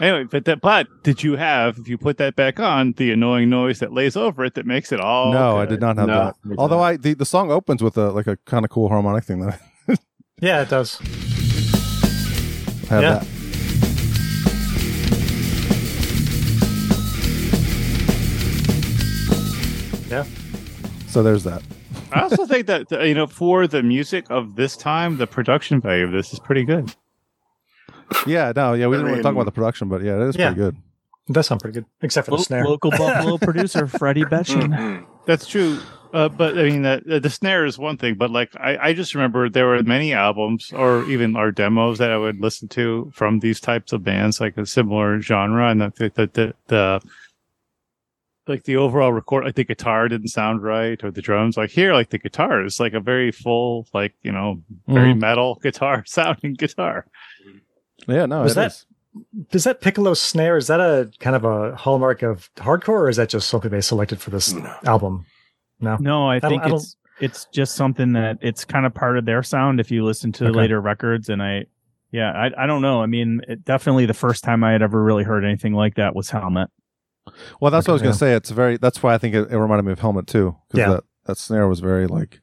Anyway, 0.00 0.24
but 0.24 0.44
that 0.44 0.60
but 0.60 0.86
did 1.02 1.22
you 1.22 1.36
have 1.36 1.78
if 1.78 1.88
you 1.88 1.96
put 1.96 2.18
that 2.18 2.34
back 2.36 2.58
on 2.58 2.92
the 2.92 3.12
annoying 3.12 3.48
noise 3.48 3.78
that 3.78 3.92
lays 3.92 4.16
over 4.16 4.44
it 4.44 4.54
that 4.54 4.66
makes 4.66 4.90
it 4.92 5.00
all 5.00 5.32
no, 5.32 5.56
I 5.58 5.66
did 5.66 5.80
not 5.80 5.96
have 5.96 6.08
No, 6.08 6.32
that. 6.44 6.58
Although. 6.58 6.80
I 6.80 6.96
the, 6.96 7.14
the 7.14 7.24
song 7.26 7.50
opens 7.50 7.82
with 7.82 7.96
a 7.96 8.10
like 8.10 8.26
a 8.26 8.36
kind 8.44 8.64
of 8.64 8.70
cool 8.70 8.88
harmonic 8.88 9.24
thing 9.24 9.40
that 9.40 9.60
Yeah, 10.40 10.62
it 10.62 10.68
does. 10.68 11.00
I 11.00 12.94
have 12.94 13.02
Yeah. 13.02 13.18
that. 13.18 13.26
Yeah. 20.08 20.24
So 21.08 21.22
there's 21.22 21.44
that. 21.44 21.62
I 22.12 22.20
also 22.20 22.46
think 22.52 22.66
that 22.66 22.92
uh, 22.92 23.00
you 23.00 23.14
know 23.14 23.26
for 23.26 23.66
the 23.66 23.82
music 23.82 24.26
of 24.30 24.56
this 24.56 24.76
time, 24.76 25.16
the 25.16 25.26
production 25.26 25.80
value 25.80 26.04
of 26.04 26.12
this 26.12 26.32
is 26.32 26.38
pretty 26.38 26.64
good. 26.64 26.94
Yeah, 28.26 28.52
no, 28.54 28.74
yeah, 28.74 28.86
we 28.86 28.96
I 28.96 28.98
didn't 28.98 29.10
really 29.12 29.22
talk 29.22 29.32
about 29.32 29.46
the 29.46 29.52
production, 29.52 29.88
but 29.88 30.02
yeah, 30.02 30.16
it 30.22 30.28
is 30.28 30.36
Yeah. 30.36 30.48
pretty 30.50 30.60
good. 30.60 30.76
It 31.28 31.32
does 31.32 31.46
sound 31.46 31.60
pretty 31.62 31.74
good, 31.80 31.86
except 32.02 32.26
for 32.26 32.32
the 32.32 32.36
Lo- 32.36 32.42
snare. 32.42 32.64
local 32.64 32.90
Buffalo 32.90 33.38
producer 33.48 33.86
Freddie 33.86 34.24
Betchin. 34.24 34.68
Mhm. 34.74 35.06
That's 35.26 35.46
true. 35.46 35.78
Uh, 36.14 36.28
but 36.28 36.56
I 36.56 36.62
mean, 36.62 36.82
that 36.82 37.02
uh, 37.10 37.18
the 37.18 37.28
snare 37.28 37.64
is 37.66 37.76
one 37.76 37.96
thing, 37.96 38.14
but 38.14 38.30
like 38.30 38.52
I, 38.56 38.78
I 38.90 38.92
just 38.94 39.14
remember 39.16 39.48
there 39.50 39.66
were 39.66 39.82
many 39.82 40.12
albums 40.12 40.72
or 40.72 41.04
even 41.10 41.34
our 41.34 41.50
demos 41.50 41.98
that 41.98 42.12
I 42.12 42.16
would 42.16 42.40
listen 42.40 42.68
to 42.68 43.10
from 43.12 43.40
these 43.40 43.58
types 43.60 43.92
of 43.92 44.04
bands, 44.04 44.40
like 44.40 44.56
a 44.56 44.64
similar 44.64 45.20
genre, 45.20 45.68
and 45.70 45.80
the 45.82 45.92
the 46.14 46.30
the, 46.32 46.54
the 46.68 47.00
like 48.46 48.64
the 48.64 48.76
overall 48.76 49.12
record, 49.12 49.44
like 49.44 49.54
the 49.56 49.64
guitar 49.64 50.06
didn't 50.08 50.28
sound 50.28 50.62
right, 50.62 51.02
or 51.02 51.10
the 51.10 51.22
drums. 51.22 51.56
Like 51.56 51.70
here, 51.70 51.94
like 51.94 52.10
the 52.10 52.18
guitar 52.18 52.64
is 52.64 52.78
like 52.78 52.92
a 52.94 53.00
very 53.00 53.32
full, 53.32 53.86
like 53.92 54.14
you 54.22 54.30
know, 54.32 54.62
very 54.86 55.14
Mhm. 55.14 55.20
metal 55.20 55.54
guitar 55.62 56.04
sounding 56.06 56.54
guitar. 56.54 57.06
Yeah, 58.06 58.26
no, 58.26 58.42
Was 58.42 58.52
it 58.52 58.54
that- 58.56 58.66
is. 58.70 58.86
Does 59.50 59.62
that 59.64 59.80
piccolo 59.80 60.12
snare 60.14 60.56
is 60.56 60.66
that 60.66 60.80
a 60.80 61.08
kind 61.20 61.36
of 61.36 61.44
a 61.44 61.76
hallmark 61.76 62.22
of 62.22 62.50
hardcore, 62.56 62.88
or 62.88 63.08
is 63.08 63.16
that 63.16 63.28
just 63.28 63.48
something 63.48 63.70
they 63.70 63.80
selected 63.80 64.20
for 64.20 64.30
this 64.30 64.52
No. 64.52 64.74
album? 64.84 65.24
No. 65.84 65.96
No, 66.00 66.28
I 66.30 66.38
don't- 66.38 66.50
think 66.50 66.62
I 66.64 66.70
it's 66.74 66.96
it's 67.20 67.46
just 67.52 67.76
something 67.76 68.12
that 68.14 68.38
it's 68.42 68.64
kind 68.64 68.84
of 68.86 68.92
part 68.94 69.16
of 69.18 69.24
their 69.24 69.42
sound 69.42 69.78
if 69.80 69.90
you 69.90 70.04
listen 70.04 70.32
to 70.32 70.46
Okay. 70.48 70.58
later 70.58 70.80
records 70.80 71.28
and 71.28 71.42
I 71.42 71.66
yeah, 72.10 72.30
I 72.32 72.64
I 72.64 72.66
don't 72.66 72.82
know. 72.82 73.02
I 73.02 73.06
mean, 73.06 73.40
it, 73.48 73.64
definitely 73.64 74.06
the 74.06 74.14
first 74.14 74.42
time 74.44 74.62
I 74.64 74.72
had 74.72 74.82
ever 74.82 75.02
really 75.02 75.24
heard 75.24 75.44
anything 75.44 75.74
like 75.74 75.94
that 75.96 76.14
was 76.14 76.30
Helmet. 76.30 76.70
Well, 77.60 77.70
that's 77.70 77.86
what 77.88 77.92
I 77.92 77.94
was 77.94 78.02
Okay, 78.02 78.06
gonna 78.08 78.14
say. 78.16 78.34
It's 78.34 78.50
very. 78.50 78.76
That's 78.76 79.02
why 79.02 79.14
I 79.14 79.18
think 79.18 79.34
it, 79.34 79.50
it 79.50 79.58
reminded 79.58 79.84
me 79.84 79.92
of 79.92 79.98
Helmet 80.00 80.26
too, 80.26 80.56
because 80.68 80.78
Yeah. 80.78 80.88
that 80.94 81.04
that 81.26 81.38
snare 81.38 81.66
was 81.68 81.80
very 81.80 82.06
like 82.06 82.40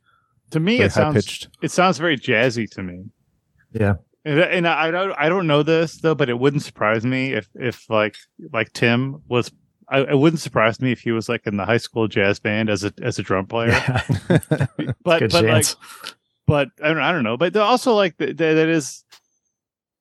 To 0.52 0.60
me, 0.60 0.82
it 0.82 0.92
sounds 0.92 1.16
pitched. 1.16 1.50
it 1.62 1.72
sounds 1.72 1.98
very 1.98 2.18
jazzy 2.18 2.70
to 2.72 2.82
me. 2.84 3.06
Yeah. 3.72 3.96
And, 4.26 4.40
and 4.40 4.68
I 4.68 4.92
don't 4.92 5.14
I 5.18 5.30
don't 5.30 5.48
know 5.48 5.64
this 5.64 5.98
though, 6.02 6.16
but 6.16 6.30
it 6.30 6.38
wouldn't 6.38 6.64
surprise 6.64 7.06
me 7.06 7.34
if 7.34 7.48
if 7.56 7.90
like 7.90 8.16
like 8.52 8.72
Tim 8.74 9.22
was. 9.28 9.52
I, 9.92 10.00
it 10.12 10.18
wouldn't 10.18 10.40
surprise 10.40 10.80
me 10.82 10.92
if 10.92 11.02
he 11.02 11.12
was 11.12 11.28
like 11.30 11.46
in 11.46 11.58
the 11.58 11.66
high 11.66 11.78
school 11.78 12.08
jazz 12.08 12.40
band 12.40 12.70
as 12.70 12.84
a 12.84 12.94
as 13.02 13.20
a 13.20 13.24
drum 13.24 13.46
player. 13.46 13.70
Yeah. 13.70 14.02
But 15.04 15.20
Good 15.20 15.32
but 15.32 15.44
like 15.46 15.54
chance. 15.66 15.76
but 16.48 16.70
I 16.84 16.88
don't, 16.88 16.98
I 17.00 17.12
don't 17.12 17.24
know. 17.24 17.38
But 17.38 17.56
also 17.58 17.94
like 17.94 18.18
that 18.18 18.38
that 18.38 18.58
is. 18.70 19.04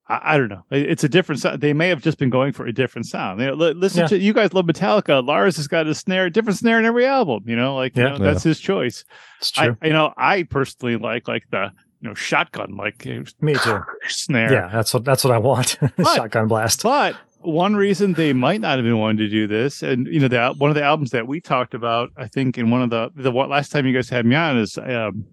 I, 0.09 0.35
I 0.35 0.39
don't 0.39 0.49
know. 0.49 0.63
It's 0.71 1.05
a 1.05 1.09
different 1.09 1.41
sound. 1.41 1.61
They 1.61 1.73
may 1.73 1.89
have 1.89 2.03
just 2.03 2.19
been 2.19 2.31
going 2.31 2.53
for 2.53 2.67
a 2.67 2.73
different 2.73 3.07
sound. 3.07 3.41
You 3.41 3.47
know, 3.49 3.55
listen 3.55 4.01
Yeah. 4.01 4.07
to 4.09 4.19
you 4.19 4.33
guys 4.33 4.53
love 4.53 4.67
Metallica. 4.67 5.25
Lars 5.27 5.57
has 5.57 5.69
got 5.69 5.87
a 5.87 5.95
snare, 5.95 6.29
different 6.31 6.59
snare 6.59 6.79
in 6.79 6.85
every 6.85 7.07
album. 7.07 7.45
You 7.47 7.57
know, 7.57 7.77
like 7.77 7.97
you 7.97 8.03
Yeah. 8.03 8.17
know, 8.17 8.19
that's 8.19 8.43
his 8.43 8.59
choice. 8.61 9.05
it's 9.39 9.57
I, 9.59 9.67
true. 9.67 9.77
you 9.85 9.93
know, 9.93 10.13
I 10.17 10.43
personally 10.45 10.97
like 10.97 11.29
like 11.29 11.45
the 11.51 11.71
you 12.01 12.09
know 12.09 12.15
shotgun 12.15 12.77
like 12.77 13.05
Me 13.41 13.55
too. 13.55 13.81
snare. 14.09 14.53
Yeah, 14.53 14.69
that's 14.73 14.93
what 14.95 15.05
that's 15.05 15.23
what 15.25 15.33
I 15.35 15.39
want. 15.39 15.79
Shotgun 16.15 16.49
blast. 16.49 16.83
But 16.83 17.17
one 17.43 17.75
reason 17.75 18.15
they 18.15 18.33
might 18.33 18.61
not 18.61 18.79
have 18.79 18.85
been 18.85 18.99
wanting 18.99 19.19
to 19.19 19.29
do 19.29 19.47
this, 19.47 19.83
and 19.83 20.07
you 20.07 20.21
know, 20.21 20.29
the, 20.29 20.55
one 20.59 20.71
of 20.71 20.75
the 20.75 20.83
albums 20.83 21.11
that 21.11 21.27
we 21.27 21.41
talked 21.41 21.75
about, 21.75 22.11
I 22.17 22.29
think, 22.29 22.59
in 22.59 22.71
one 22.71 22.83
of 22.83 22.91
the 22.91 23.11
the 23.15 23.31
one, 23.31 23.49
last 23.49 23.73
time 23.73 23.87
you 23.87 23.95
guys 23.95 24.09
had 24.09 24.27
me 24.27 24.37
on 24.37 24.59
is 24.59 24.79
um, 24.79 25.25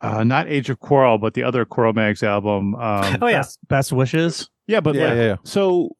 uh, 0.00 0.24
not 0.24 0.48
Age 0.48 0.70
of 0.70 0.80
Quarrel, 0.80 1.18
but 1.18 1.34
the 1.34 1.42
other 1.42 1.64
Cro-Mags 1.64 2.22
album. 2.22 2.74
Um, 2.74 3.18
Oh 3.22 3.26
yeah, 3.26 3.38
Best, 3.38 3.58
best 3.68 3.92
wishes. 3.92 4.48
yeah, 4.66 4.80
but 4.80 4.94
yeah, 4.94 5.08
like, 5.08 5.16
yeah, 5.16 5.24
yeah. 5.24 5.36
so 5.44 5.96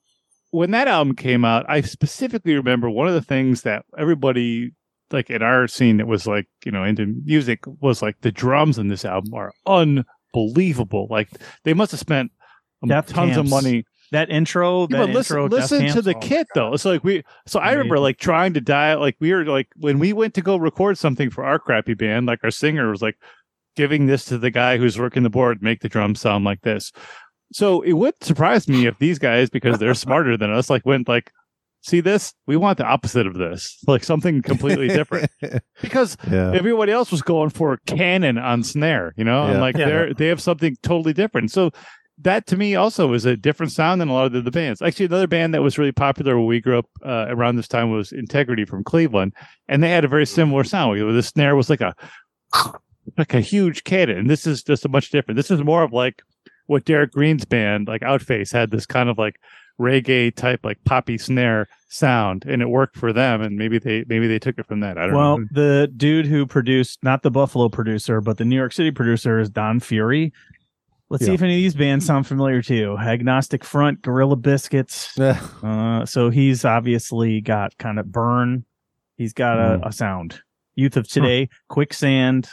when 0.51 0.70
that 0.70 0.88
album 0.88 1.14
came 1.14 1.44
out, 1.44 1.66
I 1.68 1.80
specifically 1.82 2.55
remember 2.55 2.88
one 2.88 3.09
of 3.09 3.14
the 3.14 3.22
things 3.22 3.62
that 3.62 3.84
everybody 3.96 4.72
like 5.11 5.30
in 5.30 5.42
our 5.42 5.66
scene 5.66 5.99
that 5.99 6.07
was 6.07 6.26
like, 6.26 6.46
you 6.64 6.72
know, 6.72 6.84
into 6.84 7.07
music 7.24 7.61
was 7.80 8.03
like 8.03 8.20
the 8.20 8.32
drums 8.32 8.78
in 8.78 8.88
this 8.88 9.05
album 9.05 9.32
are 9.34 9.53
unbelievable. 9.66 11.07
Like 11.11 11.28
they 11.64 11.74
must 11.74 11.92
have 11.92 12.01
spent 12.01 12.30
um, 12.82 12.88
Death 12.88 13.09
tons 13.09 13.36
of 13.36 13.49
money. 13.49 13.84
That 14.12 14.30
intro. 14.30 14.82
Yeah, 14.82 14.98
that 14.98 15.06
but 15.06 15.11
listen, 15.11 15.36
intro. 15.38 15.59
Listen 15.59 15.86
to 15.88 16.02
the 16.02 16.14
oh, 16.16 16.20
kit 16.20 16.46
though. 16.54 16.72
It's 16.72 16.84
like 16.84 17.04
we. 17.04 17.22
So 17.46 17.61
I 17.61 17.72
remember 17.72 17.98
like 17.98 18.18
trying 18.18 18.54
to 18.54 18.61
dial. 18.61 19.00
Like 19.00 19.16
we 19.20 19.32
were 19.32 19.44
like 19.44 19.68
when 19.76 19.98
we 19.98 20.12
went 20.12 20.34
to 20.34 20.42
go 20.42 20.56
record 20.56 20.96
something 20.98 21.30
for 21.30 21.44
our 21.44 21.59
crappy 21.59 21.94
band. 21.94 22.26
Like 22.26 22.42
our 22.42 22.50
singer 22.50 22.90
was 22.90 23.02
like 23.02 23.16
giving 23.76 24.06
this 24.06 24.24
to 24.26 24.38
the 24.38 24.50
guy 24.50 24.76
who's 24.76 24.98
working 24.98 25.22
the 25.22 25.30
board, 25.30 25.62
make 25.62 25.80
the 25.80 25.88
drums 25.88 26.20
sound 26.20 26.44
like 26.44 26.62
this. 26.62 26.90
So 27.52 27.80
it 27.82 27.92
would 27.92 28.14
surprise 28.22 28.68
me 28.68 28.86
if 28.86 28.98
these 28.98 29.18
guys, 29.18 29.50
because 29.50 29.78
they're 29.78 29.94
smarter 30.06 30.36
than 30.36 30.52
us, 30.52 30.68
like 30.68 30.84
went 30.84 31.09
like, 31.09 31.30
see 31.82 32.00
this? 32.00 32.34
We 32.46 32.56
want 32.56 32.78
the 32.78 32.84
opposite 32.84 33.26
of 33.26 33.34
this, 33.34 33.78
like 33.86 34.02
something 34.04 34.42
completely 34.42 34.88
different. 34.88 35.30
Because 35.80 36.16
yeah. 36.28 36.52
everybody 36.52 36.90
else 36.90 37.12
was 37.12 37.22
going 37.22 37.50
for 37.50 37.78
cannon 37.86 38.36
on 38.36 38.64
snare, 38.64 39.14
you 39.16 39.22
know, 39.22 39.44
and 39.44 39.54
Yeah. 39.54 39.61
like 39.61 39.76
Yeah. 39.76 39.86
they're 39.86 40.14
they 40.14 40.26
have 40.26 40.42
something 40.42 40.76
totally 40.82 41.12
different. 41.12 41.52
So 41.52 41.70
that 42.20 42.46
to 42.48 42.56
me 42.56 42.74
also 42.74 43.06
was 43.06 43.24
a 43.24 43.36
different 43.36 43.72
sound 43.72 44.00
than 44.00 44.08
a 44.08 44.12
lot 44.12 44.26
of 44.26 44.32
the, 44.32 44.40
the 44.40 44.50
bands. 44.50 44.82
Actually, 44.82 45.06
another 45.06 45.26
band 45.26 45.54
that 45.54 45.62
was 45.62 45.78
really 45.78 45.92
popular 45.92 46.36
when 46.36 46.46
we 46.46 46.60
grew 46.60 46.78
up 46.78 46.86
uh, 47.04 47.26
around 47.28 47.56
this 47.56 47.68
time 47.68 47.90
was 47.90 48.12
Integrity 48.12 48.64
from 48.64 48.84
Cleveland, 48.84 49.32
and 49.68 49.82
they 49.82 49.90
had 49.90 50.04
a 50.04 50.08
very 50.08 50.26
similar 50.26 50.64
sound. 50.64 51.02
where 51.02 51.12
The 51.12 51.22
snare 51.22 51.56
was 51.56 51.70
like 51.70 51.80
a 51.80 51.94
like 53.18 53.34
a 53.34 53.40
huge 53.40 53.84
cannon, 53.84 54.18
and 54.18 54.30
this 54.30 54.46
is 54.46 54.62
just 54.62 54.84
a 54.84 54.88
much 54.88 55.10
different. 55.10 55.36
This 55.36 55.50
is 55.50 55.62
more 55.62 55.82
of 55.82 55.92
like 55.92 56.22
what 56.66 56.84
Derek 56.84 57.12
Green's 57.12 57.44
band, 57.44 57.88
like 57.88 58.02
Outface, 58.02 58.52
had 58.52 58.70
this 58.70 58.86
kind 58.86 59.08
of 59.08 59.16
like 59.16 59.40
reggae 59.80 60.34
type, 60.34 60.60
like 60.64 60.78
poppy 60.84 61.18
snare 61.18 61.68
sound, 61.88 62.44
and 62.46 62.60
it 62.60 62.68
worked 62.68 62.96
for 62.96 63.12
them. 63.12 63.40
And 63.40 63.56
maybe 63.56 63.78
they 63.78 64.04
maybe 64.08 64.26
they 64.26 64.38
took 64.38 64.58
it 64.58 64.66
from 64.66 64.80
that. 64.80 64.98
I 64.98 65.06
don't 65.06 65.14
Well, 65.14 65.38
know. 65.38 65.44
Well, 65.44 65.46
the 65.52 65.92
dude 65.96 66.26
who 66.26 66.46
produced, 66.46 67.02
not 67.02 67.22
the 67.22 67.30
Buffalo 67.30 67.68
producer, 67.68 68.20
but 68.20 68.38
the 68.38 68.44
New 68.44 68.56
York 68.56 68.72
City 68.72 68.90
producer 68.90 69.38
is 69.38 69.48
Don 69.50 69.80
Fury. 69.80 70.32
Let's 71.11 71.24
see 71.24 71.32
if 71.32 71.40
any 71.42 71.54
of 71.54 71.59
these 71.62 71.74
bands 71.74 72.04
sound 72.04 72.26
familiar 72.26 72.61
to 72.62 72.74
you. 72.74 72.98
Agnostic 72.98 73.64
Front, 73.64 74.02
Gorilla 74.02 74.36
Biscuits. 74.36 75.14
Yeah. 75.18 75.40
Uh, 75.62 76.04
so 76.04 76.28
he's 76.30 76.64
obviously 76.66 77.40
got 77.40 77.76
kind 77.78 77.98
of 77.98 78.12
burn. 78.12 78.64
He's 79.16 79.32
got 79.32 79.56
Mm. 79.56 79.84
a, 79.84 79.88
a 79.88 79.92
sound. 79.92 80.40
Youth 80.76 80.96
of 80.96 81.09
Today, 81.09 81.48
Quicksand. 81.68 82.50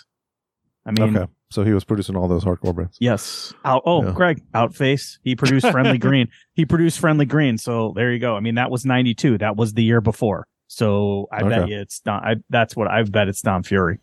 I 0.85 0.91
mean, 0.91 1.15
okay. 1.17 1.31
So 1.51 1.63
he 1.63 1.73
was 1.73 1.83
producing 1.83 2.15
all 2.15 2.27
those 2.27 2.43
hardcore 2.43 2.75
bands. 2.75 2.97
yes. 2.99 3.53
Out, 3.65 3.83
oh, 3.85 4.03
Yeah. 4.03 4.11
Greg, 4.13 4.41
Outface. 4.53 5.19
He 5.23 5.35
produced 5.35 5.67
Friendly 5.69 5.97
Green. 5.99 6.27
He 6.53 6.65
produced 6.65 6.99
Friendly 6.99 7.25
Green. 7.25 7.57
So 7.57 7.93
there 7.95 8.11
you 8.11 8.19
go. 8.19 8.35
I 8.35 8.39
mean, 8.39 8.55
that 8.55 8.71
was 8.71 8.85
92. 8.85 9.37
That 9.39 9.55
was 9.57 9.73
the 9.73 9.83
year 9.83 10.01
before. 10.01 10.47
So 10.67 11.27
I 11.31 11.43
bet 11.43 11.67
you 11.69 11.79
it's 11.79 12.01
not. 12.05 12.23
I, 12.25 12.35
that's 12.49 12.75
what 12.75 12.87
I 12.87 13.03
bet 13.03 13.27
it's 13.27 13.41
Don 13.41 13.63
Fury. 13.63 13.99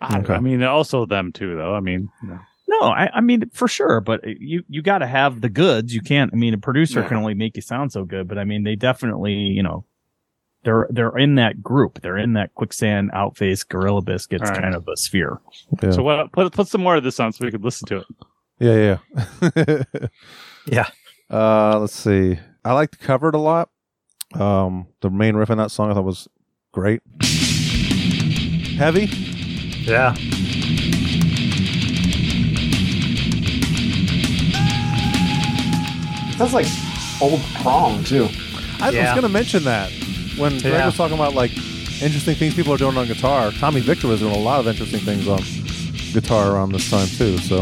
I, 0.00 0.20
Okay. 0.20 0.34
I 0.34 0.40
mean, 0.40 0.62
also 0.62 1.04
them 1.06 1.32
too, 1.32 1.56
though. 1.56 1.74
I 1.74 1.80
mean, 1.80 2.08
you 2.22 2.28
know. 2.28 2.38
No, 2.70 2.82
I, 2.82 3.10
I 3.14 3.20
mean 3.20 3.50
for 3.50 3.66
sure, 3.66 4.00
but 4.00 4.20
you 4.24 4.62
you 4.68 4.80
got 4.80 4.98
to 4.98 5.06
have 5.06 5.40
the 5.40 5.48
goods. 5.48 5.92
You 5.92 6.00
can't. 6.00 6.30
I 6.32 6.36
mean, 6.36 6.54
a 6.54 6.58
producer 6.58 7.02
can 7.02 7.16
only 7.16 7.34
make 7.34 7.56
you 7.56 7.62
sound 7.62 7.90
so 7.90 8.04
good, 8.04 8.28
but 8.28 8.38
I 8.38 8.44
mean, 8.44 8.62
they 8.62 8.76
definitely, 8.76 9.32
you 9.32 9.62
know, 9.62 9.84
they're 10.62 10.86
they're 10.88 11.18
in 11.18 11.34
that 11.34 11.62
group. 11.62 12.00
They're 12.00 12.16
in 12.16 12.34
that 12.34 12.54
quicksand 12.54 13.10
outface 13.12 13.64
gorilla 13.64 14.02
biscuits 14.02 14.42
All 14.44 14.50
right. 14.50 14.62
kind 14.62 14.74
of 14.76 14.86
a 14.86 14.96
sphere. 14.96 15.40
Yeah. 15.82 15.90
So 15.90 16.02
what? 16.04 16.30
Put 16.32 16.52
put 16.52 16.68
some 16.68 16.80
more 16.80 16.94
of 16.94 17.02
this 17.02 17.18
on 17.18 17.32
so 17.32 17.44
we 17.44 17.50
could 17.50 17.64
listen 17.64 17.88
to 17.88 17.96
it. 17.98 18.06
Yeah, 18.60 18.98
yeah. 19.42 19.82
Yeah. 20.66 20.86
Uh, 21.30 21.78
let's 21.80 21.94
see. 21.94 22.38
I 22.64 22.72
liked 22.74 23.00
covered 23.00 23.34
a 23.34 23.38
lot. 23.38 23.70
Um, 24.34 24.86
the 25.00 25.10
main 25.10 25.34
riff 25.34 25.50
in 25.50 25.58
that 25.58 25.70
song 25.70 25.90
I 25.90 25.94
thought 25.94 26.04
was 26.04 26.28
great. 26.70 27.02
Heavy. 28.76 29.06
yeah. 29.82 30.14
Sounds 36.40 36.54
like 36.54 36.66
old 37.20 37.42
prong 37.60 38.02
too. 38.02 38.26
I 38.80 38.86
was 38.86 38.94
going 38.94 39.20
to 39.24 39.28
mention 39.28 39.62
that 39.64 39.92
when 40.38 40.52
Greg 40.52 40.72
Yeah. 40.72 40.86
was 40.86 40.96
talking 40.96 41.14
about 41.14 41.34
like 41.34 41.50
interesting 42.00 42.34
things 42.34 42.54
people 42.54 42.72
are 42.72 42.78
doing 42.78 42.96
on 42.96 43.06
guitar. 43.06 43.50
Tommy 43.50 43.80
Victor 43.82 44.08
was 44.08 44.20
doing 44.20 44.34
a 44.34 44.38
lot 44.38 44.58
of 44.58 44.66
interesting 44.66 45.00
things 45.00 45.28
on 45.28 45.42
guitar 46.14 46.50
around 46.54 46.72
this 46.72 46.88
time 46.88 47.06
too. 47.08 47.36
So, 47.36 47.58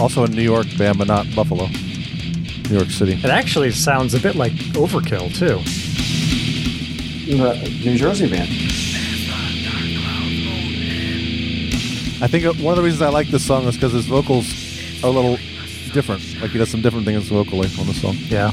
also 0.00 0.22
a 0.22 0.28
New 0.28 0.42
York 0.44 0.68
band, 0.78 0.96
but 0.96 1.08
not 1.08 1.26
Buffalo, 1.34 1.66
New 1.66 2.76
York 2.76 2.90
City. 2.90 3.14
It 3.14 3.24
actually 3.24 3.72
sounds 3.72 4.14
a 4.14 4.20
bit 4.20 4.36
like 4.36 4.52
Overkill 4.78 5.34
too. 5.36 5.58
The 7.36 7.68
New 7.84 7.96
Jersey 7.96 8.30
band. 8.30 8.48
I 12.22 12.28
think 12.28 12.44
uh, 12.44 12.52
one 12.62 12.70
of 12.70 12.76
the 12.76 12.84
reasons 12.84 13.02
I 13.02 13.08
like 13.08 13.26
this 13.26 13.44
song 13.44 13.64
is 13.64 13.74
because 13.74 13.92
his 13.92 14.06
vocals 14.06 14.46
are 15.02 15.08
a 15.08 15.10
little 15.10 15.36
different. 15.96 16.40
Like 16.42 16.50
he 16.50 16.58
does 16.58 16.70
some 16.70 16.82
different 16.82 17.06
things 17.06 17.26
vocally 17.30 17.70
on 17.80 17.86
the 17.86 17.94
song. 17.94 18.16
Yeah. 18.28 18.50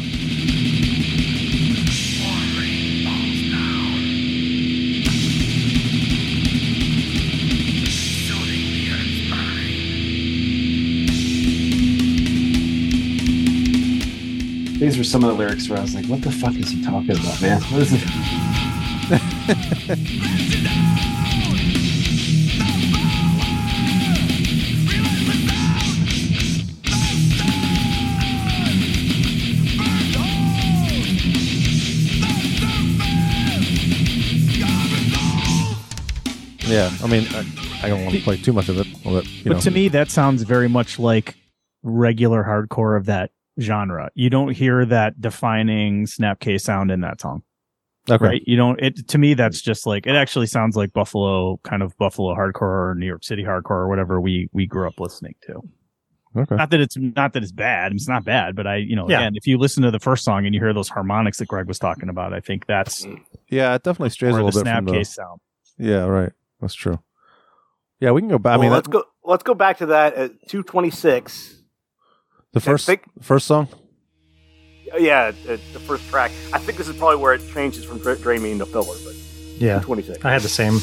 These 14.79 14.97
were 14.97 15.03
some 15.03 15.25
of 15.25 15.31
the 15.31 15.35
lyrics 15.35 15.67
where 15.67 15.79
I 15.79 15.81
was 15.81 15.95
like, 15.95 16.05
"What 16.05 16.21
the 16.21 16.31
fuck 16.31 16.55
is 16.55 16.71
he 16.71 16.81
talking 16.81 17.11
about, 17.11 17.41
man? 17.41 17.61
What 17.63 17.81
is 17.81 17.91
it?" 17.93 18.03
Yeah, 36.73 36.89
I 37.03 37.07
mean, 37.07 37.27
I, 37.31 37.45
I 37.83 37.89
don't 37.89 38.03
want 38.03 38.15
to 38.15 38.21
play 38.21 38.37
too 38.37 38.51
much 38.53 38.67
of 38.69 38.79
it, 38.79 38.87
but 39.03 39.27
you 39.27 39.43
but 39.43 39.53
know, 39.53 39.59
to 39.59 39.71
me, 39.71 39.87
that 39.89 40.09
sounds 40.09 40.41
very 40.41 40.67
much 40.67 40.97
like 40.97 41.35
regular 41.83 42.43
hardcore 42.43 42.97
of 42.97 43.05
that 43.05 43.29
genre. 43.59 44.09
You 44.15 44.29
don't 44.29 44.49
hear 44.49 44.85
that 44.85 45.21
defining 45.21 46.05
Snapcase 46.05 46.61
sound 46.61 46.89
in 46.89 47.01
that 47.01 47.21
song, 47.21 47.43
okay. 48.09 48.25
right? 48.25 48.41
You 48.47 48.57
don't. 48.57 48.79
It 48.81 49.07
to 49.09 49.17
me, 49.17 49.35
that's 49.35 49.61
just 49.61 49.85
like 49.85 50.07
it 50.07 50.15
actually 50.15 50.47
sounds 50.47 50.75
like 50.75 50.93
Buffalo, 50.93 51.57
kind 51.63 51.83
of 51.83 51.95
Buffalo 51.97 52.35
hardcore 52.35 52.89
or 52.91 52.95
New 52.97 53.05
York 53.05 53.23
City 53.23 53.43
hardcore 53.43 53.71
or 53.71 53.87
whatever 53.87 54.19
we 54.19 54.49
we 54.51 54.65
grew 54.65 54.87
up 54.87 54.99
listening 54.99 55.35
to. 55.43 55.61
Okay. 56.35 56.55
Not 56.55 56.71
that 56.71 56.79
it's 56.81 56.97
not 56.97 57.33
that 57.33 57.43
it's 57.43 57.51
bad. 57.51 57.91
It's 57.91 58.07
not 58.07 58.25
bad, 58.25 58.55
but 58.55 58.65
I, 58.65 58.77
you 58.77 58.95
know, 58.95 59.07
Yeah. 59.07 59.19
again, 59.19 59.33
if 59.35 59.45
you 59.45 59.59
listen 59.59 59.83
to 59.83 59.91
the 59.91 59.99
first 59.99 60.23
song 60.23 60.47
and 60.47 60.55
you 60.55 60.59
hear 60.59 60.73
those 60.73 60.89
harmonics 60.89 61.37
that 61.37 61.47
Greg 61.47 61.67
was 61.67 61.77
talking 61.77 62.09
about, 62.09 62.33
I 62.33 62.39
think 62.39 62.65
that's 62.65 63.05
Yeah, 63.49 63.75
it 63.75 63.83
definitely 63.83 64.09
strays 64.09 64.33
a 64.35 64.41
little 64.41 64.63
bit 64.63 64.67
from 64.67 64.85
the. 64.85 64.91
Snapcase 64.93 65.07
sound. 65.13 65.39
Yeah, 65.77 66.05
right. 66.05 66.31
That's 66.63 66.73
true. 66.75 66.99
Yeah, 67.99 68.11
we 68.11 68.21
can 68.21 68.29
go 68.29 68.37
back. 68.37 68.57
I 68.57 68.61
mean, 68.61 68.71
let's 68.71 68.87
that, 68.87 68.91
go. 68.93 69.03
Let's 69.25 69.43
go 69.43 69.53
back 69.53 69.79
to 69.79 69.87
that 69.87 70.13
at 70.13 70.31
two 70.47 70.63
twenty 70.63 70.89
six. 70.89 71.61
the 72.53 72.61
first 72.61 72.85
think- 72.85 73.03
first 73.21 73.47
song. 73.47 73.67
Yeah, 74.97 75.31
uh, 75.47 75.57
the 75.73 75.79
first 75.79 76.07
track. 76.09 76.31
I 76.53 76.59
think 76.59 76.77
this 76.77 76.87
is 76.87 76.95
probably 76.95 77.17
where 77.17 77.33
it 77.33 77.41
changes 77.53 77.83
from 77.83 77.97
Dra- 77.99 78.15
Dreaming 78.17 78.59
to 78.59 78.65
Filler, 78.65 78.95
but 79.03 79.13
Yeah. 79.59 79.79
twenty 79.81 80.03
six. 80.03 80.23
I 80.23 80.31
had 80.31 80.41
the 80.41 80.49
same. 80.49 80.79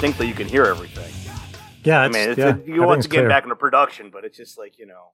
Distinctly 0.00 0.28
you 0.28 0.34
can 0.34 0.48
hear 0.48 0.64
everything. 0.64 1.12
Yeah, 1.84 2.00
I 2.00 2.08
mean, 2.08 2.30
it's, 2.30 2.38
yeah, 2.38 2.56
it, 2.56 2.66
you 2.66 2.82
once 2.82 2.82
everything's 2.82 3.06
again 3.06 3.18
clear. 3.20 3.28
back 3.28 3.42
into 3.44 3.56
production, 3.56 4.10
but 4.10 4.24
it's 4.24 4.36
just 4.36 4.56
like 4.58 4.78
you 4.78 4.86
know, 4.86 5.12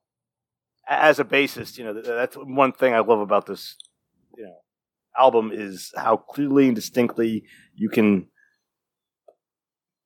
as 0.87 1.19
a 1.19 1.25
bassist, 1.25 1.77
you 1.77 1.83
know, 1.83 2.01
that's 2.01 2.35
one 2.35 2.71
thing 2.71 2.93
I 2.93 2.99
love 2.99 3.19
about 3.19 3.45
this, 3.47 3.75
you 4.37 4.45
know, 4.45 4.55
album 5.17 5.51
is 5.53 5.91
how 5.97 6.15
clearly 6.15 6.67
and 6.67 6.75
distinctly 6.75 7.43
you 7.75 7.89
can 7.89 8.27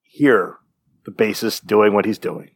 hear 0.02 0.56
the 1.04 1.12
bassist 1.12 1.64
doing 1.64 1.94
what 1.94 2.04
he's 2.04 2.18
doing. 2.18 2.50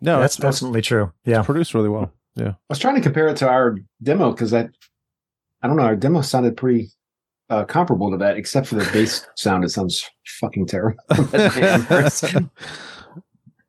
No, 0.00 0.20
that's 0.20 0.38
it's, 0.38 0.42
definitely 0.42 0.82
true. 0.82 1.12
Yeah, 1.24 1.38
it's 1.38 1.46
produced 1.46 1.74
really 1.74 1.88
well. 1.88 2.12
Yeah. 2.36 2.50
I 2.50 2.54
was 2.68 2.78
trying 2.78 2.94
to 2.94 3.00
compare 3.00 3.26
it 3.28 3.38
to 3.38 3.48
our 3.48 3.78
demo 4.02 4.30
because 4.30 4.54
I, 4.54 4.68
I 5.62 5.66
don't 5.66 5.76
know, 5.76 5.84
our 5.84 5.96
demo 5.96 6.20
sounded 6.20 6.56
pretty 6.56 6.90
uh, 7.50 7.64
comparable 7.64 8.10
to 8.10 8.16
that, 8.18 8.36
except 8.36 8.66
for 8.66 8.74
the 8.76 8.88
bass 8.92 9.26
sound. 9.36 9.64
It 9.64 9.70
sounds 9.70 10.08
fucking 10.40 10.66
terrible. 10.66 11.02
yeah, 11.10 11.20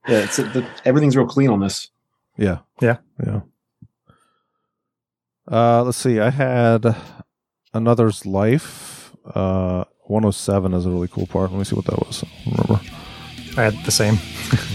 it's 0.07 0.37
the, 0.37 0.67
everything's 0.85 1.15
real 1.15 1.27
clean 1.27 1.49
on 1.49 1.59
this. 1.59 1.89
Yeah. 2.37 2.59
Yeah. 2.81 2.97
Yeah. 3.25 3.41
Uh, 5.49 5.83
let's 5.83 5.97
see. 5.97 6.19
I 6.19 6.29
had 6.29 6.95
Another's 7.73 8.25
Life. 8.25 9.15
Uh, 9.33 9.83
107 10.03 10.73
is 10.73 10.85
a 10.85 10.89
really 10.89 11.07
cool 11.07 11.27
part. 11.27 11.51
Let 11.51 11.57
me 11.57 11.63
see 11.63 11.75
what 11.75 11.85
that 11.85 11.99
was. 11.99 12.23
I 12.23 12.27
don't 12.49 12.69
remember. 12.69 12.85
I 13.57 13.63
had 13.63 13.85
the 13.85 13.91
same, 13.91 14.17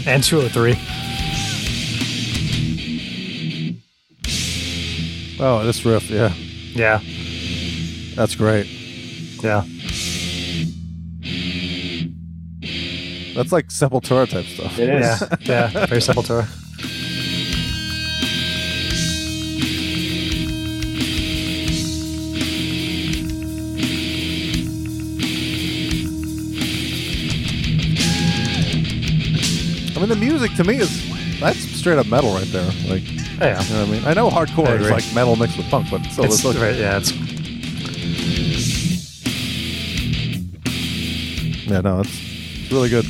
and 0.06 0.22
203. 0.22 0.74
Oh, 5.40 5.64
this 5.64 5.84
riff. 5.84 6.10
Yeah. 6.10 6.32
Yeah, 6.74 7.00
That's 8.14 8.34
great. 8.34 8.66
Yeah. 9.42 9.64
That's 13.34 13.50
like 13.52 13.68
Sepultura 13.68 14.28
type 14.30 14.44
stuff. 14.46 14.78
It 14.78 14.88
is. 14.90 15.20
Yeah, 15.46 15.68
yeah. 15.74 15.86
Very 15.86 16.00
Sepultura. 16.00 16.46
I 29.96 30.00
mean, 30.00 30.08
the 30.08 30.16
music 30.16 30.54
to 30.56 30.64
me 30.64 30.76
is 30.78 30.90
that's 31.40 31.58
straight 31.58 31.98
up 31.98 32.06
metal 32.06 32.32
right 32.34 32.46
there. 32.46 32.64
Like, 32.88 33.02
oh, 33.04 33.06
yeah, 33.06 33.12
you 33.12 33.36
Oh, 33.40 33.46
yeah. 33.46 33.54
know 33.54 33.80
what 33.80 33.88
I 33.88 33.90
mean? 33.92 34.04
I 34.06 34.14
know 34.14 34.28
I 34.28 34.44
hardcore 34.44 34.80
is 34.80 34.90
like 34.90 35.04
metal 35.14 35.36
mixed 35.36 35.56
with 35.56 35.68
punk, 35.70 35.88
but 35.90 36.02
still, 36.06 36.24
It's, 36.24 36.36
it's 36.36 36.44
like, 36.44 36.56
right, 36.58 36.74
yeah, 36.76 36.98
it's 36.98 37.12
yeah, 41.66 41.80
no, 41.80 42.00
it's, 42.00 42.10
it's 42.10 42.72
really 42.72 42.88
good. 42.88 43.04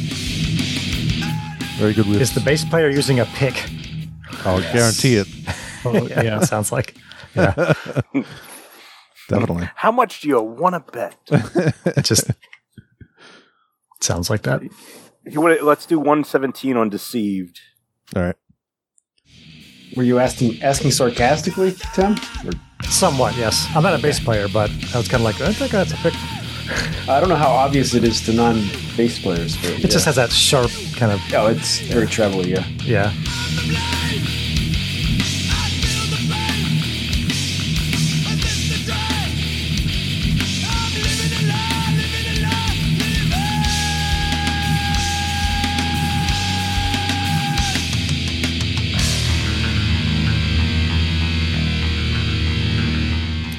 Very 1.76 1.92
good 1.92 2.06
riff. 2.06 2.20
is 2.20 2.34
the 2.34 2.40
bass 2.40 2.64
player 2.64 2.88
using 2.88 3.20
a 3.20 3.24
pick? 3.26 3.68
I'll 4.44 4.60
guarantee 4.60 5.16
it. 5.16 5.28
Oh, 5.86 6.06
yeah, 6.06 6.22
yeah. 6.22 6.40
it 6.40 6.46
sounds 6.46 6.72
like. 6.72 6.94
Yeah, 7.36 7.74
Definitely. 9.28 9.68
How 9.74 9.90
much 9.92 10.20
do 10.22 10.28
you 10.28 10.40
want 10.40 10.74
to 10.86 10.92
bet? 10.92 11.16
it 11.96 12.02
just 12.04 12.30
sounds 14.00 14.30
like 14.30 14.42
that. 14.42 14.62
if 14.62 15.34
you 15.34 15.40
want 15.42 15.58
to, 15.58 15.64
let's 15.64 15.84
do 15.84 15.98
117 15.98 16.76
on 16.76 16.88
Deceived. 16.88 17.60
All 18.16 18.22
right. 18.22 18.36
Were 19.96 20.02
you 20.04 20.18
asking 20.20 20.62
asking 20.62 20.90
sarcastically, 20.92 21.74
Tim? 21.94 22.12
Or- 22.46 22.52
Somewhat, 22.88 23.36
yes. 23.36 23.66
I'm 23.74 23.82
not 23.82 23.98
a 23.98 24.02
bass 24.02 24.20
player, 24.20 24.46
but 24.48 24.70
I 24.94 24.98
was 24.98 25.08
kind 25.08 25.20
of 25.20 25.24
like, 25.24 25.40
I 25.40 25.52
think 25.52 25.72
that's 25.72 25.92
a 25.92 25.96
pick. 25.96 26.14
I 27.08 27.20
don't 27.20 27.28
know 27.28 27.36
how 27.36 27.50
obvious 27.50 27.94
it 27.94 28.04
is 28.04 28.20
to 28.22 28.32
non 28.32 28.68
bass 28.96 29.18
players. 29.18 29.56
But 29.56 29.84
It 29.84 29.90
just 29.90 30.06
has 30.06 30.16
that 30.16 30.32
sharp 30.32 30.70
kind 30.96 31.12
of 31.12 31.20
Oh, 31.34 31.46
it's 31.48 31.80
very 31.80 32.06
trebly, 32.06 32.50
yeah. 32.50 32.66
yeah. 32.84 33.12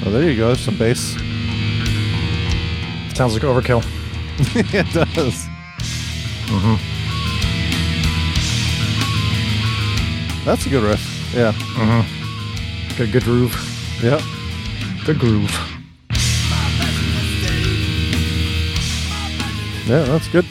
Oh, 0.04 0.10
there 0.10 0.30
you 0.30 0.36
go. 0.36 0.54
Some 0.54 0.76
bass. 0.76 1.16
Sounds 3.16 3.32
like 3.32 3.44
overkill. 3.44 3.82
it 4.74 4.92
does. 4.92 5.46
Mm-hmm. 6.48 6.76
That's 10.44 10.66
a 10.66 10.68
good 10.68 10.82
riff. 10.82 11.34
Yeah. 11.34 11.52
Mm-hmm. 11.52 12.96
Good, 12.98 13.12
good 13.12 13.24
groove. 13.24 13.54
Yep. 14.02 14.20
Good 15.06 15.18
groove. 15.18 15.50
Yeah, 19.86 20.02
that's 20.02 20.28
good. 20.28 20.44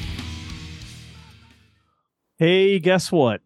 Hey, 2.39 2.80
guess 2.80 3.11
what? 3.11 3.41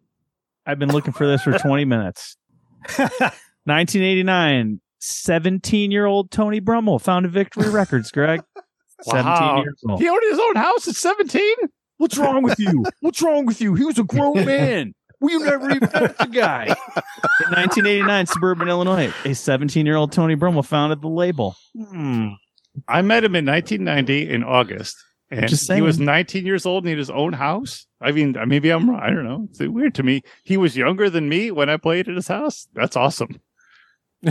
I've 0.64 0.78
been 0.78 0.92
looking 0.92 1.12
for 1.12 1.26
this 1.26 1.42
for 1.42 1.58
20 1.58 1.84
minutes. 1.84 2.38
1989, 2.96 4.80
17 4.98 5.90
year 5.90 6.06
old 6.06 6.30
Tony 6.30 6.60
Brummel 6.60 6.98
founded 6.98 7.32
Victory 7.32 7.68
Records, 7.68 8.10
Greg. 8.10 8.42
17 9.04 9.24
Wow. 9.24 9.62
years 9.62 9.80
old. 9.88 10.00
He 10.00 10.08
owned 10.08 10.22
his 10.30 10.38
own 10.38 10.56
house 10.56 10.88
at 10.88 10.94
17? 10.96 11.42
What's 11.98 12.16
wrong 12.18 12.42
with 12.42 12.58
you? 12.58 12.84
What's 13.00 13.20
wrong 13.22 13.46
with 13.46 13.60
you? 13.60 13.74
He 13.74 13.84
was 13.84 13.98
a 13.98 14.04
grown 14.04 14.44
man. 14.46 14.94
We 15.20 15.36
never 15.36 15.70
even 15.70 15.80
met 15.92 16.16
the 16.16 16.28
guy. 16.32 16.64
In 16.64 17.50
1989, 17.52 18.26
suburban 18.26 18.68
Illinois, 18.68 19.12
a 19.26 19.34
17 19.34 19.84
year 19.84 19.96
old 19.96 20.12
Tony 20.12 20.34
Brummel 20.34 20.62
founded 20.62 21.02
the 21.02 21.08
label. 21.08 21.56
Hmm. 21.76 22.28
I 22.88 23.02
met 23.02 23.22
him 23.24 23.34
in 23.36 23.44
1990 23.44 24.30
in 24.32 24.42
August. 24.42 24.96
And 25.30 25.46
Just 25.46 25.70
he 25.70 25.80
was 25.82 26.00
19 26.00 26.44
years 26.46 26.64
old 26.66 26.84
and 26.84 26.88
he 26.88 26.92
had 26.92 26.98
his 26.98 27.10
own 27.10 27.34
house. 27.34 27.86
I 28.00 28.12
mean, 28.12 28.34
maybe 28.46 28.70
I'm 28.70 28.88
wrong. 28.90 28.98
I 29.00 29.10
don't 29.10 29.24
know. 29.24 29.46
It's 29.50 29.60
weird 29.60 29.94
to 29.96 30.02
me. 30.02 30.22
He 30.42 30.56
was 30.56 30.76
younger 30.76 31.08
than 31.10 31.28
me 31.28 31.50
when 31.50 31.68
I 31.68 31.76
played 31.76 32.08
at 32.08 32.16
his 32.16 32.26
house. 32.28 32.66
That's 32.74 32.96
awesome. 32.96 33.40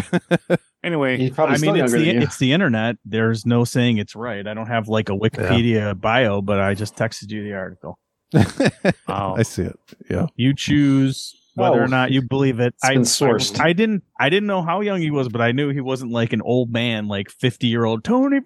anyway, 0.84 1.32
I 1.38 1.58
mean, 1.58 1.76
it's 1.78 1.92
the, 1.92 2.10
it's 2.10 2.38
the 2.38 2.54
internet. 2.54 2.98
There's 3.06 3.46
no 3.46 3.64
saying 3.64 3.98
it's 3.98 4.16
right. 4.16 4.46
I 4.46 4.54
don't 4.54 4.68
have 4.68 4.88
like 4.88 5.10
a 5.10 5.14
Wikipedia 5.14 6.00
bio, 6.00 6.42
but 6.42 6.60
I 6.60 6.74
just 6.74 6.96
texted 6.96 7.30
you 7.32 7.44
the 7.44 7.54
article. 7.54 8.00
wow. 8.34 8.44
Um, 9.08 9.40
I 9.40 9.44
see 9.44 9.64
it. 9.64 9.80
Yeah. 10.10 10.28
You 10.36 10.54
choose 10.54 11.36
whether 11.56 11.82
Oh, 11.82 11.86
or 11.86 11.88
not 11.88 12.12
you 12.12 12.22
believe 12.22 12.60
it. 12.60 12.74
it's 12.76 12.86
I, 12.86 12.94
been 12.94 13.02
sourced. 13.02 13.60
I, 13.60 13.70
I 13.70 13.74
didn't. 13.74 14.04
I 14.20 14.30
didn't 14.30 14.48
know 14.48 14.62
how 14.62 14.82
young 14.82 15.02
he 15.02 15.12
was, 15.12 15.30
but 15.30 15.42
I 15.42 15.52
knew 15.52 15.70
he 15.70 15.82
wasn't 15.82 16.12
like 16.12 16.34
an 16.34 16.42
old 16.42 16.72
man, 16.72 17.08
like 17.08 17.30
fifty 17.30 17.68
year 17.68 17.86
old 17.86 18.04
Tony. 18.04 18.40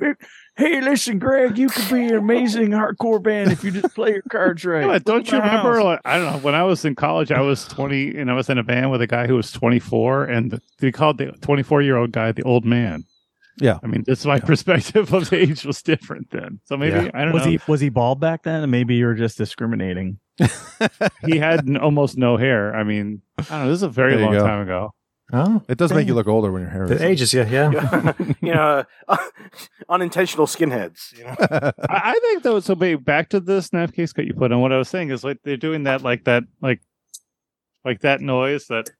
Vic- 0.57 0.67
Hey, 0.67 0.81
listen, 0.81 1.19
Greg, 1.19 1.57
you 1.57 1.67
could 1.67 1.89
be 1.93 2.05
an 2.07 2.15
amazing 2.15 2.69
hardcore 2.71 3.21
band 3.21 3.51
if 3.51 3.63
you 3.63 3.71
just 3.71 3.95
play 3.95 4.11
your 4.11 4.21
cards 4.29 4.63
right. 4.65 4.85
Yeah, 4.85 4.99
don't 4.99 5.25
you 5.31 5.37
Look 5.37 5.45
at 5.45 5.51
my 5.53 5.57
remember? 5.59 5.83
Like, 5.83 5.99
I 6.05 6.17
don't 6.17 6.31
know. 6.33 6.39
When 6.39 6.55
I 6.55 6.63
was 6.63 6.85
in 6.85 6.95
college, 6.95 7.31
I 7.31 7.41
was 7.41 7.65
20 7.65 8.17
and 8.17 8.29
I 8.29 8.33
was 8.33 8.49
in 8.49 8.57
a 8.57 8.63
band 8.63 8.91
with 8.91 9.01
a 9.01 9.07
guy 9.07 9.25
who 9.27 9.35
was 9.35 9.51
24, 9.51 10.25
and 10.25 10.59
they 10.79 10.91
called 10.91 11.17
the 11.17 11.31
24 11.41 11.81
year 11.81 11.97
old 11.97 12.11
guy 12.11 12.31
the 12.31 12.43
old 12.43 12.65
man. 12.65 13.03
Yeah. 13.59 13.77
I 13.83 13.87
mean, 13.87 14.03
this 14.07 14.25
my 14.25 14.39
perspective 14.39 15.13
of 15.13 15.31
age 15.31 15.63
was 15.63 15.81
different 15.83 16.31
then. 16.31 16.59
So 16.65 16.75
maybe 16.77 16.95
Yeah. 17.05 17.11
I 17.13 17.23
don't 17.23 17.33
Was 17.33 17.45
know. 17.45 17.51
he 17.51 17.59
was 17.67 17.81
he 17.81 17.89
bald 17.89 18.19
back 18.19 18.43
then? 18.43 18.63
And 18.63 18.71
maybe 18.71 18.95
you 18.95 19.05
were 19.05 19.13
just 19.15 19.37
discriminating. 19.37 20.19
He, 21.25 21.37
had 21.37 21.59
n- 21.67 21.77
almost 21.77 22.17
no 22.17 22.35
hair. 22.37 22.75
I 22.75 22.83
mean, 22.83 23.21
I 23.37 23.43
don't 23.43 23.59
know. 23.63 23.69
This 23.69 23.77
is 23.77 23.83
a 23.83 23.89
very 23.89 24.17
long 24.17 24.33
go. 24.33 24.45
time 24.45 24.61
ago. 24.63 24.93
Oh, 25.35 25.63
It 25.67 25.79
does 25.79 25.91
make 25.91 26.07
you 26.07 26.13
look 26.13 26.27
older 26.27 26.51
when 26.51 26.61
your 26.61 26.69
hair 26.71 26.87
the 26.87 26.95
is. 26.95 27.01
ages, 27.01 27.33
yeah, 27.33 27.49
yeah. 27.49 28.13
you 28.41 28.53
know, 28.53 28.85
unintentional 29.89 30.45
skinheads. 30.45 31.17
You 31.17 31.23
know? 31.23 31.35
I, 31.39 31.71
I 31.89 32.19
think 32.21 32.43
though. 32.43 32.59
So 32.59 32.75
maybe 32.75 33.01
back 33.01 33.29
to 33.29 33.39
the 33.39 33.59
Snapcase 33.59 34.13
cut 34.13 34.25
you 34.25 34.35
put 34.35 34.51
on. 34.51 34.61
What 34.61 34.71
I 34.71 34.77
was 34.77 34.89
saying 34.89 35.09
is 35.09 35.23
like 35.23 35.39
they're 35.43 35.57
doing 35.57 35.83
that, 35.85 36.03
like 36.03 36.25
that, 36.25 36.43
like, 36.61 36.81
like 37.83 38.01
that 38.01 38.21
noise 38.21 38.67
that, 38.67 38.91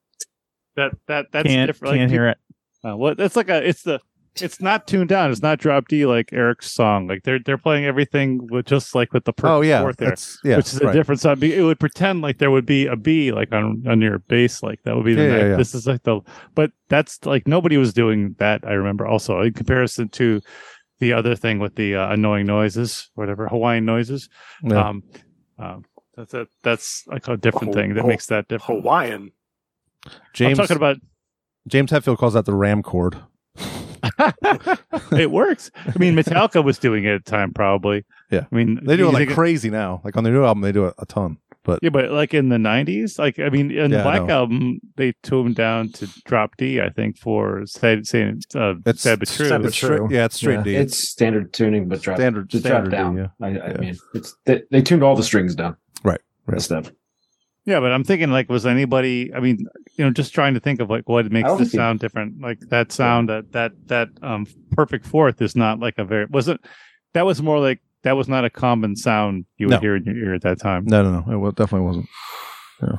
that 0.76 0.93
that 1.07 1.27
that's 1.31 1.47
can't 1.47 1.68
different. 1.68 1.93
can't 1.93 2.10
like, 2.10 2.11
hear 2.11 2.30
it. 2.30 2.38
Uh, 2.84 2.97
what 2.97 3.19
it's 3.19 3.35
like 3.35 3.49
a 3.49 3.65
it's 3.65 3.84
the 3.84 3.99
it's 4.41 4.60
not 4.60 4.88
tuned 4.88 5.10
down. 5.10 5.31
It's 5.31 5.41
not 5.41 5.60
drop 5.60 5.88
D 5.88 6.05
like 6.05 6.34
Eric's 6.34 6.72
song. 6.72 7.07
Like 7.07 7.23
they're 7.23 7.39
they're 7.39 7.57
playing 7.57 7.85
everything 7.85 8.47
with 8.49 8.65
just 8.65 8.95
like 8.95 9.14
with 9.14 9.26
the 9.26 9.34
perfect 9.34 9.51
oh 9.51 9.61
yeah, 9.61 9.81
fourth 9.81 9.97
there, 9.97 10.15
yeah, 10.43 10.57
which 10.57 10.68
is 10.68 10.81
a 10.81 10.91
different 10.91 11.22
sound. 11.22 11.43
It 11.43 11.64
would 11.64 11.80
pretend 11.80 12.22
like 12.22 12.39
there 12.39 12.51
would 12.51 12.65
be 12.65 12.88
a 12.88 12.95
B 12.95 13.31
like 13.31 13.51
on 13.51 13.84
on 13.88 14.01
your 14.01 14.19
bass. 14.19 14.64
Like 14.64 14.81
that 14.84 14.95
would 14.95 15.05
be 15.05 15.14
the 15.14 15.23
Yeah, 15.23 15.38
yeah, 15.38 15.49
yeah. 15.49 15.55
This 15.55 15.76
is 15.76 15.85
like 15.85 16.03
the 16.03 16.22
but 16.55 16.72
that's 16.89 17.23
like 17.26 17.47
nobody 17.47 17.77
was 17.77 17.93
doing 17.93 18.35
that. 18.39 18.61
I 18.65 18.73
remember 18.73 19.05
also 19.05 19.41
in 19.41 19.53
comparison 19.53 20.10
to 20.10 20.41
the 20.99 21.14
other 21.14 21.35
thing 21.35 21.60
with 21.60 21.76
the 21.76 21.95
uh, 21.95 22.11
annoying 22.11 22.45
noises, 22.45 23.10
whatever 23.15 23.47
Hawaiian 23.47 23.85
noises. 23.85 24.30
Yeah. 24.64 24.88
Um, 24.89 25.03
um, 25.60 25.85
that's 26.15 26.34
a 26.34 26.47
that's 26.64 27.03
like 27.07 27.27
a 27.27 27.38
different 27.38 27.73
Ho- 27.73 27.73
thing 27.73 27.93
that 27.95 28.01
ho- 28.01 28.07
makes 28.07 28.27
that 28.27 28.47
different. 28.47 28.81
Hawaiian. 28.81 29.31
James 30.34 30.60
I'm 30.60 30.64
talking 30.64 30.77
about 30.77 30.97
James 31.68 31.91
Hetfield 31.91 32.18
calls 32.18 32.34
that 32.34 32.45
the 32.45 32.53
Ram 32.53 32.84
chord. 32.84 33.18
it 35.17 35.31
works. 35.31 35.71
I 35.85 35.97
mean, 35.97 36.15
Metallica 36.15 36.63
was 36.63 36.77
doing 36.77 37.05
it 37.05 37.13
at 37.15 37.25
the 37.25 37.31
time, 37.31 37.53
probably. 37.53 38.05
Yeah. 38.31 38.45
I 38.51 38.55
mean, 38.55 38.80
They 38.84 38.97
do 38.97 39.07
it 39.07 39.13
like 39.13 39.27
think- 39.27 39.38
crazy 39.38 39.69
now. 39.69 40.01
Like 40.03 40.17
on 40.17 40.23
their 40.23 40.34
new 40.34 40.43
album, 40.43 40.61
they 40.61 40.71
do 40.71 40.85
it 40.85 40.93
a 40.97 41.05
ton. 41.05 41.38
But 41.65 41.80
Yeah, 41.81 41.91
but 41.91 42.11
like 42.11 42.34
in 42.34 42.49
the 42.49 42.57
'90s, 42.57 43.17
like 43.17 43.39
I 43.39 43.47
mean, 43.47 43.71
in 43.71 43.89
Yeah, 43.89 43.97
the 43.99 44.03
Black 44.03 44.30
album, 44.30 44.81
they 44.97 45.13
tuned 45.23 45.55
down 45.55 45.89
to 45.93 46.07
drop 46.25 46.57
D. 46.57 46.81
I 46.81 46.89
think 46.89 47.17
for 47.17 47.65
say, 47.65 48.01
saying 48.03 48.41
uh, 48.53 48.73
it's 48.85 49.01
sad 49.03 49.19
but 49.19 49.30
true. 49.30 49.47
sad 49.47 49.61
but 49.61 49.67
it's 49.67 49.77
true. 49.77 49.95
straight- 49.95 50.11
yeah, 50.11 50.25
it's 50.25 50.35
straight 50.35 50.55
Yeah. 50.57 50.63
D. 50.63 50.75
It's 50.75 50.97
standard 51.09 51.53
tuning, 51.53 51.88
but 51.88 52.01
drop 52.01 52.17
standard 52.17 52.49
just 52.49 52.65
standard 52.65 52.89
drop 52.89 53.13
D, 53.13 53.17
down. 53.17 53.17
yeah. 53.17 53.27
I, 53.41 53.47
I 53.65 53.71
Yeah. 53.71 53.77
mean, 53.77 53.95
it's 54.13 54.35
they, 54.45 54.63
they 54.71 54.81
tuned 54.81 55.03
all 55.03 55.15
the 55.15 55.23
strings 55.23 55.55
down. 55.55 55.77
Right, 56.03 56.19
right. 56.47 56.57
The 56.57 56.61
step. 56.63 56.88
Yeah, 57.65 57.80
but 57.80 57.91
I'm 57.94 58.03
thinking 58.03 58.30
like, 58.30 58.49
was 58.49 58.65
anybody? 58.65 59.34
I 59.34 59.40
mean, 59.40 59.65
you 59.95 60.03
know, 60.03 60.11
just 60.11 60.34
trying 60.34 60.53
to 60.56 60.60
think 60.60 60.81
of 60.81 60.90
like 60.90 61.07
what 61.07 61.31
makes 61.31 61.49
this 61.52 61.60
think- 61.60 61.72
sound 61.72 61.99
different. 62.02 62.41
Like 62.41 62.60
that 62.69 62.91
sound 62.91 63.30
that 63.30 63.52
that 63.53 63.72
that 63.88 64.10
um 64.22 64.45
perfect 64.72 65.06
fourth 65.06 65.41
is 65.41 65.56
not 65.56 65.80
like 65.80 65.98
a 65.98 66.03
very 66.03 66.26
wasn't. 66.26 66.60
That 67.14 67.26
was 67.26 67.41
more 67.41 67.60
like 67.60 67.80
that 68.02 68.18
was 68.18 68.27
not 68.27 68.44
a 68.44 68.49
common 68.49 68.95
sound 68.98 69.45
you 69.57 69.68
would 69.68 69.76
No. 69.76 69.80
hear 69.80 69.95
in 69.95 70.03
your 70.03 70.15
ear 70.18 70.34
at 70.34 70.41
that 70.41 70.60
time. 70.60 70.84
No, 70.85 71.03
no, 71.03 71.23
no. 71.26 71.48
It 71.48 71.56
definitely 71.56 71.88
wasn't. 71.88 72.10
Yeah. 72.81 72.98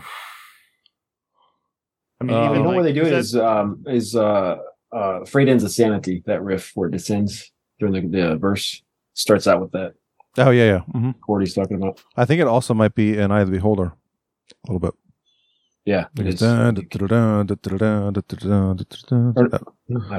I 2.20 2.24
mean, 2.24 2.36
Uh, 2.36 2.44
even 2.44 2.56
you 2.56 2.62
know 2.62 2.68
like, 2.68 2.74
where 2.76 2.84
they 2.84 2.92
do 2.92 3.02
it 3.02 3.10
that- 3.10 3.18
is 3.18 3.36
um 3.36 3.84
is 3.86 4.16
uh 4.16 4.56
uh 4.92 5.24
Frayed 5.26 5.48
Ends 5.48 5.64
of 5.64 5.72
Sanity, 5.72 6.22
that 6.26 6.42
riff 6.42 6.70
where 6.74 6.88
it 6.88 6.92
descends 6.92 7.50
during 7.80 8.10
the, 8.10 8.18
the 8.18 8.36
verse 8.36 8.82
starts 9.14 9.46
out 9.46 9.60
with 9.60 9.72
that 9.72 9.94
Oh 10.38 10.50
yeah, 10.50 10.64
yeah. 10.64 10.78
hmm 10.80 11.10
chord 11.24 11.42
he's 11.42 11.54
talking 11.54 11.76
about. 11.76 12.00
I 12.16 12.24
think 12.24 12.40
it 12.40 12.46
also 12.46 12.72
might 12.74 12.94
be 12.94 13.16
in 13.18 13.30
Eye 13.30 13.40
of 13.42 13.48
the 13.50 13.52
Beholder 13.56 13.92
a 14.52 14.72
little 14.72 14.80
bit. 14.80 14.94
Yeah. 15.84 16.06
I 16.18 16.22
don't 16.22 16.32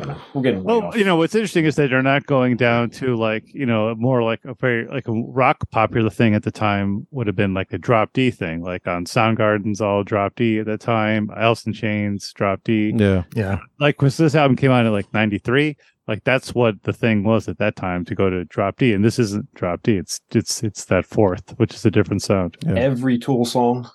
know. 0.08 0.18
We're 0.36 0.42
getting 0.44 0.64
well. 0.64 0.84
Off. 0.84 0.96
You 0.96 1.04
know 1.04 1.16
what's 1.16 1.34
interesting 1.34 1.66
is 1.66 1.76
that 1.76 1.90
they're 1.90 2.04
not 2.04 2.28
going 2.28 2.56
down 2.56 2.92
to 2.92 3.16
like 3.16 3.52
you 3.52 3.66
know 3.66 3.96
more 3.96 4.22
like 4.22 4.46
a 4.46 4.54
very 4.54 4.86
like 4.88 5.08
a 5.08 5.12
rock 5.12 5.58
popular 5.72 6.12
thing 6.12 6.36
at 6.36 6.44
the 6.44 6.52
time 6.52 7.08
would 7.10 7.26
have 7.26 7.36
been 7.36 7.56
like 7.56 7.74
a 7.74 7.80
drop 7.80 8.14
D 8.14 8.30
thing, 8.30 8.62
like 8.62 8.86
on 8.86 9.06
Soundgarden's 9.06 9.82
all 9.82 10.04
drop 10.04 10.36
D 10.36 10.60
at 10.60 10.68
the 10.68 10.78
time, 10.78 11.32
Alice 11.36 11.66
in 11.66 11.74
Chains 11.74 12.32
drop 12.34 12.64
D. 12.64 12.94
Yeah, 12.96 13.24
yeah. 13.36 13.58
Like 13.80 13.98
because 13.98 14.18
this 14.18 14.36
album 14.36 14.56
came 14.56 14.70
out 14.70 14.86
in 14.86 14.92
like 14.92 15.12
'93, 15.16 15.76
like 16.08 16.24
that's 16.26 16.54
what 16.54 16.84
the 16.84 16.94
thing 16.94 17.24
was 17.24 17.48
at 17.48 17.58
that 17.58 17.76
time 17.76 18.06
to 18.06 18.14
go 18.14 18.30
to 18.30 18.46
drop 18.46 18.78
D, 18.78 18.94
and 18.94 19.04
this 19.04 19.18
isn't 19.18 19.52
drop 19.56 19.82
D. 19.82 19.98
It's 19.98 20.22
it's 20.30 20.62
it's 20.62 20.86
that 20.86 21.08
fourth, 21.08 21.58
which 21.58 21.74
is 21.74 21.84
a 21.88 21.92
different 21.92 22.22
sound. 22.22 22.56
Yeah. 22.64 22.76
Every 22.76 23.18
Tool 23.18 23.46
song 23.46 23.90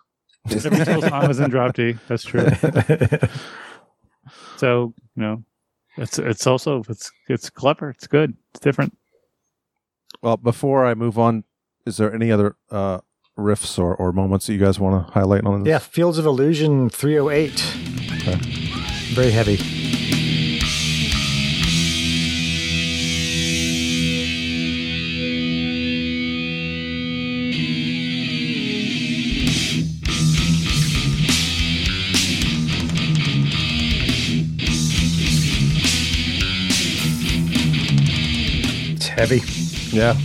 is- 0.49 0.67
Every 0.67 0.85
single 0.85 1.03
song 1.09 1.29
was 1.29 1.41
in 1.41 1.51
drop 1.51 1.75
D. 1.75 1.97
That's 2.09 2.25
true. 2.25 2.47
So 4.59 4.95
you 5.17 5.23
know, 5.23 5.45
it's 5.97 6.19
it's 6.19 6.47
also 6.47 6.83
it's 6.89 7.11
it's 7.29 7.51
clever. 7.51 7.89
It's 7.91 8.07
good. 8.07 8.37
It's 8.51 8.61
different. 8.61 8.97
Well, 10.23 10.37
before 10.37 10.85
I 10.87 10.95
move 10.95 11.19
on, 11.19 11.45
is 11.87 11.97
there 11.97 12.15
any 12.15 12.31
other 12.31 12.57
uh, 12.71 13.01
riffs 13.39 13.79
or, 13.79 13.95
or 13.97 14.12
moments 14.12 14.47
that 14.47 14.53
you 14.53 14.59
guys 14.59 14.79
want 14.79 15.07
to 15.07 15.12
highlight 15.15 15.45
on 15.47 15.62
this? 15.65 15.71
yeah. 15.71 15.79
Fields 15.79 16.19
of 16.19 16.27
Illusion 16.27 16.91
308. 16.91 17.59
Very 19.15 19.31
heavy. 19.31 19.57
Heavy. 39.21 39.43
Yeah. 39.95 40.17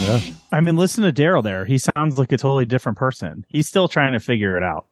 Yeah. 0.00 0.20
I 0.50 0.60
mean, 0.60 0.76
listen 0.76 1.04
to 1.04 1.12
Daryl 1.12 1.44
there. 1.44 1.64
He 1.64 1.78
sounds 1.78 2.18
like 2.18 2.32
a 2.32 2.36
totally 2.36 2.64
different 2.64 2.98
person. 2.98 3.46
He's 3.48 3.68
still 3.68 3.86
trying 3.86 4.14
to 4.14 4.18
figure 4.18 4.56
it 4.56 4.64
out. 4.64 4.86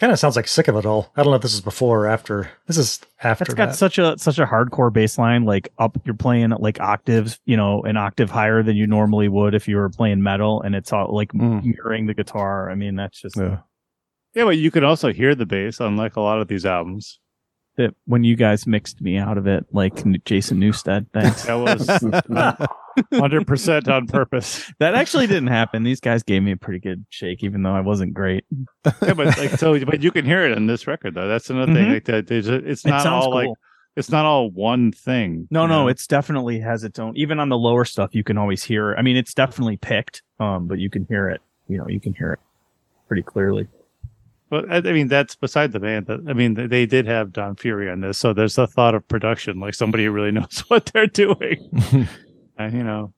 Kind 0.00 0.12
of 0.12 0.18
sounds 0.18 0.34
like 0.34 0.48
sick 0.48 0.66
of 0.68 0.76
it 0.76 0.86
all. 0.86 1.12
I 1.14 1.22
don't 1.22 1.30
know 1.30 1.36
if 1.36 1.42
this 1.42 1.52
is 1.52 1.60
before 1.60 2.00
or 2.04 2.06
after. 2.08 2.50
This 2.66 2.78
is 2.78 3.00
after. 3.22 3.44
It's 3.44 3.52
got 3.54 3.66
that. 3.66 3.76
such 3.76 3.98
a 3.98 4.16
such 4.18 4.38
a 4.38 4.46
hardcore 4.46 4.90
bass 4.90 5.18
line. 5.18 5.44
Like 5.44 5.68
up, 5.78 5.98
you're 6.06 6.14
playing 6.14 6.50
like 6.50 6.80
octaves, 6.80 7.38
you 7.44 7.56
know, 7.58 7.82
an 7.82 7.98
octave 7.98 8.30
higher 8.30 8.62
than 8.62 8.76
you 8.76 8.86
normally 8.86 9.28
would 9.28 9.54
if 9.54 9.68
you 9.68 9.76
were 9.76 9.90
playing 9.90 10.22
metal, 10.22 10.62
and 10.62 10.74
it's 10.74 10.90
all 10.92 11.14
like 11.14 11.32
Mm. 11.32 11.62
mirroring 11.64 12.06
the 12.06 12.14
guitar. 12.14 12.70
I 12.70 12.74
mean, 12.76 12.96
that's 12.96 13.20
just 13.20 13.36
Yeah. 13.36 13.58
Yeah, 14.34 14.44
but 14.44 14.56
you 14.58 14.70
could 14.70 14.84
also 14.84 15.12
hear 15.12 15.34
the 15.34 15.44
bass, 15.44 15.80
unlike 15.80 16.16
a 16.16 16.20
lot 16.20 16.40
of 16.40 16.48
these 16.48 16.64
albums. 16.64 17.18
that 17.76 17.94
when 18.04 18.24
you 18.24 18.36
guys 18.36 18.66
mixed 18.66 19.00
me 19.00 19.16
out 19.16 19.38
of 19.38 19.46
it, 19.46 19.64
like 19.72 19.94
Jason 20.24 20.58
Newsted. 20.60 21.06
Thanks. 21.14 21.44
That 21.44 21.54
was 21.54 21.86
hundred 23.12 23.46
percent 23.46 23.88
on 23.88 24.06
purpose. 24.08 24.72
that 24.78 24.94
actually 24.94 25.26
didn't 25.26 25.48
happen. 25.48 25.82
These 25.82 26.00
guys 26.00 26.22
gave 26.22 26.42
me 26.42 26.52
a 26.52 26.56
pretty 26.56 26.80
good 26.80 27.04
shake, 27.10 27.42
even 27.42 27.62
though 27.62 27.74
I 27.74 27.80
wasn't 27.80 28.14
great. 28.14 28.44
Yeah, 29.02 29.14
but 29.14 29.38
like 29.38 29.50
so, 29.50 29.82
but 29.84 30.02
you 30.02 30.10
can 30.10 30.24
hear 30.24 30.44
it 30.44 30.56
in 30.56 30.66
this 30.66 30.86
record 30.86 31.14
though. 31.14 31.28
That's 31.28 31.50
another 31.50 31.72
thing. 31.72 31.86
Mhm. 31.86 31.94
Like 31.94 32.04
that, 32.04 32.30
it's 32.30 32.84
not 32.84 33.02
sounds 33.02 33.24
all 33.24 33.34
like 33.34 33.48
it's 33.96 34.10
not 34.10 34.24
all 34.24 34.50
one 34.50 34.92
thing. 34.92 35.48
No, 35.50 35.66
no, 35.66 35.82
know? 35.82 35.88
it's 35.88 36.06
definitely 36.06 36.60
has 36.60 36.84
its 36.84 36.98
own. 36.98 37.16
Even 37.16 37.40
on 37.40 37.48
the 37.48 37.58
lower 37.58 37.84
stuff, 37.84 38.14
you 38.14 38.24
can 38.24 38.38
always 38.38 38.62
hear. 38.62 38.94
I 38.94 39.02
mean, 39.02 39.16
it's 39.16 39.34
definitely 39.34 39.76
picked, 39.76 40.22
um, 40.38 40.66
but 40.68 40.78
you 40.78 40.88
can 40.88 41.06
hear 41.06 41.28
it. 41.28 41.40
You 41.68 41.78
know, 41.78 41.88
you 41.88 42.00
can 42.00 42.14
hear 42.14 42.32
it 42.32 42.38
pretty 43.08 43.22
clearly. 43.22 43.68
But 44.48 44.68
I 44.68 44.80
mean, 44.80 45.06
that's 45.06 45.36
beside 45.36 45.70
the 45.70 45.78
band. 45.78 46.06
That 46.06 46.20
I 46.28 46.32
mean, 46.32 46.54
they 46.54 46.84
did 46.84 47.06
have 47.06 47.32
Don 47.32 47.54
Fury 47.54 47.88
on 47.88 48.00
this, 48.00 48.18
so 48.18 48.32
there's 48.32 48.58
a 48.58 48.66
thought 48.66 48.96
of 48.96 49.06
production, 49.06 49.60
like 49.60 49.74
somebody 49.74 50.04
who 50.04 50.10
really 50.10 50.32
knows 50.32 50.64
what 50.68 50.86
they're 50.86 51.06
doing. 51.06 51.70
and 52.60 52.74
you 52.74 52.84
know, 52.84 53.12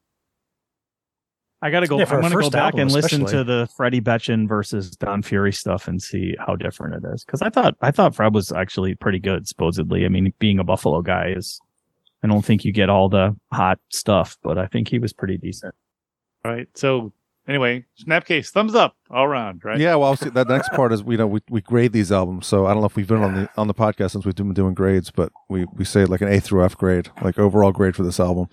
I 1.61 1.71
gotta 1.71 1.87
go. 1.87 1.99
Yeah, 1.99 2.07
I'm 2.11 2.21
gonna 2.21 2.35
go 2.35 2.51
back 2.51 2.75
album 2.75 2.81
and 2.81 2.93
listen 2.93 3.23
especially. 3.23 3.39
to 3.39 3.45
the 3.45 3.69
Freddie 3.77 4.01
Betchen 4.01 4.49
versus 4.49 4.91
Don 4.97 5.23
Fury 5.23 5.53
stuff 5.53 5.89
and 5.89 6.03
see 6.03 6.35
how 6.39 6.57
different 6.57 7.05
it 7.05 7.09
is. 7.13 7.25
Because 7.25 7.43
I 7.43 7.51
thought 7.51 7.77
I 7.81 7.91
thought 7.91 8.15
Fred 8.15 8.35
was 8.35 8.53
actually 8.53 8.95
pretty 8.95 9.19
good. 9.19 9.47
Supposedly, 9.47 10.05
I 10.05 10.09
mean, 10.09 10.33
being 10.39 10.59
a 10.59 10.65
Buffalo 10.65 11.03
guy 11.03 11.33
is. 11.37 11.61
I 12.25 12.29
don't 12.29 12.45
think 12.45 12.65
you 12.65 12.71
get 12.71 12.89
all 12.89 13.09
the 13.09 13.37
hot 13.53 13.81
stuff, 13.91 14.37
but 14.45 14.57
I 14.57 14.69
think 14.69 14.87
he 14.87 15.01
was 15.01 15.13
pretty 15.13 15.39
decent. 15.39 15.75
All 16.45 16.53
right. 16.53 16.69
So 16.77 17.13
anyway, 17.49 17.85
Snapcase, 18.01 18.51
thumbs 18.51 18.75
up 18.75 18.97
all 19.11 19.25
around, 19.25 19.65
right? 19.65 19.79
Yeah, 19.79 19.97
well, 19.97 20.17
see, 20.17 20.31
that 20.31 20.49
next 20.49 20.71
part 20.71 20.93
is 20.93 21.03
we 21.03 21.17
know 21.17 21.27
we, 21.27 21.41
we 21.51 21.61
grade 21.61 21.93
these 21.93 22.13
albums. 22.13 22.47
So 22.47 22.67
I 22.67 22.73
don't 22.73 22.81
know 22.81 22.87
if 22.87 22.97
we've 22.97 23.09
been 23.09 23.23
on 23.23 23.35
the 23.35 23.49
on 23.57 23.67
the 23.67 23.75
podcast 23.75 24.13
since 24.13 24.25
we've 24.25 24.35
been 24.35 24.55
doing 24.55 24.75
grades, 24.75 25.11
but 25.11 25.33
we 25.49 25.67
we 25.75 25.85
say 25.85 26.05
like 26.05 26.21
an 26.21 26.29
A 26.29 26.41
through 26.41 26.65
F 26.65 26.77
grade, 26.77 27.11
like 27.23 27.39
overall 27.39 27.73
grade 27.73 27.97
for 27.97 28.03
this 28.03 28.21
album. 28.21 28.49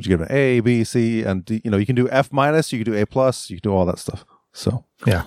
Would 0.00 0.06
you 0.06 0.16
give 0.16 0.22
it 0.22 0.30
an 0.30 0.36
A, 0.36 0.60
B, 0.60 0.82
C, 0.84 1.22
and 1.22 1.44
D? 1.44 1.60
You 1.62 1.70
know, 1.70 1.76
you 1.76 1.84
can 1.84 1.94
do 1.94 2.08
F 2.08 2.32
minus, 2.32 2.72
you 2.72 2.82
can 2.82 2.90
do 2.90 2.98
A 2.98 3.04
plus, 3.04 3.50
you 3.50 3.56
can 3.60 3.70
do 3.70 3.74
all 3.76 3.84
that 3.84 3.98
stuff. 3.98 4.24
So 4.52 4.84
Yeah. 5.06 5.24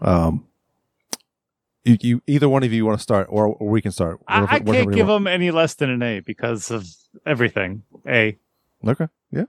um, 0.00 0.46
you, 1.84 1.96
you 2.00 2.22
either 2.28 2.48
one 2.48 2.62
of 2.62 2.72
you 2.72 2.86
want 2.86 2.98
to 2.98 3.02
start, 3.02 3.26
or, 3.30 3.46
or 3.48 3.68
we 3.68 3.82
can 3.82 3.90
start. 3.90 4.20
I, 4.28 4.42
Whatever- 4.42 4.54
I 4.54 4.58
can't 4.84 4.92
give 4.94 5.08
want. 5.08 5.24
them 5.24 5.26
any 5.26 5.50
less 5.50 5.74
than 5.74 5.90
an 5.90 6.02
A 6.02 6.20
because 6.20 6.70
of 6.70 6.86
everything. 7.26 7.82
A. 8.06 8.38
Okay, 8.86 9.08
yeah, 9.32 9.44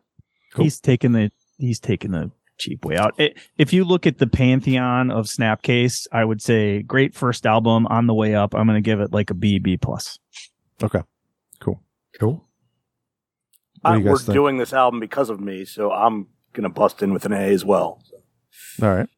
Cool. 0.54 0.64
He's 0.66 0.80
taking 0.80 1.12
the 1.12 1.32
he's 1.58 1.80
taking 1.80 2.12
the 2.12 2.32
cheap 2.58 2.84
way 2.86 2.98
out. 2.98 3.14
It, 3.20 3.38
if 3.58 3.72
you 3.74 3.84
look 3.84 4.06
at 4.08 4.18
the 4.18 4.28
pantheon 4.28 5.10
of 5.12 5.26
Snapcase, 5.26 6.08
I 6.12 6.26
would 6.26 6.42
say 6.42 6.82
great 6.82 7.14
first 7.16 7.46
album 7.46 7.86
on 7.88 8.08
the 8.08 8.14
way 8.14 8.34
up. 8.36 8.54
I'm 8.56 8.66
going 8.68 8.82
to 8.82 8.88
give 8.88 9.00
it 9.00 9.12
like 9.14 9.30
a 9.30 9.34
B 9.36 9.60
B 9.60 9.78
plus. 9.78 10.18
Okay. 10.84 11.02
Cool. 11.60 11.82
What 12.20 12.42
do 13.84 13.90
Uh, 13.90 14.00
we're 14.00 14.18
think? 14.18 14.34
doing 14.34 14.58
this 14.58 14.74
album 14.74 15.00
because 15.00 15.30
of 15.30 15.40
me, 15.40 15.66
so 15.66 15.92
I'm 15.92 16.28
gonna 16.54 16.70
bust 16.70 17.02
in 17.04 17.14
with 17.14 17.26
an 17.26 17.34
A 17.34 17.52
as 17.54 17.66
well. 17.66 18.02
all 18.82 18.90
right. 18.96 19.10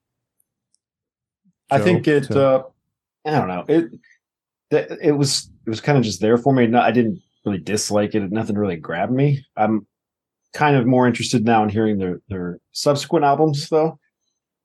I 1.71 1.77
Joe, 1.79 1.83
think 1.83 2.07
it. 2.07 2.25
Tim. 2.25 2.37
Uh, 2.37 2.61
I 3.25 3.31
don't 3.31 3.47
know. 3.47 3.65
It. 3.67 3.91
That 4.71 4.91
it 5.01 5.11
was. 5.13 5.49
It 5.65 5.69
was 5.69 5.81
kind 5.81 5.97
of 5.97 6.03
just 6.03 6.21
there 6.21 6.37
for 6.37 6.53
me. 6.53 6.67
No, 6.67 6.79
I 6.79 6.91
didn't 6.91 7.19
really 7.45 7.57
dislike 7.59 8.13
it. 8.15 8.31
Nothing 8.31 8.55
really 8.57 8.75
grabbed 8.75 9.11
me. 9.11 9.43
I'm 9.57 9.87
kind 10.53 10.75
of 10.75 10.85
more 10.85 11.07
interested 11.07 11.43
now 11.43 11.63
in 11.63 11.69
hearing 11.69 11.97
their 11.97 12.21
their 12.29 12.59
subsequent 12.71 13.25
albums, 13.25 13.67
though. 13.69 13.99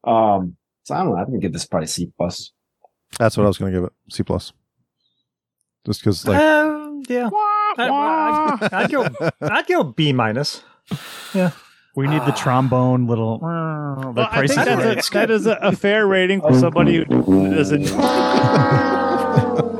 Um. 0.04 0.56
So 0.84 0.94
I 0.94 0.98
don't 1.02 1.10
know. 1.10 1.16
I'm 1.16 1.26
gonna 1.26 1.38
give 1.38 1.52
this 1.52 1.66
probably 1.66 1.86
C 1.86 2.10
plus. 2.16 2.52
That's 3.18 3.36
what 3.36 3.44
I 3.44 3.48
was 3.48 3.58
going 3.58 3.72
to 3.72 3.78
give 3.78 3.84
it. 3.86 3.92
C 4.14 4.22
plus. 4.22 4.52
Just 5.84 6.00
because, 6.00 6.26
like, 6.28 6.40
Um, 6.40 7.02
yeah. 7.08 7.28
I, 7.78 8.58
I'd, 8.62 8.72
I'd 8.72 8.90
go. 8.90 9.08
I'd 9.40 9.66
go 9.66 9.84
B 9.84 10.12
minus. 10.12 10.62
Yeah. 11.34 11.50
We 11.96 12.06
need 12.06 12.22
the 12.24 12.32
trombone 12.32 13.06
little. 13.08 13.38
the 13.38 13.44
Well, 13.46 14.18
I 14.30 14.36
price 14.38 14.48
think 14.54 14.60
is 14.60 14.66
that's 14.66 14.84
right. 15.14 15.24
a, 15.24 15.26
that 15.26 15.30
is 15.30 15.46
a, 15.46 15.58
a 15.60 15.72
fair 15.72 16.06
rating 16.06 16.40
for 16.40 16.54
somebody 16.58 17.04
who 17.04 17.50
doesn't. 17.54 17.90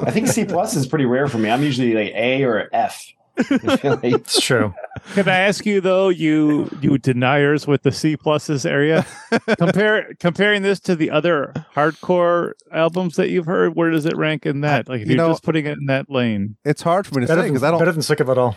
I 0.03 0.11
think 0.11 0.27
C 0.29 0.45
plus 0.45 0.75
is 0.77 0.87
pretty 0.87 1.05
rare 1.05 1.29
for 1.29 1.39
me. 1.39 1.51
I'm 1.51 1.63
usually 1.63 1.95
like 1.95 2.13
A 2.15 2.43
or 2.45 2.69
F. 2.73 3.05
I 3.39 3.77
feel 3.77 3.93
like- 4.03 4.05
It's 4.15 4.41
true. 4.41 4.75
Can 5.15 5.29
I 5.29 5.39
ask 5.39 5.65
you 5.65 5.81
though, 5.81 6.09
you 6.09 6.69
you 6.81 6.99
deniers 6.99 7.67
with 7.67 7.83
the 7.83 7.93
C 7.93 8.17
pluses 8.17 8.69
area, 8.69 9.07
compare 9.59 10.13
comparing 10.21 10.63
this 10.63 10.79
to 10.81 10.95
the 10.97 11.11
other 11.11 11.53
hardcore 11.75 12.53
albums 12.73 13.17
that 13.17 13.31
you've 13.31 13.47
heard? 13.47 13.75
Where 13.77 13.91
does 13.91 14.05
it 14.07 14.17
rank 14.17 14.47
in 14.47 14.61
that? 14.63 14.89
Like 14.89 15.03
if 15.03 15.09
You 15.09 15.15
you're 15.17 15.25
know- 15.25 15.31
just 15.33 15.43
putting 15.43 15.67
it 15.67 15.79
in 15.79 15.87
that 15.87 16.11
lane. 16.11 16.57
It's 16.65 16.83
hard 16.83 17.07
for 17.07 17.15
me 17.15 17.23
to 17.23 17.27
Better 17.29 17.43
say 17.43 17.49
because 17.49 17.63
I 17.63 17.71
don't. 17.71 17.79
better 17.79 17.93
than 17.93 18.03
sick 18.03 18.21
of 18.21 18.29
it 18.29 18.39
all. 18.39 18.57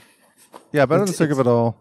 yeah, 0.71 0.85
better 0.85 0.99
than 0.99 1.09
it's- 1.09 1.17
sick 1.17 1.29
of 1.31 1.39
it 1.39 1.47
all. 1.47 1.77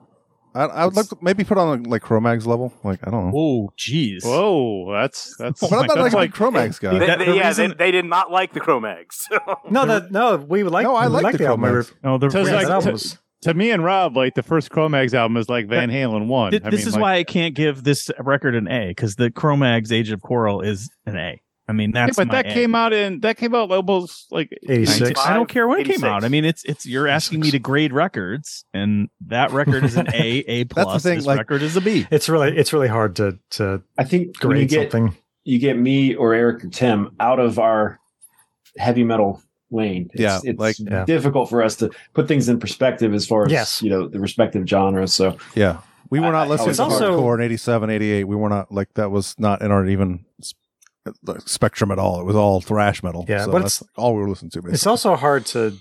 I, 0.54 0.64
I 0.64 0.84
would 0.84 0.94
like 0.94 1.08
to 1.08 1.16
maybe 1.22 1.44
put 1.44 1.56
on 1.58 1.84
like 1.84 2.02
Cro-Mags 2.02 2.46
level. 2.46 2.72
Like 2.84 3.00
I 3.06 3.10
don't 3.10 3.26
know. 3.30 3.32
Oh, 3.34 3.72
jeez. 3.78 4.24
Whoa, 4.24 4.92
that's 4.92 5.34
that's 5.38 5.60
but 5.60 5.72
I'm 5.72 5.86
not 5.86 5.96
that's 5.96 6.00
like 6.00 6.12
a 6.12 6.26
big 6.28 6.32
Cro-Mags 6.34 6.78
guy. 6.78 6.98
They, 6.98 7.06
they- 7.06 7.24
the 7.24 7.36
yeah, 7.36 7.48
reason- 7.48 7.70
they, 7.70 7.74
they 7.86 7.90
did 7.90 8.04
not 8.04 8.30
like 8.30 8.52
the 8.52 8.60
Cro-Mags. 8.60 9.28
No, 9.70 9.86
that 9.86 10.10
no, 10.12 10.36
we 10.36 10.62
would 10.62 10.72
like. 10.72 10.84
No, 10.84 10.94
I 10.96 11.08
we 11.08 11.14
like 11.14 11.32
the 11.32 11.38
the 11.38 11.46
album. 11.46 11.62
We 11.62 11.70
were- 11.76 11.84
Cro-Mags. 11.84 12.02
No, 12.04 12.18
the 12.18 12.28
Just 12.28 12.50
yeah, 12.50 12.56
like 12.56 12.66
that 12.66 12.80
to- 12.82 12.88
album 12.90 13.00
to 13.42 13.54
me 13.54 13.70
and 13.72 13.82
Rob, 13.84 14.16
like 14.16 14.34
the 14.34 14.42
first 14.44 14.70
Cro-Mags 14.70 15.14
album 15.14 15.36
is 15.36 15.48
like 15.48 15.66
Van 15.66 15.90
Halen 15.90 16.26
one. 16.28 16.52
Th- 16.52 16.62
I 16.64 16.70
this 16.70 16.80
mean, 16.82 16.88
is 16.88 16.94
like- 16.94 17.02
why 17.02 17.14
I 17.16 17.24
can't 17.24 17.54
give 17.54 17.82
this 17.82 18.08
record 18.20 18.54
an 18.54 18.68
A 18.68 18.88
because 18.88 19.16
the 19.16 19.30
Cro-Mags 19.32 19.90
Age 19.90 20.10
of 20.12 20.22
Quarrel 20.22 20.60
is 20.60 20.88
an 21.06 21.16
A. 21.16 21.40
I 21.68 21.72
mean, 21.72 21.92
Yeah, 21.94 22.06
that's 22.06 22.16
but 22.16 22.26
my 22.28 22.42
that 22.42 22.50
A. 22.50 22.54
came 22.54 22.74
out 22.74 22.92
in 22.92 23.20
that 23.20 23.36
came 23.36 23.54
out 23.54 23.70
almost 23.70 24.30
like 24.32 24.50
86. 24.68 25.18
I 25.20 25.32
don't 25.34 25.48
care 25.48 25.66
when 25.68 25.80
it 25.80 25.86
came 25.86 26.02
out. 26.04 26.24
I 26.24 26.28
mean, 26.28 26.44
it's 26.44 26.64
it's 26.64 26.84
you're 26.86 27.06
asking 27.08 27.40
me 27.40 27.50
to 27.52 27.58
grade 27.60 27.92
records, 27.92 28.64
and 28.74 29.08
that 29.28 29.52
record 29.52 29.84
is 29.84 29.96
an 29.96 30.08
A, 30.12 30.38
A 30.48 30.64
plus. 30.64 30.84
That's 30.86 30.86
the 30.86 30.90
plus. 30.92 31.02
thing, 31.04 31.16
this 31.18 31.26
like- 31.26 31.38
record 31.38 31.62
is 31.62 31.76
a 31.76 31.80
B. 31.80 32.06
It's 32.10 32.28
really 32.28 32.56
it's 32.56 32.72
really 32.72 32.88
hard 32.88 33.16
to 33.16 33.38
to 33.52 33.82
I 33.96 34.04
think 34.04 34.42
when 34.42 34.56
you 34.56 34.66
grade 34.66 34.70
get 34.70 34.92
something. 34.92 35.16
you 35.44 35.58
get 35.60 35.78
me 35.78 36.14
or 36.16 36.34
Eric 36.34 36.64
or 36.64 36.68
Tim 36.68 37.14
out 37.20 37.38
of 37.38 37.58
our 37.60 38.00
heavy 38.76 39.04
metal 39.04 39.40
lane. 39.70 40.10
It's, 40.12 40.20
Yeah, 40.20 40.40
it's 40.42 40.58
like- 40.58 40.76
Yeah. 40.78 41.04
difficult 41.06 41.48
for 41.48 41.62
us 41.62 41.76
to 41.76 41.90
put 42.12 42.28
things 42.28 42.48
in 42.48 42.58
perspective 42.58 43.14
as 43.14 43.24
far 43.26 43.46
as 43.46 43.52
Yes. 43.52 43.80
you 43.82 43.88
know 43.88 44.08
the 44.08 44.18
respective 44.20 44.66
genres. 44.68 45.14
So 45.14 45.36
Yeah, 45.54 45.78
we 46.10 46.20
were 46.20 46.32
not 46.32 46.46
I- 46.46 46.50
listening 46.50 46.70
it's 46.70 46.78
to 46.78 46.82
also- 46.84 47.20
hardcore 47.20 47.36
in 47.36 47.40
87, 47.44 47.88
88. 47.88 48.24
We 48.24 48.36
were 48.36 48.48
not 48.50 48.72
like 48.72 48.92
that 48.94 49.10
was 49.10 49.34
not 49.38 49.62
in 49.62 49.70
our 49.70 49.86
even 49.86 50.24
s- 51.06 51.12
uh, 51.28 51.38
spectrum 51.46 51.90
at 51.90 51.98
all. 51.98 52.20
It 52.20 52.24
was 52.24 52.36
all 52.36 52.60
thrash 52.60 53.02
metal. 53.02 53.24
Yeah, 53.28 53.44
so 53.44 53.52
but 53.52 53.62
that's 53.62 53.82
it's- 53.82 53.92
all 53.96 54.14
we 54.14 54.22
were 54.22 54.28
listening 54.28 54.50
to. 54.52 54.62
It's 54.68 54.86
also 54.86 55.16
hard 55.16 55.46
to. 55.46 55.76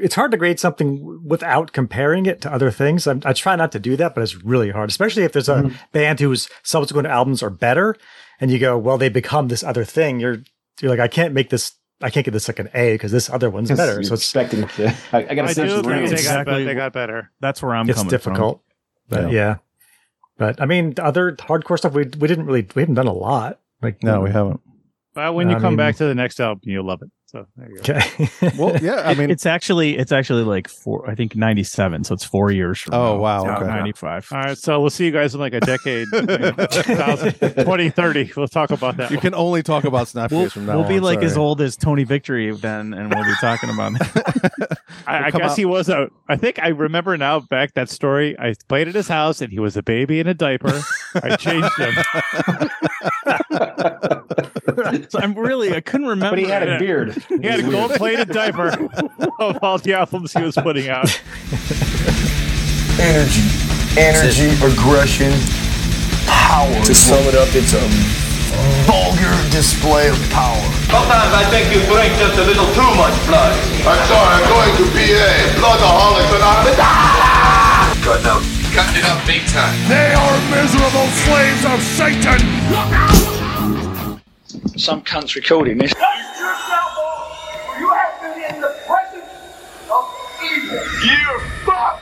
It's 0.00 0.14
hard 0.14 0.30
to 0.30 0.38
grade 0.38 0.58
something 0.58 1.20
without 1.22 1.72
comparing 1.72 2.24
it 2.24 2.40
to 2.40 2.50
other 2.52 2.70
things. 2.70 3.06
I'm, 3.06 3.20
I 3.26 3.34
try 3.34 3.56
not 3.56 3.72
to 3.72 3.78
do 3.78 3.94
that, 3.96 4.14
but 4.14 4.22
it's 4.22 4.42
really 4.42 4.70
hard, 4.70 4.88
especially 4.88 5.24
if 5.24 5.32
there's 5.32 5.50
a 5.50 5.56
Mhm. 5.64 5.74
band 5.92 6.18
whose 6.18 6.48
subsequent 6.62 7.08
albums 7.08 7.42
are 7.42 7.50
better, 7.50 7.94
and 8.40 8.50
you 8.50 8.58
go, 8.58 8.78
"Well, 8.78 8.96
they 8.96 9.10
become 9.10 9.48
this 9.48 9.62
other 9.62 9.84
thing." 9.84 10.18
You're 10.18 10.38
you're 10.80 10.90
like, 10.90 10.98
"I 11.00 11.08
can't 11.08 11.34
make 11.34 11.50
this. 11.50 11.72
I 12.00 12.08
can't 12.08 12.24
get 12.24 12.32
this 12.32 12.48
like 12.48 12.58
an 12.58 12.70
A 12.74 12.94
because 12.94 13.12
this 13.12 13.28
other 13.28 13.50
one's 13.50 13.70
better." 13.70 14.02
So 14.02 14.14
it's 14.14 14.22
expecting 14.22 14.66
to, 14.66 14.94
I, 15.12 15.18
I 15.28 15.34
got 15.34 15.48
to 15.48 15.54
do 15.54 15.68
sense 15.68 15.82
they 15.86 15.88
range. 15.92 16.08
got, 16.10 16.18
Exactly. 16.18 16.64
they 16.64 16.74
got 16.74 16.92
better. 16.94 17.30
That's 17.40 17.62
where 17.62 17.74
I'm 17.74 17.86
it's 17.90 17.98
coming 17.98 18.10
difficult. 18.10 18.62
But 19.10 19.24
Yeah. 19.24 19.28
yeah. 19.30 19.56
But 20.38 20.58
I 20.62 20.64
mean, 20.64 20.94
the 20.94 21.04
other 21.04 21.32
hardcore 21.36 21.76
stuff 21.76 21.92
we 21.92 22.04
we 22.18 22.28
didn't 22.28 22.46
really 22.46 22.66
we 22.74 22.80
haven't 22.80 22.94
done 22.94 23.06
a 23.08 23.12
lot. 23.12 23.58
Like 23.82 24.02
no, 24.02 24.20
we 24.20 24.30
haven't. 24.30 24.60
But 25.14 25.34
when 25.34 25.50
you 25.50 25.56
I 25.56 25.60
come 25.60 25.72
mean- 25.72 25.76
back 25.78 25.96
to 25.96 26.04
the 26.04 26.14
next 26.14 26.40
album, 26.40 26.60
you'll 26.64 26.86
love 26.86 27.02
it. 27.02 27.10
So 27.32 27.46
there 27.56 27.70
you 27.70 27.80
go. 27.80 27.94
Okay. 27.94 28.28
Well, 28.58 28.76
yeah, 28.82 29.02
I 29.08 29.14
from. 29.14 29.22
mean, 29.22 29.30
it's 29.30 29.46
actually 29.46 29.96
it's 29.96 30.12
actually 30.12 30.42
like 30.42 30.68
four. 30.68 31.08
I 31.08 31.14
think 31.14 31.34
ninety 31.34 31.62
seven, 31.64 32.04
so 32.04 32.12
it's 32.14 32.24
four 32.24 32.50
years 32.50 32.78
from. 32.78 32.92
Oh, 32.94 33.14
now. 33.14 33.20
wow, 33.20 33.56
okay. 33.56 33.66
ninety 33.66 33.92
five. 33.92 34.28
All 34.30 34.38
right, 34.38 34.58
so 34.58 34.78
we'll 34.80 34.90
see 34.90 35.06
you 35.06 35.10
guys 35.12 35.32
in 35.34 35.40
like 35.40 35.54
a 35.54 35.60
decade, 35.60 36.08
2030. 36.12 38.32
We'll 38.36 38.48
talk 38.48 38.70
about 38.70 38.98
that. 38.98 39.10
you 39.10 39.16
can 39.18 39.34
only 39.34 39.62
talk 39.62 39.84
about 39.84 40.08
Snapcase 40.08 40.30
We'll, 40.32 40.50
from 40.50 40.66
now 40.66 40.78
we'll 40.78 40.88
be 40.88 40.96
on, 40.98 41.02
like 41.02 41.22
as 41.22 41.36
old 41.38 41.60
as 41.62 41.74
Tony 41.76 42.04
Victory 42.04 42.54
then, 42.54 42.92
and 42.92 43.14
we'll 43.14 43.24
be 43.24 43.32
talking 43.40 43.70
about 43.70 43.92
that. 43.94 44.78
I, 45.06 45.26
I 45.26 45.30
guess 45.30 45.52
out- 45.52 45.56
he 45.56 45.64
was 45.64 45.88
a. 45.88 46.08
I 46.28 46.36
think 46.36 46.58
I 46.58 46.68
remember 46.68 47.16
now 47.16 47.40
back 47.40 47.72
that 47.74 47.88
story. 47.88 48.38
I 48.38 48.54
played 48.68 48.88
at 48.88 48.94
his 48.94 49.08
house 49.08 49.40
and 49.40 49.50
he 49.50 49.58
was 49.58 49.74
a 49.76 49.82
baby 49.82 50.20
in 50.20 50.26
a 50.26 50.34
diaper. 50.34 50.80
I 51.14 51.36
changed 51.36 51.72
him. 51.78 51.94
So 54.64 55.18
I'm 55.18 55.34
really 55.34 55.74
I 55.74 55.80
couldn't 55.80 56.06
remember. 56.06 56.36
But 56.36 56.38
he 56.38 56.46
had 56.46 56.62
a 56.68 56.78
beard. 56.78 57.14
He 57.28 57.46
had 57.46 57.60
a 57.60 57.70
gold 57.70 57.92
plated 57.92 58.28
diaper 58.28 58.68
of 59.40 59.58
all 59.62 59.78
the 59.78 59.94
albums 59.94 60.32
he 60.32 60.42
was 60.42 60.54
putting 60.54 60.88
out. 60.88 61.10
energy, 63.02 63.42
energy, 63.98 64.54
aggression, 64.62 65.32
power. 66.30 66.70
To 66.86 66.94
sum 66.94 67.18
it 67.26 67.34
up, 67.34 67.48
it's 67.58 67.74
a 67.74 67.82
vulgar 68.86 69.34
display 69.50 70.08
of 70.08 70.18
power. 70.30 70.62
Sometimes 70.92 71.32
I 71.34 71.42
think 71.50 71.72
you 71.74 71.80
drink 71.90 72.14
just 72.20 72.38
a 72.38 72.44
little 72.46 72.68
too 72.76 72.92
much 72.94 73.16
blood. 73.26 73.54
I'm 73.82 73.98
sorry, 74.06 74.30
I'm 74.30 74.46
going 74.46 74.74
to 74.78 74.86
be 74.94 75.10
a 75.10 75.26
bloodaholic, 75.58 76.26
BA. 76.30 76.38
Bloodaholics 76.38 76.38
Anonymous. 76.38 76.76
Cutting 78.04 78.30
up. 78.30 78.42
Cutting 78.72 79.02
it 79.02 79.06
up 79.10 79.20
big 79.26 79.42
time. 79.50 79.74
They 79.88 80.14
are 80.14 80.36
miserable 80.54 81.08
slaves 81.26 81.64
of 81.66 81.82
Satan. 81.82 83.31
Some 84.76 85.02
cunt's 85.02 85.34
recording 85.36 85.78
this. 85.78 85.92
You 91.04 91.16
are 91.30 91.40
fucked! 91.64 92.01